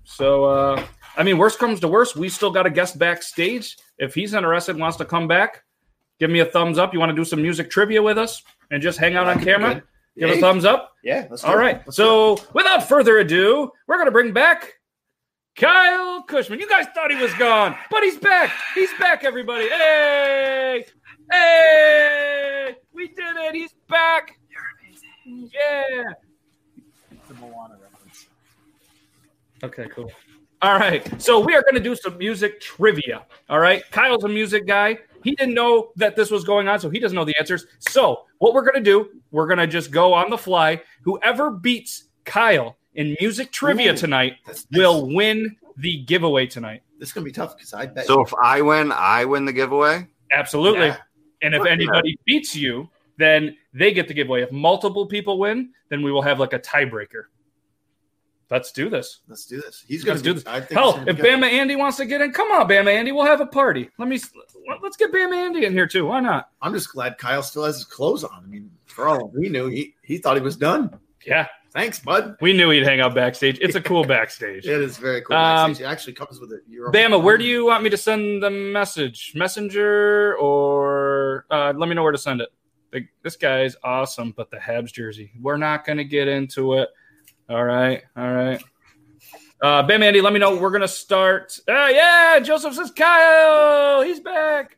So, 0.05 0.45
uh, 0.45 0.87
I 1.16 1.22
mean, 1.22 1.39
worst 1.39 1.59
comes 1.59 1.81
to 1.81 1.89
worst, 1.89 2.16
we 2.16 2.28
still 2.28 2.51
got 2.51 2.66
a 2.66 2.70
guest 2.70 2.99
backstage. 2.99 3.76
If 3.99 4.14
he's 4.14 4.35
interested 4.35 4.72
and 4.72 4.81
wants 4.81 4.97
to 4.99 5.05
come 5.05 5.26
back, 5.26 5.62
give 6.18 6.31
me 6.31 6.41
a 6.41 6.45
thumbs 6.45 6.78
up. 6.78 6.93
You 6.93 7.01
want 7.01 7.11
to 7.11 7.16
do 7.16 7.24
some 7.24 7.43
music 7.43 7.70
trivia 7.70 8.03
with 8.03 8.18
us 8.18 8.43
and 8.70 8.83
just 8.83 8.99
hang 8.99 9.16
out 9.16 9.26
on 9.26 9.43
camera? 9.43 9.83
Give 10.21 10.31
a 10.37 10.41
thumbs 10.41 10.64
up. 10.64 10.93
Yeah, 11.03 11.27
let's 11.31 11.43
All 11.45 11.53
do 11.55 11.59
it. 11.59 11.62
right. 11.62 11.77
Let's 11.87 11.97
do 11.97 12.03
So, 12.03 12.39
without 12.53 12.87
further 12.87 13.18
ado, 13.18 13.71
we're 13.87 13.97
going 13.97 14.07
to 14.07 14.12
bring 14.12 14.33
back 14.33 14.75
Kyle 15.57 16.23
Cushman. 16.25 16.61
You 16.61 16.68
guys 16.68 16.87
thought 16.95 17.11
he 17.11 17.16
was 17.21 17.33
gone, 17.35 17.75
but 17.91 18.03
he's 18.03 18.18
back. 18.18 18.53
He's 18.75 18.91
back, 18.99 19.25
everybody. 19.25 19.68
Hey! 19.68 20.85
Hey! 21.31 22.77
We 22.93 23.09
did 23.09 23.37
it. 23.37 23.55
He's 23.55 23.73
back. 23.89 24.39
You're 24.51 24.61
amazing. 24.85 25.51
Yeah. 25.55 26.12
the 27.29 27.35
Moana 27.35 27.79
reference. 27.83 28.27
Okay, 29.64 29.87
cool. 29.95 30.12
All 30.62 30.79
right. 30.79 31.03
So 31.21 31.41
we 31.41 31.55
are 31.55 31.62
going 31.62 31.75
to 31.75 31.81
do 31.81 31.97
some 31.97 32.18
music 32.18 32.61
trivia. 32.61 33.25
All 33.49 33.59
right. 33.59 33.83
Kyle's 33.91 34.25
a 34.25 34.29
music 34.29 34.66
guy. 34.66 34.99
He 35.23 35.35
didn't 35.35 35.55
know 35.55 35.91
that 35.97 36.16
this 36.16 36.31
was 36.31 36.45
going 36.45 36.68
on, 36.68 36.81
so 36.81 36.91
he 36.91 36.99
doesn't 36.99 37.14
know 37.14 37.25
the 37.25 37.37
answers. 37.39 37.66
So, 37.79 38.27
what 38.39 38.55
we're 38.55 38.62
going 38.62 38.75
to 38.75 38.81
do, 38.81 39.09
we're 39.31 39.47
going 39.47 39.59
to 39.59 39.66
just 39.66 39.91
go 39.91 40.12
on 40.12 40.31
the 40.31 40.39
fly. 40.39 40.83
Whoever 41.03 41.51
beats 41.51 42.05
Kyle 42.25 42.77
in 42.95 43.16
music 43.21 43.51
trivia 43.53 43.93
Ooh, 43.93 43.97
tonight 43.97 44.37
That's, 44.47 44.66
will 44.73 45.07
win 45.07 45.57
the 45.77 46.03
giveaway 46.05 46.47
tonight. 46.47 46.83
This 46.99 47.09
is 47.09 47.12
gonna 47.12 47.25
be 47.25 47.33
tough 47.33 47.57
because 47.57 47.73
I 47.73 47.87
bet. 47.87 48.07
So 48.07 48.23
if 48.23 48.33
I 48.35 48.61
win, 48.61 48.93
I 48.93 49.25
win 49.25 49.45
the 49.45 49.53
giveaway. 49.53 50.07
Absolutely. 50.33 50.89
Yeah. 50.89 50.97
And 51.43 51.55
if 51.55 51.62
Fuck 51.62 51.71
anybody 51.71 52.18
beats 52.27 52.55
you, 52.55 52.89
then 53.16 53.57
they 53.73 53.93
get 53.93 54.09
the 54.09 54.14
giveaway. 54.14 54.43
If 54.43 54.53
multiple 54.53 55.07
people 55.07 55.39
win, 55.39 55.71
then 55.89 56.03
we 56.03 56.12
will 56.12 56.23
have 56.23 56.39
like 56.39 56.53
a 56.53 56.59
tiebreaker. 56.59 57.25
Let's 58.51 58.72
do 58.72 58.90
this. 58.90 59.20
Let's 59.28 59.46
do 59.46 59.61
this. 59.61 59.84
He's 59.86 60.03
gonna 60.03 60.20
do 60.20 60.34
this. 60.34 60.44
I 60.46 60.61
think 60.61 60.72
Hell, 60.72 61.03
if 61.07 61.16
good. 61.16 61.24
Bama 61.24 61.44
Andy 61.51 61.76
wants 61.76 61.96
to 61.98 62.07
get 62.07 62.20
in, 62.20 62.32
come 62.32 62.51
on, 62.51 62.68
Bama 62.68 62.92
Andy. 62.92 63.12
We'll 63.12 63.26
have 63.26 63.40
a 63.40 63.46
party. 63.46 63.88
Let 63.98 64.09
me 64.09 64.18
let's 64.82 64.96
get 64.96 65.12
Bama 65.12 65.36
Andy 65.36 65.64
in 65.66 65.72
here 65.72 65.86
too. 65.86 66.07
Why 66.07 66.20
not? 66.20 66.51
I'm 66.61 66.72
just 66.72 66.92
glad 66.92 67.16
Kyle 67.16 67.42
still 67.42 67.64
has 67.64 67.76
his 67.76 67.84
clothes 67.84 68.24
on. 68.24 68.42
I 68.44 68.46
mean, 68.48 68.70
for 68.86 69.07
all 69.09 69.28
we 69.28 69.48
knew, 69.48 69.68
he 69.68 69.94
he 70.03 70.18
thought 70.18 70.36
he 70.36 70.42
was 70.42 70.57
done. 70.57 70.98
Yeah, 71.24 71.46
Thanks, 71.72 72.01
bud. 72.01 72.36
we 72.40 72.53
knew 72.53 72.70
he'd 72.70 72.82
hang 72.82 73.01
out 73.01 73.14
backstage. 73.14 73.59
It's 73.61 73.76
a 73.76 73.80
cool 73.80 74.05
backstage. 74.07 74.66
It 74.66 74.80
is 74.80 74.96
very 74.98 75.22
cool. 75.22 75.36
Um, 75.36 75.70
backstage. 75.70 75.84
it 75.84 75.88
actually 75.88 76.12
comes 76.14 76.40
with 76.40 76.53
it. 76.53 76.62
Your 76.68 76.90
Bama, 76.90 77.22
where 77.22 77.38
do 77.38 77.44
you 77.44 77.66
want 77.66 77.84
me 77.84 77.90
to 77.90 77.96
send 77.96 78.42
the 78.42 78.51
message? 78.51 79.32
Messenger 79.36 80.36
or 80.38 81.46
uh, 81.51 81.72
let 81.76 81.88
me 81.88 81.94
know 81.94 82.03
where 82.03 82.12
to 82.12 82.18
send 82.18 82.40
it. 82.40 82.48
The, 82.90 83.07
this 83.22 83.36
guy's 83.36 83.76
awesome, 83.84 84.32
but 84.36 84.51
the 84.51 84.57
Habs 84.57 84.92
jersey. 84.92 85.30
We're 85.40 85.59
not 85.59 85.84
going 85.84 85.98
to 85.98 86.05
get 86.05 86.26
into 86.26 86.74
it. 86.74 86.88
All 87.51 87.64
right, 87.64 88.05
all 88.16 88.32
right. 88.32 88.62
Uh, 89.61 89.82
Bam 89.82 90.05
Andy, 90.05 90.20
let 90.20 90.32
me 90.32 90.38
know. 90.38 90.57
We're 90.57 90.70
gonna 90.70 90.86
start. 90.86 91.59
Uh, 91.66 91.88
yeah, 91.88 92.38
Joseph 92.38 92.74
says 92.74 92.92
Kyle, 92.92 94.03
he's 94.03 94.20
back. 94.20 94.76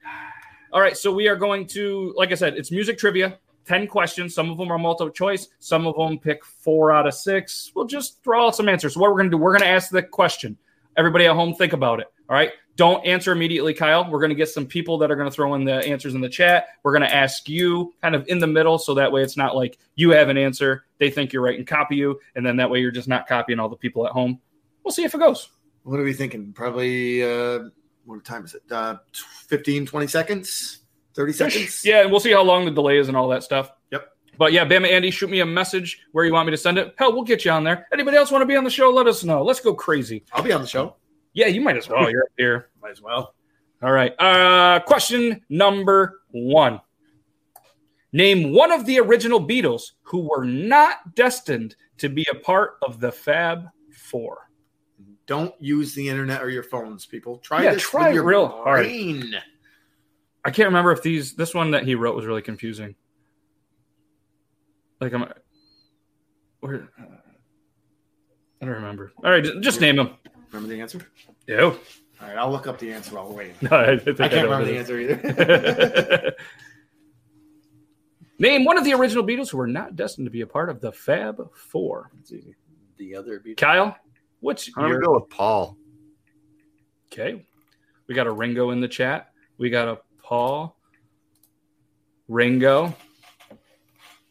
All 0.72 0.80
right, 0.80 0.96
so 0.96 1.12
we 1.12 1.28
are 1.28 1.36
going 1.36 1.66
to, 1.66 2.14
like 2.16 2.32
I 2.32 2.34
said, 2.34 2.56
it's 2.56 2.70
music 2.70 2.96
trivia. 2.96 3.38
Ten 3.66 3.86
questions. 3.86 4.34
Some 4.34 4.50
of 4.50 4.56
them 4.56 4.72
are 4.72 4.78
multiple 4.78 5.12
choice. 5.12 5.48
Some 5.58 5.86
of 5.86 5.96
them 5.96 6.18
pick 6.18 6.46
four 6.46 6.90
out 6.90 7.06
of 7.06 7.12
six. 7.12 7.70
We'll 7.74 7.84
just 7.84 8.24
throw 8.24 8.46
out 8.46 8.56
some 8.56 8.70
answers. 8.70 8.94
So 8.94 9.00
what 9.00 9.10
we're 9.10 9.18
gonna 9.18 9.28
do? 9.28 9.36
We're 9.36 9.52
gonna 9.52 9.70
ask 9.70 9.90
the 9.90 10.02
question. 10.02 10.56
Everybody 10.96 11.26
at 11.26 11.34
home, 11.34 11.54
think 11.54 11.74
about 11.74 12.00
it. 12.00 12.06
All 12.30 12.34
right. 12.34 12.52
Don't 12.76 13.04
answer 13.04 13.32
immediately, 13.32 13.74
Kyle. 13.74 14.10
We're 14.10 14.20
going 14.20 14.30
to 14.30 14.36
get 14.36 14.48
some 14.48 14.66
people 14.66 14.98
that 14.98 15.10
are 15.10 15.16
going 15.16 15.28
to 15.28 15.34
throw 15.34 15.54
in 15.54 15.64
the 15.64 15.74
answers 15.86 16.14
in 16.14 16.20
the 16.22 16.28
chat. 16.28 16.68
We're 16.82 16.92
going 16.92 17.08
to 17.08 17.14
ask 17.14 17.48
you 17.48 17.92
kind 18.00 18.14
of 18.14 18.26
in 18.28 18.38
the 18.38 18.46
middle. 18.46 18.78
So 18.78 18.94
that 18.94 19.12
way 19.12 19.22
it's 19.22 19.36
not 19.36 19.54
like 19.54 19.78
you 19.94 20.10
have 20.10 20.28
an 20.30 20.38
answer, 20.38 20.84
they 20.98 21.10
think 21.10 21.32
you're 21.32 21.42
right 21.42 21.58
and 21.58 21.66
copy 21.66 21.96
you. 21.96 22.18
And 22.34 22.46
then 22.46 22.56
that 22.56 22.70
way 22.70 22.80
you're 22.80 22.90
just 22.90 23.08
not 23.08 23.26
copying 23.26 23.58
all 23.58 23.68
the 23.68 23.76
people 23.76 24.06
at 24.06 24.12
home. 24.12 24.40
We'll 24.84 24.92
see 24.92 25.04
if 25.04 25.14
it 25.14 25.18
goes. 25.18 25.48
What 25.82 26.00
are 26.00 26.04
we 26.04 26.12
thinking? 26.12 26.52
Probably 26.52 27.22
uh 27.22 27.68
what 28.04 28.24
time 28.24 28.44
is 28.44 28.54
it? 28.54 28.62
Uh 28.70 28.96
15, 29.48 29.86
20 29.86 30.06
seconds? 30.06 30.80
30 31.14 31.32
seconds? 31.32 31.84
Yeah. 31.84 32.02
And 32.02 32.10
we'll 32.10 32.20
see 32.20 32.32
how 32.32 32.42
long 32.42 32.64
the 32.64 32.70
delay 32.70 32.98
is 32.98 33.08
and 33.08 33.16
all 33.16 33.28
that 33.28 33.42
stuff. 33.42 33.70
Yep. 33.90 34.08
But 34.38 34.52
yeah, 34.52 34.64
Bama 34.64 34.90
Andy, 34.90 35.10
shoot 35.10 35.28
me 35.28 35.40
a 35.40 35.46
message 35.46 36.00
where 36.12 36.24
you 36.24 36.32
want 36.32 36.46
me 36.46 36.52
to 36.52 36.56
send 36.56 36.78
it. 36.78 36.94
Hell, 36.96 37.12
we'll 37.12 37.24
get 37.24 37.44
you 37.44 37.50
on 37.50 37.64
there. 37.64 37.86
Anybody 37.92 38.16
else 38.16 38.30
want 38.30 38.42
to 38.42 38.46
be 38.46 38.56
on 38.56 38.64
the 38.64 38.70
show? 38.70 38.90
Let 38.90 39.06
us 39.06 39.22
know. 39.24 39.42
Let's 39.42 39.60
go 39.60 39.74
crazy. 39.74 40.24
I'll 40.32 40.42
be 40.42 40.52
on 40.52 40.62
the 40.62 40.66
show. 40.66 40.96
Yeah, 41.35 41.47
you 41.47 41.61
might 41.61 41.76
as 41.76 41.89
well. 41.89 42.11
You're 42.11 42.24
up 42.24 42.28
here. 42.37 42.68
Might 42.83 42.91
as 42.91 43.01
well. 43.01 43.35
All 43.83 43.93
right. 43.93 44.12
Uh, 44.20 44.80
question 44.80 45.41
number 45.49 46.20
one. 46.30 46.80
Name 48.12 48.53
one 48.53 48.70
of 48.72 48.85
the 48.87 48.99
original 49.01 49.41
Beatles 49.41 49.93
who 50.03 50.28
were 50.28 50.45
not 50.45 51.14
destined 51.14 51.76
to 51.99 52.09
be 52.09 52.26
a 52.30 52.35
part 52.35 52.72
of 52.83 53.01
the 53.01 53.11
Fab 53.11 53.68
Four. 53.93 54.51
Don't 55.26 55.55
use 55.61 55.95
the 55.95 56.09
internet 56.09 56.43
or 56.43 56.51
your 56.51 56.64
phones, 56.64 57.07
people. 57.07 57.39
Try 57.39 57.62
Yeah, 57.62 57.74
this 57.74 57.83
try 57.83 58.09
with 58.09 58.16
your 58.16 58.24
real 58.24 58.49
hard. 58.49 58.85
brain. 58.85 59.33
I 60.45 60.51
can't 60.51 60.66
remember 60.66 60.91
if 60.93 61.03
these 61.03 61.35
this 61.35 61.55
one 61.55 61.70
that 61.70 61.85
he 61.85 61.95
wrote 61.95 62.16
was 62.16 62.26
really 62.26 62.43
confusing. 62.43 62.97
Like 65.01 65.12
I'm, 65.14 65.33
where? 66.61 66.89
I 68.61 68.64
don't 68.66 68.74
remember. 68.74 69.12
All 69.24 69.30
right, 69.30 69.45
just 69.61 69.80
name 69.80 69.97
them. 69.97 70.16
Remember 70.53 70.74
the 70.74 70.80
answer? 70.80 71.00
Yeah. 71.46 71.62
All 71.62 71.76
right, 72.20 72.36
I'll 72.36 72.50
look 72.50 72.66
up 72.66 72.78
the 72.78 72.92
answer 72.92 73.14
while 73.14 73.28
we're 73.28 73.36
waiting. 73.36 73.55
No, 73.62 73.70
I, 73.72 73.98
think 73.98 74.20
I 74.20 74.28
can't 74.28 74.48
know 74.48 74.57
remember 74.57 74.66
the 74.66 74.78
answer 74.78 75.00
either. 75.00 76.34
Name 78.38 78.64
one 78.64 78.76
of 78.76 78.84
the 78.84 78.92
original 78.94 79.24
Beatles 79.24 79.50
who 79.50 79.57
were 79.57 79.66
not 79.66 79.96
destined 79.96 80.26
to 80.26 80.30
be 80.30 80.42
a 80.42 80.46
part 80.46 80.68
of 80.68 80.80
the 80.80 80.92
Fab 80.92 81.40
Four. 81.55 82.11
the 82.96 83.16
other 83.16 83.40
Beatles. 83.40 83.57
Kyle, 83.57 83.96
what's 84.40 84.68
I'm 84.76 84.82
gonna 84.82 84.94
your 84.94 85.00
go 85.00 85.14
with 85.14 85.30
Paul. 85.30 85.76
okay? 87.12 87.44
We 88.07 88.14
got 88.14 88.26
a 88.26 88.32
Ringo 88.32 88.70
in 88.70 88.80
the 88.80 88.88
chat. 88.88 89.30
We 89.59 89.70
got 89.70 89.88
a 89.88 89.98
Paul. 90.22 90.76
Ringo. 92.28 92.94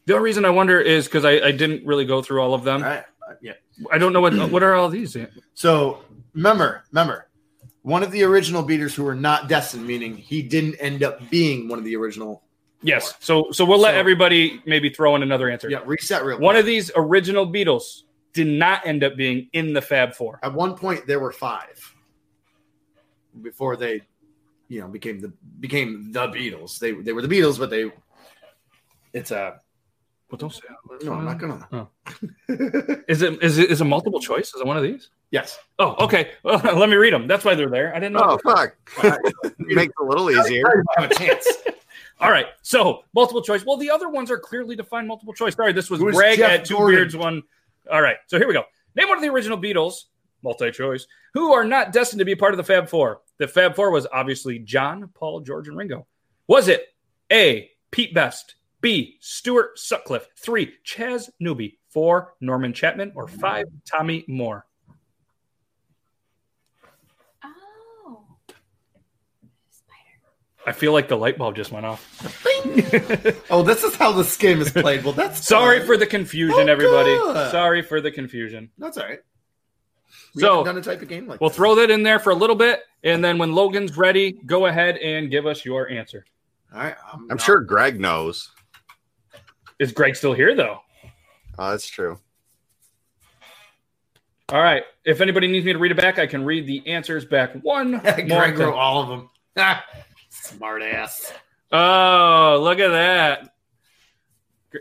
The 0.06 0.14
only 0.14 0.24
reason 0.24 0.44
I 0.44 0.50
wonder 0.50 0.80
is 0.80 1.06
because 1.06 1.24
I, 1.24 1.32
I 1.32 1.52
didn't 1.52 1.86
really 1.86 2.04
go 2.04 2.22
through 2.22 2.42
all 2.42 2.54
of 2.54 2.64
them. 2.64 2.82
All 2.82 2.88
right. 2.88 3.04
Yeah. 3.40 3.52
I 3.90 3.98
don't 3.98 4.12
know 4.12 4.20
what 4.20 4.34
what 4.50 4.62
are 4.62 4.74
all 4.74 4.88
these. 4.88 5.16
So 5.54 6.00
remember, 6.34 6.84
remember, 6.90 7.28
one 7.82 8.02
of 8.02 8.10
the 8.12 8.22
original 8.22 8.62
beaters 8.62 8.94
who 8.94 9.04
were 9.04 9.14
not 9.14 9.48
destined, 9.48 9.86
meaning 9.86 10.16
he 10.16 10.42
didn't 10.42 10.74
end 10.76 11.02
up 11.02 11.28
being 11.30 11.68
one 11.68 11.78
of 11.78 11.84
the 11.84 11.96
original. 11.96 12.42
Yes, 12.82 13.14
so 13.20 13.50
so 13.52 13.64
we'll 13.64 13.78
let 13.78 13.92
So- 13.94 13.98
everybody 13.98 14.60
maybe 14.66 14.90
throw 14.90 15.14
in 15.16 15.22
another 15.22 15.48
answer. 15.50 15.70
Yeah, 15.70 15.80
reset 15.84 16.24
real. 16.24 16.38
One 16.38 16.54
quick. 16.54 16.60
of 16.60 16.66
these 16.66 16.90
original 16.96 17.46
Beatles 17.46 18.02
did 18.32 18.46
not 18.48 18.84
end 18.86 19.04
up 19.04 19.14
being 19.16 19.48
in 19.52 19.72
the 19.72 19.80
Fab 19.82 20.14
Four. 20.14 20.38
At 20.42 20.52
one 20.54 20.74
point, 20.76 21.06
there 21.06 21.20
were 21.20 21.32
five 21.32 21.94
before 23.40 23.76
they, 23.76 24.02
you 24.68 24.80
know, 24.80 24.88
became 24.88 25.20
the 25.20 25.32
became 25.60 26.12
the 26.12 26.26
Beatles. 26.28 26.78
They 26.78 26.92
they 26.92 27.12
were 27.12 27.22
the 27.22 27.28
Beatles, 27.28 27.58
but 27.58 27.70
they. 27.70 27.90
It's 29.12 29.30
a 29.30 29.60
Well, 30.32 30.38
don't 30.38 30.50
say 30.50 30.62
that. 30.66 31.04
no. 31.04 31.12
I'm 31.12 31.26
not 31.26 31.36
gonna. 31.38 31.68
Oh. 31.72 31.88
Is 33.06 33.20
it 33.20 33.42
is 33.42 33.58
it 33.58 33.70
is 33.70 33.82
it 33.82 33.84
multiple 33.84 34.18
choice? 34.18 34.54
Is 34.54 34.62
it 34.62 34.66
one 34.66 34.78
of 34.78 34.82
these? 34.82 35.10
yes. 35.30 35.58
Oh, 35.78 35.94
okay. 36.06 36.30
Well, 36.42 36.58
let 36.78 36.88
me 36.88 36.96
read 36.96 37.12
them. 37.12 37.26
That's 37.26 37.44
why 37.44 37.54
they're 37.54 37.68
there. 37.68 37.94
I 37.94 38.00
didn't 38.00 38.14
know. 38.14 38.22
Oh 38.24 38.38
fuck! 38.38 38.74
Makes 39.58 39.92
it 39.92 40.02
a 40.02 40.04
little 40.04 40.30
easier. 40.30 40.64
I 40.96 41.02
have 41.02 41.10
a 41.10 41.14
chance. 41.14 41.46
All 42.18 42.30
right. 42.30 42.46
So 42.62 43.04
multiple 43.14 43.42
choice. 43.42 43.66
Well, 43.66 43.76
the 43.76 43.90
other 43.90 44.08
ones 44.08 44.30
are 44.30 44.38
clearly 44.38 44.74
defined 44.74 45.06
multiple 45.06 45.34
choice. 45.34 45.54
Sorry, 45.54 45.74
this 45.74 45.90
was 45.90 46.00
Who's 46.00 46.14
Greg 46.14 46.38
Jeff 46.38 46.50
at 46.50 46.64
Two 46.64 46.76
Gordon? 46.76 46.96
Beards 46.98 47.14
one. 47.14 47.42
All 47.92 48.00
right. 48.00 48.16
So 48.28 48.38
here 48.38 48.48
we 48.48 48.54
go. 48.54 48.64
Name 48.96 49.08
one 49.08 49.18
of 49.18 49.22
the 49.22 49.28
original 49.28 49.58
Beatles, 49.58 50.04
multi 50.42 50.70
choice, 50.70 51.06
who 51.34 51.52
are 51.52 51.64
not 51.64 51.92
destined 51.92 52.20
to 52.20 52.24
be 52.24 52.34
part 52.36 52.54
of 52.54 52.56
the 52.56 52.64
Fab 52.64 52.88
Four. 52.88 53.20
The 53.36 53.48
Fab 53.48 53.76
Four 53.76 53.90
was 53.90 54.06
obviously 54.10 54.60
John, 54.60 55.10
Paul, 55.12 55.40
George, 55.40 55.68
and 55.68 55.76
Ringo. 55.76 56.06
Was 56.46 56.68
it 56.68 56.86
A. 57.30 57.70
Pete 57.90 58.14
Best, 58.14 58.54
B. 58.82 59.16
Stuart 59.20 59.78
Sutcliffe, 59.78 60.28
three. 60.36 60.74
Chas 60.84 61.30
Newby, 61.40 61.78
four. 61.88 62.34
Norman 62.42 62.74
Chapman, 62.74 63.12
or 63.14 63.26
five. 63.28 63.64
Tommy 63.90 64.24
Moore. 64.28 64.66
Oh. 67.44 68.24
I 70.66 70.72
feel 70.72 70.92
like 70.92 71.08
the 71.08 71.16
light 71.16 71.38
bulb 71.38 71.56
just 71.56 71.72
went 71.72 71.86
off. 71.86 72.08
Oh, 73.50 73.62
this 73.64 73.82
is 73.82 73.96
how 73.96 74.12
this 74.12 74.36
game 74.36 74.60
is 74.60 74.70
played. 74.70 75.02
Well, 75.02 75.12
that's 75.12 75.46
Sorry 75.46 75.78
fine. 75.78 75.86
for 75.86 75.96
the 75.96 76.06
confusion, 76.06 76.68
Oh, 76.68 76.72
everybody. 76.72 77.10
good. 77.16 77.50
Sorry 77.50 77.82
for 77.82 78.00
the 78.00 78.10
confusion. 78.12 78.70
That's 78.78 78.96
all 78.96 79.04
right. 79.04 79.18
We 80.36 80.42
So- 80.42 80.50
haven't 80.64 80.64
done 80.66 80.76
a 80.78 80.80
type 80.82 81.02
of 81.02 81.08
game 81.08 81.26
like 81.26 81.40
We'll 81.40 81.50
this. 81.50 81.56
throw 81.56 81.74
that 81.74 81.90
in 81.90 82.02
there 82.04 82.18
for 82.20 82.30
a 82.30 82.34
little 82.34 82.54
bit, 82.56 82.80
and 83.02 83.22
then 83.24 83.36
when 83.38 83.52
Logan's 83.52 83.96
ready, 83.96 84.32
go 84.46 84.66
ahead 84.66 84.96
and 84.98 85.30
give 85.30 85.44
us 85.46 85.64
your 85.64 85.88
answer. 85.90 86.24
All 86.72 86.80
right. 86.80 86.94
I'm, 87.12 87.30
I'm 87.32 87.38
sure 87.38 87.60
Greg 87.60 87.98
knows. 88.00 88.50
Is 89.82 89.90
Greg 89.90 90.14
still 90.14 90.32
here, 90.32 90.54
though? 90.54 90.78
Oh, 91.58 91.70
that's 91.72 91.88
true. 91.88 92.16
All 94.48 94.62
right. 94.62 94.84
If 95.04 95.20
anybody 95.20 95.48
needs 95.48 95.66
me 95.66 95.72
to 95.72 95.78
read 95.80 95.90
it 95.90 95.96
back, 95.96 96.20
I 96.20 96.26
can 96.28 96.44
read 96.44 96.68
the 96.68 96.86
answers 96.86 97.24
back 97.24 97.52
one 97.64 97.90
more 97.92 98.00
Greg 98.14 98.56
wrote 98.58 98.74
all 98.74 99.02
of 99.02 99.08
them. 99.08 99.30
Smart 100.28 100.82
ass. 100.84 101.32
Oh, 101.72 102.60
look 102.62 102.78
at 102.78 102.90
that. 102.90 103.48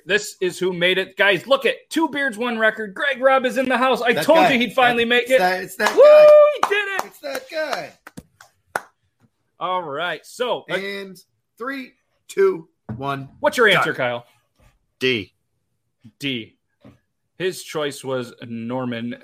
This 0.05 0.35
is 0.39 0.59
who 0.59 0.71
made 0.71 0.99
it. 0.99 1.17
Guys, 1.17 1.47
look 1.47 1.65
at 1.65 1.77
Two 1.89 2.07
Beards, 2.09 2.37
One 2.37 2.59
Record. 2.59 2.93
Greg 2.93 3.19
Robb 3.19 3.43
is 3.47 3.57
in 3.57 3.67
the 3.67 3.77
house. 3.77 4.03
I 4.03 4.13
That 4.13 4.23
told 4.23 4.37
guy. 4.39 4.51
you 4.53 4.59
he'd 4.59 4.73
finally 4.73 5.03
That- 5.03 5.09
make 5.09 5.23
it's 5.23 5.31
it. 5.31 5.39
That, 5.39 5.63
it's 5.63 5.75
that 5.77 5.95
Woo! 5.95 6.03
guy. 6.03 6.27
He 6.53 6.75
did 6.75 6.87
it. 6.89 7.05
It's 7.05 7.19
that 7.21 7.49
guy. 7.49 8.83
All 9.59 9.81
right. 9.81 10.23
So, 10.27 10.65
uh, 10.69 10.75
And 10.75 11.17
three, 11.57 11.93
two, 12.27 12.69
one. 12.97 13.29
what's 13.39 13.57
your 13.57 13.67
answer, 13.67 13.93
Done. 13.93 13.97
Kyle? 13.97 14.25
D. 15.01 15.33
D. 16.19 16.57
His 17.39 17.63
choice 17.63 18.03
was 18.03 18.35
Norman 18.47 19.17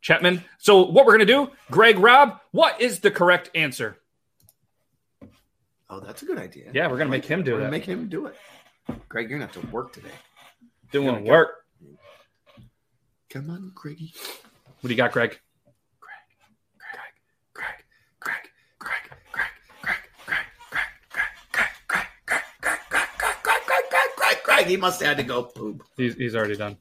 Chapman. 0.00 0.44
So 0.58 0.84
what 0.84 1.04
we're 1.04 1.14
gonna 1.14 1.26
do, 1.26 1.50
Greg 1.68 1.98
Robb, 1.98 2.38
what 2.52 2.80
is 2.80 3.00
the 3.00 3.10
correct 3.10 3.50
answer? 3.56 3.98
Oh, 5.90 5.98
that's 5.98 6.22
a 6.22 6.26
good 6.26 6.38
idea. 6.38 6.70
Yeah, 6.72 6.86
we're 6.86 6.96
gonna 6.96 7.10
make 7.10 7.24
him 7.24 7.42
do 7.42 7.58
We're. 7.58 7.68
Make 7.70 7.86
him 7.86 8.08
do 8.08 8.26
it. 8.26 8.36
Greg, 9.08 9.28
you're 9.28 9.40
gonna 9.40 9.50
have 9.52 9.64
to 9.64 9.68
work 9.72 9.92
today. 9.92 10.14
Didn't 10.92 11.08
want 11.08 11.24
work. 11.24 11.64
Come 13.30 13.50
on, 13.50 13.72
Greggy. 13.74 14.14
What 14.80 14.88
do 14.88 14.90
you 14.90 14.96
got, 14.96 15.10
Greg? 15.10 15.40
Craig, 24.58 24.68
he 24.70 24.76
must 24.76 25.00
have 25.00 25.08
had 25.08 25.16
to 25.18 25.22
go 25.22 25.42
poop. 25.44 25.82
He's, 25.96 26.14
he's 26.14 26.34
already 26.36 26.56
done. 26.56 26.76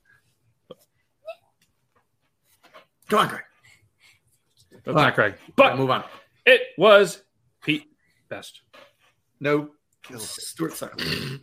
Come 3.09 3.19
on, 3.19 3.29
Craig. 3.29 3.41
That's 4.71 4.87
All 4.87 4.93
not. 4.93 5.15
Craig. 5.15 5.35
But 5.55 5.69
But 5.71 5.77
move 5.77 5.89
on. 5.89 6.03
it 6.45 6.61
was 6.77 7.21
Pete 7.63 7.85
Best. 8.29 8.61
No. 9.39 9.69
Stuart 10.17 10.73
Sutcliffe. 10.73 11.39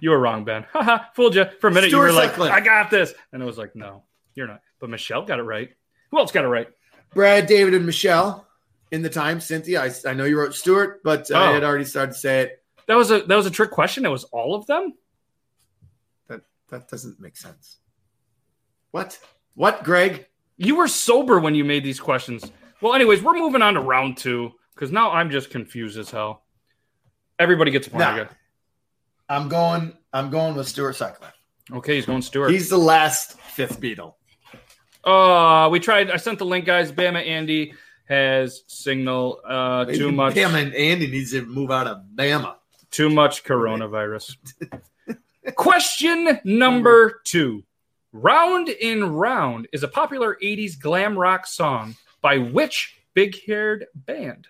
You 0.00 0.10
were 0.10 0.18
wrong, 0.18 0.44
Ben. 0.44 0.64
Haha, 0.72 1.04
fooled 1.14 1.34
you. 1.34 1.46
For 1.60 1.68
a 1.68 1.70
minute, 1.70 1.88
Stuart 1.88 2.08
you 2.08 2.12
were 2.14 2.18
like, 2.20 2.38
I 2.38 2.60
got 2.60 2.90
this. 2.90 3.14
And 3.32 3.42
it 3.42 3.46
was 3.46 3.56
like, 3.58 3.74
no, 3.74 4.04
you're 4.34 4.46
not. 4.46 4.60
But 4.80 4.90
Michelle 4.90 5.24
got 5.24 5.38
it 5.38 5.42
right. 5.44 5.70
Who 6.10 6.18
else 6.18 6.32
got 6.32 6.44
it 6.44 6.48
right? 6.48 6.68
Brad, 7.14 7.46
David, 7.46 7.74
and 7.74 7.86
Michelle 7.86 8.46
in 8.92 9.02
the 9.02 9.08
time. 9.10 9.40
Cynthia, 9.40 9.82
I, 9.82 9.90
I 10.06 10.12
know 10.14 10.24
you 10.24 10.38
wrote 10.38 10.54
Stuart, 10.54 11.00
but 11.04 11.30
I 11.30 11.50
Oh. 11.50 11.54
had 11.54 11.64
already 11.64 11.84
started 11.84 12.12
to 12.12 12.18
say 12.18 12.40
it. 12.42 12.62
That 12.86 12.96
was 12.96 13.10
a 13.10 13.20
that 13.22 13.36
was 13.36 13.46
a 13.46 13.50
trick 13.50 13.70
question. 13.70 14.04
It 14.06 14.10
was 14.10 14.24
all 14.24 14.54
of 14.54 14.66
them. 14.66 14.94
That 16.70 16.88
doesn't 16.88 17.20
make 17.20 17.36
sense. 17.36 17.78
What? 18.90 19.18
What, 19.54 19.84
Greg? 19.84 20.26
You 20.56 20.76
were 20.76 20.88
sober 20.88 21.38
when 21.38 21.54
you 21.54 21.64
made 21.64 21.84
these 21.84 22.00
questions. 22.00 22.50
Well, 22.80 22.94
anyways, 22.94 23.22
we're 23.22 23.34
moving 23.34 23.62
on 23.62 23.74
to 23.74 23.80
round 23.80 24.16
two 24.16 24.52
because 24.74 24.92
now 24.92 25.10
I'm 25.10 25.30
just 25.30 25.50
confused 25.50 25.98
as 25.98 26.10
hell. 26.10 26.44
Everybody 27.38 27.70
gets 27.70 27.86
a 27.86 27.90
point. 27.90 28.00
Nah. 28.00 28.14
again. 28.14 28.28
I'm 29.28 29.48
going. 29.48 29.92
I'm 30.12 30.30
going 30.30 30.54
with 30.54 30.68
Stuart 30.68 30.94
Sutcliffe. 30.94 31.34
Okay, 31.72 31.96
he's 31.96 32.06
going 32.06 32.22
Stewart. 32.22 32.50
He's 32.50 32.70
the 32.70 32.78
last 32.78 33.38
fifth 33.40 33.80
Beatle. 33.80 34.14
Uh, 35.04 35.68
we 35.70 35.80
tried. 35.80 36.10
I 36.10 36.16
sent 36.16 36.38
the 36.38 36.46
link, 36.46 36.64
guys. 36.64 36.90
Bama 36.90 37.24
Andy 37.26 37.74
has 38.08 38.64
signal. 38.66 39.40
Uh, 39.46 39.84
too 39.84 40.12
much. 40.12 40.34
Bama 40.34 40.62
and 40.62 40.74
Andy 40.74 41.08
needs 41.08 41.32
to 41.32 41.44
move 41.44 41.70
out 41.70 41.86
of 41.86 41.98
Bama. 42.14 42.56
Too 42.90 43.10
much 43.10 43.44
coronavirus. 43.44 44.36
Question 45.56 46.40
number 46.44 47.20
two. 47.24 47.64
Round 48.12 48.68
in 48.68 49.04
Round 49.12 49.68
is 49.72 49.82
a 49.82 49.88
popular 49.88 50.36
80s 50.42 50.78
glam 50.80 51.18
rock 51.18 51.46
song 51.46 51.96
by 52.20 52.38
which 52.38 52.96
big 53.14 53.36
haired 53.46 53.86
band? 53.94 54.46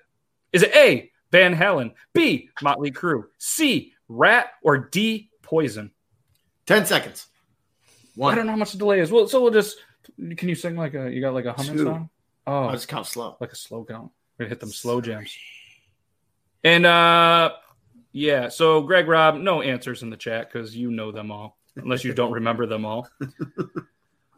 Is 0.53 0.63
it 0.63 0.75
A, 0.75 1.11
Van 1.33 1.55
Halen, 1.55 1.93
B, 2.15 2.51
Motley 2.63 2.91
Crue, 2.91 3.25
C, 3.39 3.93
Ratt, 4.09 4.53
or 4.63 4.79
D, 4.79 5.31
Poison? 5.43 5.91
Ten 6.67 6.87
seconds. 6.87 7.27
One. 8.15 8.33
I 8.33 8.37
don't 8.37 8.47
know 8.47 8.53
how 8.53 8.59
much 8.59 8.73
the 8.73 8.79
delay 8.79 9.01
is. 9.01 9.11
Well, 9.11 9.27
so 9.29 9.43
we'll 9.43 9.53
just. 9.53 9.79
Can 10.37 10.49
you 10.49 10.55
sing 10.55 10.77
like 10.77 10.95
a. 10.95 11.11
You 11.11 11.21
got 11.21 11.35
like 11.35 11.45
a 11.45 11.53
humming 11.53 11.77
Two. 11.77 11.85
song? 11.85 12.11
Oh, 12.47 12.65
I'll 12.65 12.73
just 12.73 12.89
count 12.89 13.07
slow. 13.07 13.37
like 13.41 13.53
a 13.53 13.57
slow 13.57 13.85
count. 13.85 14.11
We're 14.39 14.45
gonna 14.45 14.49
hit 14.51 14.61
them 14.61 14.71
slow 14.71 15.01
jams. 15.01 15.37
And 16.65 16.87
uh 16.87 17.53
yeah, 18.13 18.49
so 18.49 18.83
Greg 18.83 19.09
Robb, 19.09 19.37
no 19.37 19.63
answers 19.63 20.03
in 20.03 20.11
the 20.11 20.17
chat 20.17 20.51
because 20.53 20.75
you 20.77 20.91
know 20.91 21.13
them 21.13 21.31
all, 21.31 21.59
unless 21.77 22.05
you 22.05 22.13
don't 22.15 22.33
remember 22.41 22.67
them 22.67 22.85
all. 22.85 23.09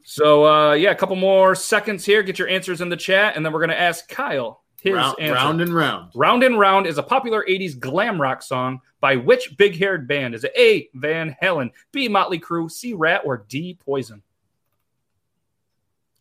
so 0.02 0.46
uh 0.46 0.72
yeah, 0.74 0.90
a 0.90 0.94
couple 0.94 1.16
more 1.16 1.54
seconds 1.54 2.04
here. 2.04 2.22
Get 2.22 2.38
your 2.38 2.48
answers 2.48 2.80
in 2.80 2.88
the 2.88 2.96
chat, 2.96 3.36
and 3.36 3.44
then 3.44 3.52
we're 3.52 3.60
gonna 3.60 3.74
ask 3.74 4.08
Kyle 4.08 4.62
his 4.82 4.94
Round, 4.94 5.20
answer. 5.20 5.34
round 5.34 5.60
and 5.60 5.74
round. 5.74 6.12
Round 6.14 6.42
and 6.42 6.58
Round 6.58 6.86
is 6.86 6.96
a 6.98 7.02
popular 7.02 7.44
80s 7.48 7.78
glam 7.78 8.20
rock 8.20 8.42
song 8.42 8.80
by 9.00 9.16
which 9.16 9.56
big 9.58 9.78
haired 9.78 10.08
band? 10.08 10.34
Is 10.34 10.44
it 10.44 10.52
A, 10.56 10.88
Van 10.94 11.36
Halen, 11.42 11.70
B, 11.92 12.08
Motley 12.08 12.38
Crue, 12.40 12.70
C, 12.70 12.94
Ratt, 12.94 13.22
or 13.24 13.44
D, 13.48 13.78
Poison? 13.84 14.22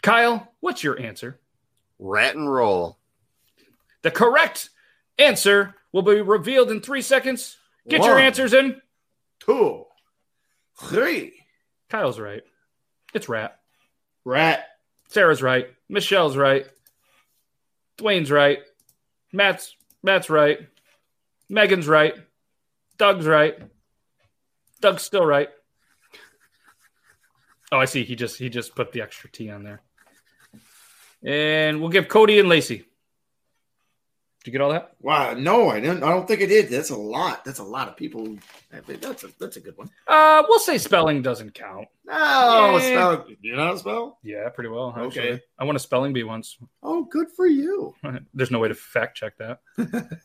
Kyle, 0.02 0.52
what's 0.60 0.84
your 0.84 1.00
answer? 1.00 1.40
Rat 2.00 2.36
and 2.36 2.52
roll. 2.52 2.98
The 4.02 4.12
correct 4.12 4.70
answer 5.18 5.76
will 5.92 6.02
be 6.02 6.22
revealed 6.22 6.72
in 6.72 6.82
three 6.82 7.02
seconds. 7.02 7.58
Get 7.88 8.04
your 8.04 8.20
answers 8.20 8.54
in. 8.54 8.82
Two. 9.40 9.86
Three. 10.82 11.34
Kyle's 11.90 12.20
right. 12.20 12.44
It's 13.14 13.30
Ratt. 13.30 13.60
Ratt. 14.26 14.66
Sarah's 15.10 15.42
right. 15.42 15.68
Michelle's 15.90 16.38
right. 16.38 16.68
Dwayne's 17.98 18.32
right. 18.32 18.60
Matt's 19.34 19.76
Matt's 20.04 20.30
right. 20.30 20.60
Megan's 21.50 21.88
right. 21.88 22.14
Doug's 22.98 23.26
right. 23.26 23.58
Doug's 24.82 25.04
still 25.04 25.26
right. 25.26 25.50
Oh, 27.72 27.78
I 27.78 27.86
see. 27.86 28.04
He 28.04 28.16
just 28.16 28.38
he 28.38 28.50
just 28.50 28.76
put 28.76 28.92
the 28.92 29.02
extra 29.02 29.30
T 29.30 29.50
on 29.50 29.64
there. 29.64 29.82
And 31.24 31.82
we'll 31.82 31.90
give 31.90 32.08
Cody 32.08 32.40
and 32.40 32.48
Lacey. 32.48 32.86
Did 34.44 34.48
you 34.48 34.52
get 34.54 34.62
all 34.62 34.72
that? 34.72 34.92
Wow. 35.02 35.34
No, 35.34 35.70
I 35.70 35.82
didn't. 35.82 36.02
I 36.02 36.10
don't 36.10 36.26
think 36.28 36.42
I 36.42 36.46
did. 36.46 36.70
That's 36.70 36.92
a 36.92 36.96
lot. 36.96 37.44
That's 37.44 37.60
a 37.60 37.64
lot 37.64 37.90
of 37.90 37.98
people. 37.98 38.38
That's 38.72 39.24
a 39.24 39.28
that's 39.38 39.58
a 39.58 39.60
good 39.60 39.78
one. 39.78 39.90
Uh, 40.08 40.44
we'll 40.48 40.60
say 40.60 40.78
spelling 40.78 41.22
doesn't 41.22 41.54
count. 41.54 41.88
No, 42.06 42.78
Yeah. 42.78 42.80
spell. 42.80 43.26
You 43.42 43.56
know 43.58 43.66
how 43.66 43.72
to 43.74 43.80
spell? 43.80 44.20
Yeah, 44.24 44.48
pretty 44.50 44.70
well. 44.70 44.94
Okay. 44.98 45.42
I 45.60 45.64
won 45.66 45.76
a 45.76 45.80
spelling 45.80 46.14
bee 46.14 46.24
once. 46.24 46.58
Oh, 46.82 47.04
good 47.04 47.28
for 47.36 47.48
you. 47.48 47.94
There's 48.34 48.50
no 48.52 48.60
way 48.60 48.70
to 48.70 48.76
fact 48.76 49.18
check 49.18 49.34
that. 49.40 49.60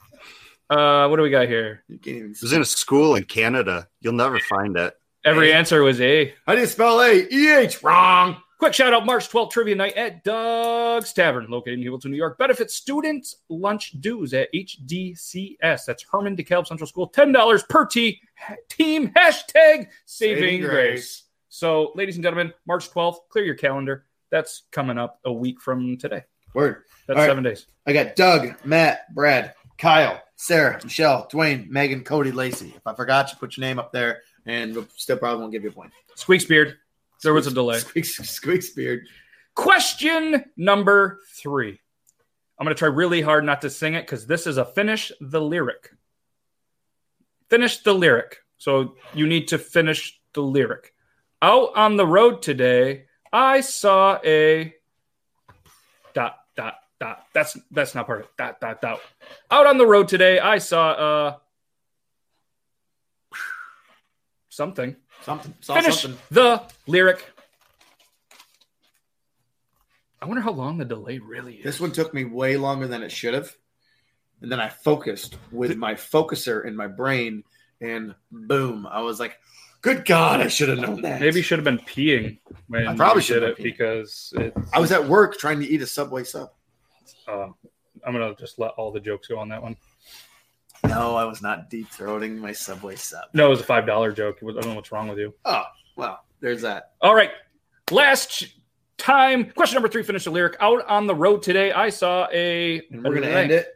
uh, 0.70 1.08
what 1.08 1.16
do 1.16 1.22
we 1.22 1.30
got 1.30 1.48
here? 1.48 1.82
You 1.88 1.98
can't 1.98 2.16
even. 2.16 2.30
It 2.30 2.42
was 2.42 2.52
in 2.52 2.62
a 2.62 2.64
school 2.64 3.16
in 3.16 3.24
Canada. 3.24 3.88
You'll 4.00 4.12
never 4.14 4.38
find 4.40 4.76
it. 4.76 4.94
Every 5.24 5.48
Hey. 5.48 5.54
answer 5.54 5.82
was 5.82 6.00
A. 6.00 6.34
How 6.46 6.54
do 6.54 6.60
you 6.60 6.66
spell 6.66 7.00
A? 7.00 7.26
E 7.32 7.50
H. 7.50 7.82
Wrong. 7.82 8.36
Quick 8.64 8.72
shout 8.72 8.94
out 8.94 9.04
March 9.04 9.28
12th 9.28 9.50
trivia 9.50 9.74
night 9.74 9.92
at 9.92 10.24
Doug's 10.24 11.12
Tavern, 11.12 11.48
located 11.50 11.74
in 11.80 11.82
Hamilton, 11.82 12.12
New 12.12 12.16
York. 12.16 12.38
Benefit 12.38 12.70
students 12.70 13.42
lunch 13.50 13.92
dues 14.00 14.32
at 14.32 14.48
HDCS. 14.54 15.84
That's 15.84 16.02
Hermon 16.10 16.34
DeKalb 16.34 16.66
Central 16.66 16.86
School. 16.86 17.10
$10 17.10 17.68
per 17.68 17.84
tea. 17.84 18.22
Team 18.70 19.08
hashtag 19.10 19.88
saving, 20.06 20.42
Saving 20.44 20.60
grace. 20.62 20.70
grace. 20.70 21.22
So, 21.50 21.92
ladies 21.94 22.16
and 22.16 22.24
gentlemen, 22.24 22.54
March 22.66 22.90
12th, 22.90 23.28
clear 23.28 23.44
your 23.44 23.54
calendar. 23.54 24.06
That's 24.30 24.62
coming 24.72 24.96
up 24.96 25.20
a 25.26 25.32
week 25.32 25.60
from 25.60 25.98
today. 25.98 26.22
Word. 26.54 26.84
That's 27.06 27.18
All 27.18 27.22
right. 27.24 27.28
seven 27.30 27.44
days. 27.44 27.66
I 27.86 27.92
got 27.92 28.16
Doug, 28.16 28.54
Matt, 28.64 29.14
Brad, 29.14 29.52
Kyle, 29.76 30.22
Sarah, 30.36 30.80
Michelle, 30.82 31.28
Dwayne, 31.30 31.68
Megan, 31.68 32.02
Cody, 32.02 32.32
Lacey. 32.32 32.72
If 32.74 32.86
I 32.86 32.94
forgot 32.94 33.30
you, 33.30 33.36
put 33.36 33.58
your 33.58 33.66
name 33.66 33.78
up 33.78 33.92
there, 33.92 34.22
and 34.46 34.74
we'll 34.74 34.88
still 34.96 35.18
probably 35.18 35.40
won't 35.40 35.52
give 35.52 35.64
you 35.64 35.68
a 35.68 35.72
point. 35.72 35.92
Squeaks 36.14 36.46
beard. 36.46 36.78
There 37.24 37.34
was 37.34 37.48
a 37.48 37.50
delay. 37.50 37.78
Squeaks, 37.78 38.16
squeaks 38.28 38.70
beard. 38.70 39.08
Question 39.54 40.44
number 40.56 41.20
three. 41.34 41.80
I'm 42.58 42.64
going 42.64 42.74
to 42.74 42.78
try 42.78 42.88
really 42.88 43.20
hard 43.20 43.44
not 43.44 43.62
to 43.62 43.70
sing 43.70 43.94
it 43.94 44.02
because 44.02 44.26
this 44.26 44.46
is 44.46 44.58
a 44.58 44.64
finish 44.64 45.10
the 45.20 45.40
lyric. 45.40 45.90
Finish 47.50 47.78
the 47.78 47.92
lyric. 47.92 48.38
So 48.58 48.94
you 49.12 49.26
need 49.26 49.48
to 49.48 49.58
finish 49.58 50.20
the 50.34 50.42
lyric. 50.42 50.94
Out 51.42 51.76
on 51.76 51.96
the 51.96 52.06
road 52.06 52.42
today, 52.42 53.06
I 53.32 53.60
saw 53.60 54.18
a 54.24 54.74
dot 56.14 56.36
dot 56.56 56.76
dot. 57.00 57.26
That's 57.34 57.56
that's 57.70 57.94
not 57.94 58.06
part 58.06 58.20
of 58.20 58.26
it. 58.26 58.32
Dot 58.38 58.60
dot 58.60 58.80
dot. 58.80 59.00
Out 59.50 59.66
on 59.66 59.78
the 59.78 59.86
road 59.86 60.08
today, 60.08 60.38
I 60.38 60.58
saw 60.58 60.90
uh 60.90 61.36
something. 64.48 64.96
Something. 65.24 65.54
Saw 65.60 65.74
Finish 65.74 66.02
something. 66.02 66.20
the 66.30 66.62
lyric. 66.86 67.24
I 70.20 70.26
wonder 70.26 70.40
how 70.42 70.52
long 70.52 70.78
the 70.78 70.84
delay 70.84 71.18
really 71.18 71.56
is. 71.56 71.64
This 71.64 71.80
one 71.80 71.92
took 71.92 72.14
me 72.14 72.24
way 72.24 72.56
longer 72.56 72.86
than 72.86 73.02
it 73.02 73.12
should 73.12 73.34
have. 73.34 73.54
And 74.40 74.50
then 74.50 74.60
I 74.60 74.68
focused 74.68 75.36
with 75.52 75.76
my 75.76 75.94
focuser 75.94 76.64
in 76.66 76.76
my 76.76 76.86
brain, 76.86 77.44
and 77.80 78.14
boom, 78.30 78.86
I 78.86 79.00
was 79.00 79.18
like, 79.20 79.38
good 79.80 80.04
God, 80.04 80.40
I 80.40 80.48
should 80.48 80.68
have 80.68 80.78
known 80.78 81.00
that. 81.02 81.20
Maybe 81.20 81.36
you 81.36 81.42
should 81.42 81.58
have 81.58 81.64
been 81.64 81.78
peeing 81.78 82.38
when 82.68 82.86
I 82.86 82.94
probably 82.96 83.22
should 83.22 83.42
have 83.42 83.52
it 83.52 83.56
been 83.56 83.66
peeing. 83.66 83.70
because 83.70 84.34
it, 84.36 84.54
I 84.72 84.80
was 84.80 84.92
at 84.92 85.06
work 85.08 85.38
trying 85.38 85.60
to 85.60 85.66
eat 85.66 85.80
a 85.82 85.86
Subway 85.86 86.24
sub. 86.24 86.50
uh, 87.28 87.48
I'm 88.06 88.12
gonna 88.12 88.34
just 88.34 88.58
let 88.58 88.72
all 88.72 88.90
the 88.92 89.00
jokes 89.00 89.28
go 89.28 89.38
on 89.38 89.48
that 89.48 89.62
one. 89.62 89.76
No, 90.87 91.16
I 91.16 91.24
was 91.24 91.43
not 91.43 91.70
deep 91.70 91.89
throating 91.91 92.39
my 92.39 92.53
Subway 92.53 92.97
sub. 92.97 93.24
No, 93.32 93.47
it 93.47 93.51
was 93.51 93.61
a 93.61 93.64
five 93.64 93.87
dollar 93.87 94.12
joke. 94.12 94.39
I 94.43 94.47
don't 94.47 94.64
know 94.66 94.74
what's 94.74 94.93
wrong 94.93 95.09
with 95.09 95.18
you. 95.18 95.35
Oh, 95.45 95.62
well, 95.97 96.24
there's 96.41 96.62
that. 96.62 96.93
All 97.01 97.14
right, 97.14 97.30
last 97.91 98.47
time. 98.99 99.51
Question 99.51 99.76
number 99.76 99.89
three. 99.89 100.03
Finish 100.03 100.24
the 100.24 100.30
lyric. 100.30 100.57
Out 100.61 100.87
on 100.87 101.07
the 101.07 101.14
road 101.14 101.43
today, 101.43 101.72
I 101.72 101.89
saw 101.89 102.28
a. 102.32 102.82
And 102.91 103.03
we're 103.03 103.11
going 103.11 103.22
to 103.22 103.37
end 103.37 103.51
it 103.51 103.68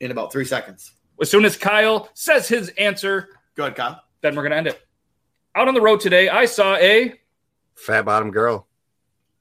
in 0.00 0.10
about 0.10 0.32
three 0.32 0.44
seconds. 0.44 0.92
As 1.20 1.30
soon 1.30 1.44
as 1.44 1.56
Kyle 1.56 2.08
says 2.14 2.48
his 2.48 2.68
answer, 2.70 3.28
Go 3.54 3.64
ahead, 3.64 3.76
Kyle. 3.76 4.00
then 4.22 4.34
we're 4.34 4.42
gonna 4.42 4.56
end 4.56 4.66
it. 4.66 4.80
Out 5.54 5.68
on 5.68 5.74
the 5.74 5.80
road 5.80 6.00
today, 6.00 6.28
I 6.28 6.46
saw 6.46 6.76
a. 6.76 7.14
Fat 7.74 8.04
bottom 8.04 8.30
girl. 8.30 8.66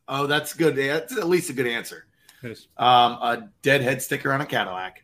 Oh, 0.08 0.28
that's 0.28 0.54
good. 0.54 0.76
That's 0.76 1.18
at 1.18 1.28
least 1.28 1.50
a 1.50 1.54
good 1.54 1.68
answer. 1.68 2.06
Um, 2.44 3.14
a 3.14 3.50
dead 3.62 3.82
head 3.82 4.02
sticker 4.02 4.32
on 4.34 4.42
a 4.42 4.46
Cadillac. 4.46 5.04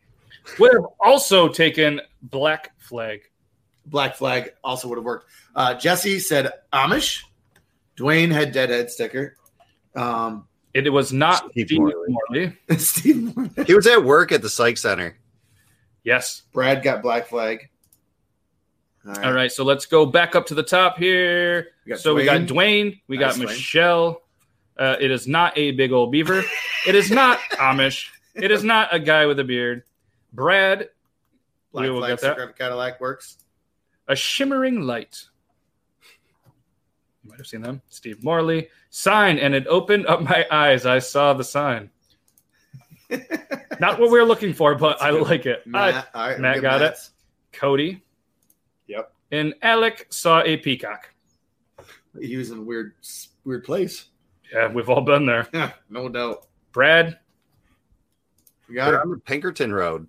Would 0.58 0.72
have 0.74 0.86
also 1.00 1.48
taken 1.48 2.00
black 2.22 2.72
flag. 2.78 3.20
Black 3.86 4.16
flag 4.16 4.52
also 4.64 4.88
would 4.88 4.98
have 4.98 5.04
worked. 5.04 5.30
Uh, 5.54 5.74
Jesse 5.74 6.18
said 6.18 6.52
Amish. 6.72 7.22
Dwayne 7.96 8.30
had 8.30 8.52
deadhead 8.52 8.90
sticker. 8.90 9.36
Um, 9.96 10.46
It 10.74 10.92
was 10.92 11.12
not 11.12 11.50
Steve 11.52 11.66
Steve 11.68 11.78
Morley. 11.80 12.08
Morley. 12.30 12.58
Steve 12.78 13.36
Moore. 13.36 13.64
He 13.66 13.74
was 13.74 13.86
at 13.86 14.04
work 14.04 14.30
at 14.32 14.42
the 14.42 14.48
psych 14.50 14.78
center. 14.78 15.16
Yes. 16.04 16.42
Brad 16.52 16.82
got 16.82 17.02
black 17.02 17.26
flag. 17.26 17.68
All 19.06 19.24
All 19.24 19.32
right, 19.32 19.50
so 19.50 19.64
let's 19.64 19.86
go 19.86 20.04
back 20.04 20.34
up 20.36 20.46
to 20.46 20.54
the 20.54 20.62
top 20.62 20.98
here. 20.98 21.68
We 21.86 21.90
got 21.90 21.98
so 22.00 22.14
we 22.14 22.24
got 22.24 22.42
Dwayne. 22.42 22.46
Dwayne, 22.48 23.00
we 23.08 23.16
got 23.16 23.36
Nice, 23.36 23.38
Dwayne. 23.38 23.46
Michelle. 23.46 24.22
Uh, 24.78 24.96
it 25.00 25.10
is 25.10 25.26
not 25.26 25.56
a 25.56 25.70
big 25.72 25.92
old 25.92 26.12
beaver. 26.12 26.42
it 26.86 26.94
is 26.94 27.10
not 27.10 27.38
Amish. 27.52 28.06
It 28.34 28.50
is 28.50 28.62
not 28.62 28.94
a 28.94 28.98
guy 29.00 29.26
with 29.26 29.38
a 29.40 29.44
beard. 29.44 29.82
Brad, 30.32 30.88
Black 31.72 31.84
we 31.84 31.90
will 31.90 32.00
Flag 32.00 32.18
get 32.20 32.36
that. 32.36 32.58
Cadillac 32.58 33.00
works. 33.00 33.38
a 34.08 34.16
shimmering 34.16 34.82
light. 34.82 35.24
You 37.24 37.30
might 37.30 37.38
have 37.38 37.46
seen 37.46 37.62
them. 37.62 37.82
Steve 37.88 38.22
Morley. 38.22 38.68
Sign, 38.90 39.38
and 39.38 39.54
it 39.54 39.66
opened 39.66 40.06
up 40.06 40.22
my 40.22 40.46
eyes. 40.50 40.86
I 40.86 40.98
saw 40.98 41.32
the 41.34 41.44
sign. 41.44 41.90
Not 43.80 43.98
what 43.98 44.10
we 44.10 44.18
are 44.18 44.24
looking 44.24 44.52
for, 44.52 44.74
but 44.74 45.00
I 45.02 45.10
like 45.10 45.46
it. 45.46 45.66
Matt, 45.66 46.08
all 46.14 46.28
right, 46.28 46.38
Matt 46.40 46.54
we'll 46.56 46.62
got 46.62 46.82
it. 46.82 46.98
Cody. 47.52 48.02
Yep. 48.86 49.12
And 49.30 49.54
Alec 49.62 50.06
saw 50.10 50.42
a 50.42 50.56
peacock. 50.56 51.10
He 52.20 52.36
was 52.36 52.50
in 52.50 52.58
a 52.58 52.62
weird, 52.62 52.94
weird 53.44 53.64
place. 53.64 54.06
Yeah, 54.52 54.72
we've 54.72 54.88
all 54.88 55.02
been 55.02 55.26
there. 55.26 55.46
Yeah, 55.52 55.72
no 55.90 56.08
doubt. 56.08 56.46
Brad. 56.72 57.18
We 58.68 58.74
got 58.74 58.86
They're 58.90 58.98
it. 59.00 59.02
on 59.02 59.10
the 59.10 59.18
Pinkerton 59.18 59.72
Road. 59.72 60.06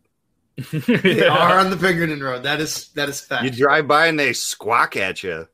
They 0.71 1.25
are 1.25 1.59
on 1.59 1.69
the 1.69 1.77
Pinkerton 1.77 2.21
Road. 2.21 2.43
That 2.43 2.59
is 2.59 2.89
that 2.89 3.09
is 3.09 3.21
fact. 3.21 3.43
You 3.43 3.49
drive 3.51 3.87
by 3.87 4.07
and 4.07 4.19
they 4.19 4.33
squawk 4.33 4.95
at 4.95 5.23
you. 5.23 5.47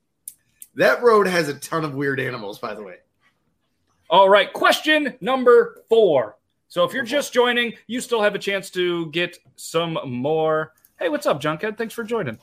that 0.76 1.02
road 1.02 1.28
has 1.28 1.50
a 1.50 1.54
ton 1.56 1.86
of 1.86 1.96
weird 1.96 2.20
animals, 2.20 2.60
by 2.60 2.74
the 2.74 2.84
way. 2.84 2.96
All 4.10 4.30
right, 4.30 4.52
question 4.52 5.16
number 5.22 5.84
four. 5.90 6.38
So 6.68 6.84
if 6.84 6.94
you're 6.94 7.04
oh, 7.04 7.08
just 7.08 7.34
joining, 7.34 7.74
you 7.88 8.02
still 8.02 8.22
have 8.22 8.36
a 8.36 8.40
chance 8.40 8.70
to 8.72 9.10
get 9.12 9.38
some 9.56 9.98
more. 10.06 10.74
Hey, 11.00 11.10
what's 11.10 11.26
up, 11.26 11.42
Junkhead? 11.42 11.78
Thanks 11.78 11.94
for 11.94 12.04
joining. 12.04 12.38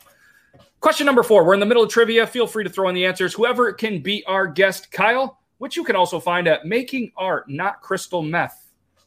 Question 0.80 1.06
number 1.06 1.22
four. 1.22 1.44
We're 1.44 1.54
in 1.54 1.60
the 1.60 1.66
middle 1.66 1.82
of 1.82 1.90
trivia. 1.90 2.26
Feel 2.26 2.46
free 2.46 2.64
to 2.64 2.70
throw 2.70 2.88
in 2.88 2.94
the 2.94 3.06
answers. 3.06 3.34
Whoever 3.34 3.72
can 3.72 4.00
be 4.00 4.24
our 4.26 4.46
guest, 4.46 4.90
Kyle, 4.90 5.38
which 5.58 5.76
you 5.76 5.84
can 5.84 5.94
also 5.94 6.18
find 6.18 6.48
at 6.48 6.66
Making 6.66 7.12
Art, 7.16 7.48
Not 7.48 7.80
Crystal 7.80 8.22
Meth. 8.22 8.61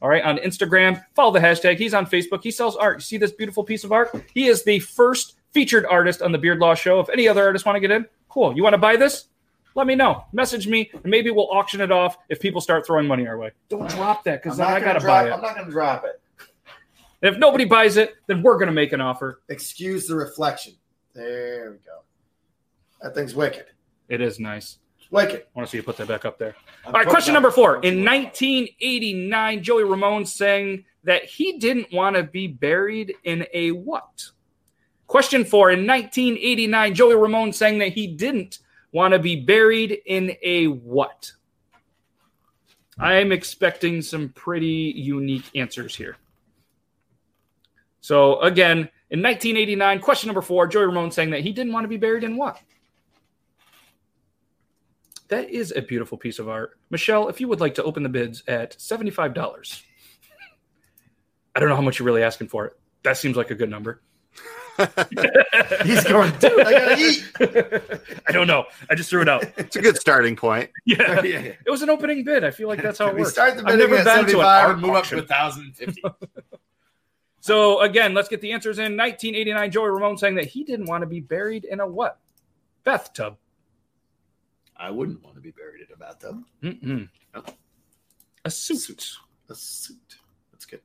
All 0.05 0.09
right, 0.09 0.23
on 0.23 0.37
Instagram, 0.37 1.03
follow 1.15 1.31
the 1.31 1.39
hashtag. 1.39 1.79
He's 1.79 1.95
on 1.95 2.05
Facebook. 2.05 2.43
He 2.43 2.51
sells 2.51 2.75
art. 2.75 2.97
You 2.97 3.01
see 3.01 3.17
this 3.17 3.31
beautiful 3.31 3.63
piece 3.63 3.83
of 3.83 3.91
art? 3.91 4.15
He 4.35 4.45
is 4.45 4.63
the 4.63 4.77
first 4.77 5.37
featured 5.49 5.83
artist 5.87 6.21
on 6.21 6.31
the 6.31 6.37
Beard 6.37 6.59
Law 6.59 6.75
Show. 6.75 6.99
If 6.99 7.09
any 7.09 7.27
other 7.27 7.43
artists 7.43 7.65
want 7.65 7.75
to 7.77 7.79
get 7.79 7.89
in, 7.89 8.05
cool. 8.29 8.55
You 8.55 8.61
want 8.61 8.75
to 8.75 8.77
buy 8.77 8.97
this? 8.97 9.29
Let 9.73 9.87
me 9.87 9.95
know. 9.95 10.25
Message 10.31 10.67
me, 10.67 10.91
and 10.93 11.05
maybe 11.05 11.31
we'll 11.31 11.49
auction 11.49 11.81
it 11.81 11.91
off 11.91 12.19
if 12.29 12.39
people 12.39 12.61
start 12.61 12.85
throwing 12.85 13.07
money 13.07 13.25
our 13.25 13.39
way. 13.39 13.49
Don't 13.67 13.89
drop 13.89 14.23
that 14.25 14.43
because 14.43 14.59
I'm 14.59 14.65
then 14.65 14.73
not 14.73 14.75
I 14.75 14.79
gonna 14.79 14.93
gotta 14.93 15.05
drop, 15.05 15.23
buy 15.23 15.27
it. 15.27 15.33
I'm 15.33 15.41
not 15.41 15.55
going 15.55 15.65
to 15.65 15.71
drop 15.71 16.05
it. 16.05 16.21
And 17.23 17.33
if 17.33 17.39
nobody 17.39 17.65
buys 17.65 17.97
it, 17.97 18.13
then 18.27 18.43
we're 18.43 18.59
gonna 18.59 18.73
make 18.73 18.93
an 18.93 19.01
offer. 19.01 19.41
Excuse 19.49 20.05
the 20.05 20.13
reflection. 20.13 20.75
There 21.15 21.71
we 21.71 21.77
go. 21.77 22.03
That 23.01 23.15
thing's 23.15 23.33
wicked. 23.33 23.65
It 24.07 24.21
is 24.21 24.39
nice. 24.39 24.77
It's 25.11 25.33
it. 25.33 25.49
I 25.55 25.59
want 25.59 25.67
to 25.67 25.71
see 25.71 25.77
you 25.77 25.83
put 25.83 25.97
that 25.97 26.07
back 26.07 26.25
up 26.25 26.37
there. 26.37 26.55
I'm 26.85 26.93
All 26.93 27.01
right, 27.01 27.07
question 27.07 27.33
number 27.33 27.51
four. 27.51 27.75
In 27.77 28.03
1989, 28.03 29.63
Joey 29.63 29.83
Ramone 29.83 30.25
sang 30.25 30.85
that 31.03 31.23
he 31.23 31.57
didn't 31.57 31.91
want 31.93 32.15
to 32.15 32.23
be 32.23 32.47
buried 32.47 33.15
in 33.23 33.45
a 33.53 33.71
what? 33.71 34.25
Question 35.07 35.45
four. 35.45 35.71
In 35.71 35.85
1989, 35.85 36.95
Joey 36.95 37.15
Ramone 37.15 37.53
sang 37.53 37.77
that 37.79 37.93
he 37.93 38.07
didn't 38.07 38.59
want 38.91 39.13
to 39.13 39.19
be 39.19 39.35
buried 39.35 39.99
in 40.05 40.35
a 40.41 40.67
what? 40.67 41.31
I 42.97 43.15
am 43.15 43.31
expecting 43.31 44.01
some 44.01 44.29
pretty 44.29 44.93
unique 44.95 45.49
answers 45.53 45.95
here. 45.95 46.17
So, 47.99 48.39
again, 48.41 48.89
in 49.09 49.21
1989, 49.21 49.99
question 49.99 50.27
number 50.27 50.41
four, 50.41 50.67
Joey 50.67 50.85
Ramone 50.85 51.11
saying 51.11 51.31
that 51.31 51.41
he 51.41 51.51
didn't 51.51 51.73
want 51.73 51.83
to 51.83 51.87
be 51.89 51.97
buried 51.97 52.23
in 52.23 52.37
what? 52.37 52.59
That 55.29 55.49
is 55.49 55.73
a 55.75 55.81
beautiful 55.81 56.17
piece 56.17 56.39
of 56.39 56.47
art. 56.49 56.77
Michelle, 56.89 57.29
if 57.29 57.41
you 57.41 57.47
would 57.47 57.59
like 57.59 57.75
to 57.75 57.83
open 57.83 58.03
the 58.03 58.09
bids 58.09 58.43
at 58.47 58.77
$75. 58.77 59.81
I 61.55 61.59
don't 61.59 61.69
know 61.69 61.75
how 61.75 61.81
much 61.81 61.99
you're 61.99 62.05
really 62.05 62.21
asking 62.23 62.49
for 62.49 62.65
it. 62.65 62.73
That 63.03 63.17
seems 63.17 63.35
like 63.37 63.49
a 63.49 63.55
good 63.55 63.69
number. 63.69 64.01
He's 65.85 66.03
going, 66.03 66.31
dude, 66.39 66.59
I 66.59 66.71
got 66.71 66.95
to 66.95 66.97
eat. 66.99 67.23
I 68.27 68.31
don't 68.33 68.45
know. 68.47 68.65
I 68.89 68.95
just 68.95 69.09
threw 69.09 69.21
it 69.21 69.29
out. 69.29 69.45
It's 69.57 69.75
a 69.77 69.81
good 69.81 69.95
starting 69.97 70.35
point. 70.35 70.69
Yeah. 70.85 71.21
yeah, 71.21 71.39
yeah. 71.39 71.53
It 71.65 71.71
was 71.71 71.81
an 71.81 71.89
opening 71.89 72.23
bid. 72.23 72.43
I 72.43 72.51
feel 72.51 72.67
like 72.67 72.81
that's 72.81 72.99
how 72.99 73.07
it 73.07 73.15
we 73.15 73.21
works. 73.21 73.31
start 73.31 73.55
the 73.57 73.63
I've 73.65 73.79
never 73.79 73.95
at 73.95 74.03
been 74.03 74.13
to 74.15 74.19
an 74.19 74.25
75 74.27 74.45
art 74.45 74.71
and 74.73 74.81
move 74.81 74.91
up 74.91 74.97
auction. 74.97 75.17
to 75.17 75.23
1,050. 75.23 76.01
So 77.39 77.81
again, 77.81 78.13
let's 78.13 78.27
get 78.27 78.41
the 78.41 78.51
answers 78.51 78.77
in. 78.79 78.97
1989, 78.97 79.71
Joey 79.71 79.89
Ramone 79.89 80.17
saying 80.17 80.35
that 80.35 80.45
he 80.45 80.63
didn't 80.63 80.87
want 80.87 81.03
to 81.03 81.07
be 81.07 81.19
buried 81.21 81.63
in 81.65 81.79
a 81.79 81.87
what? 81.87 82.19
Bathtub. 82.83 83.37
I 84.77 84.91
wouldn't 84.91 85.23
want 85.23 85.35
to 85.35 85.41
be 85.41 85.51
buried 85.51 85.81
in 85.87 85.93
a 85.93 85.97
bathtub. 85.97 86.43
Mm-mm. 86.61 87.09
No. 87.33 87.43
A 88.43 88.51
suit. 88.51 88.79
Suit. 88.79 89.07
A 89.49 89.55
suit. 89.55 90.17
That's 90.51 90.65
good. 90.65 90.81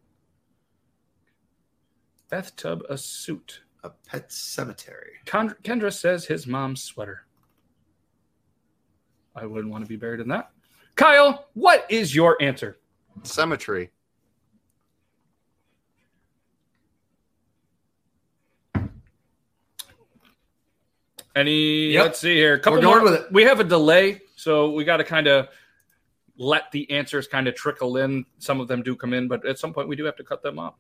Bathtub, 2.29 2.83
a 2.89 2.97
suit. 2.97 3.63
A 3.83 3.91
pet 3.91 4.31
cemetery. 4.31 5.13
Kond- 5.25 5.57
Kendra 5.65 5.93
says 5.93 6.27
his 6.27 6.47
mom's 6.47 6.83
sweater. 6.83 7.23
I 9.35 9.47
wouldn't 9.47 9.73
want 9.73 9.85
to 9.85 9.89
be 9.89 9.97
buried 9.97 10.21
in 10.21 10.29
that. 10.29 10.51
Kyle, 10.97 11.47
what 11.55 11.87
is 11.89 12.15
your 12.15 12.37
answer? 12.43 12.79
Cemetery. 13.23 13.91
Any? 21.41 21.93
Yep. 21.93 22.05
Let's 22.05 22.19
see 22.21 22.35
here. 22.37 22.59
Couple 22.59 22.79
We're 22.79 22.83
going 22.83 22.99
more. 23.05 23.11
with 23.13 23.21
it. 23.23 23.33
We 23.33 23.43
have 23.45 23.61
a 23.61 23.65
delay, 23.65 24.21
so 24.37 24.71
we 24.73 24.85
got 24.85 24.99
to 24.99 25.05
kind 25.05 25.27
of 25.27 25.49
let 26.37 26.71
the 26.73 26.91
answers 26.91 27.27
kind 27.27 27.49
of 27.49 27.55
trickle 27.55 27.97
in. 27.97 28.25
Some 28.39 28.61
of 28.61 28.69
them 28.69 28.83
do 28.83 28.95
come 28.95 29.13
in, 29.15 29.27
but 29.29 29.45
at 29.47 29.59
some 29.59 29.73
point 29.73 29.89
we 29.89 29.97
do 29.97 30.05
have 30.05 30.17
to 30.17 30.25
cut 30.25 30.43
them 30.43 30.59
off. 30.59 30.75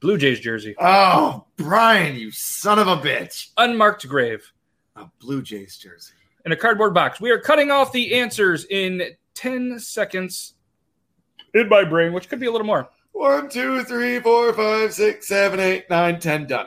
Blue 0.00 0.16
Jays 0.16 0.40
jersey, 0.40 0.74
Oh, 0.78 1.44
Brian, 1.56 2.14
you 2.16 2.30
son 2.30 2.78
of 2.78 2.86
a 2.86 2.96
bitch. 2.96 3.48
unmarked 3.56 4.06
grave, 4.08 4.52
A 4.96 5.06
Blue 5.20 5.42
Jays 5.42 5.76
jersey. 5.76 6.14
in 6.46 6.52
a 6.52 6.56
cardboard 6.56 6.94
box. 6.94 7.20
We 7.20 7.30
are 7.30 7.38
cutting 7.40 7.70
off 7.70 7.90
the 7.92 8.14
answers 8.14 8.64
in 8.70 9.02
ten 9.34 9.78
seconds. 9.78 10.54
In 11.54 11.68
my 11.68 11.82
brain, 11.84 12.12
which 12.12 12.28
could 12.28 12.38
be 12.40 12.46
a 12.46 12.50
little 12.52 12.66
more. 12.66 12.88
One, 13.12 13.48
two, 13.48 13.82
three, 13.84 14.20
four, 14.20 14.52
five, 14.52 14.94
six, 14.94 15.26
seven, 15.26 15.58
eight, 15.58 15.90
nine, 15.90 16.20
ten. 16.20 16.46
Done. 16.46 16.66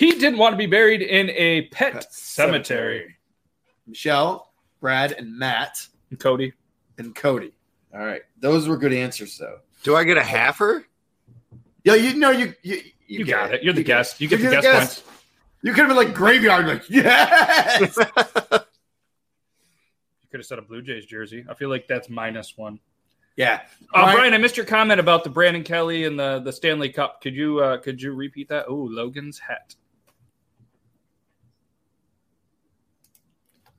He 0.00 0.12
didn't 0.12 0.38
want 0.38 0.54
to 0.54 0.56
be 0.56 0.64
buried 0.64 1.02
in 1.02 1.28
a 1.28 1.66
pet, 1.68 1.92
Pet 1.92 2.12
cemetery. 2.14 3.16
Michelle, 3.86 4.50
Brad, 4.80 5.12
and 5.12 5.38
Matt, 5.38 5.86
Cody. 6.18 6.54
and 6.96 7.14
Cody. 7.14 7.52
All 7.92 8.00
right. 8.00 8.22
Those 8.40 8.66
were 8.66 8.78
good 8.78 8.94
answers, 8.94 9.36
though. 9.36 9.58
Do 9.82 9.96
I 9.96 10.04
get 10.04 10.16
a 10.16 10.22
halfer? 10.22 10.84
Yeah, 11.84 11.96
you 11.96 12.14
know, 12.18 12.30
you 12.30 12.54
you, 12.62 12.80
You, 13.06 13.24
get 13.26 13.32
got 13.36 13.52
it. 13.54 13.62
You're 13.62 13.74
the 13.74 13.82
get 13.82 13.96
guest. 13.98 14.20
You 14.22 14.28
get 14.28 14.38
the 14.38 14.44
the 14.44 14.50
guest 14.52 14.62
guest. 14.62 15.04
points. 15.04 15.22
You 15.62 15.72
could 15.74 15.80
have 15.80 15.88
been 15.88 15.96
like 15.98 16.14
graveyard, 16.14 16.66
like 16.66 16.82
yes. 16.88 17.80
You 17.80 17.88
could 20.30 20.40
have 20.40 20.46
said 20.46 20.58
a 20.58 20.62
Blue 20.62 20.80
Jays 20.82 21.04
jersey. 21.04 21.44
I 21.48 21.52
feel 21.54 21.68
like 21.68 21.86
that's 21.88 22.08
minus 22.08 22.56
one. 22.56 22.78
yeah. 23.36 23.62
Uh, 23.92 24.02
Brian- 24.04 24.16
Brian, 24.16 24.34
I 24.34 24.38
missed 24.38 24.56
your 24.56 24.64
comment 24.66 24.98
about 25.00 25.24
the 25.24 25.30
Brandon 25.30 25.62
Kelly 25.64 26.04
and 26.04 26.18
the 26.18 26.40
the 26.40 26.52
Stanley 26.52 26.88
Cup. 26.90 27.20
Could 27.20 27.34
you 27.34 27.58
uh, 27.60 27.76
could 27.78 28.00
you 28.00 28.12
repeat 28.14 28.48
that? 28.48 28.64
Oh, 28.68 28.74
Logan's 28.90 29.38
hat. 29.38 29.74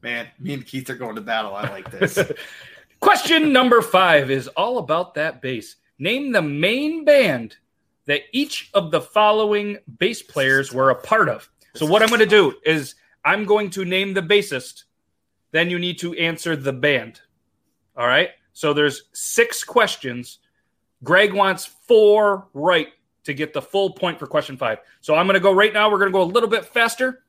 Man, 0.01 0.27
me 0.39 0.53
and 0.53 0.65
Keith 0.65 0.89
are 0.89 0.95
going 0.95 1.15
to 1.15 1.21
battle. 1.21 1.55
I 1.55 1.69
like 1.69 1.91
this. 1.91 2.19
Question 2.99 3.51
number 3.51 3.81
five 3.81 4.29
is 4.31 4.47
all 4.49 4.77
about 4.77 5.15
that 5.15 5.41
bass. 5.41 5.75
Name 5.99 6.31
the 6.31 6.41
main 6.41 7.05
band 7.05 7.57
that 8.05 8.21
each 8.31 8.69
of 8.73 8.91
the 8.91 9.01
following 9.01 9.77
bass 9.99 10.21
players 10.21 10.73
were 10.73 10.89
a 10.89 10.95
part 10.95 11.29
of. 11.29 11.49
So 11.75 11.85
what 11.85 12.01
I'm 12.01 12.09
going 12.09 12.19
to 12.19 12.25
do 12.25 12.55
is 12.65 12.95
I'm 13.23 13.45
going 13.45 13.69
to 13.71 13.85
name 13.85 14.13
the 14.13 14.21
bassist. 14.21 14.83
Then 15.51 15.69
you 15.69 15.79
need 15.79 15.99
to 15.99 16.13
answer 16.15 16.55
the 16.55 16.73
band. 16.73 17.21
All 17.95 18.07
right. 18.07 18.29
So 18.53 18.73
there's 18.73 19.03
six 19.13 19.63
questions. 19.63 20.39
Greg 21.03 21.33
wants 21.33 21.65
four 21.65 22.47
right 22.53 22.89
to 23.23 23.33
get 23.33 23.53
the 23.53 23.61
full 23.61 23.91
point 23.91 24.19
for 24.19 24.27
question 24.27 24.57
five. 24.57 24.79
So 25.01 25.15
I'm 25.15 25.27
going 25.27 25.35
to 25.35 25.39
go 25.39 25.53
right 25.53 25.73
now. 25.73 25.89
We're 25.89 25.99
going 25.99 26.11
to 26.11 26.13
go 26.13 26.23
a 26.23 26.23
little 26.23 26.49
bit 26.49 26.65
faster. 26.65 27.23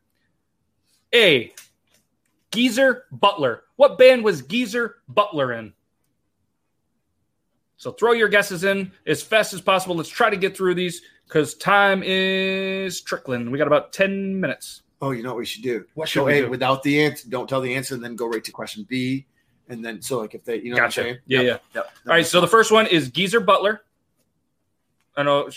A. 1.14 1.52
Geezer 2.52 3.04
Butler. 3.10 3.64
What 3.76 3.98
band 3.98 4.22
was 4.24 4.42
Geezer 4.42 4.96
Butler 5.08 5.52
in? 5.54 5.72
So 7.76 7.90
throw 7.90 8.12
your 8.12 8.28
guesses 8.28 8.62
in 8.64 8.92
as 9.06 9.22
fast 9.22 9.52
as 9.52 9.60
possible. 9.60 9.96
Let's 9.96 10.08
try 10.08 10.30
to 10.30 10.36
get 10.36 10.56
through 10.56 10.74
these 10.76 11.02
because 11.26 11.54
time 11.54 12.02
is 12.04 13.00
trickling. 13.00 13.50
We 13.50 13.58
got 13.58 13.66
about 13.66 13.92
10 13.92 14.38
minutes. 14.38 14.82
oh, 15.00 15.10
you 15.10 15.22
know 15.24 15.30
what 15.30 15.38
we 15.38 15.46
should 15.46 15.64
do? 15.64 15.84
What 15.94 16.08
should 16.08 16.20
Go 16.20 16.26
we 16.26 16.32
A 16.34 16.42
do? 16.42 16.50
without 16.50 16.82
the 16.84 17.02
answer. 17.02 17.28
Don't 17.28 17.48
tell 17.48 17.60
the 17.60 17.74
answer, 17.74 17.94
and 17.94 18.04
then 18.04 18.14
go 18.14 18.28
right 18.28 18.44
to 18.44 18.52
question 18.52 18.86
B. 18.88 19.26
And 19.68 19.84
then, 19.84 20.00
so 20.00 20.20
like 20.20 20.34
if 20.34 20.44
they, 20.44 20.60
you 20.60 20.70
know, 20.70 20.76
Gotcha. 20.76 21.00
what 21.00 21.06
I'm 21.06 21.12
saying? 21.14 21.18
Yeah, 21.26 21.40
Yep, 21.40 21.62
Yep. 21.74 21.84
All 22.06 22.12
right. 22.12 22.26
So 22.26 22.40
the 22.40 22.46
first 22.48 22.70
one 22.70 22.86
is 22.86 23.10
Geezer 23.10 23.40
Butler. 23.40 23.82
I 25.16 25.24
know. 25.24 25.48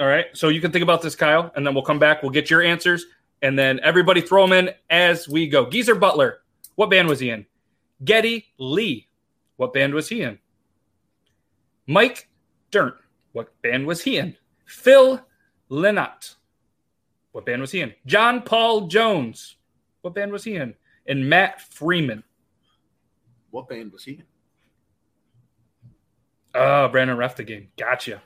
All 0.00 0.06
right. 0.06 0.26
So 0.32 0.48
you 0.48 0.60
can 0.62 0.72
think 0.72 0.82
about 0.82 1.02
this, 1.02 1.14
Kyle, 1.14 1.52
and 1.54 1.66
then 1.66 1.74
we'll 1.74 1.84
come 1.84 1.98
back. 1.98 2.22
We'll 2.22 2.32
get 2.32 2.48
your 2.50 2.62
answers, 2.62 3.04
and 3.42 3.58
then 3.58 3.78
everybody 3.82 4.22
throw 4.22 4.46
them 4.46 4.52
in 4.52 4.74
as 4.88 5.28
we 5.28 5.48
go. 5.48 5.68
Geezer 5.68 5.94
Butler, 5.94 6.40
what 6.74 6.90
band 6.90 7.08
was 7.08 7.20
he 7.20 7.30
in? 7.30 7.46
Geddy 8.04 8.46
Lee, 8.58 9.08
what 9.56 9.72
band 9.72 9.94
was 9.94 10.08
he 10.08 10.22
in? 10.22 10.38
Mike 11.86 12.28
Dirnt, 12.70 12.96
what 13.32 13.50
band 13.62 13.86
was 13.86 14.02
he 14.02 14.16
in? 14.18 14.36
Phil 14.66 15.20
Lynott, 15.70 16.34
what 17.32 17.46
band 17.46 17.60
was 17.60 17.72
he 17.72 17.80
in? 17.80 17.94
John 18.06 18.42
Paul 18.42 18.88
Jones, 18.88 19.56
what 20.02 20.14
band 20.14 20.32
was 20.32 20.44
he 20.44 20.56
in? 20.56 20.74
And 21.06 21.28
Matt 21.28 21.60
Freeman. 21.60 22.22
What 23.50 23.68
band 23.68 23.92
was 23.92 24.04
he 24.04 24.12
in? 24.12 24.24
Oh, 26.54 26.88
Brandon 26.88 27.16
ref 27.16 27.36
the 27.36 27.44
game. 27.44 27.68
Gotcha. 27.76 28.22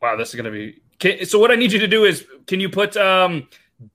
Wow, 0.00 0.16
this 0.16 0.30
is 0.30 0.34
gonna 0.34 0.50
be. 0.50 0.80
Can, 0.98 1.24
so 1.24 1.38
what 1.38 1.50
I 1.50 1.54
need 1.54 1.72
you 1.72 1.78
to 1.78 1.88
do 1.88 2.04
is, 2.04 2.26
can 2.46 2.60
you 2.60 2.68
put 2.68 2.96
um 2.96 3.48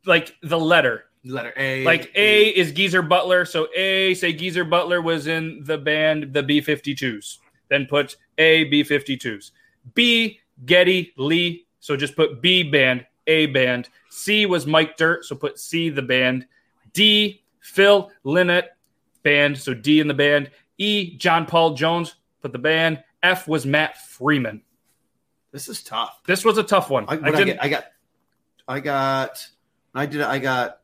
like 0.05 0.35
the 0.41 0.59
letter? 0.59 1.05
Letter 1.23 1.53
A. 1.57 1.83
Like 1.83 2.11
A 2.15 2.49
is 2.49 2.71
Geezer 2.71 3.01
Butler. 3.01 3.45
So 3.45 3.67
A, 3.75 4.13
say 4.13 4.31
Geezer 4.31 4.63
Butler 4.63 5.01
was 5.01 5.27
in 5.27 5.63
the 5.63 5.77
band 5.77 6.33
the 6.33 6.43
B 6.43 6.61
52s. 6.61 7.39
Then 7.69 7.87
put 7.87 8.15
A 8.37 8.65
B 8.65 8.83
52s. 8.83 9.51
B, 9.95 10.39
Geddy 10.65 11.13
Lee. 11.17 11.65
So 11.79 11.97
just 11.97 12.15
put 12.15 12.41
B 12.41 12.63
band, 12.63 13.05
A 13.27 13.47
band. 13.47 13.89
C 14.09 14.45
was 14.45 14.67
Mike 14.67 14.97
Dirnt. 14.97 15.25
So 15.25 15.35
put 15.35 15.59
C 15.59 15.89
the 15.89 16.01
band. 16.01 16.47
D, 16.93 17.43
Phil 17.59 18.11
Lynott 18.23 18.69
band. 19.23 19.57
So 19.57 19.73
D 19.73 19.99
in 19.99 20.07
the 20.07 20.13
band. 20.13 20.51
E, 20.77 21.17
John 21.17 21.45
Paul 21.45 21.73
Jones. 21.73 22.15
Put 22.41 22.51
the 22.51 22.59
band. 22.59 23.03
F 23.23 23.47
was 23.47 23.65
Matt 23.65 23.97
Freeman. 23.97 24.61
This 25.55 25.69
is 25.69 25.81
tough. 25.83 26.19
This 26.27 26.43
was 26.43 26.57
a 26.57 26.63
tough 26.63 26.89
one. 26.89 27.05
I, 27.07 27.13
I 27.13 27.15
I, 27.15 27.31
didn't. 27.31 27.45
get, 27.45 27.63
I 27.63 27.69
got, 27.69 27.85
I 28.67 28.79
got, 28.81 29.47
I 29.93 30.05
did, 30.05 30.19
I 30.19 30.37
got 30.37 30.79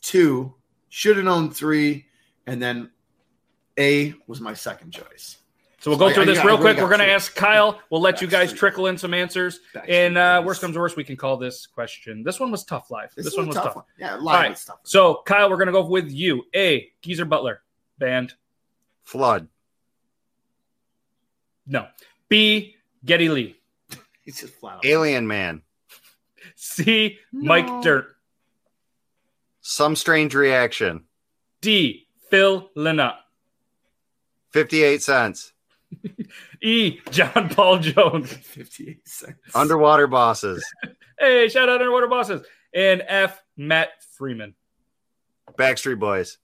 two. 0.00 0.54
Should 0.90 1.16
have 1.16 1.24
known 1.24 1.50
three, 1.50 2.06
and 2.46 2.62
then 2.62 2.92
A 3.76 4.14
was 4.28 4.40
my 4.40 4.54
second 4.54 4.92
choice. 4.92 5.38
So 5.80 5.90
we'll 5.90 5.98
go 5.98 6.06
I- 6.06 6.12
through 6.12 6.22
I 6.22 6.26
this 6.26 6.38
I 6.38 6.42
real 6.44 6.50
really 6.52 6.60
quick. 6.62 6.76
got 6.76 6.82
We're 6.84 6.88
going 6.96 7.00
to 7.08 7.12
ask 7.12 7.34
Kyle. 7.34 7.80
We'll 7.90 8.00
let 8.00 8.22
you 8.22 8.28
guys 8.28 8.52
Backstreet. 8.52 8.56
trickle 8.58 8.86
in 8.86 8.96
some 8.96 9.12
answers. 9.12 9.58
Backstreet 9.74 9.88
And 9.88 10.16
uh, 10.18 10.42
worst 10.46 10.60
comes 10.60 10.74
to 10.74 10.78
worst, 10.80 10.96
we 10.96 11.02
can 11.02 11.16
call 11.16 11.36
this 11.36 11.66
question. 11.66 12.22
This 12.22 12.38
one 12.38 12.52
was 12.52 12.62
tough 12.64 12.92
live. 12.92 13.12
This, 13.16 13.24
This, 13.24 13.36
one 13.36 13.48
was 13.48 13.56
tough, 13.56 13.64
tough. 13.64 13.74
one. 13.76 13.84
Yeah, 13.98 14.14
a 14.14 14.18
All 14.20 14.24
right. 14.26 14.46
of 14.46 14.52
it's 14.52 14.64
tough. 14.66 14.78
So, 14.84 15.22
Kyle, 15.26 15.50
we're 15.50 15.56
going 15.56 15.66
to 15.66 15.72
go 15.72 15.84
with 15.84 16.12
you. 16.12 16.44
A, 16.54 16.92
Geezer 17.02 17.24
Butler 17.24 17.60
band. 17.98 18.34
Flood. 19.02 19.48
No. 21.66 21.88
B, 22.28 22.76
Geddy 23.04 23.28
Lee. 23.28 23.56
He's 24.30 24.40
just 24.42 24.54
flat 24.54 24.76
out. 24.76 24.84
Alien 24.84 25.26
Man. 25.26 25.62
C, 26.54 27.18
Mike 27.32 27.82
Dirnt. 27.82 28.06
Some 29.60 29.96
strange 29.96 30.36
reaction. 30.36 31.04
D, 31.60 32.06
Phil 32.30 32.70
Lynott. 32.76 33.16
58 34.50 35.02
cents. 35.02 35.52
E, 36.62 37.00
John 37.10 37.48
Paul 37.48 37.78
Jones. 37.78 38.30
58 38.42 39.08
cents. 39.08 39.38
Underwater 39.54 40.06
bosses. 40.06 40.64
Hey, 41.18 41.48
shout 41.50 41.68
out 41.68 41.82
Underwater 41.82 42.06
Bosses. 42.06 42.46
And 42.72 43.02
F, 43.06 43.42
Matt 43.54 43.90
Freeman. 44.16 44.54
Backstreet 45.58 45.98
Boys. 45.98 46.38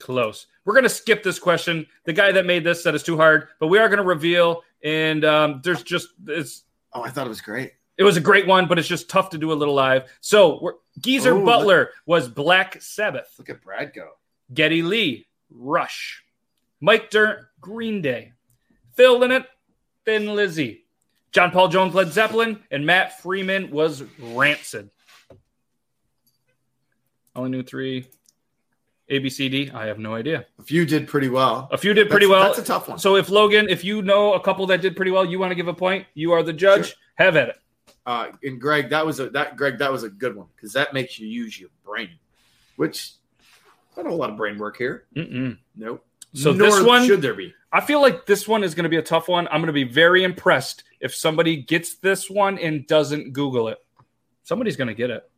Close. 0.00 0.46
We're 0.66 0.74
going 0.74 0.82
to 0.82 0.90
skip 0.90 1.22
this 1.22 1.38
question. 1.38 1.86
The 2.04 2.12
guy 2.12 2.32
that 2.32 2.44
made 2.44 2.62
this 2.62 2.82
said 2.82 2.94
it's 2.94 3.02
too 3.02 3.16
hard, 3.16 3.48
but 3.58 3.68
we 3.68 3.78
are 3.78 3.88
going 3.88 4.00
to 4.00 4.04
reveal. 4.04 4.64
And 4.84 5.24
um, 5.24 5.62
there's 5.64 5.82
just 5.82 6.08
it's 6.26 6.64
Oh, 6.92 7.02
I 7.02 7.10
thought 7.10 7.26
it 7.26 7.30
was 7.30 7.40
great. 7.40 7.72
it 7.96 8.04
was 8.04 8.16
a 8.16 8.20
great 8.20 8.46
one, 8.46 8.66
but 8.66 8.78
it's 8.78 8.88
just 8.88 9.10
tough 9.10 9.30
to 9.30 9.38
do 9.38 9.52
a 9.52 9.54
little 9.54 9.74
live. 9.74 10.10
So 10.20 10.58
we're, 10.62 10.74
Geezer 11.00 11.34
Oh, 11.34 11.44
Butler 11.44 11.90
was 12.06 12.28
Black 12.28 12.80
Sabbath. 12.82 13.28
Look 13.38 13.50
at 13.50 13.62
Brad 13.62 13.92
go. 13.94 14.08
Geddy 14.54 14.82
Lee, 14.82 15.26
Rush. 15.50 16.22
Mike 16.80 17.10
Dirnt, 17.10 17.40
Green 17.60 18.00
Day. 18.02 18.32
Phil 18.94 19.18
Lynott, 19.20 19.46
Thin 20.04 20.34
Lizzy. 20.34 20.84
John 21.32 21.50
Paul 21.50 21.68
Jones, 21.68 21.94
Led 21.94 22.12
Zeppelin, 22.12 22.62
and 22.70 22.86
Matt 22.86 23.20
Freeman 23.20 23.70
was 23.70 24.02
Rancid. 24.18 24.90
Only 27.36 27.50
knew 27.50 27.62
three. 27.62 28.06
A, 29.10 29.18
B, 29.18 29.30
C, 29.30 29.48
D. 29.48 29.70
I 29.72 29.86
have 29.86 29.98
no 29.98 30.14
idea. 30.14 30.44
A 30.58 30.62
few 30.62 30.84
did 30.84 31.08
pretty 31.08 31.28
well. 31.28 31.68
A 31.72 31.78
few 31.78 31.94
did 31.94 32.10
pretty 32.10 32.26
That's- 32.26 32.40
well. 32.40 32.48
That's 32.54 32.58
a 32.58 32.72
tough 32.72 32.88
one. 32.88 32.98
So 32.98 33.16
if 33.16 33.30
Logan, 33.30 33.68
if 33.68 33.84
you 33.84 34.02
know 34.02 34.34
a 34.34 34.40
couple 34.40 34.66
that 34.66 34.80
did 34.82 34.96
pretty 34.96 35.10
well, 35.10 35.24
you 35.24 35.38
want 35.38 35.50
to 35.50 35.54
give 35.54 35.68
a 35.68 35.74
point. 35.74 36.06
You 36.14 36.32
are 36.32 36.42
the 36.42 36.52
judge. 36.52 36.88
Sure. 36.88 36.96
Have 37.14 37.36
at 37.36 37.48
it. 37.48 37.56
Uh, 38.06 38.28
and 38.42 38.60
Greg, 38.60 38.90
that 38.90 39.04
was 39.04 39.20
a 39.20 39.28
that 39.30 39.56
Greg, 39.56 39.78
that 39.78 39.92
was 39.92 40.02
a 40.02 40.08
good 40.08 40.34
one 40.34 40.46
because 40.56 40.72
that 40.72 40.94
makes 40.94 41.18
you 41.18 41.26
use 41.26 41.58
your 41.60 41.68
brain, 41.84 42.10
which 42.76 43.12
not 43.96 44.06
a 44.06 44.14
lot 44.14 44.30
of 44.30 44.36
brain 44.36 44.56
work 44.56 44.76
here. 44.76 45.04
Mm-mm. 45.16 45.58
Nope. 45.76 46.04
So 46.34 46.52
Nor 46.52 46.70
this 46.70 46.82
one, 46.82 47.06
should 47.06 47.20
there 47.22 47.34
be? 47.34 47.52
I 47.72 47.80
feel 47.80 48.00
like 48.00 48.24
this 48.24 48.46
one 48.46 48.62
is 48.62 48.74
going 48.74 48.84
to 48.84 48.88
be 48.90 48.96
a 48.96 49.02
tough 49.02 49.28
one. 49.28 49.46
I'm 49.48 49.60
going 49.60 49.66
to 49.66 49.72
be 49.72 49.84
very 49.84 50.24
impressed 50.24 50.84
if 51.00 51.14
somebody 51.14 51.56
gets 51.56 51.96
this 51.96 52.30
one 52.30 52.58
and 52.58 52.86
doesn't 52.86 53.32
Google 53.32 53.68
it. 53.68 53.78
Somebody's 54.42 54.76
going 54.76 54.88
to 54.88 54.94
get 54.94 55.10
it. 55.10 55.28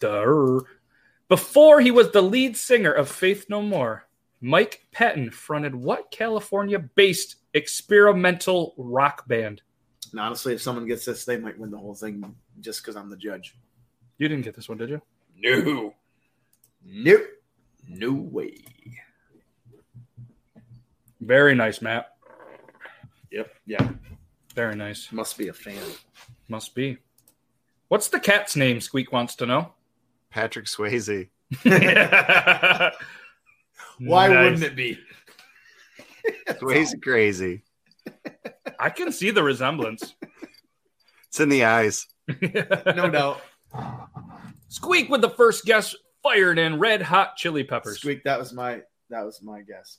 Duh. 0.00 0.60
Before 1.34 1.80
he 1.80 1.90
was 1.90 2.12
the 2.12 2.22
lead 2.22 2.56
singer 2.56 2.92
of 2.92 3.08
Faith 3.08 3.46
No 3.48 3.60
More, 3.60 4.06
Mike 4.40 4.86
Patton 4.92 5.32
fronted 5.32 5.74
what 5.74 6.12
California-based 6.12 7.34
experimental 7.54 8.72
rock 8.78 9.26
band? 9.26 9.60
And 10.12 10.20
honestly, 10.20 10.54
if 10.54 10.62
someone 10.62 10.86
gets 10.86 11.04
this, 11.04 11.24
they 11.24 11.36
might 11.36 11.58
win 11.58 11.72
the 11.72 11.76
whole 11.76 11.96
thing 11.96 12.36
just 12.60 12.82
because 12.82 12.94
I'm 12.94 13.10
the 13.10 13.16
judge. 13.16 13.56
You 14.18 14.28
didn't 14.28 14.44
get 14.44 14.54
this 14.54 14.68
one, 14.68 14.78
did 14.78 14.90
you? 14.90 15.02
No. 15.36 15.92
Nope. 16.84 17.26
No 17.88 18.12
way. 18.12 18.54
Very 21.20 21.56
nice, 21.56 21.82
Matt. 21.82 22.14
Yep. 23.32 23.52
Yeah. 23.66 23.88
Very 24.54 24.76
nice. 24.76 25.10
Must 25.10 25.36
be 25.36 25.48
a 25.48 25.52
fan. 25.52 25.82
Must 26.46 26.76
be. 26.76 26.98
What's 27.88 28.06
the 28.06 28.20
cat's 28.20 28.54
name? 28.54 28.80
Squeak 28.80 29.10
wants 29.10 29.34
to 29.34 29.46
know. 29.46 29.74
Patrick 30.34 30.66
Swayze. 30.66 31.28
Why 31.62 32.90
Nice. 34.26 34.42
wouldn't 34.44 34.62
it 34.64 34.74
be? 34.74 34.98
Swayze 36.48 37.00
crazy. 37.00 37.62
I 38.80 38.90
can 38.90 39.12
see 39.12 39.30
the 39.30 39.44
resemblance. 39.44 40.16
It's 41.28 41.38
in 41.38 41.48
the 41.48 41.64
eyes. 41.64 42.06
No 42.96 43.08
doubt. 43.10 43.42
Squeak 44.68 45.08
with 45.08 45.20
the 45.20 45.30
first 45.30 45.64
guess 45.66 45.94
fired 46.22 46.58
in 46.58 46.80
red 46.80 47.00
hot 47.00 47.36
chili 47.36 47.62
peppers. 47.62 47.98
Squeak. 48.00 48.24
That 48.24 48.38
was 48.40 48.52
my 48.52 48.80
that 49.10 49.24
was 49.24 49.40
my 49.40 49.60
guess. 49.62 49.98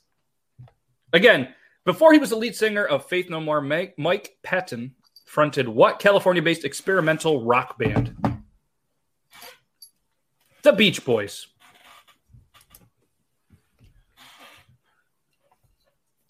Again, 1.14 1.48
before 1.86 2.12
he 2.12 2.18
was 2.18 2.28
the 2.30 2.36
lead 2.36 2.54
singer 2.54 2.84
of 2.84 3.06
Faith 3.06 3.30
No 3.30 3.40
More, 3.40 3.62
Mike, 3.62 3.94
Mike 3.96 4.36
Patton 4.42 4.94
fronted 5.24 5.66
what 5.68 5.98
California 5.98 6.42
based 6.42 6.64
experimental 6.66 7.42
rock 7.44 7.78
band? 7.78 8.14
The 10.66 10.72
Beach 10.72 11.04
Boys. 11.04 11.46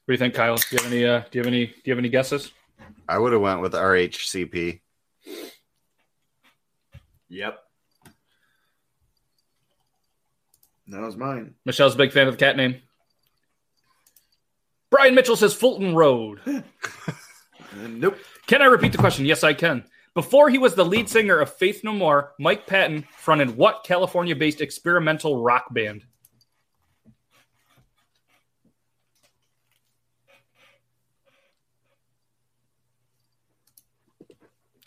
What 0.04 0.08
do 0.08 0.12
you 0.12 0.18
think, 0.18 0.34
Kyle? 0.34 0.56
Do 0.56 0.62
you 0.72 0.82
have 0.82 0.92
any? 0.92 1.04
Uh, 1.06 1.20
do 1.30 1.38
you 1.38 1.40
have 1.40 1.46
any? 1.46 1.66
Do 1.68 1.72
you 1.86 1.92
have 1.92 1.98
any 1.98 2.10
guesses? 2.10 2.52
I 3.08 3.16
would 3.16 3.32
have 3.32 3.40
went 3.40 3.62
with 3.62 3.72
RHCP. 3.72 4.80
Yep. 7.30 7.58
That 10.88 11.00
was 11.00 11.16
mine. 11.16 11.54
Michelle's 11.64 11.94
a 11.94 11.96
big 11.98 12.12
fan 12.12 12.28
of 12.28 12.34
the 12.34 12.44
cat 12.44 12.58
name. 12.58 12.82
Brian 14.90 15.14
Mitchell 15.14 15.36
says 15.36 15.54
Fulton 15.54 15.94
Road. 15.94 16.42
Nope. 17.88 18.16
Can 18.46 18.62
I 18.62 18.66
repeat 18.66 18.92
the 18.92 18.98
question? 18.98 19.26
Yes, 19.26 19.44
I 19.44 19.52
can. 19.52 19.84
Before 20.16 20.48
he 20.48 20.56
was 20.56 20.74
the 20.74 20.82
lead 20.82 21.10
singer 21.10 21.38
of 21.40 21.52
Faith 21.56 21.84
No 21.84 21.92
More, 21.92 22.32
Mike 22.38 22.66
Patton 22.66 23.06
fronted 23.18 23.54
what 23.54 23.84
California 23.84 24.34
based 24.34 24.62
experimental 24.62 25.42
rock 25.42 25.66
band? 25.74 26.06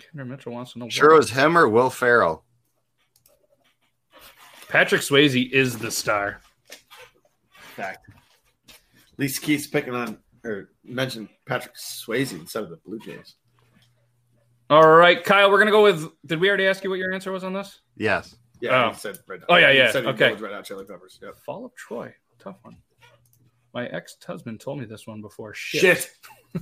Kendra 0.01 0.27
Mitchell 0.27 0.53
wants 0.53 0.73
to 0.73 0.79
know. 0.79 0.89
Sure, 0.89 1.09
it 1.09 1.13
what- 1.13 1.17
was 1.19 1.29
him 1.31 1.57
or 1.57 1.67
Will 1.67 1.89
Ferrell. 1.89 2.45
Patrick 4.67 5.01
Swayze 5.01 5.49
is 5.51 5.77
the 5.79 5.89
star. 5.91 6.41
Fact. 7.75 8.07
At 8.69 8.77
least 9.17 9.41
Keith's 9.41 9.67
picking 9.67 9.95
on 9.95 10.19
or 10.43 10.69
mentioned 10.83 11.29
Patrick 11.47 11.75
Swayze 11.75 12.33
instead 12.33 12.63
of 12.63 12.69
the 12.69 12.77
Blue 12.77 12.99
Jays. 12.99 13.35
All 14.69 14.87
right, 14.87 15.23
Kyle, 15.23 15.49
we're 15.49 15.57
going 15.57 15.67
to 15.67 15.71
go 15.71 15.83
with. 15.83 16.07
Did 16.25 16.39
we 16.39 16.47
already 16.47 16.67
ask 16.67 16.83
you 16.83 16.89
what 16.89 16.99
your 16.99 17.13
answer 17.13 17.31
was 17.31 17.43
on 17.43 17.53
this? 17.53 17.79
Yes. 17.97 18.35
Yeah, 18.61 18.85
Oh. 18.85 18.89
he 18.91 18.97
said 18.97 19.17
red. 19.27 19.41
Oh, 19.49 19.55
yeah, 19.55 19.71
he 19.71 19.77
yeah, 19.77 19.91
said 19.91 20.03
he 20.03 20.09
okay. 20.11 20.29
goes 20.31 20.41
Red 20.41 20.53
Hot 20.53 20.65
Chili 20.65 20.85
Peppers. 20.85 21.17
Yep. 21.23 21.37
Fall 21.45 21.65
of 21.65 21.73
Troy. 21.75 22.13
Tough 22.39 22.57
one. 22.63 22.77
My 23.73 23.87
ex 23.87 24.17
husband 24.25 24.59
told 24.59 24.79
me 24.79 24.85
this 24.85 25.07
one 25.07 25.21
before. 25.21 25.53
Shit. 25.53 26.09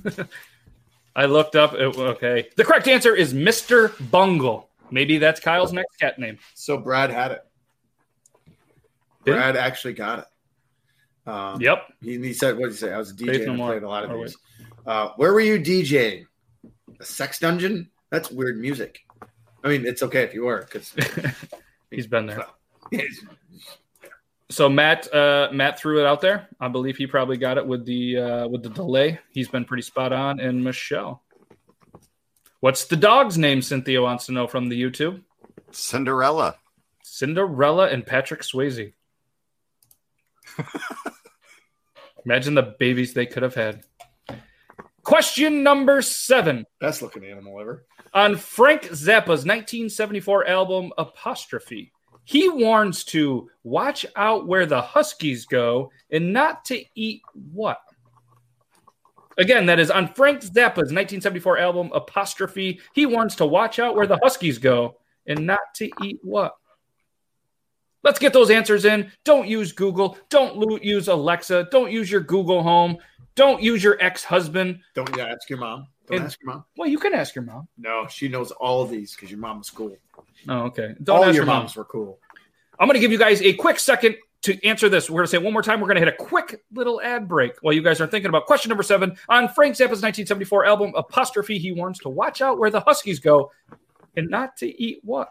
Shit. 0.04 0.18
I 1.16 1.24
looked 1.26 1.56
up. 1.56 1.74
It, 1.74 1.80
okay. 1.98 2.48
The 2.56 2.64
correct 2.64 2.86
answer 2.86 3.14
is 3.14 3.34
Mr. 3.34 3.92
Bungle. 4.10 4.70
Maybe 4.90 5.18
that's 5.18 5.40
Kyle's 5.40 5.72
next 5.72 5.96
cat 5.96 6.18
name. 6.18 6.38
So 6.54 6.78
Brad 6.78 7.10
had 7.10 7.32
it. 7.32 7.40
Did 9.24 9.32
he? 9.32 9.32
Brad 9.32 9.56
actually 9.56 9.94
got 9.94 10.20
it. 10.20 10.24
Um, 11.30 11.60
Yep. 11.60 11.92
He, 12.00 12.18
he 12.18 12.32
said, 12.32 12.56
"What 12.56 12.66
did 12.66 12.72
he 12.72 12.78
say? 12.78 12.92
I 12.92 12.98
was 12.98 13.10
a 13.10 13.14
DJ 13.14 13.44
no 13.44 13.48
and 13.48 13.56
more. 13.56 13.70
played 13.70 13.82
a 13.82 13.88
lot 13.88 14.04
of 14.04 14.10
Oh, 14.12 14.22
these." 14.22 14.36
Uh, 14.86 15.10
where 15.16 15.32
were 15.34 15.40
you 15.40 15.58
DJing? 15.58 16.24
A 17.00 17.04
sex 17.04 17.38
dungeon? 17.38 17.90
That's 18.10 18.30
weird 18.30 18.58
music. 18.58 19.00
I 19.62 19.68
mean, 19.68 19.86
it's 19.86 20.02
okay 20.02 20.22
if 20.22 20.34
you 20.34 20.44
were 20.44 20.62
because 20.62 20.94
He's 21.90 22.06
been 22.06 22.26
there. 22.26 22.46
So 24.50 24.66
Matt, 24.70 25.12
uh, 25.12 25.50
Matt 25.52 25.78
threw 25.78 26.00
it 26.00 26.06
out 26.06 26.22
there. 26.22 26.48
I 26.58 26.68
believe 26.68 26.96
he 26.96 27.06
probably 27.06 27.36
got 27.36 27.58
it 27.58 27.66
with 27.66 27.84
the 27.84 28.16
uh, 28.16 28.48
with 28.48 28.62
the 28.62 28.70
delay. 28.70 29.18
He's 29.30 29.48
been 29.48 29.66
pretty 29.66 29.82
spot 29.82 30.10
on. 30.10 30.40
And 30.40 30.64
Michelle, 30.64 31.22
what's 32.60 32.86
the 32.86 32.96
dog's 32.96 33.36
name? 33.36 33.60
Cynthia 33.60 34.00
wants 34.00 34.24
to 34.24 34.32
know 34.32 34.46
from 34.46 34.70
the 34.70 34.80
YouTube. 34.80 35.22
Cinderella. 35.70 36.56
Cinderella 37.04 37.88
and 37.88 38.06
Patrick 38.06 38.40
Swayze. 38.40 38.94
Imagine 42.24 42.54
the 42.54 42.74
babies 42.78 43.12
they 43.12 43.26
could 43.26 43.42
have 43.42 43.54
had. 43.54 43.84
Question 45.08 45.62
number 45.62 46.02
seven. 46.02 46.66
best 46.82 47.00
looking 47.00 47.24
animal 47.24 47.58
ever. 47.58 47.86
On 48.12 48.36
Frank 48.36 48.82
Zappa's 48.82 49.46
1974 49.46 50.46
album 50.46 50.92
Apostrophe, 50.98 51.90
he 52.24 52.50
warns 52.50 53.04
to 53.04 53.48
watch 53.62 54.04
out 54.16 54.46
where 54.46 54.66
the 54.66 54.82
Huskies 54.82 55.46
go 55.46 55.90
and 56.10 56.34
not 56.34 56.62
to 56.66 56.84
eat 56.94 57.22
what? 57.32 57.80
Again, 59.38 59.64
that 59.64 59.80
is 59.80 59.90
on 59.90 60.12
Frank 60.12 60.40
Zappa's 60.42 60.92
1974 60.92 61.56
album 61.56 61.90
Apostrophe. 61.94 62.78
He 62.92 63.06
warns 63.06 63.34
to 63.36 63.46
watch 63.46 63.78
out 63.78 63.96
where 63.96 64.06
the 64.06 64.20
Huskies 64.22 64.58
go 64.58 64.98
and 65.26 65.46
not 65.46 65.60
to 65.76 65.88
eat 66.02 66.18
what? 66.22 66.52
Let's 68.04 68.18
get 68.18 68.34
those 68.34 68.50
answers 68.50 68.84
in. 68.84 69.10
Don't 69.24 69.48
use 69.48 69.72
Google. 69.72 70.18
Don't 70.28 70.84
use 70.84 71.08
Alexa. 71.08 71.68
Don't 71.70 71.90
use 71.90 72.10
your 72.10 72.20
Google 72.20 72.62
Home. 72.62 72.98
Don't 73.38 73.62
use 73.62 73.84
your 73.84 73.96
ex 74.00 74.24
husband. 74.24 74.80
Don't 74.94 75.16
yeah, 75.16 75.26
ask 75.26 75.48
your 75.48 75.60
mom. 75.60 75.86
Don't 76.08 76.16
And- 76.18 76.26
ask 76.26 76.40
your 76.42 76.52
mom. 76.52 76.64
Well, 76.76 76.88
you 76.88 76.98
can 76.98 77.14
ask 77.14 77.36
your 77.36 77.44
mom. 77.44 77.68
No, 77.78 78.06
she 78.08 78.26
knows 78.26 78.50
all 78.50 78.84
these 78.84 79.14
because 79.14 79.30
your 79.30 79.38
mom 79.38 79.58
was 79.58 79.70
cool. 79.70 79.96
Oh, 80.48 80.62
okay. 80.62 80.94
Don't 81.04 81.16
all 81.18 81.22
ask 81.24 81.28
your 81.28 81.44
your 81.44 81.46
mom. 81.46 81.58
moms 81.60 81.76
were 81.76 81.84
cool. 81.84 82.18
I'm 82.80 82.88
going 82.88 82.94
to 82.94 83.00
give 83.00 83.12
you 83.12 83.18
guys 83.18 83.40
a 83.42 83.52
quick 83.52 83.78
second 83.78 84.16
to 84.42 84.64
answer 84.66 84.88
this. 84.88 85.08
We're 85.08 85.18
going 85.18 85.26
to 85.26 85.30
say 85.30 85.36
it 85.36 85.44
one 85.44 85.52
more 85.52 85.62
time. 85.62 85.80
We're 85.80 85.86
going 85.86 86.00
to 86.00 86.04
hit 86.04 86.08
a 86.20 86.24
quick 86.24 86.62
little 86.72 87.00
ad 87.00 87.28
break 87.28 87.52
while 87.60 87.72
you 87.72 87.82
guys 87.82 88.00
are 88.00 88.08
thinking 88.08 88.28
about 88.28 88.46
question 88.46 88.70
number 88.70 88.82
seven. 88.82 89.16
On 89.28 89.48
Frank 89.48 89.74
Zappa's 89.74 90.02
1974 90.02 90.64
album, 90.64 90.92
Apostrophe, 90.96 91.58
he 91.58 91.70
warns 91.70 92.00
to 92.00 92.08
watch 92.08 92.42
out 92.42 92.58
where 92.58 92.70
the 92.70 92.80
Huskies 92.80 93.20
go 93.20 93.52
and 94.16 94.28
not 94.28 94.56
to 94.58 94.82
eat 94.82 94.98
what? 95.04 95.30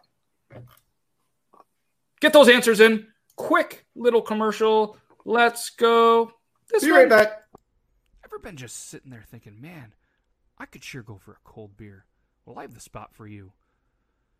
Get 2.22 2.32
those 2.34 2.48
answers 2.50 2.80
in. 2.80 3.08
Quick 3.36 3.86
little 3.96 4.22
commercial. 4.22 4.98
Let's 5.26 5.70
go. 5.72 6.32
This 6.70 6.84
Be 6.84 6.92
one. 6.92 7.02
right 7.02 7.10
back. 7.10 7.44
Ever 8.28 8.40
been 8.40 8.58
just 8.58 8.90
sitting 8.90 9.10
there 9.10 9.24
thinking, 9.26 9.62
man, 9.62 9.94
I 10.58 10.66
could 10.66 10.84
sure 10.84 11.02
go 11.02 11.16
for 11.16 11.32
a 11.32 11.38
cold 11.46 11.78
beer? 11.78 12.04
Well, 12.46 12.60
I 12.60 12.64
have 12.64 12.74
the 12.74 12.82
spot 12.82 13.14
for 13.14 13.26
you. 13.26 13.54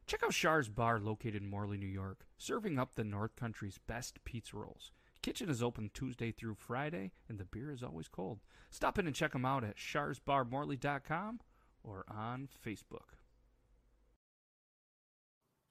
Check 0.06 0.24
out 0.24 0.34
Char's 0.34 0.68
Bar 0.68 1.00
located 1.00 1.42
in 1.42 1.50
Morley, 1.50 1.78
New 1.78 1.88
York, 1.88 2.26
serving 2.38 2.78
up 2.78 2.96
the 2.96 3.06
North 3.06 3.38
Country's 3.38 3.80
best 3.88 4.22
pizza 4.26 4.58
rolls. 4.58 4.92
Kitchen 5.22 5.50
is 5.50 5.64
open 5.64 5.90
Tuesday 5.94 6.34
through 6.34 6.56
Friday, 6.56 7.12
and 7.30 7.40
the 7.40 7.46
beer 7.46 7.72
is 7.72 7.82
always 7.82 8.10
cold. 8.10 8.40
Stop 8.70 9.00
in 9.00 9.08
and 9.08 9.16
check 9.16 9.32
them 9.32 9.46
out 9.46 9.64
at 9.64 9.78
charsbarmorley.com 9.78 11.40
or 11.82 12.04
on 12.10 12.50
Facebook. 12.66 13.16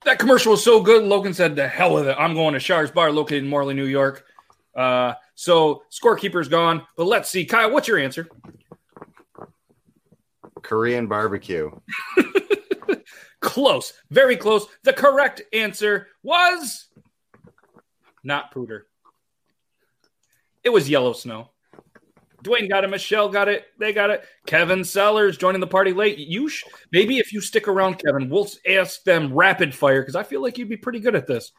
That 0.05 0.17
commercial 0.17 0.53
was 0.53 0.63
so 0.63 0.81
good. 0.81 1.03
Logan 1.03 1.35
said, 1.35 1.55
"The 1.55 1.67
hell 1.67 1.93
with 1.93 2.07
it! 2.07 2.15
I'm 2.17 2.33
going 2.33 2.55
to 2.55 2.59
Char's 2.59 2.89
Bar, 2.89 3.11
located 3.11 3.43
in 3.43 3.49
Morley, 3.49 3.75
New 3.75 3.85
York." 3.85 4.25
Uh, 4.77 5.15
so 5.33 5.81
scorekeeper's 5.91 6.47
gone, 6.47 6.83
but 6.95 7.05
let's 7.05 7.29
see, 7.29 7.45
Kyle. 7.45 7.71
What's 7.71 7.87
your 7.87 7.97
answer? 7.97 8.29
Korean 10.61 11.07
barbecue. 11.07 11.71
Close, 13.39 13.93
very 14.09 14.35
close. 14.35 14.67
The 14.83 14.93
correct 14.93 15.41
answer 15.53 16.07
was 16.23 16.87
not 18.23 18.53
Pooter. 18.53 18.81
It 20.63 20.69
was 20.69 20.89
Yellow 20.89 21.13
Snow. 21.13 21.51
Dwayne 22.43 22.69
got 22.69 22.83
it. 22.83 22.89
Michelle 22.89 23.29
got 23.29 23.47
it. 23.47 23.65
They 23.79 23.93
got 23.93 24.09
it. 24.09 24.23
Kevin 24.45 24.83
Sellers 24.83 25.37
joining 25.37 25.61
the 25.61 25.67
party 25.67 25.93
late. 25.93 26.17
You 26.17 26.49
sh- 26.49 26.65
maybe 26.91 27.19
if 27.19 27.31
you 27.31 27.41
stick 27.41 27.67
around, 27.67 27.95
Kevin, 27.99 28.29
we'll 28.29 28.49
ask 28.67 29.03
them 29.03 29.33
rapid 29.33 29.73
fire 29.73 30.01
because 30.01 30.15
I 30.15 30.23
feel 30.23 30.41
like 30.41 30.57
you'd 30.57 30.69
be 30.69 30.77
pretty 30.77 30.99
good 30.99 31.15
at 31.15 31.27
this. 31.27 31.51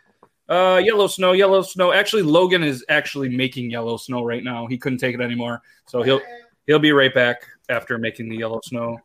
Uh, 0.48 0.80
yellow 0.82 1.06
snow, 1.06 1.32
yellow 1.32 1.62
snow. 1.62 1.92
Actually, 1.92 2.22
Logan 2.22 2.62
is 2.62 2.84
actually 2.88 3.28
making 3.28 3.70
yellow 3.70 3.96
snow 3.96 4.24
right 4.24 4.42
now. 4.42 4.66
He 4.66 4.78
couldn't 4.78 4.98
take 4.98 5.14
it 5.14 5.20
anymore, 5.20 5.60
so 5.86 6.02
he'll 6.02 6.20
he'll 6.66 6.78
be 6.78 6.92
right 6.92 7.12
back 7.12 7.42
after 7.68 7.98
making 7.98 8.28
the 8.28 8.36
yellow 8.36 8.60
snow. 8.64 8.98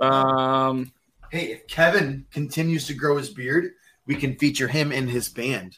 Um, 0.00 0.92
Hey, 1.34 1.50
if 1.50 1.66
Kevin 1.66 2.24
continues 2.30 2.86
to 2.86 2.94
grow 2.94 3.16
his 3.16 3.28
beard, 3.28 3.72
we 4.06 4.14
can 4.14 4.36
feature 4.36 4.68
him 4.68 4.92
in 4.92 5.08
his 5.08 5.28
band. 5.28 5.76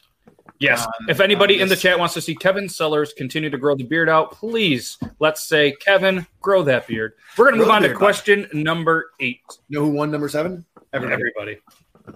Yes. 0.59 0.85
on- 0.85 1.09
if 1.09 1.19
anybody 1.19 1.55
on 1.55 1.61
in 1.61 1.69
the 1.69 1.75
chat 1.75 1.97
wants 1.97 2.13
to 2.13 2.21
see 2.21 2.35
Kevin 2.35 2.69
Sellers 2.69 3.11
continue 3.13 3.49
to 3.49 3.57
grow 3.57 3.75
the 3.75 3.83
beard 3.83 4.07
out, 4.07 4.31
please 4.31 4.99
let's 5.17 5.41
say, 5.41 5.71
Kevin, 5.83 6.27
grow 6.41 6.61
that 6.61 6.85
beard. 6.85 7.13
We're 7.39 7.45
going 7.45 7.55
to 7.55 7.57
Grow 7.57 7.65
move 7.65 7.75
on 7.75 7.81
to 7.81 7.87
beard, 7.87 7.97
question 7.97 8.47
number 8.53 9.09
eight. 9.19 9.41
You 9.67 9.79
know 9.79 9.85
who 9.85 9.91
won 9.93 10.11
number 10.11 10.29
seven? 10.29 10.63
Everybody. 10.93 11.23
Everybody. 11.39 11.59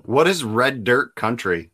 What 0.05 0.27
is 0.27 0.43
red 0.43 0.83
dirt 0.83 1.15
country? 1.15 1.70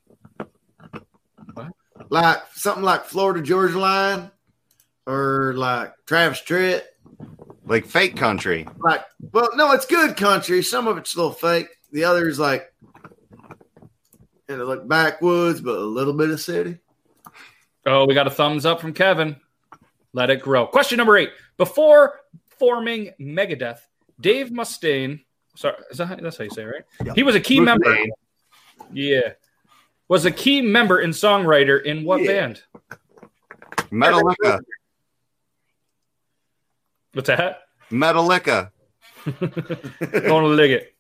Like 2.10 2.40
something 2.54 2.84
like 2.84 3.06
Florida 3.06 3.42
Georgia 3.42 3.80
line 3.80 4.32
or 5.06 5.54
like 5.56 5.94
Travis 6.06 6.42
Tritt. 6.42 6.84
Like 7.66 7.86
fake 7.86 8.16
country. 8.16 8.68
Like, 8.80 9.04
well, 9.34 9.50
no, 9.56 9.72
it's 9.74 9.86
good 9.86 10.16
country. 10.16 10.64
Some 10.64 10.88
of 10.88 10.98
it's 10.98 11.16
a 11.16 11.18
little 11.18 11.34
fake. 11.34 11.68
The 11.92 12.06
other 12.06 12.28
is 12.28 12.40
like, 12.40 12.72
you 14.48 14.58
know, 14.58 14.66
like 14.66 14.88
backwoods, 14.88 15.60
but 15.60 15.76
a 15.76 15.82
little 15.82 16.14
bit 16.14 16.30
of 16.30 16.40
city. 16.40 16.78
Oh, 17.86 18.06
we 18.06 18.14
got 18.14 18.28
a 18.28 18.32
thumbs 18.32 18.66
up 18.66 18.80
from 18.80 18.94
Kevin. 18.94 19.36
Let 20.14 20.30
it 20.30 20.42
grow. 20.42 20.66
Question 20.66 20.98
number 20.98 21.18
eight. 21.18 21.32
Before 21.58 22.22
forming 22.58 23.12
Megadeth, 23.20 23.80
Dave 24.20 24.48
Mustaine, 24.50 25.24
sorry, 25.56 25.76
is 25.92 25.98
that 25.98 26.22
that's 26.22 26.38
how 26.38 26.44
you 26.46 26.50
say 26.50 26.64
it, 26.64 26.66
right? 26.66 26.84
Yeah. 27.06 27.14
He 27.16 27.24
was 27.24 27.36
a 27.36 27.40
key 27.40 27.60
member. 27.60 27.98
Yeah. 28.92 29.34
Was 30.10 30.26
a 30.26 30.32
key 30.32 30.62
member 30.62 31.00
and 31.00 31.14
songwriter 31.14 31.84
in 31.84 32.04
what 32.04 32.22
Yeah. 32.22 32.28
band? 32.48 32.64
Metallica. 33.92 34.60
What's 37.14 37.28
that? 37.28 37.64
Metallica. 37.92 38.72
Don't 40.12 40.56
lig 40.56 40.72
it. 40.72 40.94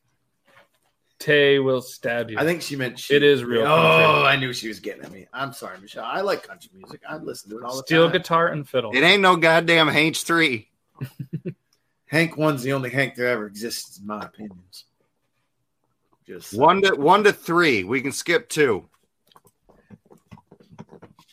Tay 1.19 1.57
will 1.59 1.81
stab 1.81 2.29
you. 2.29 2.37
I 2.37 2.43
think 2.43 2.61
she 2.61 2.75
meant 2.75 2.99
she. 2.99 3.15
It 3.15 3.23
is 3.23 3.43
real 3.43 3.63
Oh, 3.63 3.65
country. 3.65 4.27
I 4.27 4.35
knew 4.35 4.53
she 4.53 4.67
was 4.67 4.79
getting 4.79 5.03
at 5.03 5.11
me. 5.11 5.27
I'm 5.33 5.51
sorry, 5.51 5.79
Michelle. 5.79 6.05
I 6.05 6.21
like 6.21 6.43
country 6.47 6.69
music. 6.75 7.01
I 7.07 7.17
listen 7.17 7.49
to 7.51 7.57
it 7.57 7.63
all 7.63 7.75
the 7.77 7.83
Steel 7.83 8.03
time. 8.05 8.11
guitar 8.13 8.47
and 8.49 8.67
fiddle. 8.67 8.91
It 8.93 9.01
ain't 9.01 9.21
no 9.21 9.35
goddamn 9.35 9.87
Hank 9.87 10.15
three. 10.17 10.69
Hank 12.05 12.37
one's 12.37 12.61
the 12.63 12.73
only 12.73 12.89
Hank 12.89 13.15
there 13.15 13.27
ever 13.29 13.47
exists, 13.47 13.99
in 13.99 14.05
my 14.05 14.21
opinions. 14.23 14.85
Just 16.27 16.53
One 16.53 16.81
to 16.83 16.93
one 16.95 17.23
to 17.23 17.33
three. 17.33 17.83
We 17.83 18.01
can 18.01 18.11
skip 18.11 18.47
two. 18.49 18.87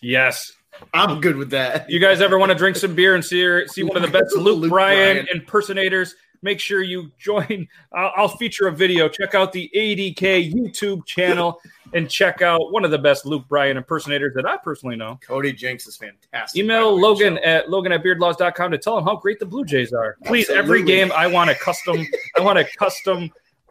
Yes. 0.05 0.52
I'm 0.92 1.20
good 1.20 1.36
with 1.36 1.50
that. 1.50 1.88
You 1.88 1.98
guys 1.98 2.20
ever 2.20 2.38
want 2.38 2.50
to 2.50 2.59
drink 2.59 2.76
some 2.76 2.94
beer 2.94 3.14
and 3.14 3.24
see 3.24 3.66
see 3.68 3.82
one 3.82 3.96
of 3.96 4.02
the 4.02 4.09
best 4.09 4.36
Luke, 4.36 4.59
Luke 4.59 4.70
Bryan, 4.70 5.24
Bryan. 5.24 5.28
impersonators? 5.32 6.14
Make 6.42 6.61
sure 6.61 6.82
you 6.82 7.11
join. 7.18 7.66
I'll, 7.92 8.12
I'll 8.16 8.28
feature 8.28 8.66
a 8.66 8.72
video. 8.72 9.09
Check 9.09 9.34
out 9.34 9.52
the 9.52 9.70
ADK 9.74 10.52
YouTube 10.52 11.07
channel 11.07 11.59
and 11.94 12.11
check 12.11 12.42
out 12.42 12.70
one 12.70 12.84
of 12.84 12.90
the 12.90 12.98
best 12.98 13.24
Luke 13.24 13.48
Bryan 13.48 13.78
impersonators 13.78 14.34
that 14.34 14.44
I 14.44 14.59
personally 14.59 14.96
know. 14.96 15.18
Cody 15.26 15.52
Jinks 15.52 15.86
is 15.86 15.96
fantastic. 15.96 16.62
Email 16.62 17.00
Logan 17.00 17.38
at 17.38 17.70
logan 17.70 17.92
at 17.92 18.02
beardlaws.com 18.02 18.72
to 18.72 18.78
tell 18.78 18.98
him 18.98 19.05
how 19.05 19.16
great 19.16 19.38
the 19.38 19.46
Blue 19.46 19.64
Jays 19.64 19.94
are. 19.94 20.16
Please, 20.24 20.50
every 20.50 20.82
game 20.82 21.12
I 21.12 21.28
want 21.28 21.48
a 21.48 21.55
custom 21.55 22.07
I 22.36 22.42
want 22.42 22.59
a 22.59 22.66
custom 22.78 23.30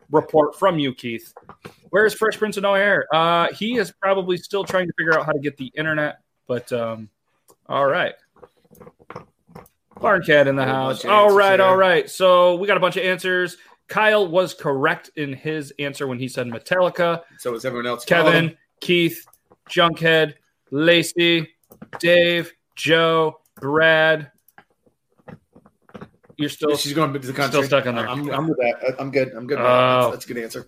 report 0.09 0.57
from 0.57 0.79
you, 0.79 0.93
Keith. 0.95 1.33
Where 1.89 2.05
is 2.05 2.15
Fresh 2.15 2.37
Prince 2.39 2.57
of 2.57 2.63
No 2.63 2.73
Hair? 2.73 3.05
Uh, 3.13 3.53
he 3.53 3.77
is 3.77 3.91
probably 3.91 4.37
still 4.37 4.63
trying 4.63 4.87
to 4.87 4.93
figure 4.97 5.17
out 5.17 5.27
how 5.27 5.31
to 5.31 5.39
get 5.39 5.57
the 5.57 5.71
internet, 5.75 6.21
but 6.47 6.71
um, 6.71 7.09
all 7.67 7.85
right. 7.85 8.13
Barn 9.99 10.21
Cat 10.23 10.47
in 10.47 10.55
the 10.55 10.65
house. 10.65 10.97
bunch 10.97 11.05
of 11.05 11.11
All 11.11 11.23
answers 11.25 11.37
right, 11.37 11.59
here. 11.59 11.67
all 11.69 11.77
right. 11.77 12.09
So 12.09 12.55
we 12.55 12.67
got 12.67 12.77
a 12.77 12.79
bunch 12.81 12.97
of 12.97 13.03
answers. 13.03 13.57
Kyle 13.87 14.27
was 14.27 14.53
correct 14.53 15.11
in 15.15 15.33
his 15.33 15.73
answer 15.79 16.07
when 16.07 16.19
he 16.19 16.27
said 16.27 16.47
Metallica. 16.47 17.21
So 17.37 17.53
is 17.53 17.63
everyone 17.63 17.87
else? 17.87 18.03
Kevin, 18.05 18.57
Keith, 18.81 19.25
Junkhead, 19.69 20.33
Lacey, 20.71 21.47
Dave, 21.99 22.51
Joe, 22.75 23.39
Brad, 23.55 24.31
You're 26.37 26.49
still. 26.49 26.75
She's 26.75 26.93
going 26.93 27.13
to 27.13 27.19
the 27.19 27.31
country. 27.31 27.51
still 27.51 27.63
stuck 27.63 27.85
on 27.85 27.95
there. 27.95 28.09
I'm, 28.09 28.29
I'm 28.29 28.47
with 28.47 28.57
that. 28.57 28.95
I'm 28.99 29.11
good. 29.11 29.31
I'm 29.33 29.47
good. 29.47 29.59
Oh. 29.59 29.63
That's, 29.63 30.11
that's 30.11 30.25
a 30.25 30.33
good 30.33 30.43
answer. 30.43 30.67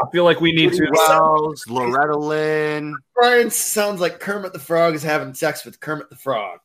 I 0.00 0.10
feel 0.12 0.24
like 0.24 0.40
we 0.40 0.52
need 0.52 0.72
to. 0.72 0.88
Wells, 1.08 1.64
Loretta 1.68 2.16
Lynn. 2.18 2.94
Brian 3.14 3.50
sounds 3.50 4.00
like 4.00 4.18
Kermit 4.20 4.52
the 4.52 4.58
Frog 4.58 4.94
is 4.94 5.02
having 5.02 5.34
sex 5.34 5.64
with 5.64 5.78
Kermit 5.80 6.08
the 6.10 6.16
Frog. 6.16 6.60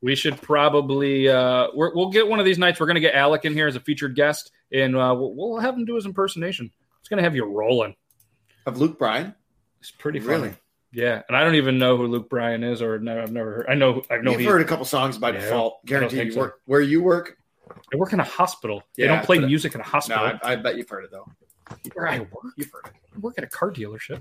We 0.00 0.16
should 0.16 0.40
probably. 0.40 1.28
Uh, 1.28 1.68
we're, 1.74 1.94
we'll 1.94 2.10
get 2.10 2.26
one 2.26 2.40
of 2.40 2.44
these 2.46 2.58
nights. 2.58 2.80
We're 2.80 2.86
going 2.86 2.94
to 2.96 3.00
get 3.00 3.14
Alec 3.14 3.44
in 3.44 3.52
here 3.52 3.66
as 3.68 3.76
a 3.76 3.80
featured 3.80 4.16
guest, 4.16 4.50
and 4.72 4.96
uh, 4.96 5.14
we'll, 5.16 5.34
we'll 5.34 5.58
have 5.58 5.74
him 5.76 5.84
do 5.84 5.94
his 5.94 6.06
impersonation. 6.06 6.70
It's 7.00 7.08
going 7.08 7.18
to 7.18 7.22
have 7.24 7.36
you 7.36 7.44
rolling. 7.44 7.94
Of 8.66 8.78
Luke 8.78 8.98
Bryan? 8.98 9.34
It's 9.80 9.90
pretty 9.90 10.18
funny. 10.20 10.32
Really? 10.32 10.54
Yeah, 10.92 11.22
and 11.28 11.36
I 11.36 11.42
don't 11.44 11.54
even 11.54 11.78
know 11.78 11.96
who 11.96 12.06
Luke 12.06 12.28
Bryan 12.28 12.62
is, 12.64 12.82
or 12.82 12.98
no, 12.98 13.20
I've 13.22 13.32
never 13.32 13.54
heard. 13.54 13.66
I 13.68 13.74
know. 13.74 14.02
I 14.10 14.18
know 14.18 14.32
You've 14.32 14.40
he. 14.40 14.46
heard 14.46 14.60
a 14.60 14.64
couple 14.64 14.84
songs 14.84 15.18
by 15.18 15.30
Yeah, 15.30 15.40
default. 15.40 15.78
I 15.84 15.86
Guarantee 15.86 16.22
you 16.22 16.32
so. 16.32 16.40
work 16.40 16.60
where 16.66 16.80
you 16.82 17.02
work. 17.02 17.36
I 17.92 17.96
work 17.96 18.12
in 18.12 18.20
a 18.20 18.24
hospital. 18.24 18.82
They 18.98 19.06
don't 19.06 19.24
play 19.24 19.38
but- 19.38 19.46
music 19.46 19.74
in 19.74 19.80
a 19.80 19.84
No, 19.84 19.88
hospital. 19.90 20.38
I, 20.42 20.52
I 20.52 20.56
bet 20.56 20.76
you've 20.76 20.88
heard 20.88 21.04
it 21.04 21.10
though. 21.10 21.26
Where 21.94 22.08
I 22.08 22.20
work. 22.20 22.54
I 22.60 23.18
work 23.18 23.34
at 23.38 23.44
a 23.44 23.48
car 23.48 23.70
dealership. 23.70 24.20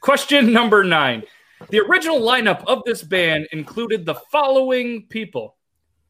Question 0.00 0.52
number 0.52 0.84
nine. 0.84 1.22
The 1.70 1.80
original 1.80 2.20
lineup 2.20 2.64
of 2.66 2.82
this 2.84 3.02
band 3.02 3.48
included 3.52 4.04
the 4.04 4.16
following 4.30 5.06
people 5.08 5.56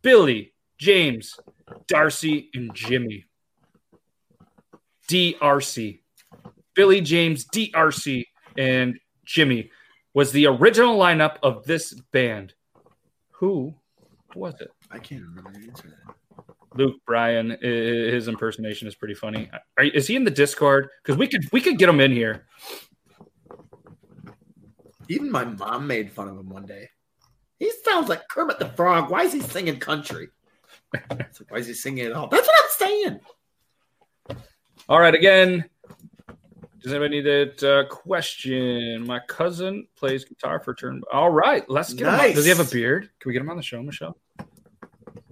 Billy, 0.02 0.52
James, 0.78 1.38
Darcy, 1.86 2.50
and 2.54 2.74
Jimmy. 2.74 3.26
DRC. 5.08 6.00
Billy, 6.74 7.00
James, 7.00 7.46
DRC, 7.46 8.24
and 8.56 8.98
Jimmy 9.24 9.70
was 10.12 10.32
the 10.32 10.46
original 10.46 10.96
lineup 10.98 11.36
of 11.42 11.64
this 11.64 11.92
band. 12.12 12.54
Who 13.32 13.74
was 14.34 14.60
it? 14.60 14.70
I 14.90 14.98
can't 14.98 15.22
remember 15.22 15.52
the 15.52 15.68
answer. 15.68 15.92
Luke 16.76 16.96
Bryan, 17.06 17.56
his 17.60 18.28
impersonation 18.28 18.88
is 18.88 18.94
pretty 18.94 19.14
funny. 19.14 19.50
Are, 19.78 19.84
is 19.84 20.06
he 20.06 20.16
in 20.16 20.24
the 20.24 20.30
Discord? 20.30 20.88
Because 21.02 21.16
we 21.16 21.26
could 21.26 21.46
we 21.52 21.60
could 21.60 21.78
get 21.78 21.88
him 21.88 22.00
in 22.00 22.12
here. 22.12 22.46
Even 25.08 25.30
my 25.30 25.44
mom 25.44 25.86
made 25.86 26.10
fun 26.10 26.28
of 26.28 26.38
him 26.38 26.48
one 26.48 26.66
day. 26.66 26.88
He 27.58 27.70
sounds 27.84 28.08
like 28.08 28.26
Kermit 28.28 28.58
the 28.58 28.68
Frog. 28.70 29.10
Why 29.10 29.22
is 29.22 29.32
he 29.32 29.40
singing 29.40 29.78
country? 29.78 30.28
Like, 30.92 31.30
why 31.48 31.58
is 31.58 31.66
he 31.66 31.74
singing 31.74 32.06
at 32.06 32.12
all? 32.12 32.28
That's 32.28 32.46
what 32.46 32.56
I'm 32.62 32.70
saying. 32.88 33.20
All 34.88 35.00
right, 35.00 35.14
again. 35.14 35.64
Does 36.82 36.92
anybody 36.92 37.22
need 37.22 37.22
that 37.22 37.62
uh, 37.62 37.88
question? 37.88 39.06
My 39.06 39.18
cousin 39.20 39.86
plays 39.96 40.24
guitar 40.24 40.60
for 40.60 40.74
turn. 40.74 41.02
All 41.10 41.30
right, 41.30 41.68
let's 41.70 41.94
get 41.94 42.06
him. 42.06 42.20
On. 42.20 42.34
Does 42.34 42.44
he 42.44 42.50
have 42.50 42.60
a 42.60 42.70
beard? 42.70 43.08
Can 43.20 43.30
we 43.30 43.32
get 43.32 43.40
him 43.40 43.48
on 43.48 43.56
the 43.56 43.62
show, 43.62 43.82
Michelle? 43.82 44.18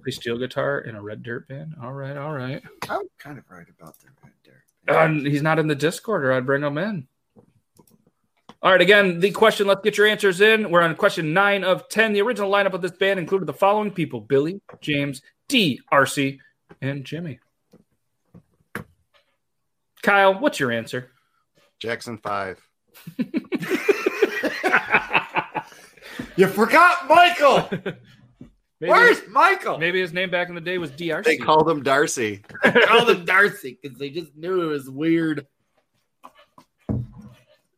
Play 0.03 0.13
steel 0.13 0.39
guitar 0.39 0.81
in 0.81 0.97
a 0.97 1.03
red 1.03 1.23
dirt 1.23 1.49
band. 1.49 1.75
All 1.83 1.93
right, 1.93 2.17
all 2.17 2.33
right. 2.33 2.63
I'm 2.89 3.07
kind 3.19 3.39
of 3.39 3.45
right 3.49 3.67
about 3.79 3.95
that 4.01 4.11
right 4.23 4.33
there. 4.45 4.65
Uh, 4.89 5.09
he's 5.09 5.43
not 5.43 5.59
in 5.59 5.69
the 5.69 5.75
Discord, 5.75 6.25
or 6.25 6.33
I'd 6.33 6.47
bring 6.47 6.63
him 6.63 6.79
in. 6.79 7.07
All 8.63 8.71
right, 8.71 8.81
again, 8.81 9.21
the 9.21 9.31
question. 9.31 9.67
Let's 9.67 9.83
get 9.83 9.97
your 9.99 10.07
answers 10.07 10.41
in. 10.41 10.71
We're 10.71 10.83
on 10.83 10.95
question 10.97 11.33
nine 11.33 11.65
of 11.65 11.89
ten. 11.89 12.13
The 12.13 12.23
original 12.23 12.51
lineup 12.51 12.75
of 12.75 12.83
this 12.83 12.93
band 12.93 13.21
included 13.21 13.47
the 13.47 13.53
following 13.53 13.91
people: 13.91 14.21
Billy, 14.21 14.61
James, 14.81 15.23
D, 15.49 15.81
RC, 15.93 16.39
and 16.81 17.05
Jimmy. 17.05 17.41
Kyle, 20.03 20.39
what's 20.39 20.59
your 20.59 20.73
answer? 20.73 21.11
Jackson 21.81 22.19
Five. 22.19 22.61
You 26.37 26.47
forgot 26.47 27.09
Michael. 27.09 27.69
Maybe, 28.83 28.91
Where's 28.91 29.21
Michael? 29.29 29.79
maybe 29.79 30.01
his 30.01 30.13
name 30.13 30.29
back 30.29 30.49
in 30.49 30.57
the 30.57 30.61
day 30.61 30.77
was 30.77 30.91
DRC. 30.91 31.23
They 31.23 31.37
called 31.37 31.71
him 31.71 31.85
Darcy. 31.85 32.43
They 32.65 32.73
called 32.73 33.09
him 33.09 33.25
Darcy 33.25 33.79
because 33.83 33.97
they 33.97 34.11
just 34.11 34.35
knew 34.37 34.61
it 34.63 34.67
was 34.67 34.91
weird. 34.91 35.47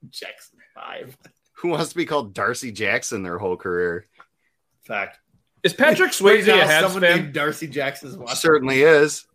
Jackson 0.09 0.59
Five. 0.75 1.15
Who 1.59 1.69
wants 1.69 1.91
to 1.91 1.95
be 1.97 2.07
called 2.07 2.33
Darcy 2.33 2.73
Jackson 2.73 3.23
their 3.23 3.37
whole 3.37 3.59
career? 3.59 4.07
Fact. 4.87 5.19
Is 5.63 5.75
Patrick 5.75 6.09
Right 6.21 6.43
Swayze 6.43 6.47
now, 6.47 6.61
a 6.63 6.65
Habs 6.65 6.81
someone 6.81 7.03
fan? 7.03 7.17
named 7.19 7.35
Darcy 7.35 7.67
Jackson 7.67 8.09
is 8.09 8.17
watching. 8.17 8.37
Certainly 8.37 8.83
is. 8.83 9.27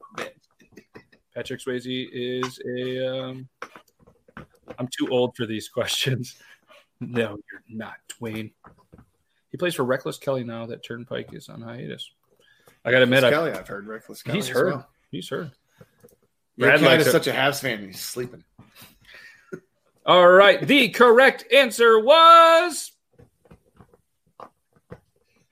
Patrick 1.36 1.60
Swayze 1.62 2.08
is 2.12 2.60
a. 2.68 3.08
Um, 3.16 3.48
I'm 4.80 4.88
too 4.88 5.08
old 5.12 5.36
for 5.36 5.46
these 5.46 5.70
questions. 5.70 6.36
No, 7.02 7.38
you're 7.50 7.64
not, 7.70 7.94
Dwayne. 8.20 8.52
He 9.52 9.58
plays 9.58 9.76
for 9.76 9.84
Reckless 9.84 10.18
Kelly 10.18 10.44
now 10.44 10.68
that 10.68 10.84
Turnpike 10.84 11.34
is 11.34 11.50
on 11.50 11.62
hiatus. 11.62 12.12
I 12.86 12.92
got 12.92 13.00
to 13.00 13.04
admit, 13.04 13.24
Kelly, 13.24 13.52
I've 13.52 13.68
heard 13.68 13.88
Reckless 13.88 14.24
Kelly. 14.24 14.38
he's 14.38 14.48
heard. 14.48 14.74
well. 14.74 14.90
He's 15.12 15.30
heard. 15.30 15.52
Brad 16.58 16.82
is 17.00 17.12
such 17.12 17.28
a 17.28 17.32
Habs 17.32 17.62
fan. 17.62 17.86
He's 17.86 18.02
sleeping. 18.02 18.44
All 20.06 20.28
right. 20.28 20.66
The 20.66 20.90
correct 20.90 21.46
answer 21.54 22.00
was 22.00 22.92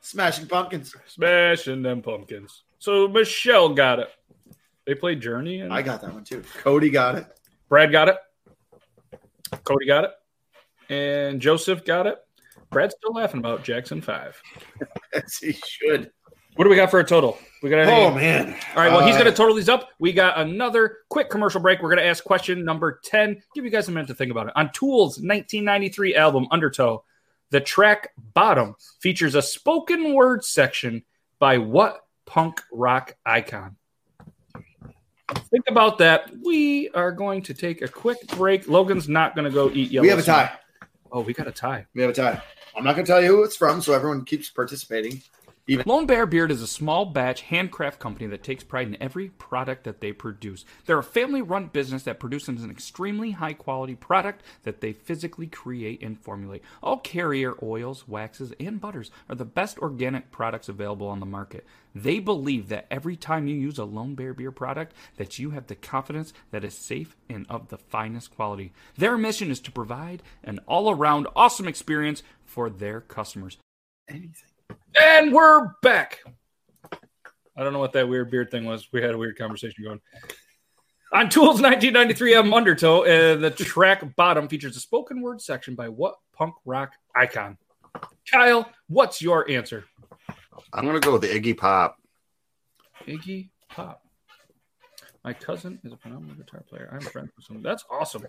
Smashing 0.01 0.47
Pumpkins. 0.47 0.95
Smashing 1.07 1.81
Them 1.81 2.01
Pumpkins. 2.01 2.63
So 2.79 3.07
Michelle 3.07 3.73
got 3.73 3.99
it. 3.99 4.09
They 4.85 4.95
played 4.95 5.21
Journey, 5.21 5.61
and 5.61 5.73
I 5.73 5.81
got 5.81 6.01
that 6.01 6.13
one 6.13 6.23
too. 6.23 6.43
Cody 6.59 6.89
got 6.89 7.15
it. 7.15 7.27
Brad 7.67 7.91
got 7.91 8.07
it. 8.07 8.17
Cody 9.63 9.85
got 9.85 10.05
it. 10.05 10.11
And 10.89 11.41
Joseph 11.41 11.83
got 11.83 12.07
it. 12.07 12.17
Brad's 12.69 12.95
still 12.97 13.13
laughing 13.13 13.39
about 13.39 13.63
Jackson 13.63 14.01
5. 14.01 14.41
As 15.13 15.37
he 15.37 15.53
should. 15.53 16.11
What 16.55 16.63
do 16.63 16.69
we 16.71 16.75
got 16.75 16.89
for 16.89 16.99
a 16.99 17.03
total? 17.03 17.37
We 17.61 17.69
got 17.69 17.79
any? 17.79 17.91
Oh 17.91 18.11
man. 18.13 18.55
All 18.75 18.81
right, 18.83 18.91
well, 18.91 19.05
he's 19.05 19.15
Uh, 19.15 19.19
going 19.19 19.31
to 19.31 19.37
total 19.37 19.55
these 19.55 19.69
up. 19.69 19.89
We 19.99 20.11
got 20.11 20.39
another 20.39 20.97
quick 21.09 21.29
commercial 21.29 21.61
break. 21.61 21.81
We're 21.81 21.89
going 21.89 21.99
to 22.03 22.05
ask 22.07 22.23
question 22.23 22.65
number 22.65 22.99
10. 23.03 23.41
Give 23.53 23.63
you 23.63 23.69
guys 23.69 23.87
a 23.87 23.91
minute 23.91 24.07
to 24.07 24.15
think 24.15 24.31
about 24.31 24.47
it. 24.47 24.53
On 24.55 24.71
Tool's 24.73 25.17
1993 25.19 26.15
album, 26.15 26.47
Undertow, 26.51 27.03
the 27.51 27.61
track 27.61 28.09
Bottom 28.33 28.75
features 28.99 29.35
a 29.35 29.41
spoken 29.41 30.13
word 30.13 30.43
section 30.43 31.03
by 31.39 31.59
what 31.59 32.05
punk 32.25 32.61
rock 32.71 33.15
icon? 33.25 33.77
Think 35.51 35.65
about 35.67 35.97
that. 35.99 36.31
We 36.43 36.89
are 36.89 37.11
going 37.11 37.43
to 37.43 37.53
take 37.53 37.81
a 37.81 37.87
quick 37.87 38.17
break. 38.35 38.67
Logan's 38.67 39.07
not 39.07 39.35
going 39.35 39.45
to 39.45 39.51
go 39.51 39.69
eat 39.71 39.91
yellow. 39.91 40.03
we 40.03 40.09
have 40.09 40.19
a 40.19 40.23
tie. 40.23 40.51
Oh, 41.11 41.21
we 41.21 41.33
got 41.33 41.47
a 41.47 41.51
tie. 41.51 41.85
We 41.93 42.01
have 42.01 42.11
a 42.11 42.13
tie. 42.13 42.41
I'm 42.75 42.83
not 42.83 42.95
going 42.95 43.05
to 43.05 43.11
tell 43.11 43.21
you 43.21 43.27
who 43.27 43.43
it's 43.43 43.55
from, 43.55 43.81
so 43.81 43.93
everyone 43.93 44.25
keeps 44.25 44.49
participating. 44.49 45.21
Lone 45.69 46.05
Bear 46.05 46.25
Beard 46.25 46.49
is 46.49 46.61
a 46.61 46.67
small 46.67 47.03
batch 47.03 47.41
handcraft 47.41 47.99
company 47.99 48.25
that 48.27 48.41
takes 48.41 48.63
pride 48.63 48.87
in 48.87 49.01
every 49.01 49.27
product 49.31 49.83
that 49.83 49.99
they 49.99 50.13
produce. 50.13 50.63
They're 50.85 50.97
a 50.97 51.03
family 51.03 51.41
run 51.41 51.67
business 51.67 52.03
that 52.03 52.21
produces 52.21 52.63
an 52.63 52.71
extremely 52.71 53.31
high 53.31 53.51
quality 53.51 53.93
product 53.93 54.43
that 54.63 54.79
they 54.79 54.93
physically 54.93 55.47
create 55.47 56.01
and 56.01 56.17
formulate. 56.17 56.63
All 56.81 56.99
carrier 56.99 57.53
oils, 57.61 58.07
waxes, 58.07 58.53
and 58.61 58.79
butters 58.79 59.11
are 59.27 59.35
the 59.35 59.43
best 59.43 59.77
organic 59.79 60.31
products 60.31 60.69
available 60.69 61.07
on 61.07 61.19
the 61.19 61.25
market. 61.25 61.65
They 61.93 62.19
believe 62.19 62.69
that 62.69 62.87
every 62.89 63.17
time 63.17 63.47
you 63.47 63.55
use 63.55 63.77
a 63.77 63.83
Lone 63.83 64.15
Bear 64.15 64.33
Beard 64.33 64.55
product 64.55 64.93
that 65.17 65.37
you 65.37 65.49
have 65.49 65.67
the 65.67 65.75
confidence 65.75 66.31
that 66.51 66.63
it's 66.63 66.77
safe 66.77 67.17
and 67.29 67.45
of 67.49 67.67
the 67.67 67.77
finest 67.77 68.33
quality. 68.33 68.71
Their 68.97 69.17
mission 69.17 69.51
is 69.51 69.59
to 69.61 69.71
provide 69.73 70.23
an 70.45 70.59
all-around 70.65 71.27
awesome 71.35 71.67
experience 71.67 72.23
for 72.45 72.69
their 72.69 73.01
customers. 73.01 73.57
Anything. 74.07 74.56
And 74.95 75.33
we're 75.33 75.73
back. 75.81 76.19
I 77.55 77.63
don't 77.63 77.73
know 77.73 77.79
what 77.79 77.93
that 77.93 78.07
weird 78.07 78.31
beard 78.31 78.51
thing 78.51 78.65
was. 78.65 78.87
We 78.91 79.01
had 79.01 79.13
a 79.13 79.17
weird 79.17 79.37
conversation 79.37 79.83
going. 79.83 80.01
On 81.13 81.29
Tool's 81.29 81.61
1993 81.61 82.35
album 82.35 82.53
Undertow, 82.53 83.03
uh, 83.03 83.35
the 83.37 83.49
track 83.49 84.15
Bottom 84.15 84.47
features 84.47 84.75
a 84.75 84.79
spoken 84.79 85.21
word 85.21 85.41
section 85.41 85.73
by 85.73 85.89
what 85.89 86.15
punk 86.33 86.55
rock 86.65 86.91
icon? 87.15 87.57
Kyle, 88.29 88.69
what's 88.87 89.21
your 89.21 89.49
answer? 89.49 89.85
I'm 90.73 90.85
gonna 90.85 90.99
go 90.99 91.13
with 91.13 91.23
Iggy 91.23 91.57
Pop. 91.57 91.97
Iggy 93.07 93.49
Pop. 93.69 94.03
My 95.23 95.33
cousin 95.33 95.79
is 95.83 95.93
a 95.93 95.97
phenomenal 95.97 96.35
guitar 96.35 96.63
player. 96.69 96.89
I'm 96.91 97.01
friends 97.01 97.31
with 97.37 97.49
him. 97.49 97.63
That's 97.63 97.85
awesome. 97.89 98.27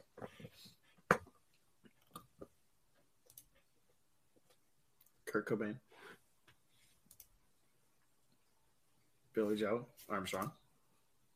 Kurt 5.27 5.47
Cobain. 5.47 5.77
Billie 9.39 9.55
Joe 9.55 9.87
Armstrong. 10.09 10.51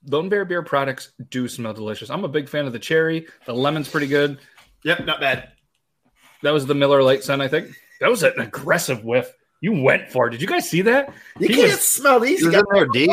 Lone 0.09 0.29
Bear 0.29 0.45
Beard 0.45 0.67
products 0.67 1.13
do 1.31 1.47
smell 1.47 1.73
delicious. 1.73 2.11
I'm 2.11 2.25
a 2.25 2.29
big 2.29 2.49
fan 2.49 2.67
of 2.67 2.73
the 2.73 2.79
cherry. 2.81 3.29
The 3.47 3.53
lemon's 3.55 3.89
pretty 3.89 4.09
good. 4.09 4.41
Yep, 4.83 5.05
not 5.07 5.21
bad. 5.21 5.51
That 6.43 6.51
was 6.53 6.67
the 6.67 6.75
Miller 6.75 7.01
Lite 7.01 7.23
Sun, 7.23 7.41
I 7.41 7.47
think. 7.47 7.69
That 8.01 8.11
was 8.11 8.25
an 8.25 8.33
aggressive 8.41 9.05
whiff. 9.05 9.33
You 9.61 9.81
went 9.81 10.11
for 10.11 10.27
it. 10.27 10.31
Did 10.33 10.41
you 10.43 10.49
guys 10.49 10.69
see 10.69 10.83
that? 10.83 11.15
You 11.39 11.47
He 11.47 11.55
can't 11.55 11.71
was- 11.71 11.81
smell 11.83 12.19
these. 12.19 12.41
He 12.41 12.47
was 12.47 12.57
in 12.57 12.65
there 12.73 12.87
deep. 12.89 13.11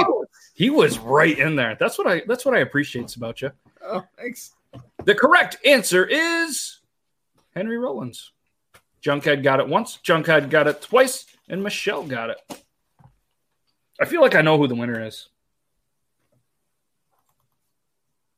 He 0.56 0.72
was 0.72 0.98
right 0.98 1.38
in 1.38 1.56
there. 1.56 1.78
That's 1.80 2.00
what 2.00 2.08
I 2.08 2.24
that's 2.26 2.44
what 2.44 2.56
I 2.56 2.62
appreciate 2.62 3.16
about 3.16 3.44
you. 3.44 3.52
Oh, 3.86 4.04
thanks. 4.18 4.54
The 5.06 5.14
correct 5.14 5.58
answer 5.64 6.04
is 6.08 6.80
Henry 7.54 7.78
Rollins. 7.78 8.32
Junkhead 9.04 9.44
got 9.44 9.60
it 9.60 9.68
once, 9.68 10.00
Junkhead 10.04 10.50
got 10.50 10.66
it 10.68 10.82
twice, 10.82 11.28
and 11.48 11.62
Michelle 11.62 12.04
got 12.04 12.32
it. 12.32 12.64
I 14.00 14.06
feel 14.06 14.22
like 14.22 14.36
I 14.36 14.42
know 14.42 14.58
who 14.58 14.68
the 14.68 14.76
winner 14.76 15.06
is. 15.06 15.28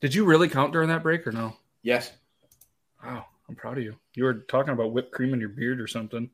Did 0.01 0.16
you 0.16 0.26
really 0.26 0.49
count 0.49 0.74
during 0.74 0.89
that 0.89 1.03
break 1.03 1.28
or 1.28 1.32
no? 1.32 1.55
Yes. 1.84 2.12
Wow, 3.03 3.26
I'm 3.47 3.55
proud 3.55 3.78
of 3.78 3.84
you. 3.84 3.95
You 4.16 4.24
were 4.24 4.34
talking 4.34 4.74
about 4.74 4.91
whipped 4.91 5.12
cream 5.12 5.34
in 5.34 5.39
your 5.39 5.49
beard 5.49 5.80
or 5.80 5.88
something. 5.88 6.30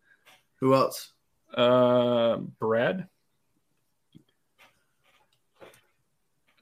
Who 0.61 0.73
else? 0.73 1.11
Uh, 1.53 2.37
Brad 2.37 3.07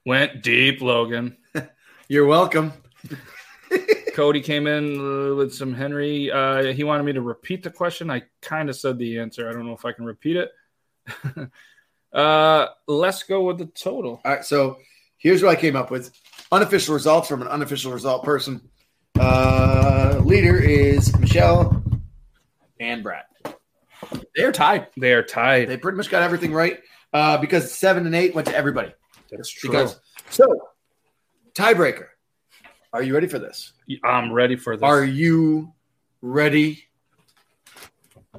went 0.06 0.42
deep. 0.44 0.82
Logan 0.82 1.38
You're 2.08 2.26
welcome. 2.26 2.74
Cody 4.14 4.42
came 4.42 4.66
in 4.68 4.98
uh, 4.98 5.36
with 5.36 5.54
some 5.54 5.74
Henry. 5.74 6.32
Uh, 6.32 6.74
he 6.74 6.84
wanted 6.84 7.04
me 7.04 7.14
to 7.14 7.22
repeat 7.22 7.64
the 7.64 7.70
question. 7.70 8.10
I 8.10 8.24
kind 8.42 8.70
of 8.70 8.76
said 8.76 8.98
the 8.98 9.20
answer. 9.20 9.50
I 9.50 9.54
don't 9.54 9.66
know 9.66 9.74
if 9.74 9.86
I 9.86 9.92
can 9.92 10.06
repeat 10.06 10.38
it. 10.38 10.52
uh, 12.16 12.68
let's 12.88 13.24
go 13.24 13.44
with 13.44 13.58
the 13.58 13.66
total. 13.66 14.22
All 14.24 14.32
right, 14.32 14.46
so 14.46 14.78
here's 15.18 15.44
what 15.44 15.56
I 15.56 15.60
came 15.60 15.76
up 15.76 15.92
with: 15.92 16.12
unofficial 16.52 16.94
results 16.94 17.28
from 17.28 17.42
an 17.42 17.48
unofficial 17.48 17.92
result 17.92 18.24
person. 18.24 18.62
Uh, 19.20 20.22
leader 20.24 20.58
is 20.58 21.18
Michelle 21.20 21.84
and 22.80 23.04
Brad. 23.04 23.26
They're 24.36 24.52
tied. 24.52 24.88
They 24.98 25.14
are 25.14 25.24
tied. 25.24 25.68
They 25.68 25.78
pretty 25.78 25.98
much 25.98 26.10
got 26.10 26.24
everything 26.24 26.54
right 26.54 26.80
uh, 27.14 27.38
because 27.38 27.72
seven 27.72 28.06
and 28.06 28.16
eight 28.16 28.34
went 28.34 28.48
to 28.48 28.56
everybody. 28.56 28.94
That's 29.32 29.50
true. 29.50 29.70
Because 29.70 30.00
so 30.30 30.46
tiebreaker. 31.54 32.08
Are 32.94 33.04
you 33.04 33.14
ready 33.14 33.28
for 33.28 33.40
this? 33.40 33.74
I'm 34.04 34.32
ready 34.32 34.56
for 34.56 34.78
this. 34.78 34.84
Are 34.84 35.04
you 35.04 35.74
ready 36.22 36.86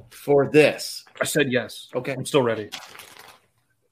for 0.09 0.49
this? 0.49 1.05
I 1.21 1.25
said 1.25 1.51
yes. 1.51 1.89
Okay. 1.93 2.13
I'm 2.13 2.25
still 2.25 2.41
ready. 2.41 2.69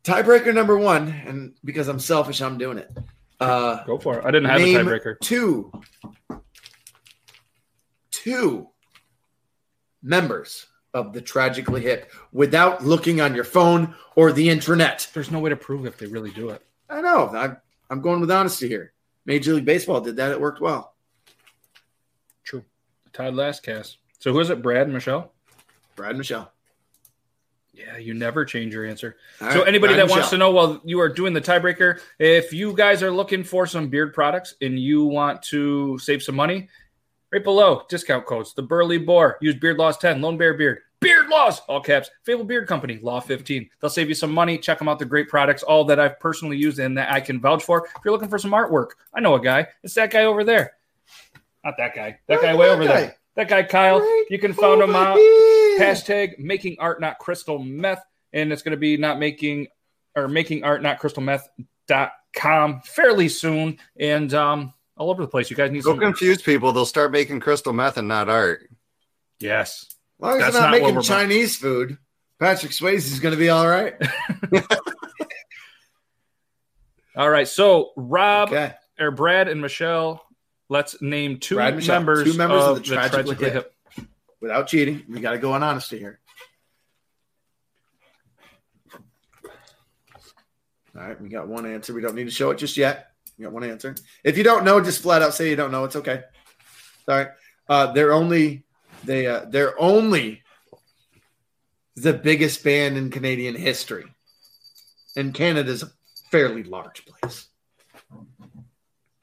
Tiebreaker 0.06 0.54
number 0.54 0.78
one, 0.78 1.08
and 1.26 1.54
because 1.66 1.88
I'm 1.88 2.00
selfish, 2.00 2.40
I'm 2.42 2.60
doing 2.60 2.78
it. 2.78 2.92
Uh, 3.40 3.84
Go 3.86 3.98
for 3.98 4.20
it. 4.20 4.26
I 4.26 4.30
didn't 4.30 4.50
have 4.50 4.62
name 4.62 4.88
a 4.88 4.92
tiebreaker. 4.92 5.20
Two, 5.20 5.72
two 8.12 8.70
members 10.04 10.68
of 10.94 11.12
the 11.12 11.22
Tragically 11.22 11.82
Hip 11.82 12.12
without 12.32 12.86
looking 12.86 13.20
on 13.20 13.34
your 13.34 13.44
phone 13.44 13.96
or 14.16 14.32
the 14.32 14.48
internet. 14.48 15.10
There's 15.14 15.32
no 15.32 15.40
way 15.40 15.50
to 15.50 15.56
prove 15.56 15.86
if 15.88 15.98
they 15.98 16.06
really 16.06 16.32
do 16.32 16.50
it. 16.50 16.62
I 16.90 17.02
know. 17.02 17.30
I'm, 17.30 17.58
I'm 17.90 18.02
going 18.02 18.22
with 18.22 18.32
honesty 18.32 18.68
here. 18.68 18.94
Major 19.26 19.54
League 19.56 19.66
Baseball 19.66 20.02
did 20.02 20.18
that. 20.18 20.32
It 20.32 20.40
worked 20.40 20.62
well. 20.62 20.94
True. 22.44 22.64
Tied 23.12 23.34
last 23.34 23.64
cast. 23.64 23.98
So 24.20 24.32
who 24.32 24.40
is 24.40 24.52
it? 24.52 24.62
Brad 24.62 24.84
and 24.84 24.94
Michelle? 24.94 25.34
Brad 25.96 26.12
and 26.12 26.20
Michelle. 26.20 26.52
Yeah, 27.76 27.98
you 27.98 28.14
never 28.14 28.46
change 28.46 28.74
your 28.74 28.86
answer. 28.86 29.18
All 29.42 29.52
so 29.52 29.60
right, 29.60 29.68
anybody 29.68 29.96
that 29.96 30.10
wants 30.10 30.30
to 30.30 30.38
know 30.38 30.52
while 30.52 30.82
you 30.86 31.00
are 31.02 31.10
doing 31.10 31.34
the 31.34 31.42
tiebreaker, 31.42 32.00
if 32.20 32.54
you 32.54 32.74
guys 32.74 33.04
are 33.04 33.12
looking 33.12 33.44
for 33.44 33.68
some 33.68 33.90
beard 33.90 34.14
products 34.14 34.56
and 34.62 34.80
you 34.80 35.04
want 35.04 35.42
to 35.44 35.98
save 36.00 36.24
some 36.24 36.36
money, 36.36 36.70
right 37.34 37.44
below 37.44 37.84
discount 37.90 38.26
codes: 38.26 38.54
the 38.54 38.62
Burley 38.62 38.98
Boar, 38.98 39.38
use 39.42 39.56
Beard 39.56 39.78
Laws 39.78 39.98
ten, 39.98 40.22
Lone 40.22 40.38
Bear 40.38 40.54
Beard, 40.54 40.80
Beard 41.02 41.28
Laws, 41.28 41.60
all 41.68 41.82
caps, 41.82 42.10
Fable 42.24 42.46
Beard 42.46 42.66
Company, 42.66 42.98
Law 43.02 43.20
fifteen. 43.20 43.70
They'll 43.82 43.90
save 43.90 44.08
you 44.08 44.16
some 44.16 44.32
money. 44.32 44.58
Check 44.58 44.80
them 44.80 44.88
out; 44.88 44.98
they're 44.98 45.08
great 45.08 45.28
products, 45.28 45.62
all 45.62 45.84
that 45.86 46.00
I've 46.00 46.18
personally 46.22 46.56
used 46.56 46.80
and 46.80 46.98
that 46.98 47.12
I 47.12 47.20
can 47.20 47.42
vouch 47.42 47.64
for. 47.64 47.88
If 47.88 48.06
you're 48.06 48.14
looking 48.14 48.30
for 48.30 48.40
some 48.40 48.52
artwork, 48.52 48.92
I 49.14 49.20
know 49.20 49.36
a 49.36 49.42
guy. 49.42 49.68
It's 49.84 49.96
that 49.96 50.12
guy 50.12 50.24
over 50.24 50.46
there. 50.46 50.74
Not 51.66 51.76
that 51.78 51.94
guy. 51.94 52.20
That 52.28 52.42
guy 52.42 52.56
way 52.56 52.68
that 52.68 52.74
over 52.74 52.86
guy? 52.86 52.94
there. 52.94 53.18
That 53.36 53.50
guy 53.50 53.64
Kyle. 53.64 54.02
You 54.30 54.40
can 54.40 54.54
find 54.54 54.82
him 54.82 54.96
out 54.96 55.18
here. 55.18 55.55
Hashtag 55.80 56.40
making 56.40 56.78
art 56.80 57.02
not 57.02 57.20
crystal 57.20 57.60
meth 57.60 58.04
and 58.34 58.52
it's 58.52 58.62
going 58.62 58.72
to 58.72 58.78
be 58.78 58.98
not 58.98 59.20
making 59.20 59.68
or 60.16 60.28
making 60.28 60.64
art 60.64 60.82
not 60.82 61.00
crystal 61.00 61.24
meth 61.24 61.48
dot 61.88 62.12
com 62.36 62.82
fairly 62.82 63.30
soon 63.30 63.78
and 64.00 64.34
um 64.34 64.74
all 64.98 65.10
over 65.10 65.22
the 65.22 65.28
place 65.28 65.50
you 65.50 65.56
guys 65.56 65.72
need 65.72 65.84
Don't 65.84 65.96
some 65.96 66.00
confuse 66.00 66.42
people. 66.42 66.72
They'll 66.72 66.86
start 66.86 67.12
making 67.12 67.42
crystal 67.42 67.74
meth 67.74 67.98
and 67.98 68.08
not 68.08 68.30
art. 68.30 68.70
yes 69.40 69.86
As 69.90 69.96
long 70.20 70.34
as 70.36 70.40
That's 70.40 70.54
they're 70.54 70.62
not, 70.62 70.72
not 70.72 70.80
making 70.80 70.96
we're- 70.96 71.04
Chinese 71.06 71.58
food, 71.58 71.98
Patrick 72.40 72.72
Swayze 72.72 73.12
is 73.12 73.20
going 73.20 73.34
to 73.34 73.40
be 73.40 73.50
all 73.50 73.68
right. 73.68 73.94
all 77.16 77.30
right 77.30 77.48
so 77.48 77.92
rob 77.96 78.50
Okay. 78.50 78.74
or 79.00 79.12
brad 79.12 79.48
and 79.48 79.62
michelle 79.62 80.24
let's 80.70 81.02
name 81.02 81.40
two 81.40 81.56
Brad 81.56 81.70
and 81.70 81.78
Michelle, 81.78 82.00
members, 82.00 82.24
two 82.24 82.38
members 82.38 82.64
of, 82.64 82.70
of 82.70 82.76
the 82.84 82.90
the 82.90 82.96
Tragically 82.96 83.24
tragically 83.36 83.46
Hip. 83.46 83.54
hip 83.54 83.75
Without 84.46 84.68
cheating, 84.68 85.04
we 85.10 85.22
got 85.22 85.32
to 85.32 85.40
go 85.40 85.54
on 85.54 85.64
honesty 85.64 85.98
here. 85.98 86.20
All 90.96 91.02
right, 91.02 91.20
we 91.20 91.30
got 91.30 91.48
one 91.48 91.66
answer. 91.66 91.96
We 91.96 92.02
don't 92.02 92.14
need 92.14 92.26
to 92.26 92.30
show 92.30 92.52
it 92.52 92.60
just 92.60 92.78
yet. 92.78 93.08
We 93.40 93.44
got 93.46 93.54
one 93.54 93.64
answer. 93.64 93.96
If 94.24 94.38
you 94.38 94.44
don't 94.44 94.64
know, 94.64 94.80
just 94.80 95.02
flat 95.02 95.24
out 95.24 95.34
say 95.34 95.50
you 95.50 95.56
don't 95.56 95.72
know. 95.72 95.84
It's 95.86 95.96
okay. 95.96 96.22
All 97.08 97.18
right. 97.18 97.30
Uh, 97.68 97.92
they're 97.94 98.14
only 98.14 98.66
they 99.04 99.26
uh, 99.26 99.46
they're 99.50 99.74
only 99.82 100.44
the 101.96 102.14
biggest 102.14 102.64
band 102.64 102.98
in 102.98 103.10
Canadian 103.10 103.56
history, 103.56 104.06
and 105.18 105.34
Canada's 105.34 105.82
a 105.82 105.90
fairly 106.30 106.62
large 106.62 107.04
place. 107.04 107.48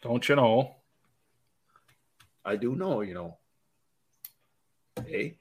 don't 0.03 0.29
you 0.29 0.35
know 0.35 0.75
I 2.45 2.57
do 2.57 2.75
know, 2.75 3.03
you 3.03 3.15
know. 3.15 3.39
Hey, 5.07 5.37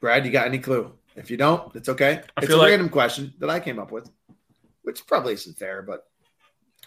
Brad, 0.00 0.24
you 0.26 0.32
got 0.32 0.46
any 0.46 0.58
clue? 0.58 0.92
If 1.14 1.30
you 1.30 1.36
don't, 1.36 1.74
it's 1.76 1.88
okay. 1.88 2.22
I 2.36 2.42
it's 2.42 2.52
a 2.52 2.56
like- 2.56 2.70
random 2.70 2.88
question 2.88 3.32
that 3.38 3.50
I 3.50 3.60
came 3.60 3.78
up 3.78 3.92
with, 3.92 4.10
which 4.82 5.06
probably 5.06 5.34
isn't 5.34 5.56
fair, 5.58 5.82
but 5.82 6.04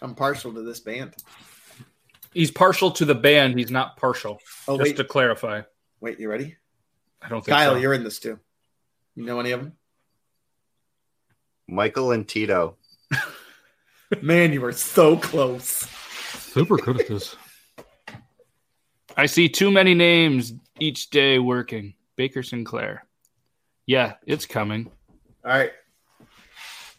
I'm 0.02 0.14
partial 0.14 0.52
to 0.52 0.62
this 0.62 0.80
band. 0.80 1.14
he's 2.34 2.50
partial 2.50 2.90
to 2.90 3.04
the 3.06 3.14
band 3.14 3.58
he's 3.58 3.70
not 3.70 3.96
partial 3.96 4.38
Oh 4.68 4.76
just 4.76 4.90
wait, 4.90 4.96
to 4.98 5.04
clarify 5.04 5.62
wait, 6.00 6.20
you 6.20 6.28
ready? 6.28 6.54
i 7.22 7.28
don't 7.30 7.42
think 7.42 7.56
Kyle, 7.56 7.72
so. 7.72 7.78
you're 7.78 7.94
in 7.94 8.04
this 8.04 8.18
too. 8.18 8.38
You 9.14 9.24
know 9.24 9.40
any 9.40 9.52
of 9.52 9.60
them? 9.60 9.72
Michael 11.68 12.12
and 12.12 12.28
Tito. 12.28 12.76
Man, 14.22 14.52
you 14.52 14.60
were 14.60 14.72
so 14.72 15.16
close. 15.16 15.88
Super 16.34 16.76
good 16.76 17.00
at 17.00 17.08
this. 17.08 17.34
I 19.16 19.26
see 19.26 19.48
too 19.48 19.70
many 19.70 19.94
names 19.94 20.52
each 20.78 21.10
day 21.10 21.38
working. 21.38 21.94
Baker 22.16 22.42
Sinclair. 22.42 23.06
Yeah, 23.86 24.14
it's 24.26 24.46
coming. 24.46 24.90
All 25.44 25.52
right, 25.52 25.70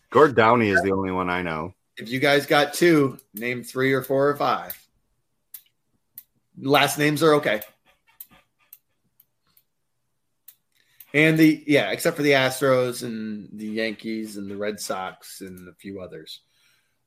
Gord 0.09 0.35
Downie 0.35 0.69
is 0.69 0.81
the 0.81 0.91
only 0.91 1.11
one 1.11 1.29
I 1.29 1.41
know. 1.41 1.73
if 1.97 2.09
you 2.09 2.19
guys 2.19 2.45
got 2.45 2.73
two, 2.73 3.17
name 3.33 3.63
three 3.63 3.93
or 3.93 4.01
four 4.01 4.29
or 4.29 4.35
five. 4.37 4.79
Last 6.59 6.97
names 6.97 7.21
are 7.23 7.35
okay. 7.35 7.61
And 11.13 11.37
the 11.37 11.63
yeah, 11.67 11.91
except 11.91 12.15
for 12.17 12.23
the 12.23 12.31
Astros 12.31 13.03
and 13.03 13.49
the 13.53 13.67
Yankees 13.67 14.37
and 14.37 14.49
the 14.49 14.57
Red 14.57 14.79
Sox 14.79 15.41
and 15.41 15.67
a 15.67 15.73
few 15.73 15.99
others. 16.01 16.41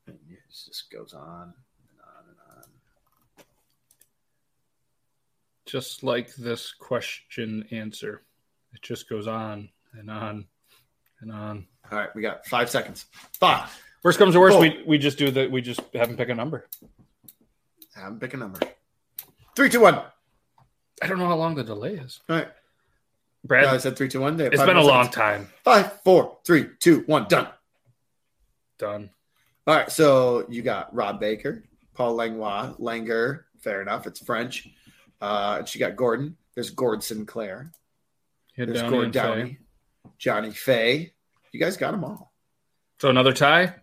And 0.07 0.17
it 0.29 0.39
just 0.49 0.91
goes 0.91 1.13
on 1.13 1.21
on 1.23 2.23
and 2.27 2.37
on. 2.57 2.63
Just 5.71 6.03
like 6.03 6.35
this 6.35 6.73
question 6.73 7.65
answer. 7.71 8.23
It 8.73 8.81
just 8.81 9.07
goes 9.07 9.25
on 9.25 9.69
and 9.97 10.11
on 10.11 10.45
and 11.21 11.31
on. 11.31 11.65
All 11.89 11.97
right, 11.97 12.09
we 12.13 12.21
got 12.21 12.45
five 12.45 12.69
seconds. 12.69 13.05
Five. 13.39 13.69
Worst 14.03 14.19
comes 14.19 14.33
to 14.33 14.39
worst, 14.41 14.55
Four. 14.55 14.61
we, 14.63 14.83
we 14.85 14.97
just 14.97 15.17
do 15.17 15.31
that. 15.31 15.49
We 15.49 15.61
just 15.61 15.79
have 15.93 16.09
him 16.09 16.17
pick 16.17 16.27
a 16.27 16.35
number. 16.35 16.67
Have 17.95 18.05
them 18.11 18.19
pick 18.19 18.33
a 18.33 18.37
number. 18.37 18.59
Three, 19.55 19.69
two, 19.69 19.79
one. 19.79 20.01
I 21.01 21.07
don't 21.07 21.19
know 21.19 21.27
how 21.27 21.35
long 21.37 21.55
the 21.55 21.63
delay 21.63 21.93
is. 21.95 22.19
right. 22.27 22.49
Brad, 23.45 23.63
No, 23.63 23.69
I 23.71 23.77
said 23.77 23.95
three, 23.95 24.09
two, 24.09 24.19
one. 24.21 24.35
They 24.37 24.43
have 24.45 24.53
it's 24.53 24.61
been 24.63 24.75
a 24.77 24.83
long 24.83 25.05
seconds. 25.05 25.15
time. 25.15 25.49
Five, 25.63 26.01
four, 26.03 26.37
three, 26.45 26.67
two, 26.79 27.03
one. 27.07 27.27
Done. 27.29 27.47
Done. 28.77 29.09
All 29.67 29.75
right, 29.75 29.89
so 29.91 30.45
you 30.49 30.63
got 30.63 30.93
Rob 30.93 31.19
Baker, 31.19 31.63
Paul 31.93 32.15
Langlois, 32.15 32.73
Langer. 32.77 33.43
Fair 33.61 33.81
enough, 33.81 34.05
it's 34.05 34.19
French. 34.19 34.67
Uh, 35.21 35.57
and 35.59 35.69
she 35.69 35.79
got 35.79 35.95
Gordon. 35.95 36.35
There's 36.55 36.71
Gord 36.71 37.03
Sinclair. 37.03 37.71
Hit 38.53 38.67
There's 38.67 38.81
Downie 38.81 38.97
Gord. 38.97 39.11
Downie, 39.11 39.57
Johnny 40.17 40.51
Fay. 40.51 41.13
You 41.51 41.59
guys 41.59 41.77
got 41.77 41.91
them 41.91 42.03
all. 42.03 42.33
So 42.99 43.09
another 43.09 43.33
tie. 43.33 43.75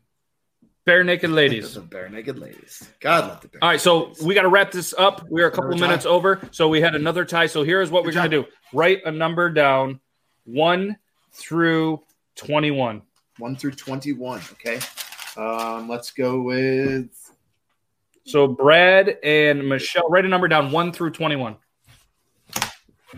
Barenaked 0.86 1.32
Ladies. 1.32 1.74
The 1.74 1.82
Barenaked 1.82 2.39
Ladies. 2.39 2.89
God 3.01 3.28
love 3.28 3.40
the 3.43 3.48
bare. 3.48 3.62
All 3.62 3.69
right, 3.69 3.81
so 3.81 4.12
we 4.24 4.35
got 4.35 4.43
to 4.43 4.48
wrap 4.48 4.70
this 4.70 4.94
up. 4.97 5.27
We 5.31 5.43
are 5.43 5.48
a 5.48 5.51
couple 5.51 5.73
tie. 5.73 5.81
minutes 5.81 6.06
over, 6.06 6.40
so 6.51 6.69
we 6.69 6.81
had 6.81 6.94
another 6.94 7.24
tie. 7.27 7.47
So 7.47 7.62
here's 7.62 7.90
what 7.90 8.05
Good 8.05 8.15
we're 8.15 8.20
going 8.20 8.31
to 8.31 8.43
do: 8.43 8.48
write 8.73 9.02
a 9.05 9.10
number 9.10 9.51
down, 9.51 10.01
one 10.44 10.97
through 11.32 12.02
twenty-one. 12.36 13.02
one 13.39 13.55
through 13.56 13.73
twenty-one. 13.73 14.40
Okay. 14.52 14.81
Um, 15.36 15.89
let's 15.89 16.10
go 16.10 16.40
with 16.40 17.27
So 18.28 18.46
Brad 18.46 19.16
and 19.24 19.66
Michelle, 19.66 20.06
write 20.10 20.26
a 20.26 20.28
number 20.28 20.48
down, 20.48 20.70
one 20.70 20.92
through 20.92 21.12
twenty-one. 21.12 21.56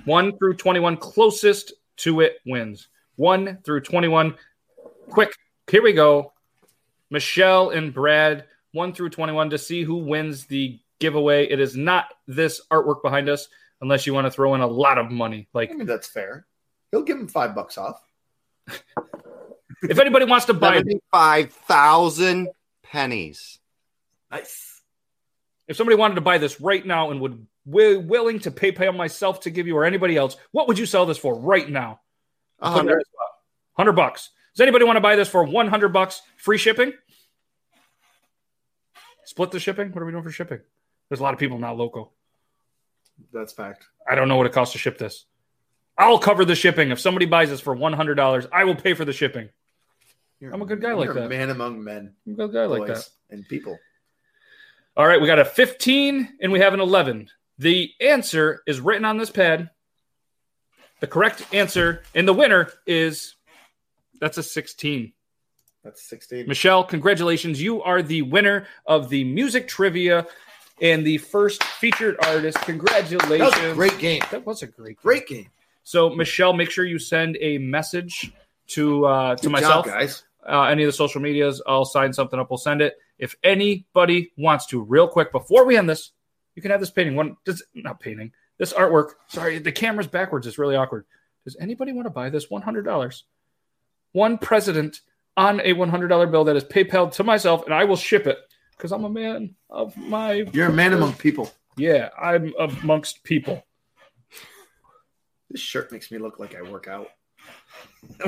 One 0.04 0.38
through 0.38 0.54
twenty-one, 0.54 0.98
closest 0.98 1.72
to 1.98 2.20
it 2.20 2.38
wins. 2.46 2.86
One 3.16 3.58
through 3.64 3.80
twenty-one. 3.80 4.36
quick. 5.08 5.34
Here 5.68 5.82
we 5.82 5.94
go. 5.94 6.32
Michelle 7.10 7.70
and 7.70 7.92
Brad, 7.92 8.44
one 8.70 8.92
through 8.92 9.10
twenty-one, 9.10 9.50
to 9.50 9.58
see 9.58 9.82
who 9.82 9.96
wins 9.96 10.46
the 10.46 10.78
giveaway. 11.00 11.48
It 11.48 11.58
is 11.58 11.76
not 11.76 12.06
this 12.28 12.60
artwork 12.70 13.02
behind 13.02 13.28
us, 13.28 13.48
unless 13.80 14.06
you 14.06 14.14
want 14.14 14.28
to 14.28 14.30
throw 14.30 14.54
in 14.54 14.60
a 14.60 14.66
lot 14.68 14.96
of 14.96 15.10
money. 15.10 15.48
Like 15.52 15.72
I 15.72 15.74
mean, 15.74 15.88
that's 15.88 16.06
fair. 16.06 16.46
He'll 16.92 17.02
give 17.02 17.18
him 17.18 17.26
five 17.26 17.56
bucks 17.56 17.76
off. 17.78 18.00
if 19.82 19.98
anybody 19.98 20.24
wants 20.24 20.46
to 20.46 20.54
buy, 20.54 20.84
five 21.10 21.52
thousand 21.52 22.50
pennies. 22.84 23.58
Nice. 24.30 24.68
If 25.70 25.76
somebody 25.76 25.96
wanted 25.96 26.16
to 26.16 26.20
buy 26.20 26.36
this 26.38 26.60
right 26.60 26.84
now 26.84 27.12
and 27.12 27.20
would 27.20 27.46
wi- 27.64 27.96
willing 27.96 28.40
to 28.40 28.50
PayPal 28.50 28.94
myself 28.94 29.42
to 29.42 29.50
give 29.50 29.68
you 29.68 29.76
or 29.76 29.84
anybody 29.84 30.16
else, 30.16 30.36
what 30.50 30.66
would 30.66 30.80
you 30.80 30.84
sell 30.84 31.06
this 31.06 31.16
for 31.16 31.38
right 31.38 31.70
now? 31.70 32.00
Hundred. 32.60 33.04
Hundred 33.74 33.92
bucks. 33.92 34.30
Does 34.52 34.62
anybody 34.62 34.84
want 34.84 34.96
to 34.96 35.00
buy 35.00 35.14
this 35.14 35.28
for 35.28 35.44
one 35.44 35.68
hundred 35.68 35.92
bucks, 35.92 36.22
free 36.36 36.58
shipping? 36.58 36.92
Split 39.24 39.52
the 39.52 39.60
shipping. 39.60 39.92
What 39.92 40.02
are 40.02 40.06
we 40.06 40.10
doing 40.10 40.24
for 40.24 40.32
shipping? 40.32 40.58
There's 41.08 41.20
a 41.20 41.22
lot 41.22 41.34
of 41.34 41.40
people 41.40 41.58
not 41.58 41.76
local. 41.76 42.14
That's 43.32 43.52
fact. 43.52 43.86
I 44.08 44.16
don't 44.16 44.26
know 44.26 44.36
what 44.36 44.46
it 44.46 44.52
costs 44.52 44.72
to 44.72 44.78
ship 44.78 44.98
this. 44.98 45.24
I'll 45.96 46.18
cover 46.18 46.44
the 46.44 46.56
shipping. 46.56 46.90
If 46.90 46.98
somebody 46.98 47.26
buys 47.26 47.48
this 47.48 47.60
for 47.60 47.74
one 47.74 47.92
hundred 47.92 48.16
dollars, 48.16 48.44
I 48.52 48.64
will 48.64 48.74
pay 48.74 48.94
for 48.94 49.04
the 49.04 49.12
shipping. 49.12 49.50
You're 50.40 50.52
I'm 50.52 50.62
a 50.62 50.66
good 50.66 50.82
guy 50.82 50.94
like 50.94 51.14
that. 51.14 51.26
A 51.26 51.28
man 51.28 51.50
among 51.50 51.84
men, 51.84 52.14
I'm 52.26 52.32
a 52.32 52.36
good 52.36 52.52
guy 52.52 52.66
like 52.66 52.88
boys, 52.88 52.88
that. 52.88 53.36
and 53.36 53.46
people. 53.46 53.78
All 55.00 55.06
right, 55.06 55.18
we 55.18 55.26
got 55.26 55.38
a 55.38 55.46
15 55.46 56.28
and 56.42 56.52
we 56.52 56.60
have 56.60 56.74
an 56.74 56.80
11. 56.80 57.30
The 57.56 57.90
answer 58.02 58.62
is 58.66 58.80
written 58.80 59.06
on 59.06 59.16
this 59.16 59.30
pad. 59.30 59.70
The 61.00 61.06
correct 61.06 61.42
answer 61.54 62.02
and 62.14 62.28
the 62.28 62.34
winner 62.34 62.70
is 62.86 63.34
that's 64.20 64.36
a 64.36 64.42
16. 64.42 65.14
That's 65.82 66.02
sixteen. 66.02 66.46
Michelle, 66.46 66.84
congratulations. 66.84 67.62
You 67.62 67.82
are 67.82 68.02
the 68.02 68.20
winner 68.20 68.66
of 68.84 69.08
the 69.08 69.24
music 69.24 69.68
trivia 69.68 70.26
and 70.82 71.02
the 71.02 71.16
first 71.16 71.64
featured 71.64 72.22
artist. 72.26 72.60
Congratulations. 72.60 73.38
That 73.54 73.62
was 73.62 73.72
a 73.72 73.74
great 73.74 73.98
game. 73.98 74.20
That 74.30 74.44
was 74.44 74.62
a 74.62 74.66
great 74.66 74.96
game. 74.98 75.02
Great 75.02 75.26
game. 75.26 75.46
So, 75.82 76.10
Michelle, 76.10 76.52
make 76.52 76.70
sure 76.70 76.84
you 76.84 76.98
send 76.98 77.38
a 77.40 77.56
message 77.56 78.30
to 78.66 79.06
uh, 79.06 79.36
to 79.36 79.42
Good 79.44 79.52
myself. 79.52 79.86
job, 79.86 79.94
guys. 79.94 80.24
uh, 80.46 80.64
any 80.64 80.82
of 80.82 80.88
the 80.88 80.92
social 80.92 81.22
medias. 81.22 81.62
I'll 81.66 81.86
sign 81.86 82.12
something 82.12 82.38
up. 82.38 82.50
We'll 82.50 82.58
send 82.58 82.82
it. 82.82 82.98
If 83.20 83.36
anybody 83.44 84.32
wants 84.38 84.66
to, 84.68 84.80
real 84.80 85.06
quick, 85.06 85.30
before 85.30 85.66
we 85.66 85.76
end 85.76 85.88
this, 85.88 86.12
you 86.54 86.62
can 86.62 86.70
have 86.70 86.80
this 86.80 86.90
painting. 86.90 87.16
One, 87.16 87.36
does, 87.44 87.62
not 87.74 88.00
painting. 88.00 88.32
This 88.58 88.72
artwork. 88.72 89.10
Sorry, 89.28 89.58
the 89.58 89.72
camera's 89.72 90.06
backwards. 90.06 90.46
It's 90.46 90.58
really 90.58 90.74
awkward. 90.74 91.04
Does 91.44 91.56
anybody 91.60 91.92
want 91.92 92.06
to 92.06 92.10
buy 92.10 92.30
this? 92.30 92.50
One 92.50 92.62
hundred 92.62 92.84
dollars. 92.84 93.24
One 94.12 94.38
president 94.38 95.00
on 95.36 95.60
a 95.60 95.74
one 95.74 95.90
hundred 95.90 96.08
dollar 96.08 96.26
bill 96.26 96.44
that 96.44 96.56
is 96.56 96.64
PayPal 96.64 97.12
to 97.12 97.24
myself, 97.24 97.64
and 97.66 97.74
I 97.74 97.84
will 97.84 97.96
ship 97.96 98.26
it 98.26 98.38
because 98.76 98.90
I'm 98.90 99.04
a 99.04 99.10
man 99.10 99.54
of 99.68 99.96
my. 99.96 100.46
You're 100.52 100.68
a 100.68 100.72
man 100.72 100.92
among 100.92 101.14
people. 101.14 101.52
Yeah, 101.76 102.08
I'm 102.20 102.52
amongst 102.58 103.22
people. 103.22 103.64
This 105.50 105.60
shirt 105.60 105.92
makes 105.92 106.10
me 106.10 106.18
look 106.18 106.38
like 106.38 106.54
I 106.54 106.62
work 106.62 106.88
out. 106.88 107.08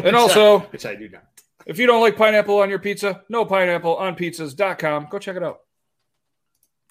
And 0.05 0.16
also, 0.16 0.59
which 0.70 0.86
I 0.86 0.94
do 0.94 1.09
not. 1.09 1.24
If 1.66 1.78
you 1.78 1.86
don't 1.86 2.01
like 2.01 2.16
pineapple 2.16 2.59
on 2.59 2.70
your 2.70 2.78
pizza, 2.78 3.22
no 3.28 3.44
pineapple 3.44 3.97
on 3.97 4.16
pizzas.com. 4.16 5.09
Go 5.10 5.18
check 5.18 5.36
it 5.36 5.43
out. 5.43 5.60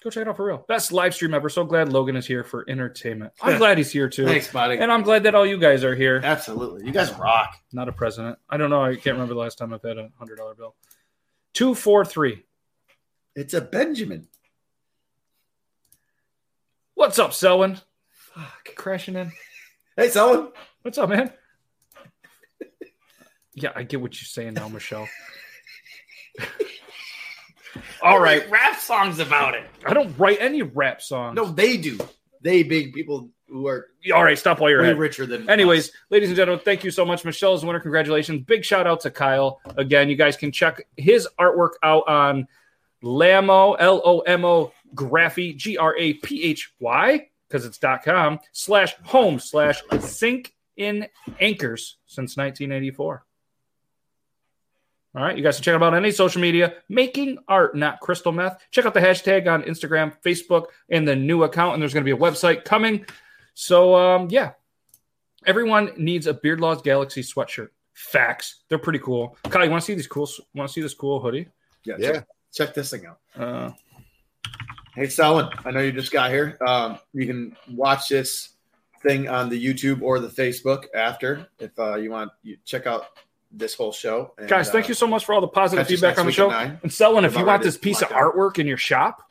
Go 0.02 0.10
check 0.10 0.22
it 0.22 0.28
out 0.28 0.36
for 0.36 0.46
real. 0.46 0.64
Best 0.66 0.90
live 0.90 1.14
stream 1.14 1.32
ever. 1.32 1.48
So 1.48 1.64
glad 1.64 1.92
Logan 1.92 2.16
is 2.16 2.26
here 2.26 2.42
for 2.42 2.68
entertainment. 2.68 3.32
I'm 3.40 3.58
glad 3.58 3.78
he's 3.78 3.92
here 3.92 4.08
too. 4.08 4.26
Thanks, 4.26 4.50
buddy. 4.50 4.78
And 4.78 4.90
I'm 4.90 5.02
glad 5.02 5.22
that 5.24 5.36
all 5.36 5.46
you 5.46 5.58
guys 5.58 5.84
are 5.84 5.94
here. 5.94 6.20
Absolutely. 6.24 6.84
You 6.86 6.92
guys 6.92 7.12
rock. 7.12 7.56
Not 7.72 7.88
a 7.88 7.92
president. 7.92 8.38
I 8.50 8.56
don't 8.56 8.70
know. 8.70 8.82
I 8.82 8.94
can't 8.94 9.14
remember 9.14 9.34
the 9.34 9.40
last 9.40 9.58
time 9.58 9.72
I've 9.72 9.82
had 9.82 9.98
a 9.98 10.10
hundred 10.18 10.36
dollar 10.36 10.54
bill. 10.54 10.74
Two, 11.52 11.74
four, 11.76 12.04
three. 12.04 12.42
It's 13.36 13.54
a 13.54 13.60
Benjamin. 13.60 14.26
What's 16.94 17.18
up, 17.18 17.32
Selwyn? 17.32 17.78
Fuck, 18.10 18.74
crashing 18.74 19.16
in. 19.16 19.32
Hey, 19.96 20.08
Selwyn. 20.08 20.48
What's 20.82 20.98
up, 20.98 21.10
man? 21.10 21.32
Yeah, 23.54 23.72
I 23.74 23.82
get 23.82 24.00
what 24.00 24.14
you're 24.20 24.26
saying 24.26 24.54
now, 24.54 24.68
Michelle. 24.68 25.08
All 28.02 28.20
right. 28.20 28.48
Rap 28.50 28.78
songs 28.78 29.18
about 29.18 29.54
it. 29.54 29.64
I 29.84 29.94
don't 29.94 30.16
write 30.18 30.38
any 30.40 30.62
rap 30.62 31.00
songs. 31.02 31.36
No, 31.36 31.44
they 31.46 31.76
do. 31.76 31.98
They 32.40 32.62
big 32.62 32.92
people 32.92 33.30
who 33.48 33.66
are 33.68 33.88
All 34.14 34.24
right, 34.24 34.38
stop 34.38 34.58
while 34.60 34.70
you're 34.70 34.80
way 34.80 34.86
ahead. 34.88 34.98
richer 34.98 35.26
than. 35.26 35.48
Anyways, 35.48 35.88
us. 35.90 35.94
ladies 36.10 36.28
and 36.28 36.36
gentlemen, 36.36 36.62
thank 36.64 36.82
you 36.84 36.90
so 36.90 37.04
much. 37.04 37.24
Michelle 37.24 37.54
is 37.54 37.64
winner. 37.64 37.78
Congratulations. 37.80 38.42
Big 38.46 38.64
shout 38.64 38.86
out 38.86 39.00
to 39.00 39.10
Kyle. 39.10 39.60
Again, 39.76 40.08
you 40.08 40.16
guys 40.16 40.36
can 40.36 40.50
check 40.50 40.86
his 40.96 41.28
artwork 41.38 41.72
out 41.82 42.08
on 42.08 42.48
Lamo, 43.02 43.74
L 43.74 44.00
O 44.04 44.20
M 44.20 44.44
O, 44.44 44.72
Graphy, 44.94 45.56
G 45.56 45.76
R 45.76 45.96
A 45.96 46.14
P 46.14 46.42
H 46.44 46.72
Y, 46.80 47.28
because 47.48 47.64
it's 47.64 47.78
dot 47.78 48.02
com, 48.02 48.40
slash 48.52 48.94
home, 49.04 49.38
slash 49.38 49.82
sink 50.00 50.54
in 50.76 51.06
anchors 51.40 51.98
since 52.06 52.36
1984. 52.36 53.24
All 55.14 55.22
right, 55.22 55.36
you 55.36 55.42
guys 55.42 55.56
can 55.56 55.64
check 55.64 55.74
out 55.74 55.82
on 55.82 55.94
any 55.94 56.10
social 56.10 56.40
media, 56.40 56.74
making 56.88 57.38
art, 57.46 57.76
not 57.76 58.00
crystal 58.00 58.32
meth. 58.32 58.62
Check 58.70 58.86
out 58.86 58.94
the 58.94 59.00
hashtag 59.00 59.46
on 59.46 59.62
Instagram, 59.64 60.14
Facebook, 60.24 60.66
and 60.88 61.06
the 61.06 61.14
new 61.14 61.42
account. 61.42 61.74
And 61.74 61.82
there's 61.82 61.92
going 61.92 62.04
to 62.04 62.16
be 62.16 62.18
a 62.18 62.30
website 62.30 62.64
coming. 62.64 63.04
So, 63.52 63.94
um, 63.94 64.28
yeah, 64.30 64.52
everyone 65.46 65.92
needs 65.98 66.26
a 66.26 66.32
Beard 66.32 66.60
Laws 66.60 66.80
Galaxy 66.80 67.22
sweatshirt. 67.22 67.68
Facts. 67.92 68.62
They're 68.68 68.78
pretty 68.78 69.00
cool. 69.00 69.36
Kyle, 69.50 69.64
you 69.64 69.70
want 69.70 69.82
to 69.82 69.86
see 69.86 69.94
these 69.94 70.06
cool? 70.06 70.28
Want 70.54 70.68
to 70.68 70.72
see 70.72 70.80
this 70.80 70.94
cool 70.94 71.20
hoodie? 71.20 71.48
yeah, 71.84 71.96
Yeah. 71.98 72.12
Check, 72.12 72.26
check 72.54 72.74
this 72.74 72.90
thing 72.90 73.04
out. 73.06 73.18
Uh, 73.36 73.72
Hey, 74.94 75.08
Selwyn. 75.08 75.48
I 75.64 75.70
know 75.70 75.80
you 75.80 75.90
just 75.90 76.12
got 76.12 76.30
here. 76.30 76.58
Um, 76.66 76.98
you 77.14 77.26
can 77.26 77.56
watch 77.70 78.10
this 78.10 78.50
thing 79.02 79.26
on 79.26 79.48
the 79.48 79.58
YouTube 79.58 80.02
or 80.02 80.20
the 80.20 80.28
Facebook 80.28 80.84
after 80.94 81.46
if 81.58 81.70
uh, 81.78 81.96
you 81.96 82.10
want. 82.10 82.30
You 82.42 82.58
check 82.66 82.86
out 82.86 83.06
this 83.52 83.74
whole 83.74 83.92
show. 83.92 84.32
And, 84.38 84.48
guys, 84.48 84.70
thank 84.70 84.86
uh, 84.86 84.88
you 84.88 84.94
so 84.94 85.06
much 85.06 85.24
for 85.24 85.34
all 85.34 85.40
the 85.40 85.48
positive 85.48 85.86
feedback 85.86 86.18
on 86.18 86.26
the 86.26 86.32
show. 86.32 86.50
And 86.50 86.92
Selwyn, 86.92 87.24
if 87.24 87.36
you 87.36 87.44
want 87.44 87.62
this 87.62 87.76
piece 87.76 88.02
of 88.02 88.08
artwork 88.08 88.58
in 88.58 88.66
your 88.66 88.76
shop, 88.78 89.22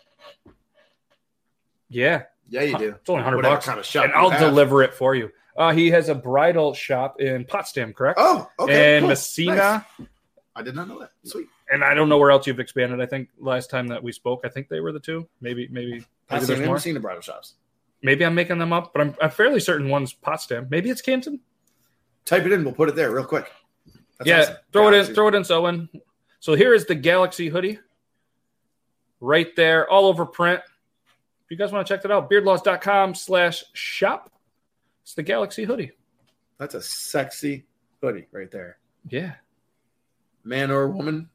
yeah, 1.89 2.23
Yeah, 2.49 2.61
you 2.63 2.77
do. 2.77 2.89
it's 2.91 3.09
only 3.09 3.23
hundred 3.23 3.41
bucks, 3.41 3.65
kind 3.65 3.79
of 3.79 3.85
shop 3.85 4.05
and 4.05 4.13
I'll 4.13 4.29
have. 4.29 4.39
deliver 4.39 4.81
it 4.83 4.93
for 4.93 5.13
you. 5.15 5.31
Uh, 5.57 5.73
he 5.73 5.89
has 5.91 6.07
a 6.07 6.15
bridal 6.15 6.73
shop 6.73 7.19
in 7.19 7.43
Potsdam, 7.45 7.93
correct? 7.93 8.17
Oh, 8.21 8.49
okay. 8.59 8.95
and 8.97 9.03
cool. 9.03 9.09
Massena. 9.09 9.85
Nice. 9.99 10.07
I 10.55 10.61
did 10.61 10.75
not 10.75 10.87
know 10.87 10.99
that. 10.99 11.11
Sweet. 11.25 11.47
and 11.69 11.83
I 11.83 11.93
don't 11.93 12.07
know 12.09 12.17
where 12.17 12.31
else 12.31 12.47
you've 12.47 12.59
expanded. 12.59 13.01
I 13.01 13.05
think 13.05 13.29
last 13.39 13.69
time 13.69 13.87
that 13.87 14.01
we 14.03 14.11
spoke, 14.11 14.41
I 14.45 14.49
think 14.49 14.69
they 14.69 14.79
were 14.79 14.91
the 14.91 14.99
two. 14.99 15.27
Maybe, 15.41 15.67
maybe, 15.71 16.05
I've 16.29 16.45
there's 16.47 16.59
seen, 16.59 16.67
more. 16.67 16.79
seen 16.79 16.93
the 16.93 16.99
bridal 16.99 17.21
shops. 17.21 17.55
Maybe 18.01 18.25
I'm 18.25 18.35
making 18.35 18.57
them 18.57 18.73
up, 18.73 18.93
but 18.93 19.01
I'm, 19.01 19.15
I'm 19.21 19.29
fairly 19.29 19.59
certain 19.59 19.89
one's 19.89 20.11
Potsdam. 20.13 20.67
Maybe 20.69 20.89
it's 20.89 21.01
Canton. 21.01 21.39
Type 22.25 22.45
it 22.45 22.51
in. 22.51 22.63
We'll 22.63 22.73
put 22.73 22.89
it 22.89 22.95
there 22.95 23.11
real 23.11 23.25
quick. 23.25 23.51
That's 24.23 24.29
yeah, 24.29 24.41
awesome. 24.41 24.55
throw 24.71 24.87
it 24.89 24.93
in, 24.93 25.15
throw 25.15 25.27
it 25.29 25.35
in, 25.35 25.43
Selwyn. 25.43 25.89
So 26.39 26.53
here 26.53 26.73
is 26.73 26.85
the 26.85 26.95
Galaxy 26.95 27.49
hoodie, 27.49 27.79
right 29.19 29.55
there, 29.55 29.89
all 29.89 30.05
over 30.05 30.25
print. 30.25 30.61
If 31.45 31.49
you 31.51 31.57
guys 31.57 31.71
want 31.71 31.85
to 31.85 31.93
check 31.93 32.03
that 32.03 32.11
out, 32.11 32.29
beardlaws.com 32.29 33.15
slash 33.15 33.63
shop. 33.73 34.31
It's 35.03 35.15
the 35.15 35.23
Galaxy 35.23 35.63
hoodie. 35.63 35.91
That's 36.59 36.75
a 36.75 36.81
sexy 36.81 37.65
hoodie 38.01 38.27
right 38.31 38.51
there. 38.51 38.77
Yeah. 39.09 39.33
Man 40.43 40.69
or 40.69 40.87
woman. 40.87 41.29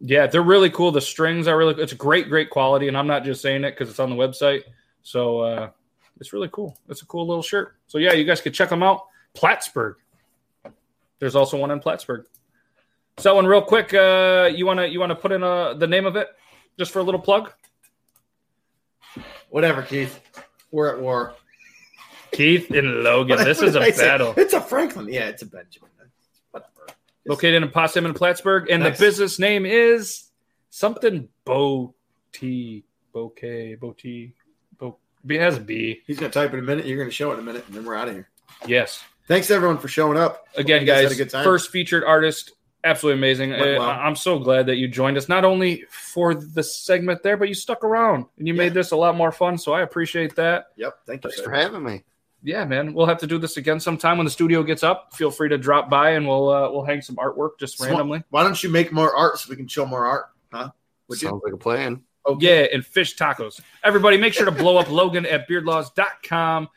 Yeah, 0.00 0.26
they're 0.26 0.42
really 0.42 0.70
cool. 0.70 0.92
The 0.92 1.00
strings 1.00 1.46
are 1.46 1.58
really 1.58 1.80
it's 1.82 1.92
great, 1.92 2.30
great 2.30 2.48
quality. 2.48 2.88
And 2.88 2.96
I'm 2.96 3.06
not 3.06 3.24
just 3.24 3.42
saying 3.42 3.64
it 3.64 3.72
because 3.72 3.90
it's 3.90 4.00
on 4.00 4.08
the 4.08 4.16
website. 4.16 4.62
So 5.02 5.40
uh 5.40 5.70
it's 6.18 6.32
really 6.32 6.48
cool. 6.52 6.78
It's 6.88 7.02
a 7.02 7.06
cool 7.06 7.26
little 7.26 7.42
shirt. 7.42 7.76
So 7.86 7.98
yeah, 7.98 8.12
you 8.12 8.24
guys 8.24 8.40
could 8.40 8.54
check 8.54 8.70
them 8.70 8.82
out. 8.82 9.06
Plattsburgh. 9.34 9.96
There's 11.20 11.36
also 11.36 11.56
one 11.56 11.70
in 11.70 11.78
Plattsburgh. 11.80 12.26
Selwyn 13.18 13.46
real 13.46 13.62
quick, 13.62 13.94
uh 13.94 14.50
you 14.54 14.66
wanna 14.66 14.86
you 14.86 14.98
wanna 14.98 15.14
put 15.14 15.30
in 15.32 15.42
uh 15.42 15.74
the 15.74 15.86
name 15.86 16.06
of 16.06 16.16
it 16.16 16.28
just 16.78 16.90
for 16.90 16.98
a 16.98 17.02
little 17.02 17.20
plug? 17.20 17.52
Whatever, 19.50 19.82
Keith. 19.82 20.20
We're 20.70 20.94
at 20.94 21.00
war. 21.00 21.34
Keith 22.32 22.70
and 22.70 23.02
Logan. 23.02 23.38
This 23.44 23.60
is 23.60 23.74
a 23.74 23.80
What 23.80 23.84
did 23.86 23.94
I 23.94 23.96
say? 23.96 24.04
battle. 24.06 24.34
It's 24.36 24.52
a 24.54 24.60
Franklin. 24.60 25.08
Yeah, 25.08 25.28
it's 25.28 25.42
a 25.42 25.46
Benjamin. 25.46 25.90
Whatever. 26.52 26.70
Located 27.26 27.62
in 27.62 27.70
Potsdam 27.70 28.06
and 28.06 28.14
Plattsburgh, 28.14 28.70
and 28.70 28.82
Nice. 28.82 28.96
the 28.98 29.04
business 29.04 29.38
name 29.38 29.66
is 29.66 30.30
something 30.70 31.28
Bo 31.44 31.94
T 32.32 32.84
Bouquet 33.12 33.76
Boti 33.76 34.32
Bo 34.78 34.96
it 35.28 35.40
has 35.40 35.56
a 35.58 35.60
B. 35.60 36.00
He's 36.06 36.18
gonna 36.18 36.32
type 36.32 36.52
in 36.52 36.60
a 36.60 36.62
minute. 36.62 36.86
You're 36.86 36.98
gonna 36.98 37.10
show 37.10 37.30
it 37.32 37.34
in 37.34 37.40
a 37.40 37.42
minute, 37.42 37.64
and 37.66 37.74
then 37.74 37.84
we're 37.84 37.96
out 37.96 38.08
of 38.08 38.14
here. 38.14 38.30
Yes. 38.66 39.02
Thanks 39.30 39.48
everyone 39.48 39.78
for 39.78 39.86
showing 39.86 40.18
up. 40.18 40.48
Again, 40.56 40.80
You 40.80 40.88
guys 40.88 41.04
had 41.04 41.12
a 41.12 41.14
good 41.14 41.30
time. 41.30 41.44
first 41.44 41.70
featured 41.70 42.02
artist, 42.02 42.50
absolutely 42.82 43.20
amazing. 43.20 43.52
Uh, 43.52 43.76
well. 43.78 43.82
I'm 43.82 44.16
so 44.16 44.40
glad 44.40 44.66
that 44.66 44.74
you 44.78 44.88
joined 44.88 45.16
us, 45.16 45.28
not 45.28 45.44
only 45.44 45.84
for 45.88 46.34
the 46.34 46.64
segment 46.64 47.22
there, 47.22 47.36
but 47.36 47.46
you 47.46 47.54
stuck 47.54 47.84
around 47.84 48.26
and 48.38 48.48
you 48.48 48.54
made 48.54 48.74
this 48.74 48.90
a 48.90 48.96
lot 48.96 49.14
more 49.14 49.30
fun. 49.30 49.56
So 49.56 49.72
I 49.72 49.82
appreciate 49.82 50.34
that. 50.34 50.72
Yep. 50.74 50.94
Thank 51.06 51.22
you. 51.22 51.30
Thanks 51.30 51.42
for 51.44 51.52
having 51.52 51.84
me. 51.84 52.02
yeah, 52.42 52.64
man, 52.64 52.92
we'll 52.92 53.06
have 53.06 53.18
to 53.18 53.28
do 53.28 53.38
this 53.38 53.56
again 53.56 53.78
sometime 53.78 54.18
when 54.18 54.24
the 54.24 54.32
studio 54.32 54.64
gets 54.64 54.82
up. 54.82 55.14
Feel 55.14 55.30
free 55.30 55.48
to 55.48 55.58
drop 55.58 55.88
by 55.88 56.10
and 56.10 56.26
we'll 56.26 56.50
uh, 56.50 56.68
we'll 56.68 56.82
hang 56.82 57.00
some 57.00 57.14
artwork 57.14 57.50
just 57.60 57.78
So 57.78 57.86
randomly. 57.86 58.24
Why 58.30 58.42
don't 58.42 58.60
you 58.60 58.68
make 58.68 58.90
more 58.90 59.14
art 59.14 59.38
so 59.38 59.48
we 59.48 59.54
can 59.54 59.68
show 59.68 59.86
more 59.86 60.06
art? 60.06 60.24
Huh? 60.52 60.70
Would 61.06 61.22
you? 61.22 61.28
Sounds 61.28 61.42
like 61.44 61.52
a 61.52 61.56
plan. 61.56 62.02
Yeah, 62.40 62.66
and 62.72 62.84
fish 62.84 63.16
tacos. 63.16 63.60
Everybody, 63.84 64.16
make 64.16 64.32
sure 64.34 64.44
to 64.44 64.50
blow 64.52 64.76
up 64.76 64.90
Logan 64.90 65.24
at 65.24 65.48
beardlaws.com 65.48 66.68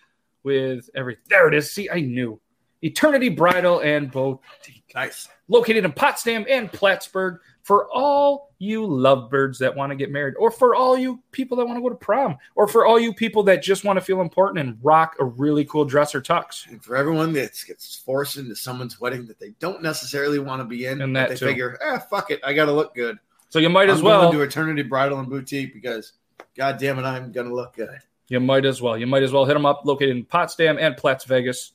with 0.43 0.89
every. 0.93 1.17
There 1.29 1.47
it 1.47 1.55
is. 1.55 1.71
See, 1.71 1.89
I 1.89 2.01
knew. 2.01 2.39
Eternity 2.83 3.29
Bridal 3.29 3.79
and 3.79 4.11
Boutique. 4.11 4.91
Nice. 4.93 5.27
Located 5.47 5.85
in 5.85 5.91
Potsdam 5.91 6.45
and 6.49 6.71
Plattsburgh 6.71 7.39
for 7.63 7.87
all 7.91 8.51
you 8.59 8.85
lovebirds 8.85 9.57
that 9.59 9.73
want 9.73 9.91
to 9.91 9.95
get 9.95 10.11
married, 10.11 10.33
or 10.37 10.51
for 10.51 10.75
all 10.75 10.97
you 10.97 11.21
people 11.31 11.55
that 11.57 11.65
want 11.65 11.77
to 11.77 11.81
go 11.81 11.87
to 11.89 11.95
prom, 11.95 12.37
or 12.55 12.67
for 12.67 12.85
all 12.85 12.99
you 12.99 13.13
people 13.13 13.43
that 13.43 13.63
just 13.63 13.85
want 13.85 13.97
to 13.97 14.03
feel 14.03 14.19
important 14.19 14.59
and 14.59 14.77
rock 14.83 15.15
a 15.19 15.23
really 15.25 15.63
cool 15.65 15.85
dress 15.85 16.13
or 16.13 16.21
tux. 16.21 16.67
And 16.69 16.83
for 16.83 16.95
everyone 16.97 17.31
that 17.33 17.51
gets 17.65 17.95
forced 17.95 18.37
into 18.37 18.55
someone's 18.55 18.99
wedding 18.99 19.25
that 19.27 19.39
they 19.39 19.53
don't 19.59 19.81
necessarily 19.81 20.39
want 20.39 20.59
to 20.61 20.65
be 20.65 20.85
in, 20.85 21.01
And 21.01 21.15
that 21.15 21.29
they 21.29 21.35
too. 21.35 21.45
figure, 21.45 21.79
ah, 21.81 21.99
fuck 21.99 22.31
it, 22.31 22.41
I 22.43 22.53
got 22.53 22.65
to 22.65 22.73
look 22.73 22.93
good. 22.95 23.17
So 23.49 23.59
you 23.59 23.69
might 23.69 23.89
as 23.89 23.99
I'm 23.99 24.05
well. 24.05 24.31
do 24.31 24.41
Eternity 24.41 24.81
Bridal 24.83 25.19
and 25.19 25.29
Boutique 25.29 25.73
because, 25.73 26.13
god 26.57 26.77
damn 26.79 26.99
it, 26.99 27.03
I'm 27.03 27.31
going 27.31 27.47
to 27.47 27.55
look 27.55 27.75
good. 27.75 27.97
You 28.27 28.39
might 28.41 28.65
as 28.65 28.81
well. 28.81 28.97
You 28.97 29.07
might 29.07 29.23
as 29.23 29.31
well 29.31 29.45
hit 29.45 29.53
them 29.53 29.65
up. 29.65 29.81
Located 29.85 30.15
in 30.17 30.25
Potsdam 30.25 30.77
and 30.79 30.97
Platts 30.97 31.23
Vegas. 31.25 31.71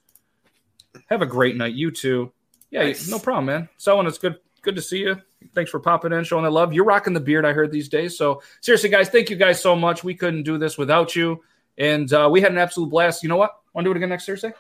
Have 1.06 1.22
a 1.22 1.26
great 1.26 1.56
night, 1.56 1.74
you 1.74 1.90
too. 1.90 2.32
Yeah, 2.70 2.82
Nice. 2.84 3.08
no 3.08 3.18
problem, 3.18 3.46
man. 3.46 3.68
Selwyn, 3.78 4.06
it's 4.06 4.18
good. 4.18 4.36
Good 4.62 4.76
to 4.76 4.82
see 4.82 4.98
you. 4.98 5.16
Thanks 5.54 5.70
for 5.70 5.78
popping 5.80 6.12
in, 6.12 6.24
showing 6.24 6.44
the 6.44 6.50
love. 6.50 6.72
You're 6.74 6.84
rocking 6.84 7.14
the 7.14 7.20
beard, 7.20 7.46
I 7.46 7.52
heard 7.52 7.70
these 7.70 7.88
days. 7.88 8.18
So 8.18 8.42
seriously, 8.60 8.90
guys, 8.90 9.08
thank 9.08 9.30
you 9.30 9.36
guys 9.36 9.62
so 9.62 9.74
much. 9.76 10.02
We 10.04 10.14
couldn't 10.14 10.42
do 10.42 10.58
this 10.58 10.76
without 10.76 11.14
you, 11.16 11.42
and 11.78 12.12
uh, 12.12 12.28
we 12.30 12.40
had 12.40 12.52
an 12.52 12.58
absolute 12.58 12.90
blast. 12.90 13.22
You 13.22 13.28
know 13.28 13.36
what? 13.36 13.52
Want 13.72 13.84
to 13.84 13.88
do 13.88 13.92
it 13.92 13.96
again 13.96 14.08
next 14.08 14.26
Thursday? 14.26 14.52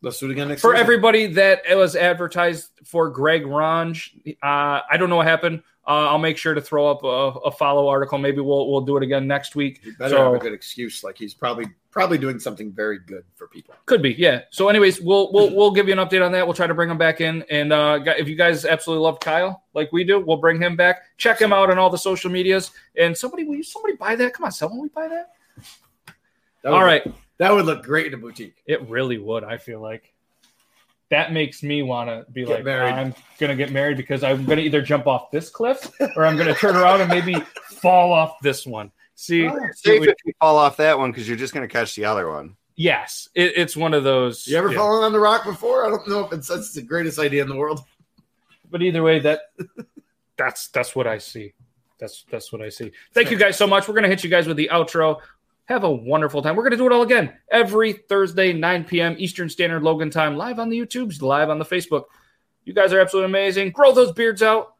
Let's 0.00 0.18
do 0.20 0.26
it 0.26 0.32
again 0.32 0.48
next 0.48 0.60
for 0.60 0.70
Thursday. 0.72 0.80
everybody 0.80 1.26
that 1.26 1.62
it 1.68 1.74
was 1.74 1.96
advertised 1.96 2.70
for 2.84 3.10
Greg 3.10 3.46
Ronge, 3.46 4.14
uh, 4.42 4.80
I 4.88 4.96
don't 4.96 5.10
know 5.10 5.16
what 5.16 5.26
happened. 5.26 5.62
Uh, 5.86 6.06
I'll 6.10 6.18
make 6.18 6.36
sure 6.36 6.52
to 6.52 6.60
throw 6.60 6.86
up 6.90 7.02
a, 7.02 7.38
a 7.48 7.50
follow 7.50 7.88
article. 7.88 8.18
Maybe 8.18 8.40
we'll 8.40 8.70
we'll 8.70 8.82
do 8.82 8.96
it 8.98 9.02
again 9.02 9.26
next 9.26 9.56
week. 9.56 9.80
You 9.82 9.96
better 9.96 10.16
So- 10.16 10.24
have 10.24 10.34
a 10.34 10.38
good 10.38 10.52
excuse. 10.52 11.02
Like 11.02 11.16
he's 11.16 11.32
probably 11.34 11.66
probably 11.90 12.18
doing 12.18 12.38
something 12.38 12.70
very 12.70 12.98
good 12.98 13.24
for 13.34 13.48
people. 13.48 13.74
Could 13.86 14.02
be, 14.02 14.12
yeah. 14.12 14.42
So, 14.50 14.68
anyways, 14.68 15.00
we'll 15.00 15.32
we'll 15.32 15.52
we'll 15.52 15.70
give 15.72 15.88
you 15.88 15.98
an 15.98 15.98
update 15.98 16.24
on 16.24 16.30
that. 16.32 16.46
We'll 16.46 16.54
try 16.54 16.66
to 16.66 16.74
bring 16.74 16.90
him 16.90 16.98
back 16.98 17.20
in, 17.22 17.42
and 17.50 17.72
uh, 17.72 18.00
if 18.04 18.28
you 18.28 18.36
guys 18.36 18.66
absolutely 18.66 19.02
love 19.02 19.18
Kyle 19.18 19.64
like 19.72 19.90
we 19.90 20.04
do, 20.04 20.20
we'll 20.20 20.36
bring 20.36 20.60
him 20.60 20.76
back. 20.76 21.04
Check 21.16 21.40
him 21.40 21.52
out 21.54 21.70
on 21.70 21.78
all 21.78 21.88
the 21.90 21.98
social 21.98 22.30
medias. 22.30 22.70
And 22.96 23.16
somebody, 23.16 23.44
will 23.44 23.56
you 23.56 23.62
somebody 23.62 23.96
buy 23.96 24.14
that? 24.14 24.34
Come 24.34 24.44
on, 24.44 24.52
someone, 24.52 24.80
we 24.82 24.88
buy 24.90 25.08
that? 25.08 25.32
That 26.62 26.72
All 26.72 26.84
right, 26.84 27.02
that 27.38 27.52
would 27.52 27.64
look 27.66 27.82
great 27.84 28.06
in 28.06 28.14
a 28.14 28.16
boutique. 28.18 28.62
it 28.66 28.88
really 28.88 29.18
would. 29.18 29.44
I 29.44 29.56
feel 29.58 29.80
like 29.80 30.12
that 31.10 31.32
makes 31.32 31.62
me 31.62 31.82
want 31.82 32.10
to 32.10 32.30
be 32.32 32.44
Get 32.44 32.56
like, 32.56 32.64
married. 32.64 32.92
I'm 32.92 33.14
gonna 33.38 33.56
get 33.56 33.72
married 33.72 33.96
because 33.96 34.22
I'm 34.22 34.44
gonna 34.44 34.60
either 34.60 34.82
jump 34.82 35.06
off 35.06 35.30
this 35.30 35.48
cliff 35.50 35.90
or 36.16 36.26
I'm 36.26 36.36
gonna 36.36 36.54
turn 36.54 36.76
around 36.76 37.00
and 37.00 37.08
maybe 37.08 37.34
fall 37.80 38.12
off 38.12 38.38
this 38.42 38.66
one. 38.66 38.92
See, 39.14 39.48
Oh, 39.48 39.58
Safe 39.74 40.02
if 40.06 40.14
you 40.24 40.32
fall 40.38 40.58
off 40.58 40.76
that 40.76 40.98
one 40.98 41.10
because 41.10 41.26
you're 41.26 41.36
just 41.36 41.52
going 41.52 41.66
to 41.66 41.72
catch 41.72 41.96
the 41.96 42.04
other 42.04 42.30
one. 42.30 42.56
yes, 42.76 43.28
it, 43.34 43.54
it's 43.56 43.76
one 43.76 43.92
of 43.94 44.04
those. 44.04 44.46
You 44.46 44.56
ever 44.56 44.70
yeah. 44.70 44.76
fallen 44.78 45.02
on 45.02 45.12
the 45.12 45.18
rock 45.18 45.44
before? 45.44 45.84
I 45.86 45.88
don't 45.90 46.06
know 46.06 46.24
if 46.26 46.32
it's 46.32 46.46
that's 46.46 46.72
the 46.72 46.82
greatest 46.82 47.18
idea 47.18 47.42
in 47.42 47.48
the 47.48 47.56
world. 47.56 47.80
but 48.70 48.80
either 48.82 49.02
way 49.02 49.18
that 49.20 49.40
that's 50.36 50.68
that's 50.68 50.94
what 50.94 51.06
i 51.08 51.16
see 51.18 51.52
that's 51.98 52.24
that's 52.30 52.52
what 52.52 52.60
i 52.62 52.68
see 52.68 52.92
thank 53.14 53.30
you 53.30 53.36
guys 53.38 53.56
so 53.56 53.66
much 53.66 53.88
we're 53.88 53.94
gonna 53.94 54.06
hit 54.06 54.22
you 54.22 54.30
guys 54.30 54.46
with 54.46 54.56
the 54.56 54.68
outro 54.70 55.18
have 55.68 55.84
a 55.84 55.90
wonderful 55.90 56.42
time 56.42 56.56
we're 56.56 56.62
gonna 56.62 56.76
do 56.76 56.86
it 56.86 56.92
all 56.92 57.02
again 57.02 57.32
every 57.52 57.92
thursday 57.92 58.52
9 58.52 58.84
p.m 58.84 59.14
eastern 59.18 59.48
standard 59.48 59.82
logan 59.82 60.10
time 60.10 60.36
live 60.36 60.58
on 60.58 60.68
the 60.68 60.78
youtubes 60.78 61.22
live 61.22 61.50
on 61.50 61.58
the 61.58 61.64
facebook 61.64 62.04
you 62.64 62.72
guys 62.72 62.92
are 62.92 63.00
absolutely 63.00 63.30
amazing 63.30 63.70
grow 63.70 63.92
those 63.92 64.12
beards 64.12 64.42
out 64.42 64.74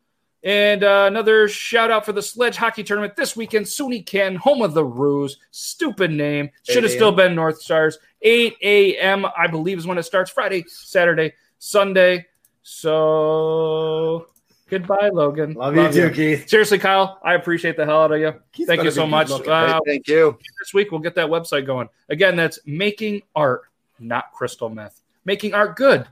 and 0.44 0.84
uh, 0.84 1.06
another 1.08 1.48
shout 1.48 1.90
out 1.90 2.06
for 2.06 2.12
the 2.12 2.22
sledge 2.22 2.56
hockey 2.56 2.84
tournament 2.84 3.16
this 3.16 3.36
weekend 3.36 3.66
SUNY 3.66 4.06
Ken, 4.06 4.36
home 4.36 4.62
of 4.62 4.72
the 4.72 4.84
Roos. 4.84 5.36
Stupid 5.50 6.12
name. 6.12 6.50
Should 6.62 6.84
have 6.84 6.92
still 6.92 7.10
been 7.10 7.34
North 7.34 7.60
Stars. 7.60 7.98
8 8.22 8.56
a.m. 8.62 9.26
I 9.36 9.48
believe 9.48 9.78
is 9.78 9.86
when 9.86 9.98
it 9.98 10.04
starts. 10.04 10.30
Friday, 10.30 10.64
Saturday, 10.68 11.34
Sunday. 11.58 12.26
So 12.62 14.28
goodbye, 14.68 15.10
Logan. 15.12 15.54
Love, 15.54 15.76
you 15.76 15.90
too, 15.92 16.10
Keith. 16.10 16.48
Seriously, 16.48 16.78
Kyle, 16.78 17.18
I 17.22 17.34
appreciate 17.34 17.76
the 17.76 17.84
hell 17.84 18.02
out 18.02 18.12
of 18.12 18.20
you. 18.20 18.34
Keith's 18.52 18.68
Thank 18.68 18.84
you 18.84 18.90
so 18.90 19.06
much. 19.06 19.30
Uh, 19.30 19.80
Hey, 19.84 19.92
thank 19.92 20.08
you. 20.08 20.38
this 20.60 20.72
week 20.74 20.90
we'll 20.90 21.00
get 21.00 21.14
that 21.16 21.28
website 21.28 21.66
going. 21.66 21.88
Again, 22.08 22.36
that's 22.36 22.58
making 22.66 23.22
art, 23.34 23.62
not 23.98 24.32
crystal 24.32 24.68
meth. 24.68 25.00
Making 25.24 25.54
art 25.54 25.76
good, 25.76 26.06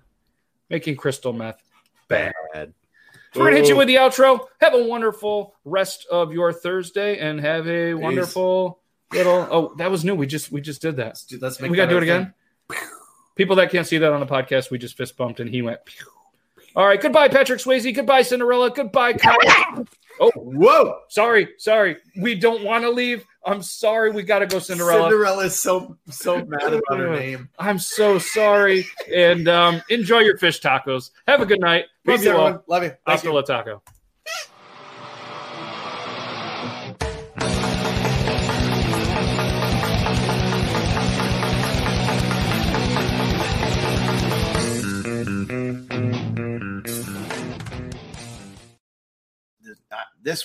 making 0.68 0.96
crystal 0.96 1.32
meth 1.32 1.62
bad. 2.08 2.32
Bad. 2.52 2.72
We're 3.34 3.44
gonna 3.44 3.56
hit 3.56 3.68
you 3.68 3.76
with 3.76 3.88
the 3.88 3.96
outro. 3.96 4.46
Have 4.60 4.74
a 4.74 4.82
wonderful 4.84 5.54
rest 5.64 6.06
of 6.10 6.32
your 6.32 6.52
Thursday 6.52 7.18
and 7.18 7.38
have 7.40 7.68
a 7.68 7.92
wonderful 7.94 8.80
little. 9.12 9.46
Oh, 9.50 9.74
that 9.76 9.90
was 9.90 10.04
new. 10.04 10.14
We 10.14 10.26
just 10.26 10.50
we 10.50 10.60
just 10.60 10.80
did 10.80 10.96
that. 10.96 11.06
Let's, 11.06 11.24
do, 11.24 11.38
let's 11.40 11.60
make 11.60 11.70
We 11.70 11.76
gotta 11.76 11.90
do 11.90 11.98
it 11.98 12.02
again. 12.02 12.32
People 13.34 13.56
that 13.56 13.70
can't 13.70 13.86
see 13.86 13.98
that 13.98 14.12
on 14.12 14.20
the 14.20 14.26
podcast, 14.26 14.70
we 14.70 14.78
just 14.78 14.96
fist 14.96 15.16
bumped 15.18 15.40
and 15.40 15.50
he 15.50 15.60
went. 15.60 15.84
Pew. 15.84 16.06
All 16.76 16.86
right, 16.86 17.00
goodbye, 17.00 17.28
Patrick 17.28 17.58
Swayze. 17.58 17.94
Goodbye, 17.94 18.20
Cinderella. 18.22 18.70
Goodbye, 18.70 19.14
Kyle. 19.14 19.86
Oh. 20.20 20.30
Whoa! 20.34 21.00
sorry, 21.08 21.48
sorry. 21.58 21.96
We 22.20 22.34
don't 22.34 22.64
want 22.64 22.84
to 22.84 22.90
leave. 22.90 23.24
I'm 23.44 23.62
sorry. 23.62 24.10
We 24.10 24.22
got 24.22 24.38
to 24.40 24.46
go, 24.46 24.58
Cinderella. 24.58 25.10
Cinderella 25.10 25.44
is 25.44 25.60
so 25.60 25.96
so 26.08 26.44
mad 26.44 26.72
about 26.72 26.98
her 26.98 27.14
name. 27.14 27.48
I'm 27.58 27.78
so 27.78 28.18
sorry. 28.18 28.86
And 29.14 29.46
um, 29.48 29.82
enjoy 29.90 30.20
your 30.20 30.36
fish 30.38 30.60
tacos. 30.60 31.10
Have 31.26 31.40
a 31.42 31.46
good 31.46 31.60
night. 31.60 31.84
Love 32.06 32.16
Peace, 32.18 32.24
you 32.24 32.30
everyone. 32.30 32.52
all. 32.54 32.64
Love 32.66 32.82
you. 32.84 32.88
Thank 32.90 33.00
Hasta 33.06 33.28
you. 33.28 33.34
la 33.34 33.42
taco. 33.42 33.82
This 50.22 50.42